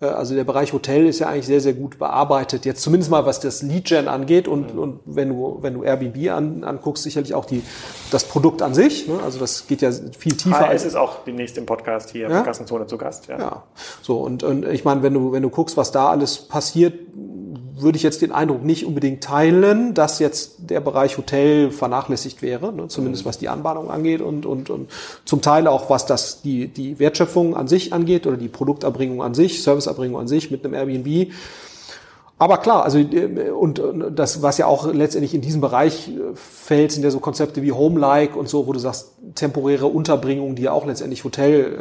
Äh, 0.00 0.06
also 0.06 0.34
der 0.34 0.44
Bereich 0.44 0.72
Hotel 0.72 1.06
ist 1.06 1.18
ja 1.18 1.28
eigentlich 1.28 1.46
sehr, 1.46 1.60
sehr 1.60 1.72
gut 1.72 1.98
bearbeitet. 1.98 2.66
Jetzt 2.66 2.82
zumindest 2.82 3.10
mal, 3.10 3.24
was 3.24 3.40
das 3.40 3.62
Lead-Gen 3.62 4.06
angeht. 4.06 4.48
Und, 4.48 4.76
und 4.76 5.00
wenn 5.06 5.30
du, 5.30 5.58
wenn 5.62 5.74
du 5.74 5.82
Airbnb 5.82 6.30
an, 6.30 6.64
anguckst, 6.64 7.04
sicherlich 7.04 7.34
auch 7.34 7.46
die, 7.46 7.62
das 8.10 8.24
Produkt 8.24 8.60
an 8.60 8.74
sich. 8.74 9.08
Ne? 9.08 9.18
Also 9.24 9.38
das 9.38 9.66
geht 9.66 9.80
ja 9.80 9.90
viel 9.90 10.36
tiefer. 10.36 10.70
Es 10.72 10.84
ist 10.84 10.94
auch 10.94 11.24
demnächst 11.24 11.56
im 11.56 11.66
Podcast 11.66 12.10
hier, 12.10 12.28
ja? 12.28 12.42
Kassenzone 12.42 12.86
zu 12.86 12.98
Gast. 12.98 13.28
Ja. 13.28 13.38
ja. 13.38 13.62
So, 14.02 14.18
und, 14.18 14.42
und 14.42 14.66
ich 14.66 14.84
meine, 14.84 15.02
wenn 15.02 15.14
du, 15.14 15.32
wenn 15.32 15.42
du 15.42 15.50
guckst, 15.50 15.76
was 15.76 15.90
da 15.90 16.10
alles 16.10 16.38
passiert, 16.38 16.94
würde 17.76 17.96
ich 17.96 18.02
jetzt 18.02 18.22
den 18.22 18.32
Eindruck 18.32 18.64
nicht 18.64 18.86
unbedingt 18.86 19.24
teilen, 19.24 19.94
dass 19.94 20.18
jetzt 20.18 20.70
der 20.70 20.80
Bereich 20.80 21.18
Hotel 21.18 21.70
vernachlässigt 21.70 22.40
wäre, 22.42 22.72
ne, 22.72 22.88
zumindest 22.88 23.24
was 23.24 23.38
die 23.38 23.48
Anbahnung 23.48 23.90
angeht 23.90 24.20
und, 24.20 24.46
und, 24.46 24.70
und 24.70 24.90
zum 25.24 25.42
Teil 25.42 25.66
auch 25.66 25.90
was 25.90 26.06
das 26.06 26.42
die, 26.42 26.68
die 26.68 26.98
Wertschöpfung 26.98 27.56
an 27.56 27.66
sich 27.66 27.92
angeht 27.92 28.26
oder 28.26 28.36
die 28.36 28.48
Produkterbringung 28.48 29.22
an 29.22 29.34
sich, 29.34 29.62
Serviceerbringung 29.62 30.20
an 30.20 30.28
sich 30.28 30.50
mit 30.50 30.64
einem 30.64 30.74
Airbnb. 30.74 31.32
Aber 32.44 32.58
klar, 32.58 32.84
also 32.84 32.98
äh, 32.98 33.48
und 33.48 33.80
das, 34.10 34.42
was 34.42 34.58
ja 34.58 34.66
auch 34.66 34.92
letztendlich 34.92 35.32
in 35.32 35.40
diesem 35.40 35.62
Bereich 35.62 36.08
äh, 36.08 36.34
fällt, 36.34 36.92
sind 36.92 37.02
ja 37.02 37.10
so 37.10 37.18
Konzepte 37.18 37.62
wie 37.62 37.72
Home-like 37.72 38.36
und 38.36 38.50
so, 38.50 38.66
wo 38.66 38.74
du 38.74 38.78
sagst, 38.78 39.14
temporäre 39.34 39.86
Unterbringung, 39.86 40.54
die 40.54 40.64
ja 40.64 40.72
auch 40.72 40.84
letztendlich 40.84 41.24
Hotel, 41.24 41.78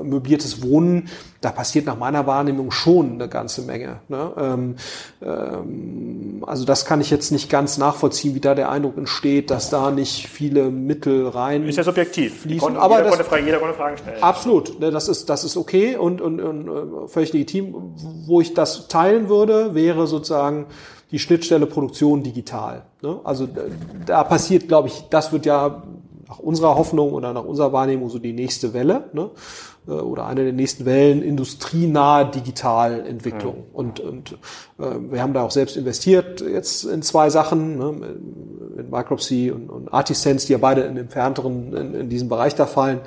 äh, 0.00 0.04
möbliertes 0.04 0.62
Wohnen, 0.62 1.08
da 1.40 1.50
passiert 1.50 1.86
nach 1.86 1.98
meiner 1.98 2.26
Wahrnehmung 2.26 2.70
schon 2.70 3.12
eine 3.12 3.28
ganze 3.28 3.62
Menge. 3.62 4.00
Ne? 4.08 4.32
Ähm, 4.38 4.76
ähm, 5.22 6.44
also 6.46 6.64
das 6.64 6.84
kann 6.84 7.00
ich 7.00 7.10
jetzt 7.10 7.30
nicht 7.30 7.48
ganz 7.50 7.78
nachvollziehen, 7.78 8.34
wie 8.34 8.40
da 8.40 8.54
der 8.54 8.70
Eindruck 8.70 8.96
entsteht, 8.96 9.50
dass 9.50 9.70
da 9.70 9.90
nicht 9.90 10.26
viele 10.26 10.70
Mittel 10.70 11.28
rein 11.28 11.68
ist 11.68 11.76
ja 11.76 11.84
subjektiv. 11.84 12.40
Fließen. 12.40 12.60
Konnte, 12.60 12.80
aber 12.80 12.96
jeder, 12.96 13.04
das, 13.04 13.16
konnte 13.16 13.30
Fragen, 13.30 13.46
jeder 13.46 13.58
konnte 13.58 13.74
Fragen 13.74 13.96
stellen. 13.98 14.22
Absolut, 14.22 14.80
ne, 14.80 14.90
das 14.90 15.08
ist 15.08 15.28
das 15.28 15.44
ist 15.44 15.56
okay 15.56 15.96
und, 15.96 16.20
und, 16.20 16.40
und 16.40 16.68
äh, 16.68 17.08
völlig 17.08 17.32
legitim. 17.32 17.74
Wo 18.26 18.40
ich 18.40 18.54
das 18.54 18.88
teilen 18.88 19.28
würde, 19.28 19.74
wäre 19.74 19.97
wäre 19.98 20.06
sozusagen 20.06 20.66
die 21.10 21.18
Schnittstelle 21.18 21.66
Produktion 21.66 22.22
digital. 22.22 22.84
Ne? 23.02 23.20
Also 23.24 23.48
da 24.06 24.24
passiert, 24.24 24.68
glaube 24.68 24.88
ich, 24.88 25.04
das 25.10 25.32
wird 25.32 25.46
ja 25.46 25.82
nach 26.28 26.38
unserer 26.38 26.76
Hoffnung 26.76 27.12
oder 27.14 27.32
nach 27.32 27.44
unserer 27.44 27.72
Wahrnehmung 27.72 28.10
so 28.10 28.18
die 28.18 28.34
nächste 28.34 28.74
Welle 28.74 29.04
ne? 29.14 29.30
Äh, 29.88 29.92
oder 29.92 30.26
eine 30.26 30.44
der 30.44 30.52
nächsten 30.52 30.84
Wellen 30.84 31.22
industrienahe 31.22 32.30
Digitalentwicklung. 32.30 33.56
Ja. 33.56 33.62
Und, 33.72 34.00
und 34.00 34.32
äh, 34.78 35.10
wir 35.10 35.22
haben 35.22 35.32
da 35.32 35.42
auch 35.42 35.50
selbst 35.50 35.76
investiert 35.76 36.42
jetzt 36.42 36.84
in 36.84 37.02
zwei 37.02 37.30
Sachen, 37.30 37.78
ne? 37.78 38.16
in 38.76 38.90
Micropsy 38.90 39.50
und, 39.50 39.70
und 39.70 39.92
Artisense, 39.92 40.46
die 40.46 40.52
ja 40.52 40.58
beide 40.58 40.82
in 40.82 40.96
entfernteren 40.98 41.74
in, 41.74 41.94
in 41.94 42.08
diesem 42.10 42.28
Bereich 42.28 42.54
da 42.54 42.66
fallen. 42.66 43.00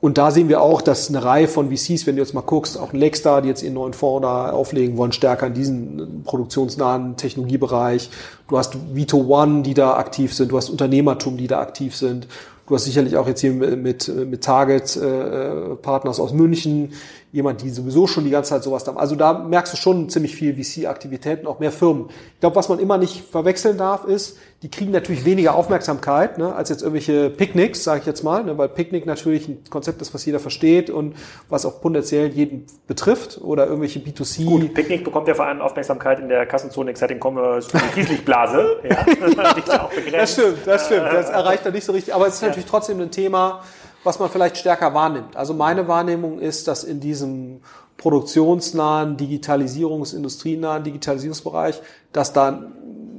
Und 0.00 0.16
da 0.16 0.30
sehen 0.30 0.48
wir 0.48 0.62
auch, 0.62 0.80
dass 0.80 1.10
eine 1.10 1.22
Reihe 1.22 1.46
von 1.46 1.70
VCs, 1.70 2.06
wenn 2.06 2.16
du 2.16 2.22
jetzt 2.22 2.32
mal 2.32 2.40
guckst, 2.40 2.78
auch 2.78 2.92
ein 2.92 2.98
Lexstar, 2.98 3.42
die 3.42 3.48
jetzt 3.48 3.62
ihren 3.62 3.74
neuen 3.74 3.92
Fonds 3.92 4.22
da 4.22 4.50
auflegen 4.50 4.96
wollen, 4.96 5.12
stärker 5.12 5.48
in 5.48 5.54
diesen 5.54 6.22
produktionsnahen 6.24 7.16
Technologiebereich. 7.16 8.08
Du 8.48 8.56
hast 8.56 8.76
Vito 8.94 9.18
One, 9.18 9.62
die 9.62 9.74
da 9.74 9.96
aktiv 9.96 10.34
sind. 10.34 10.52
Du 10.52 10.56
hast 10.56 10.70
Unternehmertum, 10.70 11.36
die 11.36 11.48
da 11.48 11.60
aktiv 11.60 11.94
sind. 11.94 12.28
Du 12.66 12.76
hast 12.76 12.84
sicherlich 12.84 13.16
auch 13.16 13.26
jetzt 13.26 13.40
hier 13.40 13.52
mit, 13.52 14.08
mit 14.08 14.42
Target 14.42 14.96
äh, 14.96 15.74
Partners 15.82 16.20
aus 16.20 16.32
München, 16.32 16.92
jemand, 17.32 17.62
die 17.62 17.70
sowieso 17.70 18.06
schon 18.06 18.24
die 18.24 18.30
ganze 18.30 18.50
Zeit 18.50 18.62
sowas 18.62 18.86
haben. 18.86 18.98
Also 18.98 19.14
da 19.14 19.32
merkst 19.32 19.72
du 19.72 19.76
schon 19.76 20.08
ziemlich 20.08 20.34
viel 20.34 20.54
VC-Aktivitäten, 20.54 21.46
auch 21.46 21.60
mehr 21.60 21.70
Firmen. 21.70 22.06
Ich 22.34 22.40
glaube, 22.40 22.56
was 22.56 22.68
man 22.68 22.78
immer 22.80 22.98
nicht 22.98 23.24
verwechseln 23.30 23.78
darf, 23.78 24.04
ist, 24.04 24.36
die 24.62 24.70
kriegen 24.70 24.90
natürlich 24.90 25.24
weniger 25.24 25.54
Aufmerksamkeit 25.54 26.36
ne, 26.36 26.54
als 26.54 26.68
jetzt 26.68 26.82
irgendwelche 26.82 27.30
Picknicks, 27.30 27.82
sage 27.82 28.00
ich 28.00 28.06
jetzt 28.06 28.22
mal, 28.22 28.44
ne, 28.44 28.58
weil 28.58 28.68
Picknick 28.68 29.06
natürlich 29.06 29.48
ein 29.48 29.62
Konzept 29.70 30.02
ist, 30.02 30.12
was 30.12 30.26
jeder 30.26 30.38
versteht 30.38 30.90
und 30.90 31.14
was 31.48 31.64
auch 31.64 31.80
potenziell 31.80 32.28
jeden 32.28 32.66
betrifft 32.86 33.40
oder 33.40 33.66
irgendwelche 33.66 34.00
B2C. 34.00 34.44
Gut, 34.44 34.74
Picknick 34.74 35.04
bekommt 35.04 35.28
ja 35.28 35.34
vor 35.34 35.46
allem 35.46 35.60
Aufmerksamkeit 35.60 36.18
in 36.18 36.28
der 36.28 36.44
Kassenzone 36.46 36.90
Exciting 36.90 37.20
Commerce 37.22 37.70
Kieslichtblase. 37.94 38.80
ja, 38.82 39.06
das 40.12 40.32
stimmt, 40.32 40.58
das 40.66 40.86
stimmt. 40.86 41.06
Das 41.06 41.30
erreicht 41.30 41.64
er 41.64 41.72
nicht 41.72 41.84
so 41.84 41.92
richtig, 41.92 42.14
aber 42.14 42.26
es 42.26 42.34
ist 42.34 42.42
natürlich 42.42 42.68
trotzdem 42.68 43.00
ein 43.00 43.10
Thema, 43.10 43.62
was 44.04 44.18
man 44.18 44.30
vielleicht 44.30 44.56
stärker 44.56 44.94
wahrnimmt. 44.94 45.36
Also 45.36 45.54
meine 45.54 45.88
Wahrnehmung 45.88 46.38
ist, 46.38 46.68
dass 46.68 46.84
in 46.84 47.00
diesem 47.00 47.60
produktionsnahen, 47.96 49.16
Digitalisierungs-, 49.16 50.16
industrienahen 50.16 50.84
Digitalisierungsbereich, 50.84 51.82
dass 52.12 52.32
da 52.32 52.48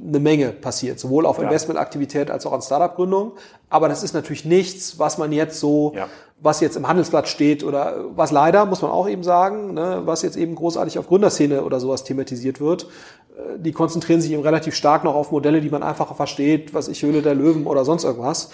eine 0.04 0.18
Menge 0.18 0.48
passiert, 0.48 0.98
sowohl 0.98 1.24
auf 1.26 1.38
ja. 1.38 1.44
Investmentaktivität 1.44 2.30
als 2.30 2.44
auch 2.46 2.52
an 2.52 2.62
Startup-Gründung. 2.62 3.32
Aber 3.70 3.88
das 3.88 4.02
ist 4.02 4.12
natürlich 4.12 4.44
nichts, 4.44 4.98
was 4.98 5.18
man 5.18 5.30
jetzt 5.30 5.60
so, 5.60 5.92
ja. 5.94 6.08
was 6.40 6.60
jetzt 6.60 6.76
im 6.76 6.88
Handelsblatt 6.88 7.28
steht 7.28 7.62
oder 7.62 8.04
was 8.16 8.32
leider, 8.32 8.66
muss 8.66 8.82
man 8.82 8.90
auch 8.90 9.08
eben 9.08 9.22
sagen, 9.22 9.74
ne, 9.74 10.02
was 10.04 10.22
jetzt 10.22 10.36
eben 10.36 10.56
großartig 10.56 10.98
auf 10.98 11.06
Gründerszene 11.06 11.62
oder 11.62 11.78
sowas 11.78 12.02
thematisiert 12.02 12.60
wird. 12.60 12.88
Äh, 13.36 13.60
die 13.60 13.70
konzentrieren 13.70 14.20
sich 14.20 14.32
eben 14.32 14.42
relativ 14.42 14.74
stark 14.74 15.04
noch 15.04 15.14
auf 15.14 15.30
Modelle, 15.30 15.60
die 15.60 15.70
man 15.70 15.84
einfacher 15.84 16.16
versteht, 16.16 16.74
was 16.74 16.88
ich 16.88 17.02
Höhle 17.02 17.22
der 17.22 17.36
Löwen 17.36 17.68
oder 17.68 17.84
sonst 17.84 18.02
irgendwas 18.02 18.50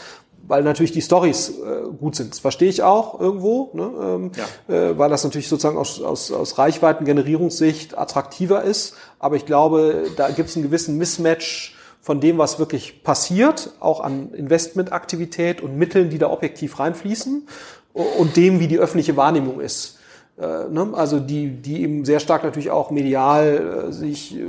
weil 0.48 0.62
natürlich 0.62 0.92
die 0.92 1.02
Stories 1.02 1.50
äh, 1.50 1.82
gut 1.98 2.16
sind. 2.16 2.30
Das 2.30 2.40
verstehe 2.40 2.68
ich 2.68 2.82
auch 2.82 3.20
irgendwo, 3.20 3.70
ne? 3.74 3.90
ähm, 4.02 4.32
ja. 4.34 4.74
äh, 4.74 4.98
weil 4.98 5.10
das 5.10 5.22
natürlich 5.22 5.48
sozusagen 5.48 5.76
aus, 5.76 6.00
aus, 6.00 6.32
aus 6.32 6.58
Reichweitengenerierungssicht 6.58 7.96
attraktiver 7.96 8.64
ist. 8.64 8.94
Aber 9.18 9.36
ich 9.36 9.46
glaube, 9.46 10.06
da 10.16 10.30
gibt 10.30 10.48
es 10.48 10.56
einen 10.56 10.64
gewissen 10.64 10.96
Mismatch 10.96 11.76
von 12.00 12.20
dem, 12.20 12.38
was 12.38 12.58
wirklich 12.58 13.02
passiert, 13.02 13.72
auch 13.80 14.00
an 14.00 14.32
Investmentaktivität 14.32 15.60
und 15.60 15.76
Mitteln, 15.76 16.08
die 16.08 16.18
da 16.18 16.30
objektiv 16.30 16.78
reinfließen, 16.78 17.46
und 17.92 18.36
dem, 18.36 18.60
wie 18.60 18.68
die 18.68 18.78
öffentliche 18.78 19.16
Wahrnehmung 19.16 19.60
ist. 19.60 19.97
Äh, 20.40 20.70
ne? 20.70 20.90
Also 20.92 21.18
die, 21.18 21.50
die 21.50 21.82
eben 21.82 22.04
sehr 22.04 22.20
stark 22.20 22.44
natürlich 22.44 22.70
auch 22.70 22.92
medial 22.92 23.88
äh, 23.88 23.92
sich 23.92 24.36
äh, 24.36 24.40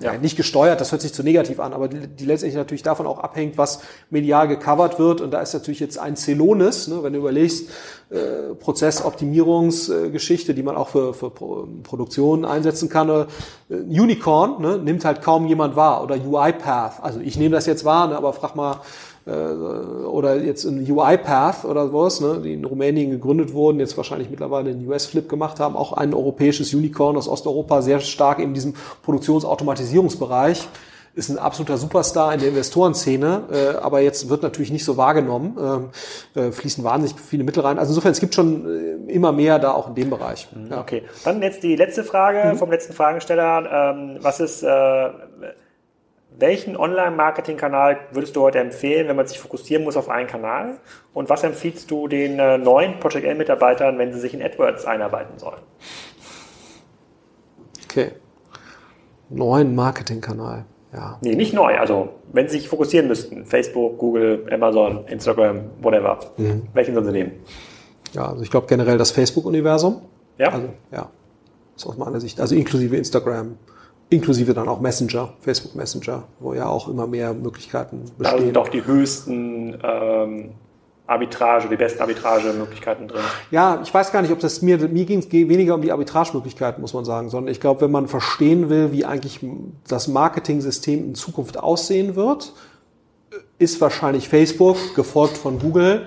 ja. 0.00 0.18
nicht 0.18 0.36
gesteuert, 0.36 0.80
das 0.80 0.90
hört 0.90 1.02
sich 1.02 1.14
zu 1.14 1.22
negativ 1.22 1.60
an, 1.60 1.72
aber 1.72 1.86
die, 1.86 2.08
die 2.08 2.24
letztendlich 2.24 2.56
natürlich 2.56 2.82
davon 2.82 3.06
auch 3.06 3.20
abhängt, 3.20 3.56
was 3.56 3.80
medial 4.10 4.48
gecovert 4.48 4.98
wird. 4.98 5.20
Und 5.20 5.30
da 5.30 5.40
ist 5.40 5.54
natürlich 5.54 5.78
jetzt 5.78 5.98
ein 5.98 6.16
Celonis, 6.16 6.88
ne? 6.88 7.02
wenn 7.02 7.12
du 7.12 7.20
überlegst, 7.20 7.68
äh, 8.10 8.54
Prozessoptimierungsgeschichte, 8.58 10.52
die 10.52 10.64
man 10.64 10.76
auch 10.76 10.88
für, 10.88 11.14
für 11.14 11.30
Produktion 11.30 12.44
einsetzen 12.44 12.88
kann. 12.88 13.08
Äh, 13.08 13.26
Unicorn 13.70 14.60
ne? 14.60 14.78
nimmt 14.78 15.04
halt 15.04 15.22
kaum 15.22 15.46
jemand 15.46 15.76
wahr 15.76 16.02
oder 16.02 16.16
UiPath. 16.16 17.02
Also 17.02 17.20
ich 17.20 17.38
nehme 17.38 17.54
das 17.54 17.66
jetzt 17.66 17.84
wahr, 17.84 18.08
ne? 18.08 18.16
aber 18.16 18.32
frag 18.32 18.56
mal 18.56 18.80
oder 19.26 20.36
jetzt 20.36 20.64
in 20.64 20.80
UiPath 20.90 21.64
oder 21.64 21.92
was, 21.94 22.20
ne, 22.20 22.40
die 22.44 22.52
in 22.52 22.64
Rumänien 22.64 23.10
gegründet 23.10 23.54
wurden, 23.54 23.80
jetzt 23.80 23.96
wahrscheinlich 23.96 24.28
mittlerweile 24.28 24.70
einen 24.70 24.86
US-Flip 24.86 25.28
gemacht 25.28 25.60
haben, 25.60 25.76
auch 25.76 25.94
ein 25.94 26.12
europäisches 26.12 26.74
Unicorn 26.74 27.16
aus 27.16 27.28
Osteuropa, 27.28 27.80
sehr 27.80 28.00
stark 28.00 28.38
in 28.38 28.52
diesem 28.52 28.74
Produktionsautomatisierungsbereich. 29.02 30.68
ist 31.14 31.30
ein 31.30 31.38
absoluter 31.38 31.78
Superstar 31.78 32.34
in 32.34 32.40
der 32.40 32.48
Investorenszene, 32.48 33.44
äh, 33.50 33.76
aber 33.78 34.00
jetzt 34.00 34.28
wird 34.28 34.42
natürlich 34.42 34.72
nicht 34.72 34.84
so 34.84 34.96
wahrgenommen, 34.96 35.56
ähm, 36.36 36.42
äh, 36.42 36.50
fließen 36.50 36.82
wahnsinnig 36.82 37.18
viele 37.18 37.44
Mittel 37.44 37.62
rein. 37.62 37.78
Also 37.78 37.92
insofern, 37.92 38.12
es 38.12 38.20
gibt 38.20 38.34
schon 38.34 39.06
äh, 39.08 39.12
immer 39.12 39.30
mehr 39.30 39.58
da 39.60 39.70
auch 39.70 39.88
in 39.88 39.94
dem 39.94 40.10
Bereich. 40.10 40.48
Mhm, 40.52 40.72
ja. 40.72 40.80
Okay, 40.80 41.04
dann 41.24 41.40
jetzt 41.40 41.62
die 41.62 41.76
letzte 41.76 42.02
Frage 42.02 42.52
mhm. 42.52 42.58
vom 42.58 42.70
letzten 42.70 42.92
Fragesteller. 42.94 43.94
Ähm, 43.94 44.18
was 44.20 44.40
ist, 44.40 44.64
äh, 44.64 44.66
welchen 46.38 46.76
Online-Marketing-Kanal 46.76 47.98
würdest 48.12 48.34
du 48.34 48.42
heute 48.42 48.58
empfehlen, 48.58 49.08
wenn 49.08 49.16
man 49.16 49.26
sich 49.26 49.38
fokussieren 49.38 49.84
muss 49.84 49.96
auf 49.96 50.08
einen 50.08 50.26
Kanal? 50.26 50.78
Und 51.12 51.28
was 51.28 51.44
empfiehlst 51.44 51.90
du 51.90 52.08
den 52.08 52.38
äh, 52.38 52.58
neuen 52.58 52.98
Project 52.98 53.24
L-Mitarbeitern, 53.24 53.98
wenn 53.98 54.12
sie 54.12 54.20
sich 54.20 54.34
in 54.34 54.42
AdWords 54.42 54.84
einarbeiten 54.84 55.38
sollen? 55.38 55.60
Okay. 57.84 58.12
Neuen 59.30 59.74
Marketingkanal. 59.74 60.64
Ja. 60.92 61.18
Nee, 61.22 61.34
nicht 61.34 61.54
neu. 61.54 61.76
Also, 61.78 62.10
wenn 62.32 62.48
sie 62.48 62.58
sich 62.58 62.68
fokussieren 62.68 63.08
müssten, 63.08 63.44
Facebook, 63.44 63.98
Google, 63.98 64.46
Amazon, 64.50 65.06
Instagram, 65.06 65.70
whatever, 65.80 66.18
mhm. 66.36 66.68
welchen 66.72 66.94
sollen 66.94 67.06
sie 67.06 67.12
nehmen? 67.12 67.32
Ja, 68.12 68.28
also 68.28 68.42
ich 68.42 68.50
glaube 68.50 68.66
generell 68.68 68.98
das 68.98 69.10
Facebook-Universum. 69.10 70.02
Ja. 70.38 70.48
Also, 70.48 70.68
ja. 70.92 71.10
Das 71.74 71.82
ist 71.82 71.86
aus 71.86 71.96
meiner 71.96 72.20
Sicht. 72.20 72.40
Also 72.40 72.54
inklusive 72.54 72.96
Instagram, 72.96 73.56
inklusive 74.14 74.54
dann 74.54 74.68
auch 74.68 74.80
Messenger, 74.80 75.34
Facebook 75.40 75.74
Messenger, 75.74 76.24
wo 76.40 76.54
ja 76.54 76.66
auch 76.66 76.88
immer 76.88 77.06
mehr 77.06 77.34
Möglichkeiten 77.34 78.04
bestehen. 78.18 78.38
Da 78.38 78.44
sind 78.44 78.58
auch 78.58 78.68
die 78.68 78.84
höchsten 78.84 79.78
ähm, 79.82 80.50
Arbitrage, 81.06 81.68
die 81.68 81.76
besten 81.76 82.00
Arbitragemöglichkeiten 82.00 83.08
drin. 83.08 83.20
Ja, 83.50 83.80
ich 83.82 83.92
weiß 83.92 84.10
gar 84.10 84.22
nicht, 84.22 84.32
ob 84.32 84.38
das 84.38 84.62
mir, 84.62 84.78
mir 84.88 85.04
ging 85.04 85.18
es 85.18 85.30
weniger 85.30 85.74
um 85.74 85.82
die 85.82 85.92
Arbitragemöglichkeiten, 85.92 86.80
muss 86.80 86.94
man 86.94 87.04
sagen, 87.04 87.28
sondern 87.28 87.52
ich 87.52 87.60
glaube, 87.60 87.82
wenn 87.82 87.90
man 87.90 88.08
verstehen 88.08 88.70
will, 88.70 88.92
wie 88.92 89.04
eigentlich 89.04 89.40
das 89.86 90.08
Marketing-System 90.08 91.04
in 91.04 91.14
Zukunft 91.14 91.58
aussehen 91.58 92.16
wird, 92.16 92.54
ist 93.58 93.80
wahrscheinlich 93.80 94.28
Facebook, 94.28 94.94
gefolgt 94.94 95.36
von 95.36 95.58
Google, 95.58 96.06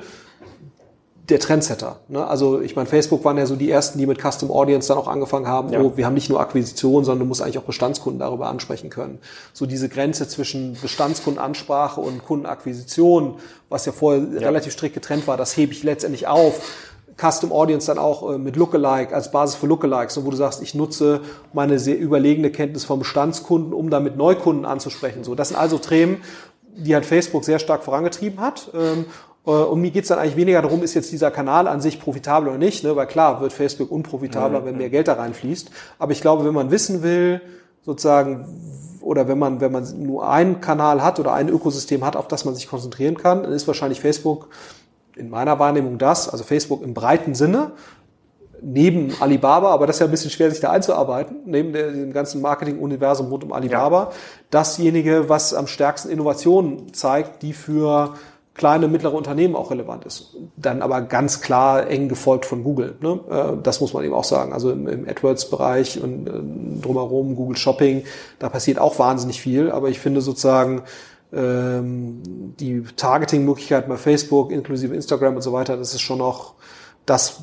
der 1.29 1.39
Trendsetter. 1.39 1.99
Ne? 2.07 2.25
Also 2.25 2.61
ich 2.61 2.75
meine, 2.75 2.87
Facebook 2.87 3.25
waren 3.25 3.37
ja 3.37 3.45
so 3.45 3.55
die 3.55 3.69
ersten, 3.69 3.99
die 3.99 4.05
mit 4.05 4.21
Custom 4.21 4.49
Audience 4.49 4.87
dann 4.87 4.97
auch 4.97 5.07
angefangen 5.07 5.47
haben, 5.47 5.71
ja. 5.73 5.81
oh, 5.81 5.93
wir 5.95 6.05
haben 6.05 6.13
nicht 6.13 6.29
nur 6.29 6.39
Akquisition, 6.39 7.03
sondern 7.03 7.19
du 7.19 7.25
musst 7.25 7.41
eigentlich 7.41 7.57
auch 7.57 7.63
Bestandskunden 7.63 8.19
darüber 8.19 8.47
ansprechen 8.47 8.89
können. 8.89 9.19
So 9.51 9.65
diese 9.65 9.89
Grenze 9.89 10.27
zwischen 10.27 10.77
Bestandskundenansprache 10.81 11.99
und 11.99 12.23
Kundenakquisition, 12.23 13.35
was 13.67 13.85
ja 13.85 13.91
vorher 13.91 14.21
ja. 14.21 14.39
relativ 14.39 14.73
strikt 14.73 14.95
getrennt 14.95 15.27
war, 15.27 15.35
das 15.35 15.57
hebe 15.57 15.73
ich 15.73 15.83
letztendlich 15.83 16.27
auf. 16.27 16.61
Custom 17.19 17.51
Audience 17.51 17.87
dann 17.87 17.97
auch 17.97 18.31
äh, 18.31 18.37
mit 18.37 18.55
Lookalike 18.55 19.13
als 19.13 19.31
Basis 19.31 19.55
für 19.55 19.67
Lookalikes, 19.67 20.23
wo 20.23 20.29
du 20.29 20.37
sagst, 20.37 20.61
ich 20.61 20.75
nutze 20.75 21.21
meine 21.51 21.79
sehr 21.79 21.97
überlegene 21.97 22.51
Kenntnis 22.51 22.85
von 22.85 22.99
Bestandskunden, 22.99 23.73
um 23.73 23.89
damit 23.89 24.15
Neukunden 24.17 24.65
anzusprechen. 24.65 25.23
So, 25.23 25.35
das 25.35 25.49
sind 25.49 25.57
also 25.57 25.77
Themen, 25.79 26.21
die 26.77 26.93
halt 26.93 27.05
Facebook 27.05 27.43
sehr 27.43 27.59
stark 27.59 27.83
vorangetrieben 27.83 28.39
hat. 28.39 28.69
Äh, 29.47 29.51
und 29.51 29.81
mir 29.81 29.89
geht's 29.91 30.09
dann 30.09 30.19
eigentlich 30.19 30.35
weniger 30.35 30.61
darum, 30.61 30.83
ist 30.83 30.93
jetzt 30.93 31.11
dieser 31.11 31.31
Kanal 31.31 31.67
an 31.67 31.81
sich 31.81 31.99
profitabel 31.99 32.49
oder 32.49 32.57
nicht, 32.57 32.83
ne? 32.83 32.95
weil 32.95 33.07
klar 33.07 33.41
wird 33.41 33.53
Facebook 33.53 33.89
unprofitabler, 33.89 34.61
mhm. 34.61 34.65
wenn 34.65 34.77
mehr 34.77 34.89
Geld 34.89 35.07
da 35.07 35.13
reinfließt. 35.13 35.71
Aber 35.97 36.11
ich 36.11 36.21
glaube, 36.21 36.45
wenn 36.45 36.53
man 36.53 36.69
wissen 36.69 37.01
will, 37.01 37.41
sozusagen, 37.81 38.45
oder 39.01 39.29
wenn 39.29 39.39
man, 39.39 39.61
wenn 39.61 39.71
man 39.71 40.03
nur 40.03 40.29
einen 40.29 40.59
Kanal 40.59 41.01
hat 41.01 41.19
oder 41.19 41.33
ein 41.33 41.47
Ökosystem 41.47 42.05
hat, 42.05 42.17
auf 42.17 42.27
das 42.27 42.43
man 42.43 42.53
sich 42.53 42.67
konzentrieren 42.67 43.17
kann, 43.17 43.43
dann 43.43 43.53
ist 43.53 43.65
wahrscheinlich 43.65 44.01
Facebook 44.01 44.49
in 45.15 45.29
meiner 45.29 45.57
Wahrnehmung 45.57 45.97
das, 45.97 46.29
also 46.29 46.43
Facebook 46.43 46.83
im 46.83 46.93
breiten 46.93 47.33
Sinne, 47.33 47.71
neben 48.61 49.13
Alibaba, 49.19 49.71
aber 49.71 49.87
das 49.87 49.97
ist 49.97 49.99
ja 50.01 50.07
ein 50.07 50.11
bisschen 50.11 50.31
schwer, 50.31 50.49
sich 50.49 50.59
da 50.59 50.71
einzuarbeiten, 50.71 51.37
neben 51.45 51.73
dem 51.73 52.11
ganzen 52.11 52.41
Marketing-Universum 52.41 53.27
rund 53.27 53.43
um 53.43 53.53
Alibaba, 53.53 54.03
ja. 54.03 54.11
dasjenige, 54.49 55.29
was 55.29 55.53
am 55.53 55.67
stärksten 55.67 56.09
Innovationen 56.09 56.93
zeigt, 56.93 57.43
die 57.43 57.53
für 57.53 58.15
kleine, 58.57 58.87
mittlere 58.87 59.13
Unternehmen 59.13 59.55
auch 59.55 59.71
relevant 59.71 60.03
ist. 60.05 60.35
Dann 60.57 60.81
aber 60.81 61.01
ganz 61.01 61.41
klar 61.41 61.87
eng 61.87 62.09
gefolgt 62.09 62.45
von 62.45 62.63
Google. 62.63 62.95
Ne? 62.99 63.19
Äh, 63.29 63.61
das 63.63 63.79
muss 63.79 63.93
man 63.93 64.03
eben 64.03 64.13
auch 64.13 64.23
sagen. 64.23 64.51
Also 64.51 64.71
im, 64.71 64.87
im 64.87 65.07
AdWords-Bereich 65.07 66.01
und 66.03 66.27
äh, 66.27 66.81
drumherum, 66.81 67.35
Google 67.35 67.55
Shopping, 67.55 68.03
da 68.39 68.49
passiert 68.49 68.79
auch 68.79 68.99
wahnsinnig 68.99 69.39
viel. 69.39 69.71
Aber 69.71 69.89
ich 69.89 69.99
finde 69.99 70.21
sozusagen, 70.21 70.81
ähm, 71.33 72.21
die 72.59 72.83
Targeting-Möglichkeiten 72.95 73.89
bei 73.89 73.97
Facebook, 73.97 74.51
inklusive 74.51 74.95
Instagram 74.95 75.35
und 75.35 75.41
so 75.41 75.53
weiter, 75.53 75.77
das 75.77 75.93
ist 75.93 76.01
schon 76.01 76.19
noch 76.19 76.55
das, 77.07 77.41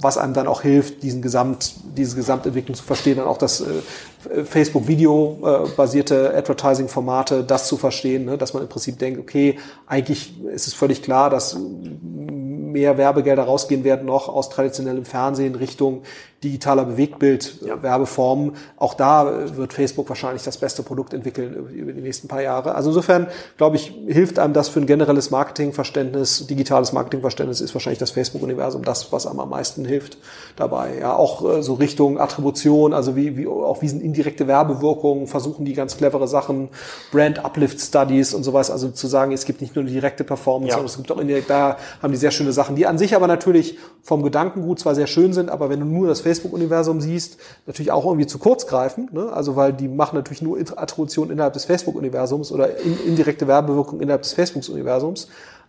was 0.00 0.18
einem 0.18 0.34
dann 0.34 0.48
auch 0.48 0.62
hilft, 0.62 1.04
diesen 1.04 1.22
Gesamt, 1.22 1.74
diese 1.96 2.16
Gesamtentwicklung 2.16 2.74
zu 2.74 2.82
verstehen, 2.82 3.18
dann 3.18 3.28
auch 3.28 3.38
das 3.38 3.60
äh, 3.60 4.44
Facebook-Video-basierte 4.44 6.34
Advertising-Formate, 6.34 7.44
das 7.44 7.68
zu 7.68 7.76
verstehen, 7.76 8.24
ne, 8.24 8.36
dass 8.36 8.52
man 8.54 8.64
im 8.64 8.68
Prinzip 8.68 8.98
denkt, 8.98 9.20
okay, 9.20 9.58
eigentlich 9.86 10.42
ist 10.46 10.66
es 10.66 10.74
völlig 10.74 11.02
klar, 11.02 11.30
dass 11.30 11.56
mehr 12.02 12.98
Werbegelder 12.98 13.44
rausgehen 13.44 13.84
werden 13.84 14.06
noch 14.06 14.28
aus 14.28 14.48
traditionellem 14.50 15.04
Fernsehen 15.04 15.54
Richtung 15.54 16.02
digitaler 16.44 16.84
Bewegtbild-Werbeformen. 16.84 18.46
Ja. 18.46 18.52
Auch 18.76 18.94
da 18.94 19.56
wird 19.56 19.72
Facebook 19.72 20.08
wahrscheinlich 20.08 20.42
das 20.42 20.58
beste 20.58 20.82
Produkt 20.82 21.14
entwickeln 21.14 21.54
über 21.72 21.92
die 21.92 22.00
nächsten 22.00 22.28
paar 22.28 22.42
Jahre. 22.42 22.74
Also 22.74 22.90
insofern, 22.90 23.28
glaube 23.56 23.76
ich, 23.76 23.94
hilft 24.08 24.38
einem 24.38 24.52
das 24.52 24.68
für 24.68 24.80
ein 24.80 24.86
generelles 24.86 25.30
Marketingverständnis, 25.30 26.46
digitales 26.46 26.92
Marketingverständnis 26.92 27.60
ist 27.60 27.74
wahrscheinlich 27.74 28.00
das 28.00 28.10
Facebook-Universum 28.10 28.84
das, 28.84 29.12
was 29.12 29.26
einem 29.26 29.40
am 29.40 29.50
meisten 29.50 29.84
hilft 29.84 30.18
dabei. 30.56 30.98
Ja, 31.00 31.14
auch 31.14 31.58
äh, 31.58 31.62
so 31.62 31.74
Richtung 31.74 32.18
Attribution, 32.18 32.92
also 32.92 33.14
wie, 33.14 33.36
wie 33.36 33.46
auch 33.46 33.80
wie 33.82 33.88
sind 33.88 34.02
indirekte 34.02 34.48
Werbewirkungen, 34.48 35.26
versuchen 35.26 35.64
die 35.64 35.74
ganz 35.74 35.96
clevere 35.96 36.26
Sachen, 36.26 36.70
Brand 37.12 37.44
Uplift 37.44 37.80
Studies 37.80 38.34
und 38.34 38.42
sowas, 38.42 38.70
also 38.70 38.90
zu 38.90 39.06
sagen, 39.06 39.32
es 39.32 39.44
gibt 39.44 39.60
nicht 39.60 39.76
nur 39.76 39.84
eine 39.84 39.92
direkte 39.92 40.24
Performance, 40.24 40.68
ja. 40.68 40.74
sondern 40.74 40.90
es 40.90 40.96
gibt 40.96 41.12
auch 41.12 41.18
indirekt, 41.18 41.50
da 41.50 41.76
haben 42.02 42.12
die 42.12 42.18
sehr 42.18 42.30
schöne 42.32 42.52
Sachen, 42.52 42.74
die 42.74 42.86
an 42.86 42.98
sich 42.98 43.14
aber 43.14 43.26
natürlich 43.26 43.78
vom 44.02 44.22
Gedankengut 44.22 44.80
zwar 44.80 44.94
sehr 44.94 45.06
schön 45.06 45.32
sind, 45.32 45.50
aber 45.50 45.70
wenn 45.70 45.80
du 45.80 45.86
nur 45.86 46.08
das 46.08 46.20
Facebook 46.20 46.31
Facebook-Universum 46.32 47.00
siehst, 47.00 47.38
natürlich 47.66 47.92
auch 47.92 48.04
irgendwie 48.04 48.26
zu 48.26 48.38
kurz 48.38 48.66
greifen. 48.66 49.08
Ne? 49.12 49.32
Also 49.32 49.56
weil 49.56 49.72
die 49.72 49.88
machen 49.88 50.16
natürlich 50.16 50.42
nur 50.42 50.58
Attribution 50.58 51.30
innerhalb 51.30 51.52
des 51.52 51.64
Facebook-Universums 51.64 52.52
oder 52.52 52.78
in, 52.78 52.98
indirekte 53.06 53.46
Werbewirkung 53.46 54.00
innerhalb 54.00 54.22
des 54.22 54.32
Facebook-Universums. 54.32 55.28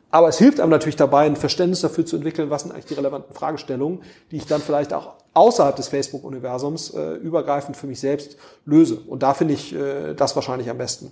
Aber 0.09 0.27
es 0.27 0.37
hilft 0.37 0.59
einem 0.59 0.69
natürlich 0.69 0.95
dabei, 0.95 1.25
ein 1.25 1.35
Verständnis 1.35 1.81
dafür 1.81 2.05
zu 2.05 2.17
entwickeln, 2.17 2.51
was 2.51 2.61
sind 2.61 2.71
eigentlich 2.71 2.85
die 2.85 2.93
relevanten 2.93 3.33
Fragestellungen, 3.33 4.03
die 4.29 4.37
ich 4.37 4.45
dann 4.45 4.61
vielleicht 4.61 4.93
auch 4.93 5.13
außerhalb 5.33 5.75
des 5.75 5.87
Facebook-Universums 5.87 6.91
äh, 6.91 7.13
übergreifend 7.15 7.75
für 7.75 7.87
mich 7.87 7.99
selbst 7.99 8.37
löse. 8.65 8.99
Und 9.07 9.23
da 9.23 9.33
finde 9.33 9.55
ich 9.55 9.73
äh, 9.73 10.13
das 10.13 10.35
wahrscheinlich 10.35 10.69
am 10.69 10.77
besten. 10.77 11.11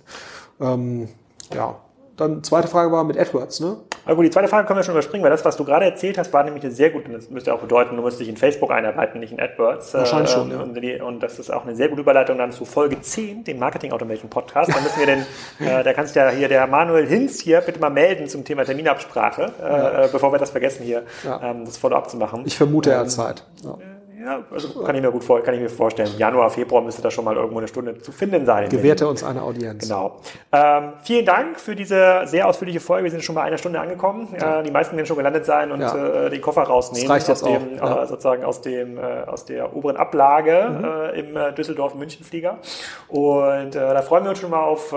Ähm, 0.60 1.08
ja, 1.52 1.80
dann 2.16 2.44
zweite 2.44 2.68
Frage 2.68 2.92
war 2.92 3.02
mit 3.02 3.18
AdWords, 3.18 3.60
ne? 3.60 3.78
Aber 4.04 4.16
gut, 4.16 4.24
die 4.24 4.30
zweite 4.30 4.48
Frage 4.48 4.66
können 4.66 4.78
wir 4.78 4.84
schon 4.84 4.94
überspringen, 4.94 5.22
weil 5.22 5.30
das, 5.30 5.44
was 5.44 5.56
du 5.56 5.64
gerade 5.64 5.84
erzählt 5.84 6.18
hast, 6.18 6.32
war 6.32 6.42
nämlich 6.42 6.64
eine 6.64 6.72
sehr 6.72 6.90
gute, 6.90 7.10
das 7.10 7.30
müsste 7.30 7.54
auch 7.54 7.60
bedeuten, 7.60 7.96
du 7.96 8.02
musst 8.02 8.18
dich 8.18 8.28
in 8.28 8.36
Facebook 8.36 8.70
einarbeiten, 8.70 9.20
nicht 9.20 9.32
in 9.32 9.40
AdWords. 9.40 9.94
Wahrscheinlich 9.94 10.30
äh, 10.30 10.34
schon, 10.34 10.50
ja. 10.50 10.60
Und, 10.60 10.74
die, 10.74 11.00
und, 11.00 11.22
das 11.22 11.38
ist 11.38 11.52
auch 11.52 11.64
eine 11.64 11.76
sehr 11.76 11.88
gute 11.88 12.00
Überleitung 12.00 12.38
dann 12.38 12.52
zu 12.52 12.64
Folge 12.64 13.00
10, 13.00 13.44
dem 13.44 13.58
Marketing 13.58 13.92
Automation 13.92 14.28
Podcast. 14.28 14.74
Da 14.74 14.80
müssen 14.80 14.98
wir 14.98 15.06
den, 15.06 15.26
äh, 15.66 15.84
da 15.84 15.92
kannst 15.92 16.16
ja 16.16 16.30
hier 16.30 16.48
der 16.48 16.66
Manuel 16.66 17.06
Hinz 17.06 17.40
hier 17.40 17.60
bitte 17.60 17.78
mal 17.80 17.90
melden 17.90 18.26
zum 18.28 18.44
Thema 18.44 18.64
Terminabsprache, 18.64 19.52
äh, 19.62 19.66
ja. 19.66 20.06
bevor 20.08 20.32
wir 20.32 20.38
das 20.38 20.50
vergessen 20.50 20.82
hier, 20.84 21.02
ja. 21.24 21.40
ähm, 21.42 21.64
das 21.64 21.76
Follow-up 21.76 22.10
zu 22.10 22.16
machen. 22.16 22.42
Ich 22.44 22.56
vermute, 22.56 22.90
er 22.90 22.98
hat 22.98 23.04
ähm, 23.04 23.10
Zeit. 23.10 23.44
Ja. 23.64 23.78
Ja, 24.24 24.44
also 24.50 24.82
kann 24.82 24.94
ich 24.94 25.02
mir 25.02 25.10
gut 25.10 25.24
vor, 25.24 25.42
kann 25.42 25.54
ich 25.54 25.60
mir 25.60 25.68
vorstellen. 25.68 26.10
Januar, 26.16 26.50
Februar 26.50 26.82
müsste 26.82 27.02
da 27.02 27.10
schon 27.10 27.24
mal 27.24 27.34
irgendwo 27.34 27.58
eine 27.58 27.66
Stunde 27.66 27.98
zu 27.98 28.12
finden 28.12 28.46
sein. 28.46 28.68
Gewährte 28.68 29.08
uns 29.08 29.24
eine 29.24 29.42
Audienz. 29.42 29.82
Genau. 29.82 30.20
Ähm, 30.52 30.92
vielen 31.02 31.26
Dank 31.26 31.58
für 31.58 31.74
diese 31.74 32.22
sehr 32.26 32.46
ausführliche 32.46 32.80
Folge. 32.80 33.04
Wir 33.04 33.10
sind 33.10 33.24
schon 33.24 33.34
bei 33.34 33.42
einer 33.42 33.58
Stunde 33.58 33.80
angekommen. 33.80 34.28
Ja. 34.38 34.60
Äh, 34.60 34.62
die 34.62 34.70
meisten 34.70 34.96
werden 34.96 35.06
schon 35.06 35.16
gelandet 35.16 35.44
sein 35.44 35.72
und 35.72 35.80
ja. 35.80 36.26
äh, 36.26 36.30
den 36.30 36.40
Koffer 36.40 36.62
rausnehmen. 36.62 37.08
Das 37.08 37.16
reicht 37.16 37.28
jetzt 37.28 37.42
aus 37.42 37.48
dem, 37.48 37.80
auch. 37.80 37.96
Ja. 37.96 38.02
Äh, 38.02 38.06
sozusagen 38.06 38.44
aus 38.44 38.60
dem, 38.60 38.98
äh, 38.98 39.00
aus 39.26 39.44
der 39.44 39.74
oberen 39.74 39.96
Ablage 39.96 40.68
mhm. 40.70 40.84
Äh, 40.84 41.20
im 41.20 41.36
äh, 41.36 41.52
Düsseldorf-München-Flieger. 41.52 42.58
Und 43.08 43.74
da 43.74 44.02
freuen 44.02 44.24
wir 44.24 44.30
uns 44.30 44.38
schon 44.38 44.50
mal 44.50 44.62
auf 44.62 44.94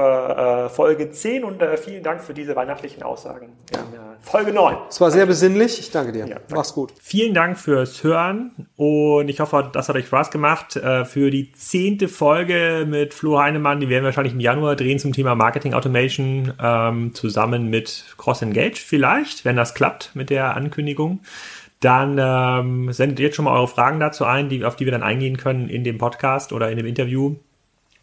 Folge 0.72 1.12
10 1.12 1.44
und 1.44 1.64
vielen 1.78 2.04
Dank 2.04 2.22
für 2.22 2.34
diese 2.34 2.56
weihnachtlichen 2.56 3.04
Aussagen. 3.04 3.54
Ja. 3.74 3.80
Folge 4.22 4.54
9. 4.54 4.76
Es 4.90 5.02
war 5.02 5.10
sehr 5.10 5.26
besinnlich. 5.26 5.80
Ich 5.80 5.90
danke 5.90 6.12
dir. 6.12 6.42
Mach's 6.50 6.74
gut. 6.74 6.94
Vielen 7.02 7.34
Dank 7.34 7.58
fürs 7.58 8.04
Hören 8.04 8.68
und 8.76 9.30
ich 9.30 9.40
hoffe, 9.40 9.70
das 9.74 9.90
hat 9.90 9.96
hat 9.96 10.02
euch 10.02 10.08
Spaß 10.08 10.32
gemacht. 10.32 10.76
Äh, 10.76 11.06
für 11.06 11.32
die 11.32 11.52
zehnte 11.54 12.08
Folge 12.08 12.86
mit 12.88 13.14
Flo 13.14 13.40
Heinemann, 13.40 13.80
die 13.80 13.90
werden 13.90 14.04
wir 14.04 14.08
wahrscheinlich 14.08 14.34
im 14.34 14.40
Januar 14.40 14.76
drehen 14.76 15.00
zum 15.00 15.14
Thema 15.14 15.36
Marketing 15.36 15.74
Automation, 15.74 16.54
ähm, 16.62 17.14
zusammen 17.14 17.70
mit 17.70 18.06
Cross 18.18 18.42
Engage 18.42 18.78
vielleicht, 18.78 19.46
wenn 19.46 19.56
das 19.56 19.74
klappt 19.74 20.12
mit 20.16 20.30
der 20.30 20.56
Ankündigung. 20.56 21.22
Dann 21.80 22.18
ähm, 22.20 22.92
sendet 22.92 23.20
jetzt 23.20 23.36
schon 23.36 23.46
mal 23.46 23.56
eure 23.56 23.68
Fragen 23.68 24.00
dazu 24.00 24.26
ein, 24.26 24.50
die, 24.50 24.64
auf 24.66 24.76
die 24.76 24.86
wir 24.86 24.92
dann 24.92 25.04
eingehen 25.04 25.38
können 25.38 25.70
in 25.70 25.84
dem 25.84 25.98
Podcast 25.98 26.54
oder 26.54 26.70
in 26.70 26.78
dem 26.78 26.86
Interview. 26.86 27.36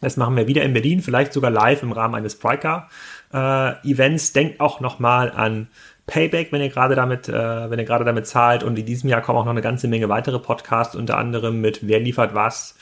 Das 0.01 0.17
machen 0.17 0.35
wir 0.35 0.47
wieder 0.47 0.63
in 0.63 0.73
Berlin, 0.73 1.01
vielleicht 1.01 1.31
sogar 1.31 1.49
live 1.49 1.81
im 1.81 1.93
Rahmen 1.93 2.15
eines 2.15 2.37
Priker-Events. 2.37 4.29
Äh, 4.29 4.33
Denkt 4.33 4.59
auch 4.59 4.81
nochmal 4.81 5.31
an 5.31 5.69
Payback, 6.05 6.51
wenn 6.51 6.61
ihr 6.61 6.69
gerade 6.69 6.95
damit, 6.95 7.29
äh, 7.29 7.69
wenn 7.69 7.79
ihr 7.79 7.85
gerade 7.85 8.05
damit 8.05 8.27
zahlt. 8.27 8.63
Und 8.63 8.77
in 8.77 8.85
diesem 8.85 9.09
Jahr 9.09 9.21
kommen 9.21 9.39
auch 9.39 9.45
noch 9.45 9.51
eine 9.51 9.61
ganze 9.61 9.87
Menge 9.87 10.09
weitere 10.09 10.39
Podcasts, 10.39 10.95
unter 10.95 11.17
anderem 11.17 11.61
mit 11.61 11.87
Wer 11.87 11.99
liefert 11.99 12.33
was, 12.33 12.75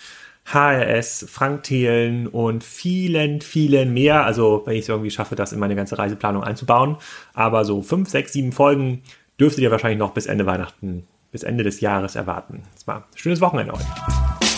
HRS, 0.46 1.26
Frank 1.30 1.64
Thelen 1.64 2.28
und 2.28 2.64
vielen, 2.64 3.42
vielen 3.42 3.94
mehr. 3.94 4.26
Also 4.26 4.64
wenn 4.66 4.76
ich 4.76 4.82
es 4.82 4.90
irgendwie 4.90 5.12
schaffe, 5.12 5.36
das 5.36 5.54
in 5.54 5.60
meine 5.60 5.76
ganze 5.76 5.98
Reiseplanung 5.98 6.44
einzubauen. 6.44 6.98
Aber 7.34 7.64
so 7.64 7.82
fünf, 7.82 8.10
sechs, 8.10 8.34
sieben 8.34 8.52
Folgen 8.52 9.04
dürftet 9.40 9.64
ihr 9.64 9.72
wahrscheinlich 9.72 10.00
noch 10.00 10.14
bis 10.14 10.26
Ende 10.26 10.46
Weihnachten, 10.46 11.08
bis 11.32 11.44
Ende 11.44 11.64
des 11.64 11.80
Jahres 11.80 12.16
erwarten. 12.16 12.64
Das 12.74 12.88
war 12.88 12.98
ein 12.98 13.04
schönes 13.16 13.42
Wochenende 13.42 13.74
heute. 13.74 14.51